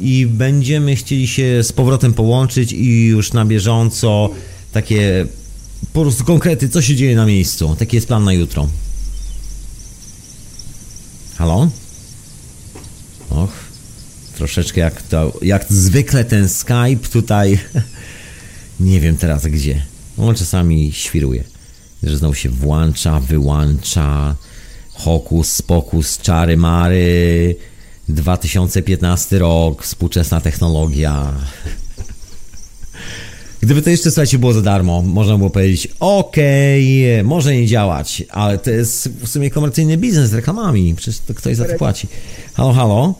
I 0.00 0.26
będziemy 0.26 0.96
chcieli 0.96 1.26
się 1.26 1.62
z 1.62 1.72
powrotem 1.72 2.14
połączyć 2.14 2.72
i 2.72 3.06
już 3.06 3.32
na 3.32 3.44
bieżąco 3.44 4.30
takie 4.72 5.26
po 5.92 6.02
prostu 6.02 6.24
konkrety, 6.24 6.68
co 6.68 6.82
się 6.82 6.96
dzieje 6.96 7.16
na 7.16 7.26
miejscu. 7.26 7.76
Taki 7.78 7.96
jest 7.96 8.08
plan 8.08 8.24
na 8.24 8.32
jutro. 8.32 8.68
Halo? 11.36 11.68
Och, 13.30 13.50
troszeczkę 14.36 14.80
jak 14.80 15.02
to, 15.02 15.32
jak 15.42 15.66
zwykle 15.68 16.24
ten 16.24 16.48
Skype 16.48 17.08
tutaj, 17.12 17.58
nie 18.80 19.00
wiem 19.00 19.16
teraz 19.16 19.46
gdzie. 19.46 19.82
On 20.18 20.34
czasami 20.34 20.92
świruje, 20.92 21.44
że 22.02 22.16
znowu 22.16 22.34
się 22.34 22.48
włącza, 22.48 23.20
wyłącza, 23.20 24.36
hokus, 24.92 25.62
pokus, 25.62 26.18
czary 26.18 26.56
mary, 26.56 27.56
2015 28.08 29.38
rok, 29.38 29.82
współczesna 29.82 30.40
technologia. 30.40 31.32
Gdyby 33.66 33.82
to 33.82 33.90
jeszcze, 33.90 34.10
słuchajcie, 34.10 34.38
było 34.38 34.52
za 34.52 34.62
darmo, 34.62 35.02
można 35.02 35.38
było 35.38 35.50
powiedzieć, 35.50 35.88
okej, 36.00 37.14
okay, 37.14 37.24
może 37.24 37.54
nie 37.54 37.66
działać, 37.66 38.24
ale 38.30 38.58
to 38.58 38.70
jest 38.70 39.08
w 39.08 39.28
sumie 39.28 39.50
komercyjny 39.50 39.96
biznes 39.96 40.30
z 40.30 40.34
reklamami, 40.34 40.94
przecież 40.94 41.20
to 41.20 41.34
ktoś 41.34 41.56
za 41.56 41.64
to 41.64 41.74
płaci. 41.74 42.08
Halo, 42.54 42.72
halo? 42.72 43.14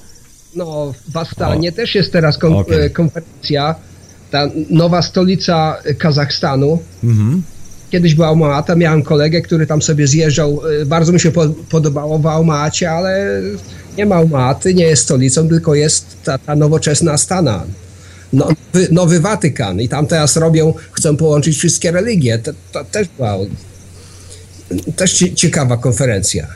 No, 0.54 0.94
w 1.08 1.16
Astanie 1.16 1.68
o. 1.68 1.72
też 1.72 1.94
jest 1.94 2.12
teraz 2.12 2.38
kon 2.38 2.52
okay. 2.52 2.80
E, 2.80 2.90
konferencja, 2.90 3.74
ta 4.30 4.50
nowa 4.70 5.02
stolica 5.02 5.76
Kazachstanu. 5.98 6.78
Mhm. 7.04 7.42
Kiedyś 7.90 8.14
była 8.14 8.28
Alma-Ata, 8.28 8.76
miałem 8.76 9.02
kolegę, 9.02 9.40
który 9.40 9.66
tam 9.66 9.82
sobie 9.82 10.06
zjeżdżał, 10.06 10.60
e, 10.82 10.86
bardzo 10.86 11.12
mi 11.12 11.20
się 11.20 11.30
po 11.30 11.46
podobało 11.48 12.18
w 12.18 12.26
Alma-Acie, 12.26 12.90
ale 12.90 13.42
nie 13.98 14.06
ma 14.06 14.14
Alma-Aty, 14.14 14.74
nie 14.74 14.84
jest 14.84 15.02
stolicą, 15.02 15.48
tylko 15.48 15.74
jest 15.74 16.16
ta, 16.24 16.38
ta 16.38 16.56
nowoczesna 16.56 17.12
Astana 17.12 17.64
no, 17.66 17.85
nowy, 18.32 18.88
nowy 18.90 19.20
Watykan 19.20 19.80
i 19.80 19.88
tam 19.88 20.06
teraz 20.06 20.36
robią, 20.36 20.74
chcą 20.92 21.16
połączyć 21.16 21.56
wszystkie 21.58 21.90
religie. 21.90 22.38
To, 22.38 22.52
to 22.72 22.84
też 22.84 23.08
była 23.16 23.36
też 24.96 25.24
ciekawa 25.34 25.76
konferencja. 25.76 26.46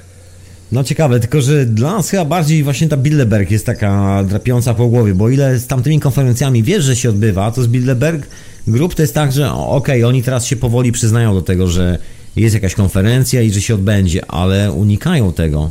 No 0.73 0.85
ciekawe, 0.85 1.21
tylko 1.21 1.41
że 1.41 1.67
dla 1.67 1.93
nas 1.93 2.11
chyba 2.11 2.25
bardziej 2.25 2.63
właśnie 2.63 2.89
ta 2.89 2.97
Bilderberg 2.97 3.51
jest 3.51 3.67
taka 3.67 4.25
drapiąca 4.25 4.75
po 4.75 4.89
głowie, 4.89 5.15
bo 5.15 5.29
ile 5.29 5.59
z 5.59 5.67
tamtymi 5.67 6.01
konferencjami 6.01 6.63
wiesz, 6.63 6.85
że 6.85 6.97
się 6.97 7.11
odbywa, 7.11 7.53
to 7.53 7.63
z 7.63 7.67
Bilderberg 7.67 8.27
Group 8.67 8.95
to 8.95 9.03
jest 9.03 9.15
tak, 9.15 9.33
że 9.33 9.53
okej, 9.53 10.03
okay, 10.03 10.07
oni 10.07 10.23
teraz 10.23 10.47
się 10.47 10.57
powoli 10.57 10.93
przyznają 10.93 11.35
do 11.35 11.43
tego, 11.43 11.69
że 11.69 11.99
jest 12.37 12.55
jakaś 12.55 12.75
konferencja 12.75 13.43
i 13.43 13.51
że 13.51 13.61
się 13.61 13.75
odbędzie, 13.75 14.27
ale 14.27 14.73
unikają 14.73 15.33
tego. 15.33 15.71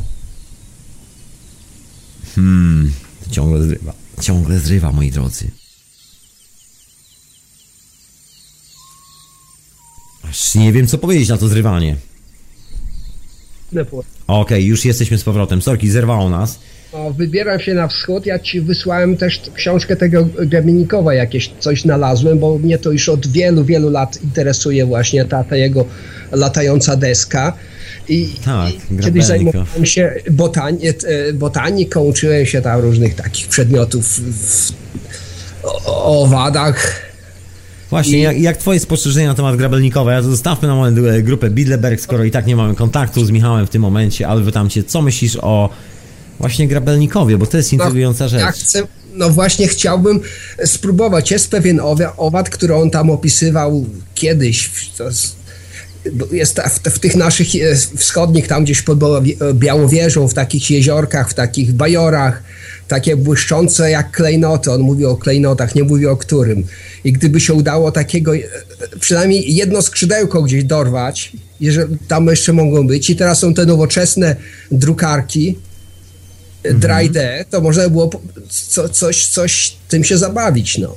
Hmm, 2.34 2.92
ciągle 3.30 3.62
zrywa, 3.62 3.92
ciągle 4.20 4.58
zrywa, 4.58 4.92
moi 4.92 5.10
drodzy. 5.10 5.59
Nie 10.54 10.72
wiem, 10.72 10.86
co 10.86 10.98
powiedzieć 10.98 11.28
na 11.28 11.36
to 11.36 11.48
zrywanie. 11.48 11.96
Okej, 13.72 14.04
okay, 14.26 14.62
już 14.62 14.84
jesteśmy 14.84 15.18
z 15.18 15.24
powrotem. 15.24 15.62
Sorki, 15.62 15.90
zerwało 15.90 16.30
nas. 16.30 16.58
No, 16.92 17.12
wybieram 17.12 17.60
się 17.60 17.74
na 17.74 17.88
wschód. 17.88 18.26
Ja 18.26 18.38
ci 18.38 18.60
wysłałem 18.60 19.16
też 19.16 19.40
książkę 19.54 19.96
tego 19.96 20.24
Gremlinikowa, 20.24 21.14
jakieś 21.14 21.50
coś 21.58 21.82
znalazłem, 21.82 22.38
bo 22.38 22.58
mnie 22.58 22.78
to 22.78 22.92
już 22.92 23.08
od 23.08 23.26
wielu, 23.26 23.64
wielu 23.64 23.90
lat 23.90 24.22
interesuje 24.24 24.86
właśnie 24.86 25.24
ta, 25.24 25.44
ta 25.44 25.56
jego 25.56 25.84
latająca 26.32 26.96
deska. 26.96 27.52
I, 28.08 28.28
tak, 28.44 28.72
i 28.90 29.02
kiedyś 29.04 29.24
zajmowałem 29.24 29.86
się 29.86 30.14
botani 30.30 30.78
e, 30.88 31.32
botaniką, 31.32 32.00
uczyłem 32.00 32.46
się 32.46 32.62
tam 32.62 32.80
różnych 32.80 33.14
takich 33.14 33.48
przedmiotów 33.48 34.06
w, 34.06 34.72
o, 35.62 36.04
o 36.04 36.22
owadach 36.22 37.09
Właśnie, 37.90 38.18
I... 38.18 38.22
jak, 38.22 38.40
jak 38.40 38.56
twoje 38.56 38.80
spostrzeżenia 38.80 39.28
na 39.28 39.34
temat 39.34 39.56
Grabelnikowa? 39.56 40.12
Ja 40.12 40.22
to 40.22 40.30
zostawmy 40.30 40.68
na 40.68 40.74
moment 40.74 40.98
e, 40.98 41.22
grupę 41.22 41.50
Bidleberg, 41.50 42.00
skoro 42.00 42.24
i 42.24 42.30
tak 42.30 42.46
nie 42.46 42.56
mamy 42.56 42.74
kontaktu 42.74 43.24
z 43.24 43.30
Michałem 43.30 43.66
w 43.66 43.70
tym 43.70 43.82
momencie, 43.82 44.28
ale 44.28 44.44
pytam 44.44 44.68
cię, 44.68 44.84
co 44.84 45.02
myślisz 45.02 45.36
o 45.36 45.68
właśnie 46.38 46.68
Grabelnikowie, 46.68 47.38
bo 47.38 47.46
to 47.46 47.56
jest 47.56 47.72
intrygująca 47.72 48.24
no, 48.24 48.28
rzecz. 48.28 48.40
Ja 48.40 48.52
chcę, 48.52 48.82
no 49.14 49.30
właśnie 49.30 49.68
chciałbym 49.68 50.20
spróbować. 50.64 51.30
Jest 51.30 51.50
pewien 51.50 51.80
owad, 52.16 52.50
który 52.50 52.74
on 52.74 52.90
tam 52.90 53.10
opisywał 53.10 53.86
kiedyś. 54.14 54.70
jest 56.32 56.60
w, 56.60 56.90
w, 56.90 56.98
tych 56.98 57.16
naszych 57.16 57.48
e, 57.56 57.76
wschodnich, 57.96 58.48
tam 58.48 58.64
gdzieś 58.64 58.82
pod 58.82 58.98
Białowieżą, 59.54 60.28
w 60.28 60.34
takich 60.34 60.70
jeziorkach, 60.70 61.30
w 61.30 61.34
takich 61.34 61.72
bajorach, 61.72 62.42
takie 62.90 63.16
błyszczące 63.16 63.90
jak 63.90 64.10
klejnoty. 64.10 64.72
On 64.72 64.80
mówi 64.80 65.06
o 65.06 65.16
klejnotach, 65.16 65.74
nie 65.74 65.84
mówi 65.84 66.06
o 66.06 66.16
którym. 66.16 66.64
I 67.04 67.12
gdyby 67.12 67.40
się 67.40 67.54
udało 67.54 67.92
takiego, 67.92 68.36
e, 68.36 68.40
przynajmniej 69.00 69.54
jedno 69.54 69.82
skrzydełko 69.82 70.42
gdzieś 70.42 70.64
dorwać, 70.64 71.32
jeżeli 71.60 71.98
tam 72.08 72.26
jeszcze 72.26 72.52
mogą 72.52 72.86
być, 72.86 73.10
i 73.10 73.16
teraz 73.16 73.38
są 73.38 73.54
te 73.54 73.66
nowoczesne 73.66 74.36
drukarki, 74.70 75.56
e, 76.64 76.68
mhm. 76.68 77.06
3D, 77.06 77.44
to 77.50 77.60
można 77.60 77.82
by 77.82 77.90
było 77.90 78.10
co, 78.48 78.88
coś, 78.88 79.26
coś 79.26 79.72
tym 79.88 80.04
się 80.04 80.18
zabawić, 80.18 80.78
no. 80.78 80.96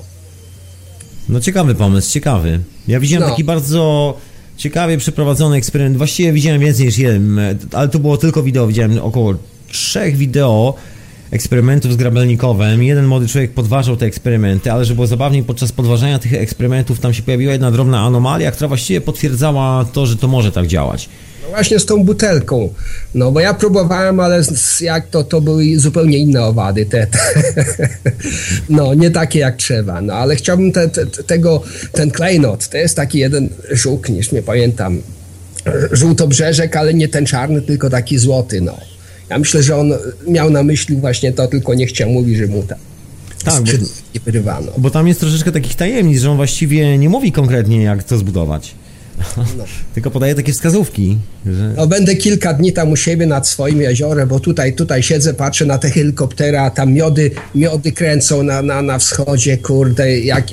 No 1.30 1.40
ciekawy 1.40 1.76
pomysł, 1.76 2.11
ciekawy. 2.11 2.60
Ja 2.88 2.99
widziałem 2.99 3.24
no. 3.24 3.30
taki 3.30 3.44
bardzo 3.44 4.18
ciekawie 4.57 4.98
przeprowadzony 4.98 5.56
eksperyment. 5.56 5.98
Właściwie 5.98 6.34
widziałem 6.34 6.61
więcej 6.61 6.86
niż 6.86 6.98
jeden, 6.98 7.40
ale 7.72 7.90
to 7.90 7.99
było 7.99 8.18
tylko 8.18 8.44
wideo. 8.44 8.68
Widziałem 8.68 8.99
około 8.99 9.36
trzech 9.68 10.18
wideo 10.18 10.76
eksperymentów 11.34 11.93
z 11.93 11.95
grabelnikowym. 11.95 12.84
Jeden 12.84 13.05
młody 13.05 13.27
człowiek 13.27 13.51
podważał 13.51 13.97
te 13.97 14.05
eksperymenty, 14.05 14.72
ale 14.72 14.85
że 14.85 14.95
było 14.95 15.07
zabawniej, 15.07 15.43
podczas 15.43 15.72
podważania 15.72 16.19
tych 16.19 16.34
eksperymentów 16.34 16.99
tam 16.99 17.14
się 17.14 17.23
pojawiła 17.23 17.51
jedna 17.51 17.72
drobna 17.72 18.05
anomalia, 18.05 18.51
która 18.51 18.68
właściwie 18.68 19.01
potwierdzała 19.01 19.85
to, 19.93 20.05
że 20.05 20.15
to 20.15 20.27
może 20.27 20.51
tak 20.51 20.68
działać. 20.68 21.10
No 21.43 21.49
właśnie 21.49 21.80
z 21.80 21.85
tą 21.85 22.03
butelką. 22.05 22.73
No 23.15 23.31
bo 23.31 23.39
ja 23.39 23.53
próbowałem, 23.53 24.19
ale 24.19 24.41
jak 24.81 25.07
to, 25.07 25.23
to 25.23 25.41
były 25.41 25.80
zupełnie 25.80 26.18
inne 26.18 26.43
owady. 26.43 26.85
Te, 26.85 27.07
te. 27.07 27.19
No, 28.69 28.93
nie 28.93 29.11
takie 29.11 29.39
jak 29.39 29.55
trzeba. 29.55 30.01
No 30.01 30.14
ale 30.14 30.35
chciałbym 30.35 30.72
te, 30.72 30.89
te, 30.89 31.05
tego, 31.05 31.61
ten 31.91 32.11
klejnot, 32.11 32.68
to 32.68 32.77
jest 32.77 32.95
taki 32.95 33.19
jeden 33.19 33.49
żuk, 33.72 34.10
niż 34.10 34.31
nie 34.31 34.41
pamiętam. 34.41 35.01
Żółtobrzeżek, 35.91 36.76
ale 36.76 36.93
nie 36.93 37.07
ten 37.07 37.26
czarny, 37.26 37.61
tylko 37.61 37.89
taki 37.89 38.18
złoty, 38.18 38.61
no. 38.61 38.93
Ja 39.34 39.39
myślę, 39.39 39.64
że 39.64 39.77
on 39.77 39.93
miał 40.27 40.49
na 40.49 40.64
myśli 40.64 40.95
właśnie 40.95 41.31
to, 41.31 41.47
tylko 41.47 41.73
nie 41.73 41.85
chciał 41.88 42.10
mówić, 42.10 42.38
że 42.38 42.47
mu 42.47 42.64
tak. 42.64 42.77
Tak, 43.43 43.64
bo, 43.64 43.72
nie 44.15 44.19
wyrywano. 44.26 44.72
Bo 44.77 44.89
tam 44.89 45.07
jest 45.07 45.19
troszeczkę 45.19 45.51
takich 45.51 45.76
tajemnic, 45.76 46.22
że 46.22 46.31
on 46.31 46.38
właściwie 46.38 46.97
nie 46.97 47.10
mówi 47.10 47.31
konkretnie, 47.31 47.84
jak 47.84 48.03
to 48.03 48.18
zbudować. 48.18 48.76
No. 49.38 49.64
Tylko 49.94 50.12
podaje 50.12 50.36
takie 50.36 50.54
wskazówki. 50.54 51.18
Że... 51.45 51.74
No, 51.78 51.88
będę 51.88 52.16
kilka 52.16 52.54
dni 52.54 52.74
tam 52.74 52.91
u 52.91 52.95
siebie 52.95 53.26
nad 53.26 53.48
swoim 53.48 53.82
jeziorem, 53.82 54.30
bo 54.30 54.40
tutaj, 54.40 54.74
tutaj 54.74 55.04
siedzę, 55.04 55.34
patrzę 55.34 55.66
na 55.66 55.78
te 55.78 55.90
helikoptery, 55.90 56.60
a 56.60 56.70
tam 56.70 56.94
miody, 56.94 57.32
miody 57.56 57.91
kręcą 57.91 58.44
na, 58.44 58.62
na, 58.62 58.82
na 58.82 59.00
wschodzie, 59.00 59.58
kurde, 59.58 60.20
jak 60.20 60.45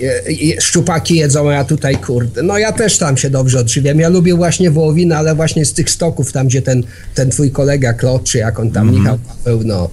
e, 0.57 0.61
szczupaki 0.61 1.17
jedzą, 1.17 1.51
a 1.51 1.53
ja 1.53 1.65
tutaj, 1.65 1.97
kurde. 1.97 2.43
No 2.43 2.59
ja 2.59 2.73
też 2.73 2.99
tam 2.99 3.17
się 3.17 3.31
dobrze 3.31 3.61
odżywiam. 3.61 4.01
Ja 4.01 4.09
lubię 4.09 4.35
właśnie 4.35 4.71
wołowinę, 4.71 5.17
ale 5.17 5.35
właśnie 5.35 5.65
z 5.65 5.73
tych 5.73 5.91
stoków, 5.91 6.33
tam 6.33 6.47
gdzie 6.47 6.63
ten, 6.63 6.83
ten 7.15 7.31
twój 7.31 7.51
kolega 7.51 7.93
Klot, 7.93 8.25
czy 8.25 8.39
jak 8.39 8.61
on 8.61 8.71
tam, 8.71 8.89
mm. 8.89 9.01
Michał 9.01 9.19
Paweł, 9.19 9.61
no 9.65 9.91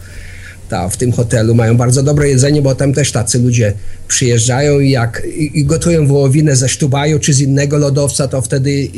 ta, 0.69 0.89
w 0.89 0.97
tym 0.97 1.11
hotelu 1.11 1.55
mają 1.55 1.77
bardzo 1.77 2.03
dobre 2.03 2.29
jedzenie, 2.29 2.61
bo 2.61 2.75
tam 2.75 2.93
też 2.93 3.11
tacy 3.11 3.39
ludzie 3.39 3.73
przyjeżdżają 4.07 4.79
i 4.79 4.89
jak 4.89 5.23
i, 5.37 5.59
i 5.59 5.65
gotują 5.65 6.07
wołowinę 6.07 6.55
ze 6.55 6.69
sztubaju 6.69 7.19
czy 7.19 7.33
z 7.33 7.39
innego 7.39 7.77
lodowca, 7.77 8.27
to 8.27 8.41
wtedy 8.41 8.89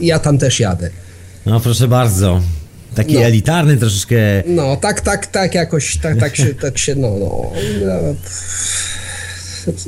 ja 0.00 0.18
tam 0.18 0.38
też 0.38 0.60
jadę. 0.60 0.90
No 1.46 1.60
proszę 1.60 1.88
bardzo. 1.88 2.40
Taki 2.94 3.14
no. 3.14 3.20
elitarny 3.20 3.76
troszeczkę. 3.76 4.16
No, 4.46 4.76
tak, 4.76 5.00
tak, 5.00 5.26
tak 5.26 5.54
jakoś, 5.54 5.96
tak, 5.96 6.20
tak 6.20 6.36
się, 6.36 6.54
tak 6.54 6.78
się, 6.78 6.94
no, 6.94 7.10
no. 7.20 7.50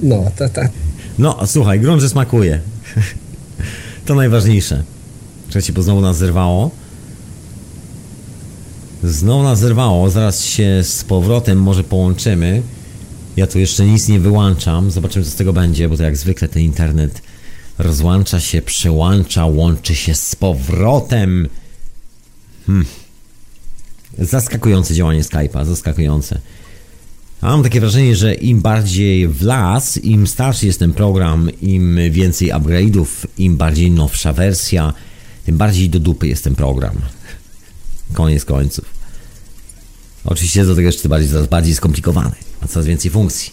No, 0.02 0.30
tak, 0.36 0.52
tak. 0.52 0.70
No, 1.18 1.46
słuchaj, 1.46 1.80
grunt, 1.80 2.02
że 2.02 2.08
smakuje. 2.08 2.60
To 4.06 4.14
najważniejsze. 4.14 4.82
Trzeci, 5.48 5.72
bo 5.72 5.82
znowu 5.82 6.00
nas 6.00 6.16
zerwało. 6.16 6.70
Znowu 9.02 9.42
nas 9.42 9.58
zerwało, 9.58 10.10
zaraz 10.10 10.44
się 10.44 10.84
z 10.84 11.04
powrotem 11.04 11.62
może 11.62 11.84
połączymy. 11.84 12.62
Ja 13.36 13.46
tu 13.46 13.58
jeszcze 13.58 13.86
nic 13.86 14.08
nie 14.08 14.20
wyłączam, 14.20 14.90
zobaczymy 14.90 15.24
co 15.24 15.30
z 15.30 15.34
tego 15.34 15.52
będzie, 15.52 15.88
bo 15.88 15.96
to 15.96 16.02
jak 16.02 16.16
zwykle 16.16 16.48
ten 16.48 16.62
internet 16.62 17.22
rozłącza 17.78 18.40
się, 18.40 18.62
przełącza, 18.62 19.46
łączy 19.46 19.94
się 19.94 20.14
z 20.14 20.36
powrotem. 20.36 21.48
Hmm. 22.66 22.86
Zaskakujące 24.18 24.94
działanie 24.94 25.22
Skype'a, 25.22 25.64
zaskakujące. 25.64 26.40
A 27.40 27.50
mam 27.50 27.62
takie 27.62 27.80
wrażenie, 27.80 28.16
że 28.16 28.34
im 28.34 28.60
bardziej 28.60 29.28
w 29.28 29.42
las, 29.42 29.96
im 29.96 30.26
starszy 30.26 30.66
jest 30.66 30.78
ten 30.78 30.92
program, 30.92 31.50
im 31.62 31.98
więcej 32.10 32.52
upgrade'ów, 32.52 33.06
im 33.38 33.56
bardziej 33.56 33.90
nowsza 33.90 34.32
wersja, 34.32 34.92
tym 35.46 35.56
bardziej 35.56 35.90
do 35.90 36.00
dupy 36.00 36.28
jest 36.28 36.44
ten 36.44 36.54
program. 36.54 36.96
Koniec 38.12 38.44
końców. 38.44 38.84
Oczywiście 40.24 40.64
do 40.64 40.74
tego 40.74 40.86
jeszcze 40.86 41.08
bardziej, 41.08 41.30
coraz 41.30 41.46
bardziej 41.46 41.74
skomplikowany, 41.74 42.34
ma 42.62 42.68
coraz 42.68 42.86
więcej 42.86 43.10
funkcji. 43.10 43.52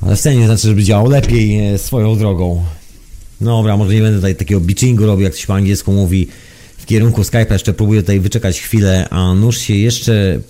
Ale 0.00 0.16
wcale 0.16 0.36
nie 0.36 0.46
znaczy, 0.46 0.68
żeby 0.68 0.82
działał 0.82 1.08
lepiej 1.08 1.74
e, 1.74 1.78
swoją 1.78 2.18
drogą. 2.18 2.64
No 3.40 3.56
dobra, 3.56 3.76
może 3.76 3.94
nie 3.94 4.00
będę 4.00 4.18
tutaj 4.18 4.36
takiego 4.36 4.60
bitchingu 4.60 5.06
robił, 5.06 5.24
jak 5.24 5.32
to 5.32 5.38
się 5.38 5.46
po 5.46 5.54
angielsku 5.54 5.92
mówi. 5.92 6.28
W 6.78 6.86
kierunku 6.86 7.22
Skype'a 7.22 7.52
jeszcze 7.52 7.72
próbuję 7.72 8.00
tutaj 8.00 8.20
wyczekać 8.20 8.60
chwilę, 8.60 9.08
a 9.10 9.34
nuż 9.34 9.58
się 9.58 9.74
jeszcze 9.74 10.40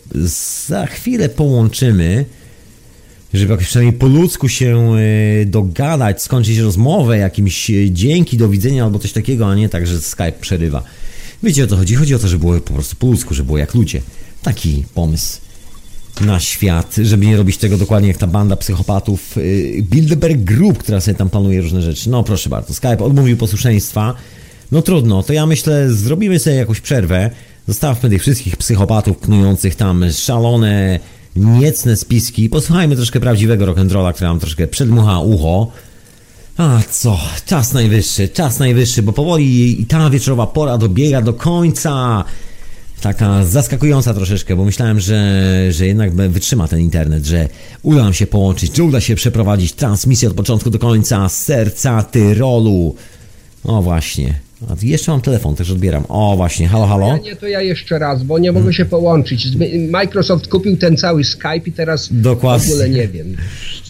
za 0.66 0.86
chwilę 0.86 1.28
połączymy, 1.28 2.24
żeby 3.34 3.52
jakoś 3.52 3.66
przynajmniej 3.66 3.98
po 3.98 4.06
ludzku 4.06 4.48
się 4.48 4.96
e, 4.96 5.44
dogadać, 5.44 6.22
skończyć 6.22 6.58
rozmowę, 6.58 7.18
jakimś 7.18 7.70
e, 7.70 7.90
dzięki, 7.90 8.36
do 8.36 8.48
widzenia 8.48 8.84
albo 8.84 8.98
coś 8.98 9.12
takiego, 9.12 9.46
a 9.46 9.54
nie 9.54 9.68
tak, 9.68 9.86
że 9.86 10.00
Skype 10.00 10.32
przerywa. 10.40 10.82
Wiecie 11.44 11.64
o 11.64 11.66
co 11.66 11.76
chodzi? 11.76 11.94
Chodzi 11.94 12.14
o 12.14 12.18
to, 12.18 12.28
żeby 12.28 12.40
było 12.40 12.60
po 12.60 12.72
prostu 12.72 12.96
po 12.96 13.06
ludzku, 13.06 13.34
żeby 13.34 13.46
było 13.46 13.58
jak 13.58 13.74
ludzie. 13.74 14.00
Taki 14.42 14.84
pomysł 14.94 15.38
na 16.20 16.40
świat, 16.40 16.96
żeby 17.02 17.26
nie 17.26 17.36
robić 17.36 17.56
tego 17.56 17.78
dokładnie 17.78 18.08
jak 18.08 18.16
ta 18.16 18.26
banda 18.26 18.56
psychopatów 18.56 19.38
y, 19.38 19.84
Bilderberg 19.90 20.38
Group, 20.38 20.78
która 20.78 21.00
sobie 21.00 21.14
tam 21.14 21.30
planuje 21.30 21.60
różne 21.60 21.82
rzeczy. 21.82 22.10
No 22.10 22.22
proszę 22.22 22.50
bardzo, 22.50 22.74
Skype 22.74 22.98
odmówił 22.98 23.36
posłuszeństwa. 23.36 24.14
No 24.72 24.82
trudno, 24.82 25.22
to 25.22 25.32
ja 25.32 25.46
myślę, 25.46 25.92
zrobimy 25.92 26.38
sobie 26.38 26.56
jakąś 26.56 26.80
przerwę. 26.80 27.30
Zostawmy 27.68 28.10
tych 28.10 28.22
wszystkich 28.22 28.56
psychopatów 28.56 29.18
knujących 29.18 29.76
tam 29.76 30.04
szalone, 30.12 31.00
niecne 31.36 31.96
spiski. 31.96 32.48
Posłuchajmy 32.48 32.96
troszkę 32.96 33.20
prawdziwego 33.20 33.66
rock'n'rolla, 33.66 34.12
który 34.12 34.28
nam 34.28 34.40
troszkę 34.40 34.66
przedmucha 34.66 35.20
ucho. 35.20 35.72
A 36.56 36.80
co, 36.90 37.18
czas 37.46 37.72
najwyższy, 37.72 38.28
czas 38.28 38.58
najwyższy, 38.58 39.02
bo 39.02 39.12
powoli 39.12 39.82
i 39.82 39.86
ta 39.86 40.10
wieczorowa 40.10 40.46
pora 40.46 40.78
dobiega 40.78 41.22
do 41.22 41.32
końca 41.32 42.24
taka 43.00 43.44
zaskakująca 43.44 44.14
troszeczkę, 44.14 44.56
bo 44.56 44.64
myślałem, 44.64 45.00
że, 45.00 45.72
że 45.72 45.86
jednak 45.86 46.14
wytrzyma 46.14 46.68
ten 46.68 46.80
internet, 46.80 47.24
że 47.24 47.48
uda 47.82 48.02
nam 48.02 48.14
się 48.14 48.26
połączyć, 48.26 48.76
że 48.76 48.84
uda 48.84 49.00
się 49.00 49.14
przeprowadzić 49.14 49.72
transmisję 49.72 50.28
od 50.28 50.34
początku 50.34 50.70
do 50.70 50.78
końca 50.78 51.28
serca 51.28 52.02
Tyrolu. 52.02 52.94
O 53.64 53.82
właśnie. 53.82 54.40
A 54.68 54.74
jeszcze 54.82 55.12
mam 55.12 55.20
telefon, 55.20 55.56
też 55.56 55.70
odbieram. 55.70 56.04
O 56.08 56.36
właśnie, 56.36 56.68
halo, 56.68 56.86
halo. 56.86 57.06
Ja 57.06 57.16
nie, 57.16 57.36
to 57.36 57.46
ja 57.46 57.60
jeszcze 57.62 57.98
raz, 57.98 58.22
bo 58.22 58.38
nie 58.38 58.52
mogę 58.52 58.72
się 58.72 58.84
połączyć. 58.84 59.48
Microsoft 59.90 60.48
kupił 60.48 60.76
ten 60.76 60.96
cały 60.96 61.24
Skype 61.24 61.62
i 61.66 61.72
teraz 61.72 62.08
Dokładnie. 62.12 62.68
w 62.68 62.70
ogóle 62.70 62.88
nie 62.88 63.08
wiem. 63.08 63.36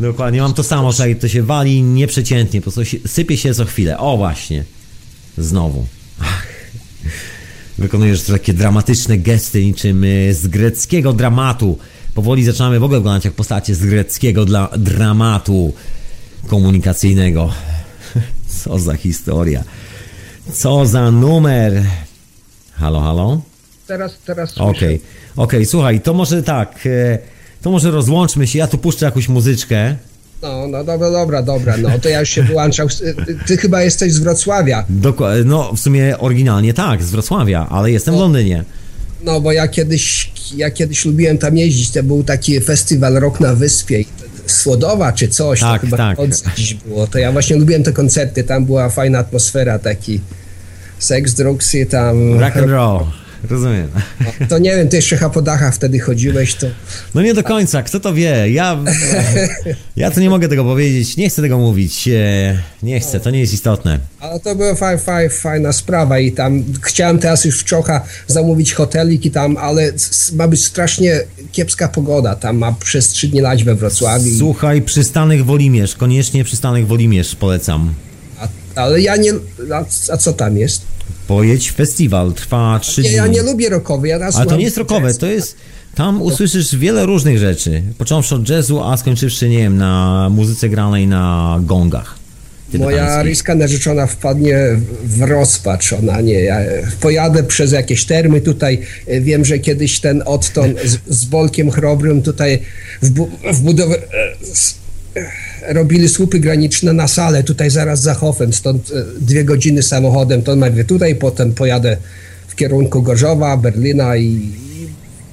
Dokładnie, 0.01 0.41
mam 0.41 0.55
to 0.55 0.63
samo, 0.63 0.93
słuchaj, 0.93 1.17
to 1.17 1.29
się 1.29 1.43
wali 1.43 1.83
nieprzeciętnie, 1.83 2.61
po 2.61 2.71
prostu 2.71 2.99
sypie 3.07 3.37
się 3.37 3.55
co 3.55 3.65
chwilę. 3.65 3.99
O 3.99 4.17
właśnie. 4.17 4.65
Znowu. 5.39 5.87
Wykonujesz 7.79 8.23
takie 8.23 8.53
dramatyczne 8.53 9.19
gesty 9.19 9.65
niczym 9.65 10.05
y, 10.05 10.35
z 10.35 10.47
greckiego 10.47 11.13
dramatu. 11.13 11.79
Powoli 12.15 12.45
zaczynamy 12.45 12.81
w 12.81 12.85
ogóle 12.85 12.99
wyglądać 13.01 13.25
jak 13.25 13.35
postacie 13.35 13.75
z 13.75 13.87
greckiego 13.87 14.45
dla 14.45 14.69
dramatu 14.79 15.73
komunikacyjnego. 16.47 17.53
Co 18.63 18.79
za 18.79 18.97
historia. 18.97 19.65
Co 20.53 20.87
za 20.87 21.11
numer. 21.11 21.83
Halo, 22.73 23.01
halo? 23.01 23.41
Teraz, 23.87 24.19
teraz 24.27 24.59
Okej, 24.59 24.67
okay. 24.67 24.85
okej, 24.85 25.01
okay, 25.37 25.67
słuchaj, 25.67 26.01
to 26.01 26.15
może 26.15 26.43
tak, 26.43 26.87
e, 26.87 27.19
to 27.63 27.71
może 27.71 27.91
rozłączmy 27.91 28.47
się, 28.47 28.59
ja 28.59 28.67
tu 28.67 28.79
puszczę 28.79 29.07
jakąś 29.07 29.29
muzyczkę. 29.29 29.97
No, 30.43 30.69
no 30.69 30.85
dobra, 30.85 31.11
dobra, 31.11 31.43
dobra, 31.43 31.77
no 31.77 31.99
to 31.99 32.09
ja 32.09 32.21
już 32.21 32.29
się 32.29 32.43
wyłączał. 32.43 32.89
Ty 33.47 33.57
chyba 33.57 33.83
jesteś 33.83 34.13
z 34.13 34.19
Wrocławia. 34.19 34.85
Dokładnie, 34.89 35.45
no 35.45 35.73
w 35.73 35.81
sumie 35.81 36.19
oryginalnie 36.19 36.75
tak, 36.75 37.03
z 37.03 37.11
Wrocławia, 37.11 37.67
ale 37.71 37.91
jestem 37.91 38.15
no, 38.15 38.19
w 38.19 38.23
Londynie. 38.23 38.65
No, 39.23 39.41
bo 39.41 39.53
ja 39.53 39.69
kiedyś, 39.69 40.33
ja 40.57 40.71
kiedyś 40.71 41.05
lubiłem 41.05 41.39
tam 41.39 41.57
jeździć, 41.57 41.91
to 41.91 42.03
był 42.03 42.25
taki 42.25 42.61
festiwal 42.61 43.15
Rok 43.15 43.41
na 43.41 43.55
Wyspie. 43.55 44.05
Słodowa 44.47 45.13
czy 45.13 45.29
coś, 45.29 45.61
tak, 45.61 45.81
to 45.81 45.87
chyba 45.87 45.97
tak. 45.97 46.19
dziś 46.57 46.75
było. 46.75 47.07
To 47.07 47.19
ja 47.19 47.33
właśnie 47.33 47.57
lubiłem 47.57 47.83
te 47.83 47.93
koncerty, 47.93 48.45
tam 48.45 48.65
była 48.65 48.89
fajna 48.89 49.19
atmosfera, 49.19 49.79
taki 49.79 50.21
seks, 50.99 51.35
drugs 51.35 51.75
i 51.75 51.87
tam... 51.87 52.41
Rock 52.41 52.57
and 52.57 52.71
roll. 52.71 53.24
Rozumiem. 53.51 53.89
No, 54.21 54.47
to 54.49 54.59
nie 54.59 54.77
wiem, 54.77 54.89
ty 54.89 54.97
jeszcze 54.97 55.31
po 55.31 55.43
dachach 55.43 55.75
wtedy 55.75 55.99
chodziłeś, 56.01 56.55
to... 56.55 56.67
No 57.15 57.23
nie 57.23 57.35
do 57.35 57.43
końca, 57.43 57.83
kto 57.83 58.01
to 58.01 58.15
wie? 58.15 58.51
Ja, 58.51 58.79
ja 59.97 60.11
to 60.11 60.21
nie 60.21 60.31
mogę 60.31 60.49
tego 60.49 60.65
powiedzieć, 60.65 61.17
nie 61.17 61.29
chcę 61.29 61.43
tego 61.43 61.59
mówić, 61.59 62.09
e, 62.09 62.59
nie 62.83 63.01
chcę, 63.01 63.21
to 63.21 63.31
nie 63.31 63.41
jest 63.41 63.53
istotne. 63.53 63.99
Ale 64.21 64.41
to 64.41 64.55
była 64.55 64.75
faj, 64.75 64.99
faj, 64.99 65.31
fajna 65.31 65.73
sprawa 65.73 66.19
i 66.19 66.33
tam 66.33 66.65
chciałem 66.83 67.19
teraz 67.19 67.45
już 67.45 67.61
w 67.61 67.65
Czocha 67.65 68.01
zamówić 68.27 68.73
hotelik 68.73 69.25
i 69.25 69.31
tam, 69.31 69.57
ale 69.57 69.93
ma 70.33 70.49
być 70.49 70.65
strasznie 70.65 71.21
kiepska 71.53 71.89
pogoda, 71.89 72.37
tam 72.37 72.57
ma 72.57 72.73
przez 72.73 73.09
trzy 73.09 73.29
dni 73.29 73.41
lać 73.41 73.65
we 73.65 73.75
Wrocławiu. 73.75 74.39
Słuchaj, 74.39 74.83
przystanek 74.83 75.43
Wolimierz, 75.43 75.95
koniecznie 75.95 76.45
przystanek 76.45 76.87
Wolimierz 76.87 77.35
polecam. 77.35 77.95
A, 78.39 78.49
ale 78.81 79.01
ja 79.01 79.17
nie... 79.17 79.33
A, 79.75 79.85
a 80.13 80.17
co 80.17 80.33
tam 80.33 80.59
jest? 80.59 80.94
Pojedź 81.27 81.73
festiwal, 81.73 82.33
trwa 82.33 82.79
trzy 82.83 83.03
dni. 83.03 83.13
Ja 83.13 83.27
nie 83.27 83.43
lubię 83.43 83.69
rockowy, 83.69 84.09
ja 84.09 84.17
Ale 84.35 84.47
to 84.47 84.57
nie 84.57 84.65
jest 84.65 84.77
rockowe, 84.77 85.15
to 85.15 85.27
jest... 85.27 85.57
Tam 85.95 86.23
usłyszysz 86.23 86.77
wiele 86.77 87.07
różnych 87.07 87.39
rzeczy, 87.39 87.83
począwszy 87.99 88.35
od 88.35 88.49
jazzu, 88.49 88.83
a 88.83 88.97
skończywszy, 88.97 89.49
nie 89.49 89.59
wiem, 89.59 89.77
na 89.77 90.29
muzyce 90.31 90.69
granej 90.69 91.07
na 91.07 91.59
gongach. 91.63 92.15
Moja 92.79 93.23
ryska 93.23 93.55
narzeczona 93.55 94.07
wpadnie 94.07 94.59
w 95.05 95.23
rozpacz, 95.23 95.93
ona 95.93 96.21
nie. 96.21 96.41
Ja 96.41 96.61
pojadę 97.01 97.43
przez 97.43 97.73
jakieś 97.73 98.05
termy 98.05 98.41
tutaj. 98.41 98.81
Wiem, 99.21 99.45
że 99.45 99.59
kiedyś 99.59 100.01
ten 100.01 100.23
odton 100.27 100.75
z, 100.85 100.99
z 101.19 101.25
Bolkiem 101.25 101.71
Chrobrym 101.71 102.23
tutaj 102.23 102.63
w, 103.03 103.11
bu 103.11 103.31
w 103.53 103.61
budowę 103.61 103.99
robili 105.69 106.09
słupy 106.09 106.41
graniczne 106.41 106.93
na 106.93 107.09
salę, 107.09 107.43
tutaj 107.43 107.71
zaraz 107.71 108.01
za 108.01 108.15
Hofem, 108.15 108.53
stąd 108.53 108.91
e, 108.91 109.05
dwie 109.21 109.45
godziny 109.45 109.83
samochodem, 109.83 110.43
to 110.43 110.57
najpierw 110.57 110.89
tutaj, 110.89 111.15
potem 111.15 111.53
pojadę 111.53 111.97
w 112.49 112.55
kierunku 112.55 113.03
Gorzowa, 113.03 113.57
Berlina 113.57 114.17
i, 114.17 114.53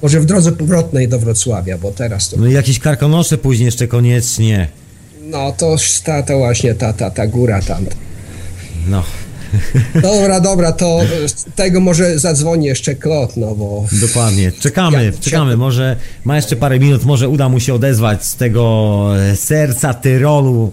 może 0.02 0.20
w 0.20 0.24
drodze 0.24 0.52
powrotnej 0.52 1.08
do 1.08 1.18
Wrocławia, 1.18 1.78
bo 1.78 1.90
teraz 1.90 2.28
to... 2.28 2.36
No 2.36 2.46
i 2.46 2.52
jakieś 2.52 2.78
karkonosze 2.78 3.38
później 3.38 3.66
jeszcze 3.66 3.88
koniecznie. 3.88 4.68
No 5.30 5.52
to, 5.52 5.76
ta, 6.04 6.22
to 6.22 6.38
właśnie 6.38 6.74
ta, 6.74 6.92
ta, 6.92 7.10
ta 7.10 7.26
góra 7.26 7.62
tam. 7.62 7.86
No. 8.88 9.04
Dobra, 10.02 10.40
dobra, 10.40 10.72
to 10.72 11.00
tego 11.54 11.80
może 11.80 12.18
zadzwoni 12.18 12.66
jeszcze 12.66 12.94
Klot, 12.94 13.36
no 13.36 13.54
bo... 13.54 13.86
Dokładnie, 13.92 14.52
czekamy, 14.52 15.04
ja, 15.04 15.12
czekamy, 15.20 15.56
może 15.56 15.96
ma 16.24 16.36
jeszcze 16.36 16.56
parę 16.56 16.78
minut, 16.78 17.04
może 17.04 17.28
uda 17.28 17.48
mu 17.48 17.60
się 17.60 17.74
odezwać 17.74 18.24
z 18.24 18.36
tego 18.36 19.06
e, 19.18 19.36
serca 19.36 19.94
Tyrolu. 19.94 20.72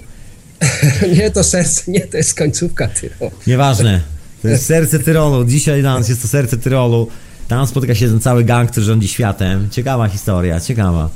nie, 1.18 1.32
to 1.32 1.44
serce, 1.44 1.92
nie, 1.92 2.00
to 2.00 2.18
jest 2.18 2.34
końcówka 2.34 2.88
Tyrolu. 2.88 3.32
Nieważne, 3.48 4.02
to 4.42 4.48
jest 4.48 4.66
serce 4.66 5.00
Tyrolu, 5.00 5.46
dzisiaj 5.46 5.82
dla 5.82 6.00
nas 6.00 6.10
jest 6.10 6.22
to 6.22 6.28
serce 6.28 6.58
Tyrolu. 6.58 7.08
Tam 7.48 7.68
spotyka 7.68 7.96
się 7.96 8.08
ten 8.08 8.20
cały 8.20 8.44
gang, 8.44 8.72
który 8.72 8.86
rządzi 8.86 9.08
światem. 9.08 9.70
Ciekawa 9.72 10.08
historia, 10.08 10.60
ciekawa. 10.60 11.10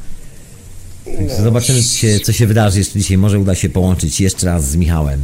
No. 1.05 1.43
Zobaczymy, 1.43 1.79
co 2.23 2.33
się 2.33 2.47
wydarzy 2.47 2.79
jeszcze 2.79 2.99
dzisiaj. 2.99 3.17
Może 3.17 3.39
uda 3.39 3.55
się 3.55 3.69
połączyć 3.69 4.21
jeszcze 4.21 4.45
raz 4.45 4.69
z 4.69 4.75
Michałem. 4.75 5.21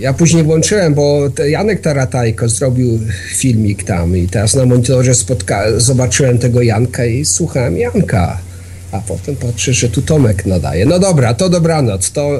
Ja 0.00 0.12
później 0.12 0.42
włączyłem, 0.44 0.94
bo 0.94 1.28
Janek 1.48 1.80
Taratajko 1.80 2.48
zrobił 2.48 3.00
filmik 3.34 3.84
tam 3.84 4.16
i 4.16 4.28
teraz 4.28 4.54
na 4.54 4.66
monitorze 4.66 5.12
spotka- 5.14 5.80
zobaczyłem 5.80 6.38
tego 6.38 6.62
Janka 6.62 7.04
i 7.04 7.24
słuchałem 7.24 7.78
Janka. 7.78 8.38
A 8.92 9.00
potem 9.00 9.36
patrzę, 9.36 9.72
że 9.72 9.88
tu 9.88 10.02
Tomek 10.02 10.46
nadaje. 10.46 10.86
No 10.86 10.98
dobra, 10.98 11.34
to 11.34 11.48
dobranoc. 11.48 12.10
To 12.10 12.30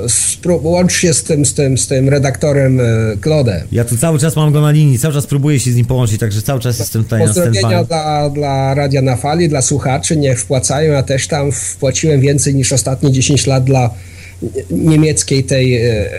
łącz 0.63 0.93
się 0.93 1.15
z 1.15 1.23
tym, 1.23 1.47
z 1.47 1.55
tym, 1.55 1.79
z 1.79 1.87
tym 1.87 2.09
redaktorem 2.09 2.81
Klodem. 3.21 3.61
Ja 3.73 3.85
tu 3.85 3.97
cały 3.97 4.19
czas 4.19 4.37
mam 4.37 4.53
go 4.53 4.61
na 4.61 4.71
linii, 4.71 4.99
cały 4.99 5.15
czas 5.15 5.27
próbuję 5.27 5.61
się 5.61 5.73
z 5.73 5.77
nim 5.77 5.87
połączyć, 5.87 6.21
także 6.21 6.43
cały 6.43 6.61
czas 6.61 6.79
jestem 6.79 7.03
tutaj 7.05 7.21
na 7.21 7.27
Pozdrowienia 7.27 7.85
dla, 7.85 8.31
dla 8.31 8.75
Radia 8.75 9.03
na 9.03 9.17
Fali, 9.17 9.49
dla 9.49 9.63
słuchaczy, 9.63 10.17
niech 10.17 10.41
wpłacają. 10.41 10.93
Ja 10.93 11.03
też 11.03 11.29
tam 11.29 11.53
wpłaciłem 11.53 12.21
więcej 12.21 12.55
niż 12.55 12.73
ostatnie 12.73 13.13
10 13.13 13.47
lat 13.47 13.65
dla 13.65 13.91
niemieckiej 14.71 15.45
tej 15.45 15.77
e, 15.77 16.11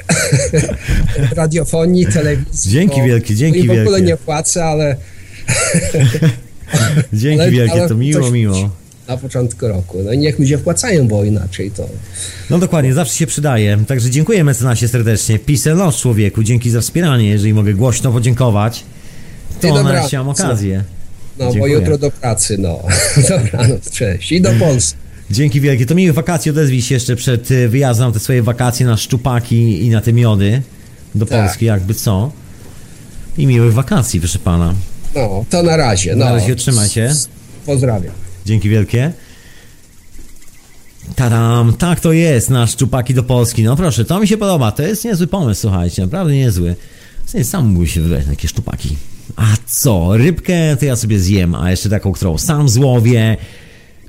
radiofonii, 1.35 2.05
telewizji. 2.05 2.71
Dzięki 2.71 3.01
wielkie, 3.01 3.35
dzięki 3.35 3.63
wielkie. 3.63 3.77
w 3.77 3.81
ogóle 3.81 4.01
nie 4.01 4.17
płacę, 4.17 4.65
ale... 4.65 4.95
dzięki 7.13 7.41
ale, 7.41 7.51
wielkie, 7.51 7.73
ale 7.73 7.89
to 7.89 7.95
miło, 7.95 8.31
miło. 8.31 8.69
Na 9.07 9.17
początku 9.17 9.67
roku. 9.67 9.97
No 10.03 10.13
i 10.13 10.17
niech 10.17 10.39
ludzie 10.39 10.57
wpłacają, 10.57 11.07
bo 11.07 11.23
inaczej 11.23 11.71
to... 11.71 11.89
No 12.49 12.59
dokładnie, 12.59 12.93
zawsze 12.93 13.15
się 13.15 13.27
przydaje. 13.27 13.77
Także 13.87 14.09
dziękuję 14.09 14.43
mecenasie 14.43 14.87
serdecznie. 14.87 15.39
Pisę 15.39 15.73
los 15.73 15.97
człowieku, 15.97 16.43
dzięki 16.43 16.69
za 16.69 16.81
wspieranie. 16.81 17.29
Jeżeli 17.29 17.53
mogę 17.53 17.73
głośno 17.73 18.11
podziękować, 18.11 18.83
to 19.61 19.83
na 19.83 20.07
mam 20.13 20.29
okazję. 20.29 20.83
No, 21.37 21.51
Dziękuję. 21.51 21.73
bo 21.73 21.79
jutro 21.79 21.97
do 21.97 22.11
pracy, 22.11 22.57
no. 22.59 22.79
Dobranoc, 23.29 23.91
cześć. 23.91 24.31
I 24.31 24.41
do 24.41 24.49
Polski. 24.59 25.02
Dzięki 25.31 25.61
wielkie. 25.61 25.85
To 25.85 25.95
miłych 25.95 26.15
wakacji 26.15 26.51
odezwij 26.51 26.81
się 26.81 26.95
jeszcze 26.95 27.15
przed 27.15 27.51
y, 27.51 27.69
wyjazdem 27.69 28.11
te 28.11 28.19
swoje 28.19 28.43
wakacje 28.43 28.85
na 28.85 28.97
szczupaki 28.97 29.85
i 29.85 29.89
na 29.89 30.01
te 30.01 30.13
miody 30.13 30.61
do 31.15 31.25
tak. 31.25 31.39
Polski, 31.39 31.65
jakby 31.65 31.93
co. 31.93 32.31
I 33.37 33.47
miłych 33.47 33.73
wakacji, 33.73 34.19
proszę 34.19 34.39
pana. 34.39 34.73
No, 35.15 35.45
to 35.49 35.63
na 35.63 35.77
razie. 35.77 36.15
No. 36.15 36.25
Na 36.25 36.31
razie 36.31 36.55
trzymaj 36.55 36.89
się. 36.89 37.13
Pozdrawiam. 37.65 38.13
Dzięki 38.45 38.69
wielkie. 38.69 39.11
Tadam, 41.15 41.73
tak 41.73 41.99
to 41.99 42.13
jest, 42.13 42.49
na 42.49 42.67
szczupaki 42.67 43.13
do 43.13 43.23
Polski. 43.23 43.63
No 43.63 43.75
proszę, 43.75 44.05
to 44.05 44.19
mi 44.19 44.27
się 44.27 44.37
podoba. 44.37 44.71
To 44.71 44.83
jest 44.83 45.05
niezły 45.05 45.27
pomysł, 45.27 45.61
słuchajcie, 45.61 46.01
naprawdę 46.01 46.33
niezły. 46.33 46.75
Sam 47.43 47.67
mógłby 47.67 47.87
się 47.87 48.01
wybrać 48.01 48.25
na 48.25 48.31
takie 48.31 48.47
szczupaki. 48.47 48.95
A 49.35 49.45
co, 49.65 50.17
rybkę 50.17 50.77
to 50.77 50.85
ja 50.85 50.95
sobie 50.95 51.19
zjem, 51.19 51.55
a 51.55 51.71
jeszcze 51.71 51.89
taką, 51.89 52.11
którą 52.11 52.37
sam 52.37 52.69
złowię, 52.69 53.37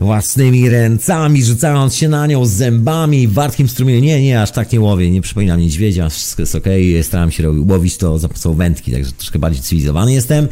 własnymi 0.00 0.68
ręcami, 0.68 1.44
rzucając 1.44 1.94
się 1.94 2.08
na 2.08 2.26
nią 2.26 2.46
z 2.46 2.50
zębami, 2.50 3.28
wartkim 3.28 3.68
strumieniem. 3.68 4.04
Nie, 4.04 4.22
nie, 4.22 4.42
aż 4.42 4.50
tak 4.50 4.72
nie 4.72 4.80
łowię, 4.80 5.10
nie 5.10 5.20
przypominam 5.20 5.60
niedźwiedzia, 5.60 6.08
wszystko 6.08 6.42
jest 6.42 6.54
ok, 6.54 6.64
staram 7.02 7.30
się 7.30 7.50
łowić 7.50 7.96
to 7.96 8.18
za 8.18 8.28
pomocą 8.28 8.54
wędki, 8.54 8.92
także 8.92 9.12
troszkę 9.12 9.38
bardziej 9.38 9.62
cywilizowany 9.62 10.12
jestem. 10.12 10.48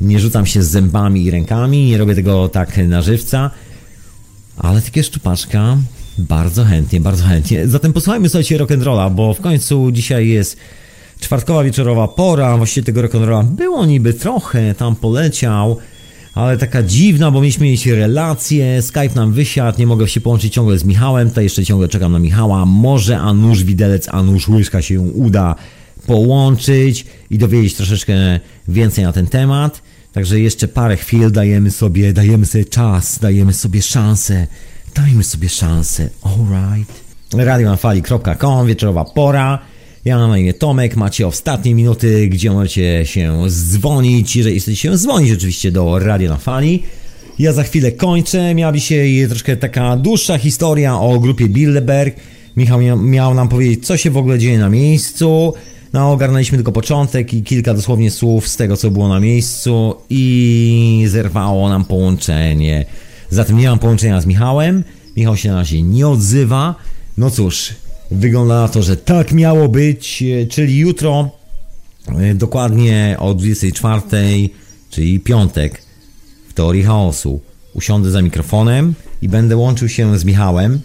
Nie 0.00 0.20
rzucam 0.20 0.46
się 0.46 0.62
z 0.62 0.70
zębami 0.70 1.24
i 1.24 1.30
rękami, 1.30 1.86
nie 1.86 1.98
robię 1.98 2.14
tego 2.14 2.48
tak 2.48 2.76
na 2.76 3.02
żywca, 3.02 3.50
ale 4.56 4.82
takie 4.82 5.02
szczupaczka 5.02 5.76
bardzo 6.18 6.64
chętnie, 6.64 7.00
bardzo 7.00 7.24
chętnie. 7.24 7.68
Zatem 7.68 7.92
posłuchajmy 7.92 8.28
sobie 8.28 8.44
rock'n'rolla, 8.44 9.14
bo 9.14 9.34
w 9.34 9.40
końcu 9.40 9.90
dzisiaj 9.92 10.28
jest 10.28 10.56
czwartkowa 11.20 11.64
wieczorowa 11.64 12.08
pora, 12.08 12.56
właściwie 12.56 12.84
tego 12.84 13.02
rock'n'rolla 13.02 13.44
było 13.44 13.86
niby 13.86 14.14
trochę, 14.14 14.74
tam 14.74 14.96
poleciał, 14.96 15.76
ale 16.38 16.58
taka 16.58 16.82
dziwna, 16.82 17.30
bo 17.30 17.40
mieliśmy 17.40 17.66
mieć 17.66 17.86
relacje, 17.86 18.82
Skype 18.82 19.14
nam 19.14 19.32
wysiadł, 19.32 19.78
nie 19.78 19.86
mogę 19.86 20.08
się 20.08 20.20
połączyć 20.20 20.54
ciągle 20.54 20.78
z 20.78 20.84
Michałem, 20.84 21.28
tutaj 21.28 21.44
jeszcze 21.44 21.64
ciągle 21.64 21.88
czekam 21.88 22.12
na 22.12 22.18
Michała, 22.18 22.66
może 22.66 23.18
Anusz 23.18 23.64
Widelec, 23.64 24.08
Anusz 24.08 24.48
Łyżka 24.48 24.82
się 24.82 25.00
uda 25.00 25.54
połączyć 26.06 27.06
i 27.30 27.38
dowiedzieć 27.38 27.74
troszeczkę 27.74 28.40
więcej 28.68 29.04
na 29.04 29.12
ten 29.12 29.26
temat. 29.26 29.82
Także 30.12 30.40
jeszcze 30.40 30.68
parę 30.68 30.96
chwil 30.96 31.30
dajemy 31.32 31.70
sobie, 31.70 32.12
dajemy 32.12 32.46
sobie 32.46 32.64
czas, 32.64 33.18
dajemy 33.18 33.52
sobie 33.52 33.82
szansę, 33.82 34.46
dajmy 34.94 35.24
sobie 35.24 35.48
szansę, 35.48 36.08
alright. 36.22 37.00
radionafali.com, 37.34 38.66
wieczorowa 38.66 39.04
pora. 39.04 39.58
Ja 40.08 40.18
mam 40.18 40.30
na 40.30 40.38
imię 40.38 40.54
Tomek, 40.54 40.96
macie 40.96 41.26
ostatnie 41.26 41.74
minuty, 41.74 42.28
gdzie 42.28 42.50
możecie 42.50 43.06
się 43.06 43.44
dzwonić, 43.48 44.36
jeżeli 44.36 44.60
chcecie 44.60 44.76
się 44.76 44.96
dzwonić 44.96 45.32
oczywiście 45.32 45.72
do 45.72 45.98
Radio 45.98 46.30
na 46.30 46.36
Fali. 46.36 46.82
Ja 47.38 47.52
za 47.52 47.62
chwilę 47.62 47.92
kończę, 47.92 48.54
miała 48.54 48.72
dzisiaj 48.72 49.26
troszkę 49.28 49.56
taka 49.56 49.96
dłuższa 49.96 50.38
historia 50.38 51.00
o 51.00 51.20
grupie 51.20 51.48
Bilderberg. 51.48 52.16
Michał 52.56 52.80
miał 52.96 53.34
nam 53.34 53.48
powiedzieć, 53.48 53.86
co 53.86 53.96
się 53.96 54.10
w 54.10 54.16
ogóle 54.16 54.38
dzieje 54.38 54.58
na 54.58 54.68
miejscu. 54.68 55.54
No, 55.92 56.12
ogarnęliśmy 56.12 56.58
tylko 56.58 56.72
początek 56.72 57.34
i 57.34 57.42
kilka 57.42 57.74
dosłownie 57.74 58.10
słów 58.10 58.48
z 58.48 58.56
tego, 58.56 58.76
co 58.76 58.90
było 58.90 59.08
na 59.08 59.20
miejscu 59.20 59.94
i 60.10 61.04
zerwało 61.08 61.68
nam 61.68 61.84
połączenie. 61.84 62.86
Zatem 63.30 63.58
nie 63.58 63.68
mam 63.68 63.78
połączenia 63.78 64.20
z 64.20 64.26
Michałem. 64.26 64.84
Michał 65.16 65.36
się 65.36 65.48
na 65.48 65.56
razie 65.56 65.82
nie 65.82 66.08
odzywa. 66.08 66.74
No 67.18 67.30
cóż, 67.30 67.74
Wygląda 68.10 68.54
na 68.54 68.68
to, 68.68 68.82
że 68.82 68.96
tak 68.96 69.32
miało 69.32 69.68
być, 69.68 70.22
e, 70.22 70.46
czyli 70.46 70.78
jutro, 70.78 71.30
e, 72.18 72.34
dokładnie 72.34 73.16
o 73.18 73.34
24, 73.34 74.50
czyli 74.90 75.20
piątek, 75.20 75.82
w 76.48 76.52
teorii 76.52 76.82
chaosu, 76.82 77.40
usiądę 77.74 78.10
za 78.10 78.22
mikrofonem 78.22 78.94
i 79.22 79.28
będę 79.28 79.56
łączył 79.56 79.88
się 79.88 80.18
z 80.18 80.24
Michałem. 80.24 80.80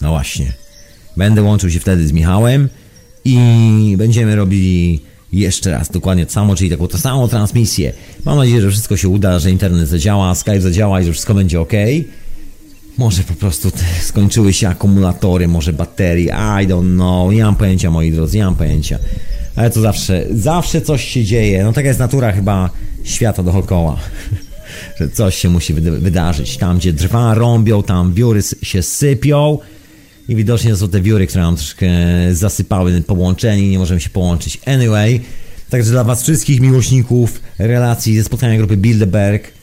No 0.00 0.08
właśnie. 0.10 0.52
Będę 1.16 1.42
łączył 1.42 1.70
się 1.70 1.80
wtedy 1.80 2.08
z 2.08 2.12
Michałem 2.12 2.68
i 3.24 3.94
będziemy 3.98 4.36
robili 4.36 5.00
jeszcze 5.32 5.70
raz 5.70 5.90
dokładnie 5.90 6.26
to 6.26 6.32
samo, 6.32 6.56
czyli 6.56 6.70
taką 6.70 6.88
to 6.88 6.98
samą 6.98 7.28
transmisję. 7.28 7.92
Mam 8.24 8.38
nadzieję, 8.38 8.60
że 8.60 8.70
wszystko 8.70 8.96
się 8.96 9.08
uda, 9.08 9.38
że 9.38 9.50
internet 9.50 9.88
zadziała, 9.88 10.34
Skype 10.34 10.60
zadziała 10.60 11.00
i 11.00 11.04
że 11.04 11.12
wszystko 11.12 11.34
będzie 11.34 11.60
ok. 11.60 11.72
Może 12.98 13.22
po 13.22 13.34
prostu 13.34 13.72
skończyły 14.02 14.52
się 14.52 14.68
akumulatory, 14.68 15.48
może 15.48 15.72
baterii, 15.72 16.26
I 16.26 16.68
don't 16.68 16.94
know, 16.94 17.32
nie 17.32 17.44
mam 17.44 17.56
pojęcia 17.56 17.90
moi 17.90 18.12
drodzy, 18.12 18.36
nie 18.36 18.44
mam 18.44 18.54
pojęcia. 18.54 18.98
Ale 19.56 19.70
to 19.70 19.80
zawsze, 19.80 20.26
zawsze 20.30 20.80
coś 20.80 21.04
się 21.04 21.24
dzieje, 21.24 21.64
no 21.64 21.72
taka 21.72 21.88
jest 21.88 22.00
natura 22.00 22.32
chyba 22.32 22.70
świata 23.04 23.42
dookoła. 23.42 23.98
Że 24.98 25.08
coś 25.08 25.34
się 25.34 25.48
musi 25.48 25.74
wydarzyć. 25.74 26.56
Tam 26.56 26.78
gdzie 26.78 26.92
drwa 26.92 27.34
rąbią, 27.34 27.82
tam 27.82 28.14
wióry 28.14 28.40
się 28.62 28.82
sypią 28.82 29.58
i 30.28 30.36
widocznie 30.36 30.76
są 30.76 30.88
te 30.88 31.00
wióry, 31.00 31.26
które 31.26 31.42
nam 31.42 31.56
troszkę 31.56 31.88
zasypały 32.32 33.02
połączenie 33.02 33.66
i 33.66 33.70
nie 33.70 33.78
możemy 33.78 34.00
się 34.00 34.10
połączyć. 34.10 34.60
Anyway, 34.66 35.20
także 35.70 35.90
dla 35.90 36.04
was 36.04 36.22
wszystkich 36.22 36.60
miłośników 36.60 37.40
relacji 37.58 38.16
ze 38.16 38.24
spotkania 38.24 38.56
grupy 38.56 38.76
Bilderberg 38.76 39.58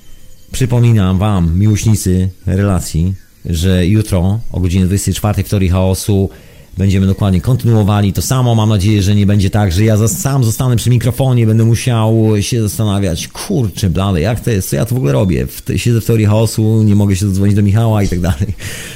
Przypominam 0.55 1.17
Wam, 1.17 1.59
miłośnicy 1.59 2.29
relacji, 2.45 3.13
że 3.49 3.87
jutro 3.87 4.39
o 4.51 4.59
godzinie 4.59 4.85
24 4.85 5.43
w 5.43 5.49
Teorii 5.49 5.69
Chaosu 5.69 6.29
będziemy 6.77 7.07
dokładnie 7.07 7.41
kontynuowali 7.41 8.13
to 8.13 8.21
samo. 8.21 8.55
Mam 8.55 8.69
nadzieję, 8.69 9.01
że 9.01 9.15
nie 9.15 9.25
będzie 9.25 9.49
tak, 9.49 9.71
że 9.71 9.83
ja 9.83 10.07
sam 10.07 10.43
zostanę 10.43 10.75
przy 10.75 10.89
mikrofonie, 10.89 11.47
będę 11.47 11.65
musiał 11.65 12.23
się 12.39 12.61
zastanawiać, 12.61 13.27
kurczę 13.27 13.89
blady, 13.89 14.21
jak 14.21 14.39
to 14.39 14.51
jest, 14.51 14.69
co 14.69 14.75
ja 14.75 14.85
to 14.85 14.95
w 14.95 14.97
ogóle 14.97 15.13
robię? 15.13 15.47
W, 15.47 15.63
siedzę 15.75 16.01
w 16.01 16.05
Teorii 16.05 16.25
Chaosu, 16.25 16.83
nie 16.83 16.95
mogę 16.95 17.15
się 17.15 17.27
zadzwonić 17.27 17.55
do 17.55 17.63
Michała 17.63 18.03
i 18.03 18.07
tak 18.07 18.19
dalej. 18.19 18.55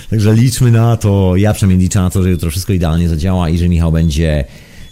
Także 0.10 0.34
liczmy 0.34 0.72
na 0.72 0.98
to, 0.98 1.36
ja 1.36 1.54
przynajmniej 1.54 1.84
liczę 1.84 2.02
na 2.02 2.10
to, 2.10 2.24
że 2.24 2.30
jutro 2.30 2.52
wszystko 2.52 2.74
idealnie 2.74 3.10
zadziała 3.10 3.50
i 3.50 3.58
że 3.58 3.70
Michał 3.70 3.92
będzie 3.92 4.46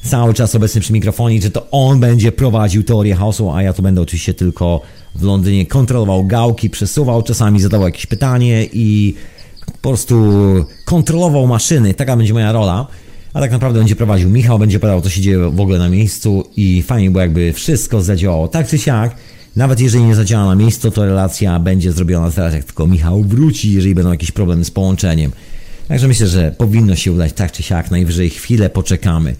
cały 0.03 0.33
czas 0.33 0.55
obecny 0.55 0.81
przy 0.81 0.93
mikrofonie, 0.93 1.41
że 1.41 1.51
to 1.51 1.67
on 1.71 1.99
będzie 1.99 2.31
prowadził 2.31 2.83
teorię 2.83 3.15
chaosu, 3.15 3.51
a 3.51 3.63
ja 3.63 3.73
tu 3.73 3.81
będę 3.81 4.01
oczywiście 4.01 4.33
tylko 4.33 4.81
w 5.15 5.23
Londynie 5.23 5.65
kontrolował 5.65 6.25
gałki, 6.25 6.69
przesuwał, 6.69 7.23
czasami 7.23 7.59
zadawał 7.59 7.87
jakieś 7.87 8.05
pytanie 8.05 8.67
i 8.73 9.15
po 9.81 9.89
prostu 9.89 10.15
kontrolował 10.85 11.47
maszyny. 11.47 11.93
Taka 11.93 12.17
będzie 12.17 12.33
moja 12.33 12.51
rola. 12.51 12.87
A 13.33 13.39
tak 13.39 13.51
naprawdę 13.51 13.79
będzie 13.79 13.95
prowadził 13.95 14.29
Michał, 14.29 14.59
będzie 14.59 14.79
podał, 14.79 15.01
co 15.01 15.09
się 15.09 15.21
dzieje 15.21 15.37
w 15.37 15.59
ogóle 15.59 15.79
na 15.79 15.89
miejscu 15.89 16.43
i 16.55 16.83
fajnie, 16.83 17.11
bo 17.11 17.19
jakby 17.19 17.53
wszystko 17.53 18.01
zadziałało. 18.01 18.47
Tak 18.47 18.67
czy 18.67 18.77
siak, 18.77 19.15
nawet 19.55 19.79
jeżeli 19.79 20.03
nie 20.03 20.15
zadziała 20.15 20.45
na 20.45 20.55
miejscu, 20.55 20.91
to 20.91 21.05
relacja 21.05 21.59
będzie 21.59 21.91
zrobiona 21.91 22.31
teraz, 22.31 22.53
jak 22.53 22.63
tylko 22.63 22.87
Michał 22.87 23.23
wróci, 23.23 23.73
jeżeli 23.73 23.95
będą 23.95 24.11
jakieś 24.11 24.31
problemy 24.31 24.65
z 24.65 24.71
połączeniem. 24.71 25.31
Także 25.87 26.07
myślę, 26.07 26.27
że 26.27 26.55
powinno 26.57 26.95
się 26.95 27.11
udać 27.11 27.33
tak 27.33 27.51
czy 27.51 27.63
siak, 27.63 27.91
najwyżej 27.91 28.29
chwilę 28.29 28.69
poczekamy. 28.69 29.35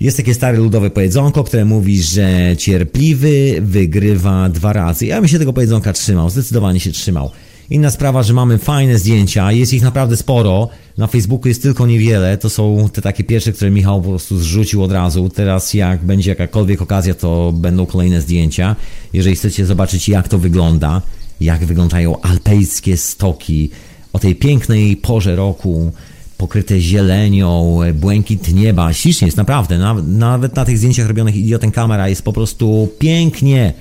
Jest 0.00 0.16
takie 0.16 0.34
stare 0.34 0.58
ludowe 0.58 0.90
powiedzonko, 0.90 1.44
które 1.44 1.64
mówi, 1.64 2.02
że 2.02 2.56
cierpliwy 2.58 3.58
wygrywa 3.60 4.48
dwa 4.48 4.72
razy. 4.72 5.06
Ja 5.06 5.20
bym 5.20 5.28
się 5.28 5.38
tego 5.38 5.52
powiedzonka 5.52 5.92
trzymał, 5.92 6.30
zdecydowanie 6.30 6.80
się 6.80 6.92
trzymał. 6.92 7.30
Inna 7.70 7.90
sprawa, 7.90 8.22
że 8.22 8.34
mamy 8.34 8.58
fajne 8.58 8.98
zdjęcia, 8.98 9.52
jest 9.52 9.72
ich 9.72 9.82
naprawdę 9.82 10.16
sporo. 10.16 10.68
Na 10.98 11.06
Facebooku 11.06 11.48
jest 11.48 11.62
tylko 11.62 11.86
niewiele. 11.86 12.38
To 12.38 12.50
są 12.50 12.88
te 12.92 13.02
takie 13.02 13.24
pierwsze, 13.24 13.52
które 13.52 13.70
Michał 13.70 14.02
po 14.02 14.08
prostu 14.08 14.38
zrzucił 14.38 14.82
od 14.82 14.92
razu. 14.92 15.28
Teraz, 15.28 15.74
jak 15.74 16.04
będzie 16.04 16.30
jakakolwiek 16.30 16.82
okazja, 16.82 17.14
to 17.14 17.52
będą 17.52 17.86
kolejne 17.86 18.20
zdjęcia. 18.20 18.76
Jeżeli 19.12 19.36
chcecie 19.36 19.66
zobaczyć, 19.66 20.08
jak 20.08 20.28
to 20.28 20.38
wygląda, 20.38 21.02
jak 21.40 21.64
wyglądają 21.64 22.20
alpejskie 22.20 22.96
stoki 22.96 23.70
o 24.12 24.18
tej 24.18 24.34
pięknej 24.34 24.96
porze 24.96 25.36
roku, 25.36 25.92
pokryte 26.38 26.80
zielenią, 26.80 27.80
błękit 27.94 28.54
nieba. 28.54 28.92
Ślicznie 28.92 29.26
jest, 29.26 29.36
naprawdę. 29.36 29.78
Nawet 30.06 30.56
na 30.56 30.64
tych 30.64 30.78
zdjęciach 30.78 31.08
robionych 31.08 31.36
idiotem 31.36 31.70
kamera 31.70 32.08
jest 32.08 32.22
po 32.22 32.32
prostu 32.32 32.88
pięknie. 32.98 33.72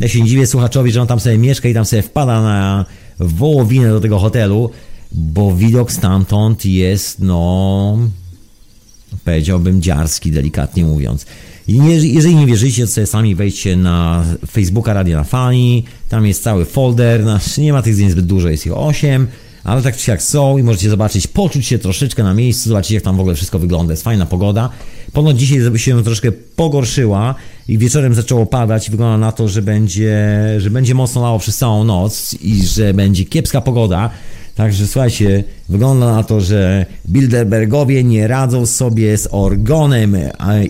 Ja 0.00 0.08
się 0.08 0.20
nie 0.20 0.28
dziwię 0.28 0.46
słuchaczowi, 0.46 0.92
że 0.92 1.00
on 1.02 1.06
tam 1.06 1.20
sobie 1.20 1.38
mieszka 1.38 1.68
i 1.68 1.74
tam 1.74 1.84
sobie 1.84 2.02
wpada 2.02 2.42
na 2.42 2.84
wołowinę 3.20 3.88
do 3.88 4.00
tego 4.00 4.18
hotelu, 4.18 4.70
bo 5.12 5.54
widok 5.56 5.92
stamtąd 5.92 6.64
jest, 6.64 7.18
no, 7.18 7.98
powiedziałbym 9.24 9.82
dziarski, 9.82 10.30
delikatnie 10.30 10.84
mówiąc. 10.84 11.26
Jeżeli 11.68 12.36
nie 12.36 12.46
wierzycie, 12.46 12.86
to 12.86 12.92
sobie 12.92 13.06
sami 13.06 13.34
wejdźcie 13.34 13.76
na 13.76 14.24
Facebooka 14.50 14.92
Radia 14.92 15.16
na 15.16 15.24
Fani, 15.24 15.84
tam 16.08 16.26
jest 16.26 16.42
cały 16.42 16.64
folder, 16.64 17.22
znaczy 17.22 17.60
nie 17.60 17.72
ma 17.72 17.82
tych 17.82 17.94
zdjęć 17.94 18.12
zbyt 18.12 18.26
dużo, 18.26 18.48
jest 18.48 18.66
ich 18.66 18.76
8, 18.76 19.26
ale 19.64 19.82
tak 19.82 19.96
czy 19.96 20.10
jak 20.10 20.22
są 20.22 20.58
i 20.58 20.62
możecie 20.62 20.90
zobaczyć, 20.90 21.26
poczuć 21.26 21.66
się 21.66 21.78
troszeczkę 21.78 22.22
na 22.22 22.34
miejscu, 22.34 22.68
zobaczyć 22.68 22.90
jak 22.90 23.02
tam 23.02 23.16
w 23.16 23.20
ogóle 23.20 23.34
wszystko 23.34 23.58
wygląda, 23.58 23.92
jest 23.92 24.02
fajna 24.02 24.26
pogoda. 24.26 24.70
Ponoć 25.12 25.38
dzisiaj 25.38 25.78
się 25.78 26.04
troszkę 26.04 26.32
pogorszyła 26.32 27.34
i 27.70 27.78
wieczorem 27.78 28.14
zaczęło 28.14 28.46
padać 28.46 28.88
i 28.88 28.90
wygląda 28.90 29.18
na 29.18 29.32
to, 29.32 29.48
że 29.48 29.62
będzie, 29.62 30.18
że 30.58 30.70
będzie 30.70 30.94
mocno 30.94 31.22
lało 31.22 31.38
przez 31.38 31.56
całą 31.56 31.84
noc 31.84 32.34
i 32.42 32.66
że 32.66 32.94
będzie 32.94 33.24
kiepska 33.24 33.60
pogoda. 33.60 34.10
Także 34.54 34.86
słuchajcie, 34.86 35.44
wygląda 35.68 36.06
na 36.06 36.24
to, 36.24 36.40
że 36.40 36.86
Bilderbergowie 37.08 38.04
nie 38.04 38.28
radzą 38.28 38.66
sobie 38.66 39.18
z 39.18 39.28
orgonem 39.30 40.16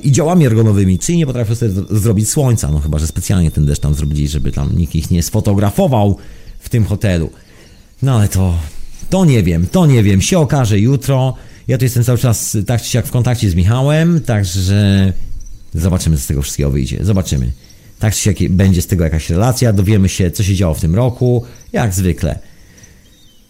i 0.03 0.13
działami 0.13 0.47
orgonowymi, 0.47 0.99
czyli 0.99 1.19
nie 1.19 1.27
potrafią 1.27 1.55
sobie 1.55 1.73
zrobić 1.91 2.31
słońca. 2.31 2.71
No 2.71 2.79
chyba, 2.79 2.99
że 2.99 3.07
specjalnie 3.07 3.51
ten 3.51 3.67
deszcz 3.67 3.83
tam 3.83 3.95
zrobili, 3.95 4.29
żeby 4.29 4.53
tam 4.53 4.77
nikt 4.77 4.95
ich 4.95 5.11
nie 5.11 5.23
sfotografował 5.23 6.17
w 6.59 6.69
tym 6.69 6.85
hotelu. 6.85 7.31
No 8.03 8.17
ale 8.17 8.29
to, 8.29 8.55
to 9.11 9.25
nie 9.25 9.43
wiem, 9.43 9.67
to 9.67 9.87
nie 9.87 10.03
wiem, 10.03 10.21
się 10.21 10.39
okaże 10.39 10.79
jutro. 10.79 11.35
Ja 11.69 11.79
tu 11.79 11.85
jestem 11.85 12.05
cały 12.05 12.19
czas 12.19 12.57
tak 12.67 12.83
czy 12.83 12.91
siak 12.91 13.07
w 13.07 13.11
kontakcie 13.11 13.51
z 13.51 13.55
Michałem, 13.55 14.21
także 14.21 15.13
zobaczymy, 15.75 16.17
co 16.17 16.23
z 16.23 16.27
tego 16.27 16.43
wszystkiego 16.43 16.71
wyjdzie. 16.71 16.99
Zobaczymy. 17.05 17.53
Tak 17.99 18.15
czy 18.15 18.21
siak 18.21 18.37
będzie 18.51 18.83
z 18.83 18.87
tego 18.87 19.05
jakaś 19.05 19.31
relacja, 19.31 19.73
dowiemy 19.73 20.09
się, 20.09 20.31
co 20.31 20.43
się 20.43 20.55
działo 20.55 20.75
w 20.75 20.81
tym 20.81 20.95
roku, 20.95 21.45
jak 21.73 21.95
zwykle. 21.95 22.39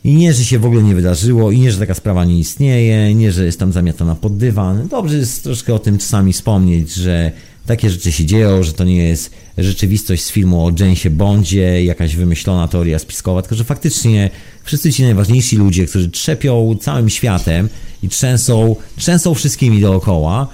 I 0.05 0.15
nie, 0.15 0.35
że 0.35 0.45
się 0.45 0.59
w 0.59 0.65
ogóle 0.65 0.83
nie 0.83 0.95
wydarzyło, 0.95 1.51
i 1.51 1.61
nie, 1.61 1.73
że 1.73 1.79
taka 1.79 1.95
sprawa 1.95 2.25
nie 2.25 2.39
istnieje, 2.39 3.15
nie, 3.15 3.33
że 3.33 3.45
jest 3.45 3.59
tam 3.59 3.73
zamiatana 3.73 4.15
pod 4.15 4.37
dywan. 4.37 4.89
Dobrze 4.89 5.17
jest 5.17 5.43
troszkę 5.43 5.75
o 5.75 5.79
tym 5.79 5.99
czasami 5.99 6.33
wspomnieć, 6.33 6.95
że 6.95 7.33
takie 7.67 7.91
rzeczy 7.91 8.13
się 8.13 8.25
dzieją, 8.25 8.63
że 8.63 8.73
to 8.73 8.85
nie 8.85 8.97
jest 8.97 9.31
rzeczywistość 9.59 10.23
z 10.23 10.31
filmu 10.31 10.67
o 10.67 10.73
Jamesie 10.79 11.11
Bondzie, 11.11 11.85
jakaś 11.85 12.17
wymyślona 12.17 12.69
teoria 12.69 12.99
spiskowa, 12.99 13.43
tylko 13.43 13.55
że 13.55 13.65
faktycznie 13.65 14.31
wszyscy 14.65 14.93
ci 14.93 15.03
najważniejsi 15.03 15.57
ludzie, 15.57 15.87
którzy 15.87 16.11
trzepią 16.11 16.77
całym 16.81 17.11
światem 17.11 17.69
i 18.03 18.09
trzęsą, 18.09 18.77
trzęsą 18.97 19.35
wszystkimi 19.35 19.81
dookoła, 19.81 20.49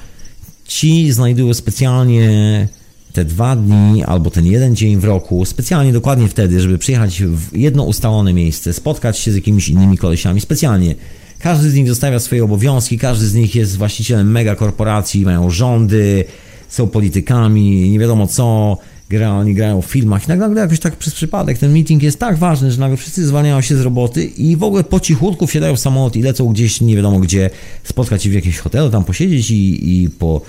ci 0.69 1.13
znajdują 1.13 1.55
specjalnie 1.55 2.69
te 3.13 3.25
dwa 3.25 3.57
dni 3.57 4.05
albo 4.05 4.31
ten 4.31 4.47
jeden 4.47 4.77
dzień 4.77 4.97
w 4.97 5.05
roku, 5.05 5.45
specjalnie 5.45 5.93
dokładnie 5.93 6.29
wtedy, 6.29 6.61
żeby 6.61 6.79
przyjechać 6.79 7.23
w 7.23 7.57
jedno 7.57 7.85
ustalone 7.85 8.33
miejsce, 8.33 8.73
spotkać 8.73 9.19
się 9.19 9.33
z 9.33 9.35
jakimiś 9.35 9.69
innymi 9.69 9.99
kolesiami, 9.99 10.41
specjalnie. 10.41 10.95
Każdy 11.39 11.71
z 11.71 11.75
nich 11.75 11.89
zostawia 11.89 12.19
swoje 12.19 12.45
obowiązki, 12.45 12.99
każdy 12.99 13.27
z 13.27 13.35
nich 13.35 13.55
jest 13.55 13.77
właścicielem 13.77 14.31
megakorporacji, 14.31 15.25
mają 15.25 15.51
rządy, 15.51 16.25
są 16.69 16.89
politykami, 16.89 17.91
nie 17.91 17.99
wiadomo 17.99 18.27
co, 18.27 18.79
gra, 19.11 19.33
oni 19.33 19.55
grają 19.55 19.83
w 19.83 19.87
filmach 19.87 20.25
i 20.25 20.29
nagle 20.29 20.61
jakoś 20.61 20.81
tak 20.81 20.97
przez 20.97 21.15
przypadek 21.15 21.59
ten 21.59 21.73
meeting 21.73 22.03
jest 22.03 22.19
tak 22.19 22.37
ważny, 22.37 22.71
że 22.71 22.81
nagle 22.81 22.97
wszyscy 22.97 23.27
zwalniają 23.27 23.61
się 23.61 23.77
z 23.77 23.81
roboty 23.81 24.25
i 24.25 24.57
w 24.57 24.63
ogóle 24.63 24.85
po 24.85 25.01
cichutku 25.01 25.47
wsiadają 25.47 25.77
w 25.77 25.81
samolot 25.81 26.17
i 26.17 26.23
lecą 26.23 26.49
gdzieś, 26.49 26.81
nie 26.81 26.97
wiadomo 26.97 27.21
gdzie, 27.21 27.51
spotkać 27.85 28.23
się 28.23 28.31
w 28.31 28.35
jakimś 28.35 28.59
hotelu, 28.59 28.91
tam 28.91 29.05
posiedzieć 29.05 29.51
i, 29.51 30.03
i 30.03 30.11
po 30.11 30.41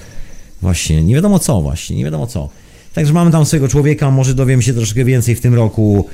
Właśnie, 0.61 1.03
nie 1.03 1.15
wiadomo 1.15 1.39
co 1.39 1.61
właśnie, 1.61 1.95
nie 1.95 2.03
wiadomo 2.03 2.27
co. 2.27 2.49
Także 2.93 3.13
mamy 3.13 3.31
tam 3.31 3.45
swojego 3.45 3.67
człowieka, 3.67 4.11
może 4.11 4.33
dowiem 4.33 4.61
się 4.61 4.73
troszkę 4.73 5.05
więcej 5.05 5.35
w 5.35 5.41
tym 5.41 5.53
roku, 5.53 6.05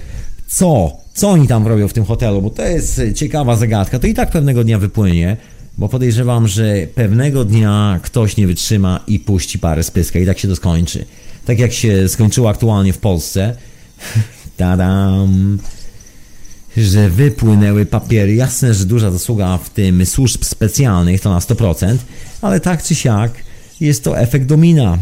co, 0.48 0.98
co 1.14 1.30
oni 1.30 1.48
tam 1.48 1.68
robią 1.68 1.88
w 1.88 1.94
tym 1.94 2.06
hotelu, 2.06 2.42
bo 2.42 2.50
to 2.50 2.64
jest 2.64 3.02
ciekawa 3.16 3.56
zagadka. 3.56 4.00
To 4.00 4.08
i 4.08 4.14
tak 4.14 4.32
pewnego 4.32 4.64
dnia 4.64 4.80
wypłynie, 4.80 5.38
bo 5.78 5.90
podejrzewam, 5.90 6.48
że 6.48 6.88
pewnego 6.96 7.46
dnia 7.46 8.00
ktoś 8.04 8.38
nie 8.38 8.48
wytrzyma 8.48 9.00
i 9.08 9.20
puści 9.20 9.60
parę 9.60 9.84
z 9.84 9.92
pyska 9.92 10.20
i 10.20 10.26
tak 10.26 10.40
się 10.40 10.48
to 10.48 10.56
skończy. 10.56 11.06
Tak 11.46 11.60
jak 11.60 11.74
się 11.74 12.10
skończyło 12.10 12.50
aktualnie 12.50 12.94
w 12.94 12.98
Polsce. 12.98 13.56
Tadam! 14.58 15.60
Że 16.78 17.10
wypłynęły 17.10 17.86
papiery. 17.86 18.36
Jasne, 18.36 18.74
że 18.74 18.86
duża 18.86 19.12
zasługa 19.12 19.58
w 19.58 19.70
tym 19.70 20.06
służb 20.06 20.44
specjalnych, 20.44 21.22
to 21.22 21.30
na 21.30 21.40
100%, 21.40 21.98
ale 22.42 22.60
tak 22.60 22.84
czy 22.84 22.96
siak 22.96 23.32
jest 23.80 24.04
to 24.04 24.20
efekt 24.20 24.46
domina, 24.46 24.98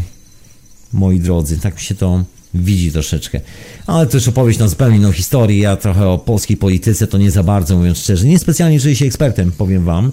moi 0.92 1.20
drodzy. 1.20 1.58
Tak 1.58 1.80
się 1.80 1.94
to 1.94 2.24
widzi 2.54 2.92
troszeczkę. 2.92 3.40
Ale 3.86 4.06
to 4.06 4.16
już 4.16 4.28
opowieść 4.28 4.58
na 4.58 4.68
zupełnie 4.68 4.96
inną 4.96 5.12
historię. 5.12 5.58
Ja 5.58 5.76
trochę 5.76 6.08
o 6.08 6.18
polskiej 6.18 6.56
polityce 6.56 7.06
to 7.06 7.18
nie 7.18 7.30
za 7.30 7.42
bardzo, 7.42 7.76
mówiąc 7.76 7.98
szczerze. 7.98 8.26
Niespecjalnie 8.26 8.80
czuję 8.80 8.96
się 8.96 9.04
ekspertem, 9.04 9.52
powiem 9.52 9.84
wam, 9.84 10.12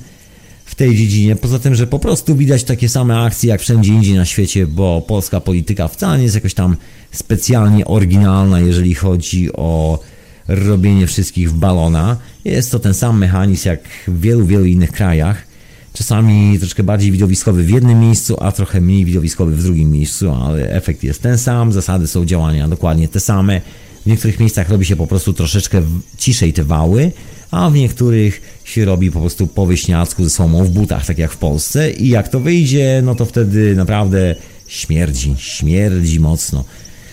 w 0.69 0.75
tej 0.75 0.95
dziedzinie. 0.95 1.35
Poza 1.35 1.59
tym, 1.59 1.75
że 1.75 1.87
po 1.87 1.99
prostu 1.99 2.35
widać 2.35 2.63
takie 2.63 2.89
same 2.89 3.19
akcje 3.19 3.49
jak 3.49 3.61
wszędzie 3.61 3.93
indziej 3.93 4.15
na 4.15 4.25
świecie, 4.25 4.67
bo 4.67 5.01
polska 5.01 5.39
polityka 5.39 5.87
wcale 5.87 6.17
nie 6.17 6.23
jest 6.23 6.35
jakoś 6.35 6.53
tam 6.53 6.77
specjalnie 7.11 7.85
oryginalna, 7.85 8.59
jeżeli 8.59 8.95
chodzi 8.95 9.53
o 9.53 9.99
robienie 10.47 11.07
wszystkich 11.07 11.49
w 11.51 11.53
balona. 11.53 12.17
Jest 12.45 12.71
to 12.71 12.79
ten 12.79 12.93
sam 12.93 13.17
mechanizm 13.17 13.67
jak 13.67 13.79
w 14.07 14.21
wielu, 14.21 14.45
wielu 14.45 14.65
innych 14.65 14.91
krajach 14.91 15.49
czasami 15.93 16.59
troszkę 16.59 16.83
bardziej 16.83 17.11
widowiskowy 17.11 17.63
w 17.63 17.69
jednym 17.69 17.99
miejscu, 17.99 18.37
a 18.39 18.51
trochę 18.51 18.81
mniej 18.81 19.05
widowiskowy 19.05 19.55
w 19.55 19.63
drugim 19.63 19.91
miejscu, 19.91 20.31
ale 20.31 20.71
efekt 20.71 21.03
jest 21.03 21.21
ten 21.21 21.37
sam, 21.37 21.71
zasady 21.71 22.07
są 22.07 22.25
działania 22.25 22.67
dokładnie 22.67 23.07
te 23.07 23.19
same. 23.19 23.61
W 24.03 24.05
niektórych 24.05 24.39
miejscach 24.39 24.69
robi 24.69 24.85
się 24.85 24.95
po 24.95 25.07
prostu 25.07 25.33
troszeczkę 25.33 25.81
ciszej 26.17 26.53
te 26.53 26.63
wały, 26.63 27.11
a 27.51 27.69
w 27.69 27.73
niektórych 27.73 28.58
się 28.69 28.85
robi 28.85 29.11
po 29.11 29.19
prostu 29.19 29.47
po 29.47 29.65
wyśniacku 29.65 30.23
ze 30.23 30.29
słomą 30.29 30.63
w 30.63 30.69
butach, 30.69 31.05
tak 31.05 31.17
jak 31.17 31.31
w 31.31 31.37
Polsce 31.37 31.91
i 31.91 32.09
jak 32.09 32.27
to 32.27 32.39
wyjdzie, 32.39 33.01
no 33.03 33.15
to 33.15 33.25
wtedy 33.25 33.75
naprawdę 33.75 34.35
śmierdzi, 34.67 35.35
śmierdzi 35.37 36.19
mocno. 36.19 36.65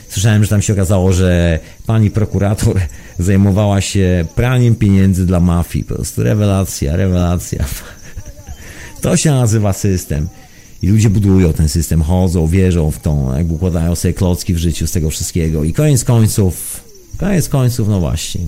Słyszałem, 0.09 0.45
że 0.45 0.51
tam 0.51 0.63
się 0.63 0.73
okazało, 0.73 1.13
że 1.13 1.59
pani 1.87 2.11
prokurator 2.11 2.81
zajmowała 3.19 3.81
się 3.81 4.25
praniem 4.35 4.75
pieniędzy 4.75 5.27
dla 5.27 5.41
mafii. 5.41 5.85
Po 5.85 5.95
prostu 5.95 6.23
rewelacja, 6.23 6.97
rewelacja. 6.97 7.65
To 9.01 9.17
się 9.17 9.31
nazywa 9.31 9.73
system. 9.73 10.29
I 10.83 10.89
ludzie 10.89 11.11
budują 11.11 11.53
ten 11.53 11.69
system, 11.69 12.03
chodzą, 12.03 12.47
wierzą 12.47 12.91
w 12.91 12.99
to, 12.99 13.33
jakby 13.37 13.55
układają 13.55 13.95
sobie 13.95 14.15
klocki 14.15 14.55
w 14.55 14.59
życiu 14.59 14.87
z 14.87 14.93
tego 14.93 15.11
wszystkiego. 15.11 15.65
I 15.65 15.73
koniec 15.73 16.05
końców, 16.05 16.85
koniec 17.19 17.49
końców, 17.49 17.89
no 17.89 18.01
właśnie. 18.01 18.41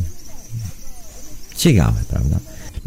Ciekawe, 1.57 2.01
prawda? 2.09 2.39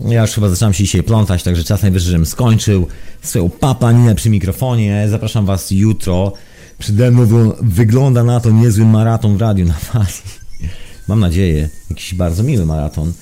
Ja 0.08 0.22
już 0.22 0.32
chyba 0.32 0.50
zaczynam 0.50 0.74
się 0.74 0.84
dzisiaj 0.84 1.04
plątać, 1.04 1.44
także 1.44 1.64
czas 1.64 1.82
najwyższy, 1.82 2.10
żebym 2.10 2.26
skończył 2.26 2.88
swoją 3.22 3.50
papaninę 3.50 4.16
przy 4.16 4.30
mikrofonie. 4.30 5.06
Zapraszam 5.10 5.46
Was 5.46 5.72
jutro. 5.72 6.34
Przede 6.80 7.12
mną 7.12 7.54
wygląda 7.62 8.24
na 8.24 8.40
to 8.40 8.52
niezły 8.52 8.86
maraton 8.86 9.38
w 9.38 9.42
radiu 9.42 9.66
na 9.66 9.74
fali. 9.74 10.08
Mam 11.08 11.20
nadzieję, 11.20 11.70
jakiś 11.90 12.14
bardzo 12.14 12.44
miły 12.44 12.66
maraton 12.66 13.14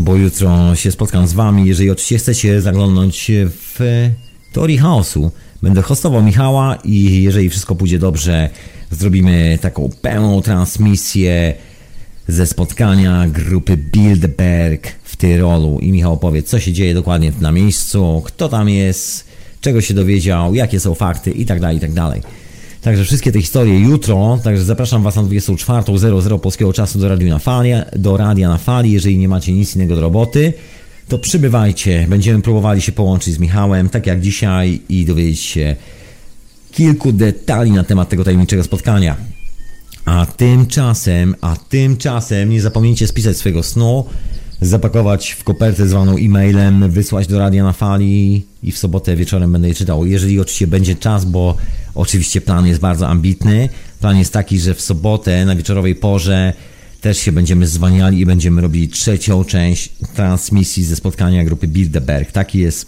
bo 0.00 0.16
jutro 0.16 0.74
się 0.74 0.92
spotkam 0.92 1.26
z 1.26 1.32
Wami. 1.32 1.66
Jeżeli 1.66 1.90
oczywiście 1.90 2.18
chcecie 2.18 2.60
zaglądnąć 2.60 3.30
w 3.50 4.08
teorii 4.52 4.78
chaosu, 4.78 5.30
będę 5.62 5.82
hostował 5.82 6.22
Michała 6.22 6.78
i 6.84 7.22
jeżeli 7.22 7.50
wszystko 7.50 7.74
pójdzie 7.74 7.98
dobrze, 7.98 8.50
zrobimy 8.90 9.58
taką 9.60 9.90
pełną 10.02 10.42
transmisję 10.42 11.54
ze 12.28 12.46
spotkania 12.46 13.28
grupy 13.28 13.76
Bilderberg 13.76 14.99
Tyrolu 15.20 15.78
i 15.78 15.92
Michał 15.92 16.12
opowie, 16.12 16.42
co 16.42 16.60
się 16.60 16.72
dzieje 16.72 16.94
dokładnie 16.94 17.32
na 17.40 17.52
miejscu, 17.52 18.22
kto 18.24 18.48
tam 18.48 18.68
jest, 18.68 19.24
czego 19.60 19.80
się 19.80 19.94
dowiedział, 19.94 20.54
jakie 20.54 20.80
są 20.80 20.94
fakty 20.94 21.30
itd., 21.30 21.60
tak 21.60 21.74
itd. 21.74 21.94
Tak 21.94 22.22
Także 22.82 23.04
wszystkie 23.04 23.32
te 23.32 23.40
historie 23.40 23.80
jutro, 23.80 24.38
także 24.44 24.64
zapraszam 24.64 25.02
Was 25.02 25.16
na 25.16 25.22
24.00 25.22 26.38
polskiego 26.38 26.72
czasu 26.72 26.98
do, 26.98 27.08
radio 27.08 27.28
na 27.28 27.38
fali, 27.38 27.70
do 27.96 28.16
radia 28.16 28.48
na 28.48 28.58
fali, 28.58 28.92
jeżeli 28.92 29.18
nie 29.18 29.28
macie 29.28 29.52
nic 29.52 29.76
innego 29.76 29.94
do 29.94 30.00
roboty, 30.00 30.52
to 31.08 31.18
przybywajcie, 31.18 32.06
będziemy 32.08 32.42
próbowali 32.42 32.80
się 32.80 32.92
połączyć 32.92 33.34
z 33.34 33.38
Michałem, 33.38 33.88
tak 33.88 34.06
jak 34.06 34.20
dzisiaj 34.20 34.80
i 34.88 35.04
dowiedzieć 35.04 35.40
się 35.40 35.76
kilku 36.72 37.12
detali 37.12 37.70
na 37.70 37.84
temat 37.84 38.08
tego 38.08 38.24
tajemniczego 38.24 38.64
spotkania. 38.64 39.16
A 40.04 40.26
tymczasem, 40.26 41.34
a 41.40 41.56
tymczasem 41.56 42.50
nie 42.50 42.60
zapomnijcie 42.60 43.06
spisać 43.06 43.36
swojego 43.36 43.62
snu, 43.62 44.04
zapakować 44.60 45.30
w 45.30 45.44
kopertę 45.44 45.88
zwaną 45.88 46.16
e-mailem, 46.16 46.90
wysłać 46.90 47.26
do 47.26 47.38
radia 47.38 47.64
na 47.64 47.72
fali 47.72 48.46
i 48.62 48.72
w 48.72 48.78
sobotę 48.78 49.16
wieczorem 49.16 49.52
będę 49.52 49.68
je 49.68 49.74
czytał. 49.74 50.06
Jeżeli 50.06 50.40
oczywiście 50.40 50.66
będzie 50.66 50.96
czas, 50.96 51.24
bo 51.24 51.56
oczywiście 51.94 52.40
plan 52.40 52.66
jest 52.66 52.80
bardzo 52.80 53.08
ambitny. 53.08 53.68
Plan 54.00 54.16
jest 54.16 54.32
taki, 54.32 54.60
że 54.60 54.74
w 54.74 54.80
sobotę 54.80 55.44
na 55.44 55.56
wieczorowej 55.56 55.94
porze 55.94 56.52
też 57.00 57.18
się 57.18 57.32
będziemy 57.32 57.66
zwaniali 57.66 58.20
i 58.20 58.26
będziemy 58.26 58.60
robili 58.60 58.88
trzecią 58.88 59.44
część 59.44 59.88
transmisji 60.14 60.84
ze 60.84 60.96
spotkania 60.96 61.44
grupy 61.44 61.68
Bilderberg. 61.68 62.32
Taki 62.32 62.58
jest 62.58 62.86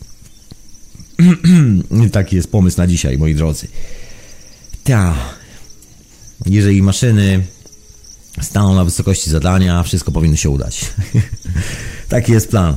taki 2.12 2.36
jest 2.36 2.50
pomysł 2.50 2.78
na 2.78 2.86
dzisiaj, 2.86 3.18
moi 3.18 3.34
drodzy. 3.34 3.68
Ta. 4.84 5.14
Jeżeli 6.46 6.82
maszyny 6.82 7.40
staną 8.40 8.74
na 8.74 8.84
wysokości 8.84 9.30
zadania, 9.30 9.82
wszystko 9.82 10.12
powinno 10.12 10.36
się 10.36 10.50
udać. 10.50 10.80
Taki 12.08 12.32
jest 12.32 12.48
plan. 12.48 12.76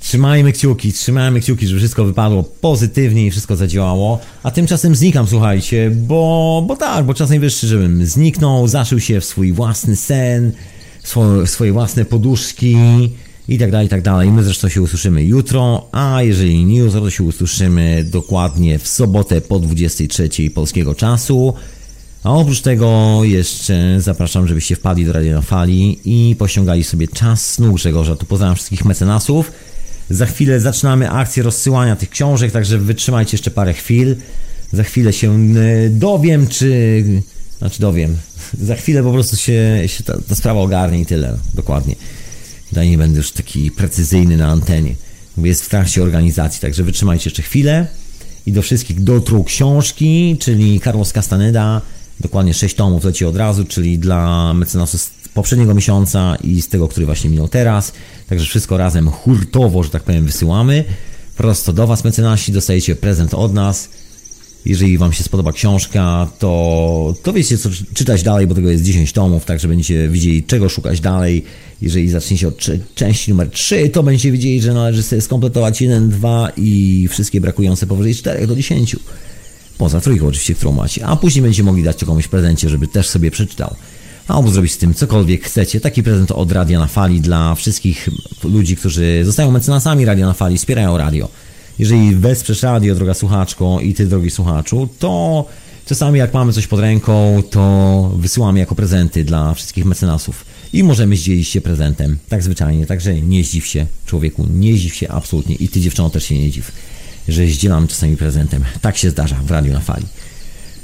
Trzymajmy 0.00 0.52
kciuki, 0.52 0.92
trzymajmy 0.92 1.40
kciuki, 1.40 1.66
żeby 1.66 1.80
wszystko 1.80 2.04
wypadło 2.04 2.42
pozytywnie 2.42 3.26
i 3.26 3.30
wszystko 3.30 3.56
zadziałało. 3.56 4.20
A 4.42 4.50
tymczasem 4.50 4.94
znikam, 4.94 5.26
słuchajcie, 5.26 5.90
bo, 5.94 6.64
bo 6.66 6.76
tak, 6.76 7.04
bo 7.04 7.14
czas 7.14 7.30
najwyższy, 7.30 7.66
żebym 7.66 8.06
zniknął, 8.06 8.68
zaszył 8.68 9.00
się 9.00 9.20
w 9.20 9.24
swój 9.24 9.52
własny 9.52 9.96
sen, 9.96 10.52
swoje, 11.02 11.46
swoje 11.46 11.72
własne 11.72 12.04
poduszki 12.04 12.76
i 13.48 13.58
tak 13.58 13.70
dalej, 13.70 13.86
i 13.86 13.90
tak 13.90 14.02
dalej. 14.02 14.32
My 14.32 14.42
zresztą 14.42 14.68
się 14.68 14.82
usłyszymy 14.82 15.24
jutro, 15.24 15.88
a 15.92 16.22
jeżeli 16.22 16.64
nie 16.64 16.78
jutro, 16.78 17.00
to 17.00 17.10
się 17.10 17.24
usłyszymy 17.24 18.04
dokładnie 18.04 18.78
w 18.78 18.88
sobotę 18.88 19.40
po 19.40 19.58
23 19.58 20.50
polskiego 20.50 20.94
czasu. 20.94 21.54
A 22.28 22.32
oprócz 22.32 22.60
tego 22.60 23.20
jeszcze 23.24 24.00
zapraszam, 24.00 24.48
żebyście 24.48 24.76
wpadli 24.76 25.06
do 25.06 25.12
Radia 25.12 25.34
na 25.34 25.42
Fali 25.42 26.00
i 26.04 26.36
pościągali 26.36 26.84
sobie 26.84 27.08
czas 27.08 27.50
snu 27.50 27.72
Grzegorza. 27.72 28.16
Tu 28.16 28.26
pozdrawiam 28.26 28.56
wszystkich 28.56 28.84
mecenasów. 28.84 29.52
Za 30.10 30.26
chwilę 30.26 30.60
zaczynamy 30.60 31.10
akcję 31.10 31.42
rozsyłania 31.42 31.96
tych 31.96 32.10
książek, 32.10 32.52
także 32.52 32.78
wytrzymajcie 32.78 33.36
jeszcze 33.36 33.50
parę 33.50 33.72
chwil. 33.72 34.16
Za 34.72 34.84
chwilę 34.84 35.12
się 35.12 35.32
e, 35.34 35.88
dowiem, 35.90 36.46
czy... 36.46 37.04
Znaczy 37.58 37.80
dowiem. 37.80 38.16
Za 38.60 38.74
chwilę 38.74 39.02
po 39.02 39.12
prostu 39.12 39.36
się, 39.36 39.82
się 39.86 40.04
ta, 40.04 40.18
ta 40.28 40.34
sprawa 40.34 40.60
ogarnie 40.60 41.00
i 41.00 41.06
tyle. 41.06 41.38
Dokładnie. 41.54 41.94
Daj 42.72 42.90
nie 42.90 42.98
będę 42.98 43.16
już 43.16 43.32
taki 43.32 43.70
precyzyjny 43.70 44.36
na 44.36 44.46
antenie. 44.46 44.94
Jest 45.38 45.64
w 45.64 45.68
trakcie 45.68 46.02
organizacji, 46.02 46.60
także 46.60 46.84
wytrzymajcie 46.84 47.30
jeszcze 47.30 47.42
chwilę. 47.42 47.86
I 48.46 48.52
do 48.52 48.62
wszystkich 48.62 49.04
dotrą 49.04 49.44
książki, 49.44 50.36
czyli 50.40 50.80
Carlos 50.80 51.12
Castaneda, 51.12 51.82
dokładnie 52.20 52.54
6 52.54 52.74
tomów 52.74 53.04
leci 53.04 53.24
od 53.24 53.36
razu, 53.36 53.64
czyli 53.64 53.98
dla 53.98 54.54
mecenasów 54.54 55.00
z 55.00 55.10
poprzedniego 55.34 55.74
miesiąca 55.74 56.36
i 56.44 56.62
z 56.62 56.68
tego, 56.68 56.88
który 56.88 57.06
właśnie 57.06 57.30
minął 57.30 57.48
teraz. 57.48 57.92
Także 58.28 58.46
wszystko 58.46 58.76
razem 58.76 59.10
hurtowo, 59.10 59.82
że 59.82 59.90
tak 59.90 60.02
powiem, 60.02 60.26
wysyłamy. 60.26 60.84
Prosto 61.36 61.72
do 61.72 61.86
Was, 61.86 62.04
mecenasi, 62.04 62.52
dostajecie 62.52 62.96
prezent 62.96 63.34
od 63.34 63.54
nas. 63.54 63.88
Jeżeli 64.64 64.98
Wam 64.98 65.12
się 65.12 65.24
spodoba 65.24 65.52
książka, 65.52 66.30
to, 66.38 67.14
to 67.22 67.32
wiecie 67.32 67.58
co 67.58 67.68
czytać 67.94 68.22
dalej, 68.22 68.46
bo 68.46 68.54
tego 68.54 68.70
jest 68.70 68.84
10 68.84 69.12
tomów, 69.12 69.44
także 69.44 69.68
będziecie 69.68 70.08
widzieli 70.08 70.42
czego 70.42 70.68
szukać 70.68 71.00
dalej. 71.00 71.44
Jeżeli 71.82 72.10
zaczniecie 72.10 72.48
od 72.48 72.66
części 72.94 73.30
numer 73.30 73.50
3, 73.50 73.88
to 73.88 74.02
będziecie 74.02 74.32
wiedzieli, 74.32 74.60
że 74.60 74.74
należy 74.74 75.02
sobie 75.02 75.22
skompletować 75.22 75.80
1, 75.80 76.08
2 76.08 76.50
i 76.56 77.06
wszystkie 77.10 77.40
brakujące 77.40 77.86
powyżej 77.86 78.14
4 78.14 78.46
do 78.46 78.56
10. 78.56 78.96
Poza 79.78 80.00
trójką 80.00 80.26
oczywiście, 80.26 80.54
którą 80.54 80.72
macie. 80.72 81.06
A 81.06 81.16
później 81.16 81.42
będziecie 81.42 81.62
mogli 81.62 81.82
dać 81.82 81.96
to 81.96 82.06
komuś 82.06 82.28
prezencie, 82.28 82.68
żeby 82.68 82.88
też 82.88 83.08
sobie 83.08 83.30
przeczytał. 83.30 83.74
Albo 84.28 84.50
zrobić 84.50 84.72
z 84.72 84.78
tym 84.78 84.94
cokolwiek 84.94 85.44
chcecie. 85.44 85.80
Taki 85.80 86.02
prezent 86.02 86.30
od 86.30 86.52
Radia 86.52 86.78
na 86.78 86.86
Fali 86.86 87.20
dla 87.20 87.54
wszystkich 87.54 88.08
ludzi, 88.44 88.76
którzy 88.76 89.20
zostają 89.24 89.50
mecenasami 89.50 90.04
Radia 90.04 90.26
na 90.26 90.32
Fali, 90.32 90.58
wspierają 90.58 90.98
radio. 90.98 91.28
Jeżeli 91.78 92.14
wesprzesz 92.14 92.62
radio, 92.62 92.94
droga 92.94 93.14
słuchaczko 93.14 93.80
i 93.80 93.94
ty, 93.94 94.06
drogi 94.06 94.30
słuchaczu, 94.30 94.88
to 94.98 95.44
czasami 95.86 96.18
jak 96.18 96.34
mamy 96.34 96.52
coś 96.52 96.66
pod 96.66 96.80
ręką, 96.80 97.42
to 97.50 98.14
wysyłamy 98.16 98.58
jako 98.58 98.74
prezenty 98.74 99.24
dla 99.24 99.54
wszystkich 99.54 99.84
mecenasów. 99.84 100.44
I 100.72 100.84
możemy 100.84 101.16
zdzielić 101.16 101.48
się 101.48 101.60
prezentem. 101.60 102.18
Tak 102.28 102.42
zwyczajnie. 102.42 102.86
Także 102.86 103.20
nie 103.20 103.44
zdziw 103.44 103.66
się, 103.66 103.86
człowieku. 104.06 104.46
Nie 104.54 104.76
zdziw 104.76 104.94
się 104.94 105.08
absolutnie. 105.08 105.54
I 105.54 105.68
ty, 105.68 105.80
dziewczyno, 105.80 106.10
też 106.10 106.24
się 106.24 106.38
nie 106.38 106.50
dziw 106.50 106.72
że 107.28 107.46
zdzielam 107.46 107.86
czasami 107.86 108.16
prezentem. 108.16 108.64
Tak 108.80 108.96
się 108.96 109.10
zdarza 109.10 109.36
w 109.46 109.50
Radiu 109.50 109.72
na 109.72 109.80
Fali. 109.80 110.06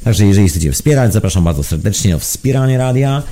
Także 0.05 0.27
jeżeli 0.27 0.49
chcecie 0.49 0.73
wspierać, 0.73 1.13
zapraszam 1.13 1.45
bardzo 1.45 1.63
serdecznie 1.63 2.17
o 2.17 2.19
wspieranie 2.19 2.79
radia. 2.79 3.23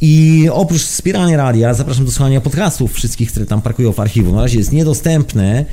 I 0.00 0.48
oprócz 0.52 0.82
wspierania 0.82 1.36
radia, 1.36 1.74
zapraszam 1.74 2.04
do 2.04 2.10
słuchania 2.10 2.40
podcastów 2.40 2.92
wszystkich, 2.94 3.30
które 3.30 3.46
tam 3.46 3.62
parkują 3.62 3.92
w 3.92 4.00
archiwum. 4.00 4.34
Na 4.34 4.42
razie 4.42 4.58
jest 4.58 4.72
niedostępne, 4.72 5.64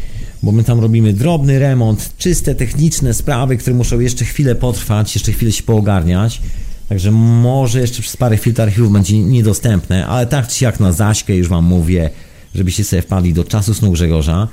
bo 0.44 0.52
my 0.52 0.64
tam 0.64 0.80
robimy 0.80 1.14
drobny 1.14 1.60
remont, 1.60 2.10
czyste 2.18 2.56
techniczne 2.56 3.14
sprawy, 3.14 3.58
które 3.58 3.76
muszą 3.76 4.00
jeszcze 4.00 4.26
chwilę 4.26 4.56
potrwać, 4.56 5.16
jeszcze 5.16 5.32
chwilę 5.32 5.52
się 5.52 5.64
poogarniać. 5.64 6.42
Także 6.90 7.12
może 7.12 7.82
jeszcze 7.82 8.02
przez 8.02 8.18
parę 8.18 8.38
chwil 8.38 8.54
to 8.54 8.64
archiwum 8.64 8.94
będzie 8.94 9.20
niedostępne, 9.20 10.08
ale 10.08 10.26
tak 10.26 10.48
czy 10.48 10.64
jak 10.64 10.80
na 10.80 10.92
zaśkę 10.92 11.36
już 11.36 11.48
Wam 11.48 11.66
mówię, 11.66 12.10
żebyście 12.56 12.84
sobie 12.84 13.02
wpadli 13.02 13.34
do 13.34 13.44
czasu 13.44 13.74
snu 13.74 13.92
Grzegorza 13.92 14.48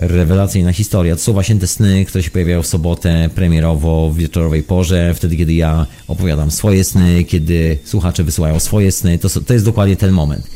rewelacyjna 0.00 0.72
historia. 0.72 1.16
To 1.16 1.22
są 1.22 1.32
właśnie 1.32 1.56
te 1.56 1.66
sny, 1.66 2.04
które 2.04 2.24
się 2.24 2.30
pojawiają 2.30 2.62
w 2.62 2.66
sobotę 2.66 3.30
premierowo 3.34 4.10
w 4.10 4.16
wieczorowej 4.16 4.62
porze, 4.62 5.14
wtedy 5.14 5.36
kiedy 5.36 5.52
ja 5.52 5.86
opowiadam 6.08 6.50
swoje 6.50 6.84
sny, 6.84 7.24
kiedy 7.24 7.78
słuchacze 7.84 8.24
wysyłają 8.24 8.60
swoje 8.60 8.92
sny. 8.92 9.18
To, 9.18 9.28
to 9.40 9.52
jest 9.52 9.64
dokładnie 9.64 9.96
ten 9.96 10.10
moment. 10.12 10.46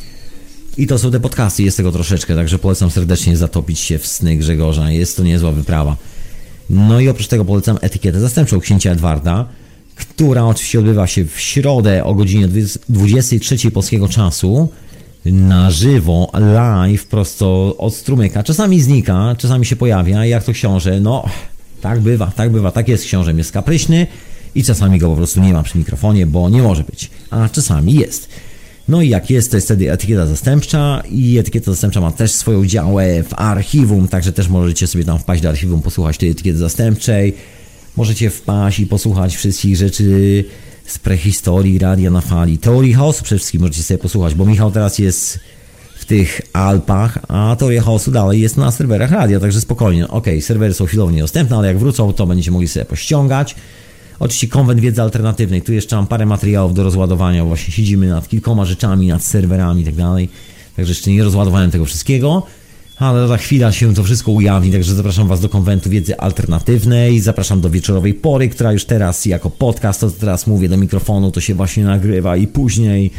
I 0.77 0.87
to 0.87 0.99
są 0.99 1.11
te 1.11 1.21
podcasty, 1.21 1.63
jest 1.63 1.77
tego 1.77 1.93
troszeczkę, 1.93 2.35
także 2.35 2.59
polecam 2.59 2.91
serdecznie 2.91 3.37
zatopić 3.37 3.79
się 3.79 3.99
w 3.99 4.07
sny 4.07 4.37
Grzegorza. 4.37 4.91
Jest 4.91 5.17
to 5.17 5.23
niezła 5.23 5.53
wyprawa. 5.53 5.97
No 6.71 7.01
i 7.01 7.09
oprócz 7.09 7.27
tego 7.27 7.45
polecam 7.45 7.79
etykietę 7.81 8.21
zastępczą 8.21 8.61
księcia 8.61 8.91
Edwarda, 8.91 9.49
która 9.95 10.45
oczywiście 10.45 10.79
odbywa 10.79 11.07
się 11.07 11.25
w 11.25 11.41
środę 11.41 12.05
o 12.05 12.15
godzinie 12.15 12.49
23 12.89 13.71
polskiego 13.71 14.09
czasu 14.09 14.69
na 15.25 15.71
żywo, 15.71 16.31
live, 16.35 17.07
prosto 17.07 17.77
od 17.79 17.95
strumyka. 17.95 18.43
Czasami 18.43 18.81
znika, 18.81 19.35
czasami 19.39 19.67
się 19.67 19.77
pojawia, 19.77 20.27
jak 20.27 20.45
to 20.45 20.53
książę, 20.53 21.01
no 21.01 21.25
tak 21.81 22.01
bywa, 22.01 22.33
tak 22.37 22.51
bywa, 22.51 22.71
tak 22.71 22.89
jest 22.89 23.05
książę, 23.05 23.33
jest 23.33 23.53
kapryśny 23.53 24.07
i 24.55 24.65
czasami 24.65 24.99
go 24.99 25.09
po 25.09 25.17
prostu 25.17 25.41
nie 25.41 25.53
ma 25.53 25.63
przy 25.63 25.79
mikrofonie, 25.79 26.27
bo 26.27 26.49
nie 26.49 26.63
może 26.63 26.85
być, 26.85 27.11
a 27.31 27.49
czasami 27.49 27.95
jest. 27.95 28.29
No 28.89 29.03
i 29.03 29.09
jak 29.09 29.31
jest, 29.31 29.51
to 29.51 29.57
jest 29.57 29.67
wtedy 29.67 29.93
etykieta 29.93 30.27
zastępcza 30.27 31.03
i 31.11 31.39
etykieta 31.39 31.71
zastępcza 31.71 32.01
ma 32.01 32.13
też 32.13 32.33
swoją 32.33 32.67
działę 32.67 33.23
w 33.23 33.35
archiwum, 33.35 34.09
także 34.09 34.33
też 34.33 34.49
możecie 34.49 34.87
sobie 34.87 35.05
tam 35.05 35.19
wpaść 35.19 35.43
do 35.43 35.49
archiwum, 35.49 35.83
posłuchać 35.83 36.19
tej 36.19 36.31
etykiety 36.31 36.59
zastępczej. 36.59 37.35
Możecie 37.97 38.31
wpaść 38.31 38.81
i 38.81 38.87
posłuchać 38.87 39.37
wszystkich 39.37 39.77
rzeczy 39.77 40.45
z 40.87 40.99
prehistorii 40.99 41.79
radia 41.79 42.11
na 42.11 42.21
fali. 42.21 42.59
Teorii 42.59 42.95
chaosu 42.95 43.25
przede 43.25 43.39
wszystkim 43.39 43.61
możecie 43.61 43.83
sobie 43.83 43.99
posłuchać, 43.99 44.35
bo 44.35 44.45
Michał 44.45 44.71
teraz 44.71 44.99
jest 44.99 45.41
w 45.95 46.05
tych 46.05 46.41
Alpach, 46.53 47.19
a 47.29 47.57
teoria 47.59 47.83
chaosu 47.83 48.11
dalej 48.11 48.41
jest 48.41 48.57
na 48.57 48.71
serwerach 48.71 49.11
radia, 49.11 49.41
także 49.41 49.61
spokojnie. 49.61 50.09
Ok, 50.09 50.27
serwery 50.41 50.75
są 50.75 50.87
chwilowo 50.87 51.11
niedostępne, 51.11 51.57
ale 51.57 51.69
jak 51.69 51.79
wrócą, 51.79 52.13
to 52.13 52.27
będziecie 52.27 52.51
mogli 52.51 52.69
sobie 52.69 52.87
pościągać. 52.87 53.55
Oczywiście 54.19 54.49
konwent 54.49 54.81
wiedzy 54.81 55.03
alternatywnej. 55.03 55.63
Tu 55.63 55.73
jeszcze 55.73 55.97
mam 55.97 56.07
parę 56.07 56.27
materiałów 56.27 56.75
do 56.75 56.83
rozładowania. 56.85 57.45
Właśnie 57.45 57.75
siedzimy 57.75 58.09
nad 58.09 58.29
kilkoma 58.29 58.65
rzeczami, 58.65 59.09
nad 59.09 59.25
serwerami 59.25 59.83
i 59.83 59.85
tak 59.85 59.95
dalej. 59.95 60.29
Także 60.77 60.91
jeszcze 60.91 61.11
nie 61.11 61.25
rozładowałem 61.25 61.71
tego 61.71 61.85
wszystkiego 61.85 62.47
ale 62.99 63.29
za 63.29 63.37
chwilę 63.37 63.73
się 63.73 63.95
to 63.95 64.03
wszystko 64.03 64.33
ujawni, 64.33 64.73
także 64.73 64.95
zapraszam 64.95 65.29
Was 65.29 65.41
do 65.41 65.49
konwentu 65.49 65.91
wiedzy 65.91 66.19
alternatywnej, 66.19 67.21
zapraszam 67.21 67.61
do 67.61 67.71
wieczorowej 67.71 68.15
pory, 68.15 68.49
która 68.49 68.73
już 68.73 68.85
teraz 68.85 69.27
jako 69.27 69.51
podcast, 69.51 70.01
to 70.01 70.11
teraz 70.11 70.47
mówię 70.47 70.69
do 70.69 70.77
mikrofonu, 70.77 71.31
to 71.31 71.41
się 71.41 71.55
właśnie 71.55 71.85
nagrywa 71.85 72.37
i 72.37 72.47
później 72.47 73.11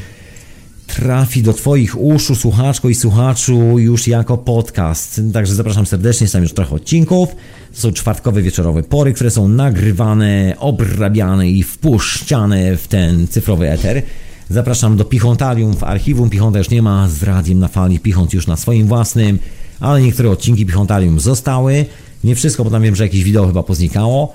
trafi 0.88 1.44
do 1.44 1.54
Twoich 1.54 2.02
uszu, 2.02 2.36
słuchaczko 2.36 2.90
i 2.90 2.96
słuchaczu 2.96 3.80
już 3.80 4.08
jako 4.08 4.38
podcast. 4.38 5.22
Także 5.34 5.56
zapraszam 5.56 5.86
serdecznie, 5.86 6.28
są 6.28 6.40
już 6.42 6.54
trochę 6.54 6.76
odcinków. 6.76 7.30
To 7.74 7.82
są 7.82 7.92
czwartkowe 7.92 8.42
wieczorowe 8.42 8.84
pory, 8.84 9.14
które 9.14 9.32
są 9.32 9.48
nagrywane, 9.48 10.56
obrabiane 10.60 11.50
i 11.50 11.64
wpuszczane 11.64 12.78
w 12.78 12.88
ten 12.88 13.28
cyfrowy 13.28 13.72
eter. 13.72 14.02
Zapraszam 14.50 14.98
do 14.98 15.06
Pichontarium 15.06 15.76
w 15.76 15.84
archiwum. 15.84 16.30
Pichonta 16.30 16.60
już 16.60 16.70
nie 16.70 16.82
ma, 16.82 17.10
z 17.10 17.24
radiem 17.24 17.60
na 17.60 17.68
fali 17.68 18.00
Pichont 18.00 18.34
już 18.34 18.48
na 18.48 18.56
swoim 18.56 18.88
własnym 18.88 19.40
ale 19.80 20.02
niektóre 20.02 20.30
odcinki 20.30 20.66
Pichontarium 20.66 21.20
zostały. 21.20 21.86
Nie 22.24 22.36
wszystko, 22.36 22.64
bo 22.64 22.70
tam 22.70 22.84
wiem, 22.84 22.96
że 22.96 23.04
jakieś 23.04 23.24
wideo 23.24 23.48
chyba 23.48 23.64
poznikało. 23.64 24.34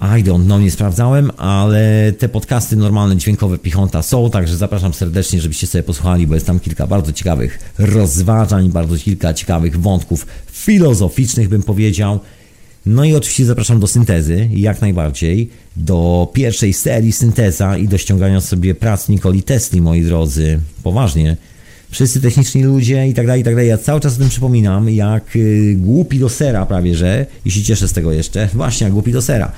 I 0.00 0.24
don't 0.24 0.44
know, 0.44 0.60
nie 0.60 0.70
sprawdzałem, 0.70 1.30
ale 1.36 2.12
te 2.18 2.28
podcasty 2.28 2.76
normalne, 2.76 3.16
dźwiękowe 3.16 3.58
Pichonta 3.58 4.02
są, 4.02 4.30
także 4.30 4.56
zapraszam 4.56 4.94
serdecznie, 4.94 5.40
żebyście 5.40 5.66
sobie 5.66 5.82
posłuchali, 5.82 6.26
bo 6.26 6.34
jest 6.34 6.46
tam 6.46 6.60
kilka 6.60 6.86
bardzo 6.86 7.12
ciekawych 7.12 7.58
rozważań, 7.78 8.70
bardzo 8.70 8.96
kilka 8.96 9.34
ciekawych 9.34 9.80
wątków 9.80 10.26
filozoficznych, 10.52 11.48
bym 11.48 11.62
powiedział. 11.62 12.20
No 12.86 13.04
i 13.04 13.14
oczywiście 13.14 13.44
zapraszam 13.44 13.80
do 13.80 13.86
syntezy, 13.86 14.48
jak 14.52 14.80
najbardziej, 14.80 15.50
do 15.76 16.28
pierwszej 16.32 16.72
serii 16.72 17.12
synteza 17.12 17.78
i 17.78 17.88
do 17.88 17.98
ściągania 17.98 18.40
sobie 18.40 18.74
prac 18.74 19.08
Nikoli 19.08 19.42
Tesli, 19.42 19.80
moi 19.80 20.02
drodzy. 20.02 20.60
Poważnie 20.82 21.36
wszyscy 21.96 22.20
techniczni 22.20 22.62
ludzie 22.62 23.08
i 23.08 23.14
tak 23.14 23.26
dalej, 23.26 23.40
i 23.40 23.44
tak 23.44 23.54
dalej. 23.54 23.68
Ja 23.68 23.78
cały 23.78 24.00
czas 24.00 24.14
o 24.14 24.18
tym 24.18 24.28
przypominam, 24.28 24.90
jak 24.90 25.36
y, 25.36 25.74
głupi 25.78 26.18
do 26.18 26.28
sera 26.28 26.66
prawie, 26.66 26.94
że, 26.94 27.26
i 27.44 27.50
się 27.50 27.62
cieszę 27.62 27.88
z 27.88 27.92
tego 27.92 28.12
jeszcze, 28.12 28.48
właśnie 28.54 28.84
jak 28.84 28.92
głupi 28.92 29.12
do 29.12 29.22
sera. 29.22 29.52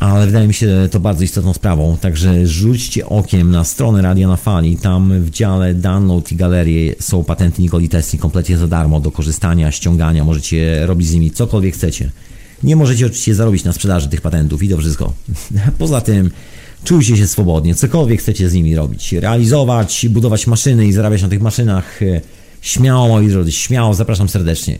Ale 0.00 0.26
wydaje 0.26 0.46
mi 0.46 0.54
się 0.54 0.88
to 0.90 1.00
bardzo 1.00 1.24
istotną 1.24 1.54
sprawą, 1.54 1.96
także 1.96 2.46
rzućcie 2.46 3.06
okiem 3.06 3.50
na 3.50 3.64
stronę 3.64 4.02
Radia 4.02 4.28
na 4.28 4.36
Fali, 4.36 4.76
tam 4.76 5.22
w 5.22 5.30
dziale 5.30 5.74
download 5.74 6.32
i 6.32 6.36
galerie 6.36 6.94
są 7.00 7.24
patenty 7.24 7.62
Nikoli 7.62 7.88
Tesli 7.88 8.18
kompletnie 8.18 8.58
za 8.58 8.68
darmo 8.68 9.00
do 9.00 9.10
korzystania, 9.10 9.70
ściągania, 9.70 10.24
możecie 10.24 10.86
robić 10.86 11.08
z 11.08 11.14
nimi 11.14 11.30
cokolwiek 11.30 11.74
chcecie. 11.74 12.10
Nie 12.62 12.76
możecie 12.76 13.06
oczywiście 13.06 13.34
zarobić 13.34 13.64
na 13.64 13.72
sprzedaży 13.72 14.08
tych 14.08 14.20
patentów 14.20 14.62
i 14.62 14.68
to 14.68 14.76
wszystko. 14.76 15.12
Poza 15.78 16.00
tym 16.00 16.30
Czujcie 16.84 17.16
się 17.16 17.26
swobodnie, 17.26 17.74
cokolwiek 17.74 18.20
chcecie 18.20 18.50
z 18.50 18.54
nimi 18.54 18.74
robić, 18.74 19.12
realizować, 19.12 20.06
budować 20.10 20.46
maszyny 20.46 20.86
i 20.86 20.92
zarabiać 20.92 21.22
na 21.22 21.28
tych 21.28 21.40
maszynach. 21.40 22.02
e, 22.02 22.20
Śmiało, 22.60 23.08
moi 23.08 23.28
drodzy, 23.28 23.52
śmiało, 23.52 23.94
zapraszam 23.94 24.28
serdecznie. 24.28 24.78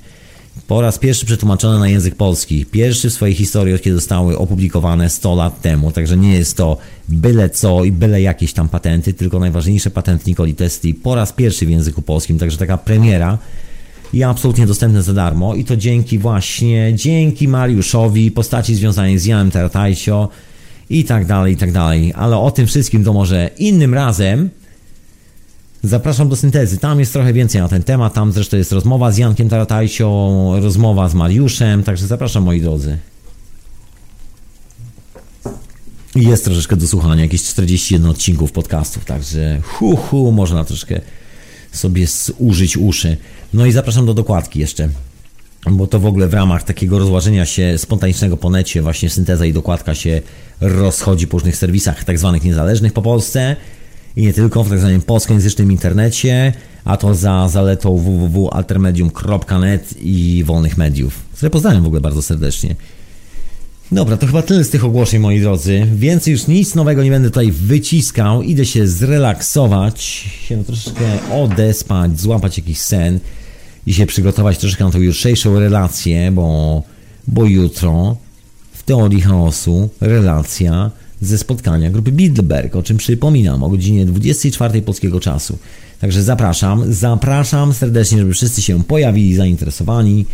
Po 0.66 0.80
raz 0.80 0.98
pierwszy 0.98 1.26
przetłumaczone 1.26 1.78
na 1.78 1.88
język 1.88 2.14
polski. 2.14 2.66
Pierwszy 2.66 3.10
w 3.10 3.12
swojej 3.12 3.34
historii, 3.34 3.74
od 3.74 3.82
kiedy 3.82 3.96
zostały 3.96 4.38
opublikowane 4.38 5.10
100 5.10 5.34
lat 5.34 5.60
temu. 5.60 5.92
Także 5.92 6.16
nie 6.16 6.34
jest 6.34 6.56
to 6.56 6.78
byle 7.08 7.50
co 7.50 7.84
i 7.84 7.92
byle 7.92 8.22
jakieś 8.22 8.52
tam 8.52 8.68
patenty, 8.68 9.14
tylko 9.14 9.38
najważniejsze 9.38 9.90
patent 9.90 10.26
Nikoli 10.26 10.54
Tesli 10.54 10.94
po 10.94 11.14
raz 11.14 11.32
pierwszy 11.32 11.66
w 11.66 11.70
języku 11.70 12.02
polskim. 12.02 12.38
Także 12.38 12.58
taka 12.58 12.78
premiera 12.78 13.38
i 14.12 14.22
absolutnie 14.22 14.66
dostępne 14.66 15.02
za 15.02 15.12
darmo. 15.12 15.54
I 15.54 15.64
to 15.64 15.76
dzięki 15.76 16.18
właśnie, 16.18 16.92
dzięki 16.94 17.48
Mariuszowi, 17.48 18.30
postaci 18.30 18.74
związanej 18.74 19.18
z 19.18 19.24
Janem 19.24 19.50
Tartajcio 19.50 20.28
i 20.90 21.04
tak 21.04 21.26
dalej, 21.26 21.54
i 21.54 21.56
tak 21.56 21.72
dalej. 21.72 22.12
Ale 22.16 22.36
o 22.36 22.50
tym 22.50 22.66
wszystkim 22.66 23.04
to 23.04 23.12
może 23.12 23.50
innym 23.58 23.94
razem. 23.94 24.50
Zapraszam 25.82 26.28
do 26.28 26.36
syntezy. 26.36 26.78
Tam 26.78 27.00
jest 27.00 27.12
trochę 27.12 27.32
więcej 27.32 27.60
na 27.60 27.68
ten 27.68 27.82
temat. 27.82 28.14
Tam 28.14 28.32
zresztą 28.32 28.56
jest 28.56 28.72
rozmowa 28.72 29.12
z 29.12 29.18
Jankiem 29.18 29.48
Taratajcią, 29.48 30.60
rozmowa 30.60 31.08
z 31.08 31.14
Mariuszem, 31.14 31.82
także 31.82 32.06
zapraszam 32.06 32.42
moi 32.42 32.60
drodzy. 32.60 32.98
Jest 36.14 36.44
troszeczkę 36.44 36.76
do 36.76 36.88
słuchania, 36.88 37.22
jakieś 37.22 37.42
41 37.42 38.10
odcinków 38.10 38.52
podcastów, 38.52 39.04
także 39.04 39.60
hu, 39.62 39.96
hu 39.96 40.32
można 40.32 40.64
troszkę 40.64 41.00
sobie 41.72 42.06
użyć 42.38 42.76
uszy. 42.76 43.16
No 43.54 43.66
i 43.66 43.72
zapraszam 43.72 44.06
do 44.06 44.14
dokładki 44.14 44.60
jeszcze, 44.60 44.88
bo 45.70 45.86
to 45.86 46.00
w 46.00 46.06
ogóle 46.06 46.28
w 46.28 46.34
ramach 46.34 46.62
takiego 46.62 46.98
rozłażenia 46.98 47.46
się 47.46 47.78
spontanicznego 47.78 48.36
po 48.36 48.50
necie, 48.50 48.82
właśnie 48.82 49.10
synteza 49.10 49.46
i 49.46 49.52
dokładka 49.52 49.94
się 49.94 50.22
rozchodzi 50.60 51.26
po 51.26 51.36
różnych 51.36 51.56
serwisach 51.56 52.04
tak 52.04 52.18
zwanych 52.18 52.44
niezależnych 52.44 52.92
po 52.92 53.02
Polsce 53.02 53.56
i 54.16 54.22
nie 54.22 54.32
tylko 54.32 54.64
w 54.64 54.68
tak 54.68 54.78
zwanym 54.78 55.02
polskojęzycznym 55.02 55.72
internecie, 55.72 56.52
a 56.84 56.96
to 56.96 57.14
za 57.14 57.48
zaletą 57.48 57.96
www.altermedium.net 57.96 59.94
i 60.00 60.44
wolnych 60.46 60.76
mediów, 60.76 61.22
które 61.32 61.50
pozdrawiam 61.50 61.82
w 61.82 61.86
ogóle 61.86 62.00
bardzo 62.00 62.22
serdecznie. 62.22 62.76
Dobra, 63.92 64.16
to 64.16 64.26
chyba 64.26 64.42
tyle 64.42 64.64
z 64.64 64.70
tych 64.70 64.84
ogłoszeń, 64.84 65.20
moi 65.20 65.40
drodzy. 65.40 65.86
Więcej 65.94 66.32
już 66.32 66.46
nic 66.46 66.74
nowego 66.74 67.02
nie 67.02 67.10
będę 67.10 67.30
tutaj 67.30 67.52
wyciskał. 67.52 68.42
Idę 68.42 68.64
się 68.64 68.88
zrelaksować, 68.88 70.02
się 70.48 70.64
troszeczkę 70.64 71.04
odespać, 71.32 72.20
złapać 72.20 72.58
jakiś 72.58 72.78
sen 72.78 73.20
i 73.86 73.94
się 73.94 74.06
przygotować 74.06 74.58
troszeczkę 74.58 74.84
na 74.84 74.90
tą 74.90 75.00
jutrzejszą 75.00 75.58
relację, 75.58 76.32
bo, 76.32 76.82
bo 77.28 77.44
jutro 77.44 78.16
w 78.72 78.82
teorii 78.82 79.20
chaosu 79.20 79.88
relacja 80.00 80.90
ze 81.20 81.38
spotkania 81.38 81.90
grupy 81.90 82.12
Bilderberg, 82.12 82.76
o 82.76 82.82
czym 82.82 82.96
przypominam, 82.96 83.62
o 83.62 83.68
godzinie 83.68 84.06
24 84.06 84.82
polskiego 84.82 85.20
czasu. 85.20 85.58
Także 86.00 86.22
zapraszam, 86.22 86.92
zapraszam 86.92 87.74
serdecznie, 87.74 88.18
żeby 88.18 88.34
wszyscy 88.34 88.62
się 88.62 88.84
pojawili 88.84 89.34
zainteresowani. 89.34 90.26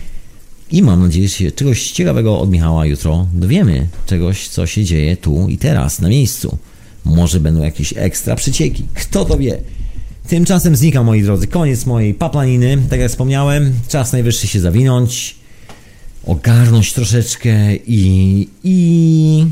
I 0.72 0.82
mam 0.82 1.02
nadzieję, 1.02 1.28
że 1.28 1.34
się 1.34 1.52
czegoś 1.52 1.90
ciekawego 1.90 2.40
od 2.40 2.50
Michała 2.50 2.86
jutro 2.86 3.26
dowiemy. 3.32 3.86
Czegoś, 4.06 4.48
co 4.48 4.66
się 4.66 4.84
dzieje 4.84 5.16
tu 5.16 5.48
i 5.48 5.58
teraz, 5.58 6.00
na 6.00 6.08
miejscu. 6.08 6.58
Może 7.04 7.40
będą 7.40 7.62
jakieś 7.62 7.94
ekstra 7.96 8.36
przycieki. 8.36 8.84
Kto 8.94 9.24
to 9.24 9.38
wie? 9.38 9.58
Tymczasem 10.30 10.76
znika, 10.76 11.02
moi 11.02 11.22
drodzy, 11.22 11.46
koniec 11.46 11.86
mojej 11.86 12.14
paplaniny. 12.14 12.78
Tak 12.90 13.00
jak 13.00 13.10
wspomniałem, 13.10 13.72
czas 13.88 14.12
najwyższy 14.12 14.46
się 14.46 14.60
zawinąć, 14.60 15.36
ogarnąć 16.24 16.92
troszeczkę 16.92 17.76
i... 17.76 18.48
i... 18.64 19.46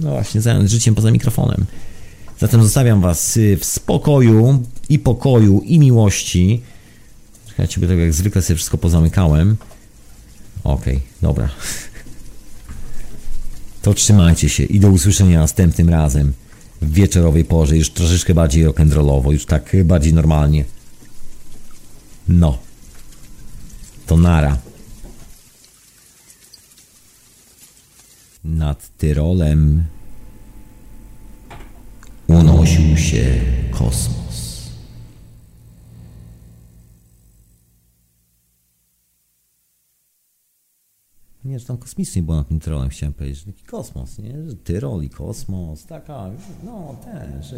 No 0.00 0.10
właśnie, 0.10 0.40
zająć 0.40 0.70
życiem 0.70 0.94
poza 0.94 1.10
mikrofonem. 1.10 1.66
Zatem 2.38 2.62
zostawiam 2.62 3.00
Was 3.00 3.38
w 3.60 3.64
spokoju 3.64 4.62
i 4.88 4.98
pokoju 4.98 5.60
i 5.60 5.78
miłości. 5.78 6.62
Czekajcie, 7.48 7.80
bo 7.80 7.86
tak 7.86 7.98
jak 7.98 8.12
zwykle 8.12 8.42
sobie 8.42 8.56
wszystko 8.56 8.78
pozamykałem. 8.78 9.56
Okej, 10.64 10.96
okay, 10.96 11.08
dobra. 11.22 11.48
To 13.82 13.94
trzymajcie 13.94 14.48
się 14.48 14.64
i 14.64 14.80
do 14.80 14.88
usłyszenia 14.90 15.38
następnym 15.38 15.88
razem 15.88 16.32
w 16.80 16.92
wieczorowej 16.92 17.44
porze, 17.44 17.76
już 17.76 17.90
troszeczkę 17.90 18.34
bardziej 18.34 18.66
rock'n'rollowo, 18.66 19.32
już 19.32 19.46
tak 19.46 19.76
bardziej 19.84 20.14
normalnie. 20.14 20.64
No. 22.28 22.58
To 24.06 24.16
nara. 24.16 24.58
Nad 28.44 28.88
Tyrolem 28.98 29.84
unosił 32.28 32.96
się 32.96 33.40
kosmos. 33.70 34.17
Nie, 41.44 41.58
że 41.58 41.66
tam 41.66 41.78
kosmicznie 41.78 42.22
było 42.22 42.36
nad 42.36 42.48
tym 42.48 42.60
Tyrolem, 42.60 42.88
chciałem 42.88 43.12
powiedzieć, 43.12 43.38
że 43.38 43.46
taki 43.46 43.64
kosmos, 43.64 44.18
nie? 44.18 44.50
Że 44.50 44.56
Tyrol 44.56 45.02
i 45.02 45.10
kosmos, 45.10 45.86
taka, 45.86 46.30
no 46.64 46.96
ten, 47.04 47.42
że, 47.42 47.56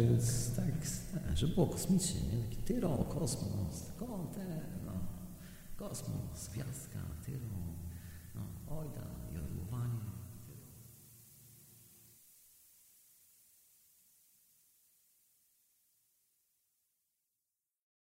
tak, 0.55 1.37
że 1.37 1.47
było 1.47 1.67
kosmicznie, 1.67 2.21
nie? 2.21 2.43
Taki 2.43 2.57
Tyrol, 2.57 3.03
kosmos, 3.05 3.83
tak, 3.99 4.07
ten, 4.35 4.59
no, 4.85 4.91
kosmos, 5.75 6.49
gwiazdka, 6.53 6.90
Tyrol. 6.90 6.90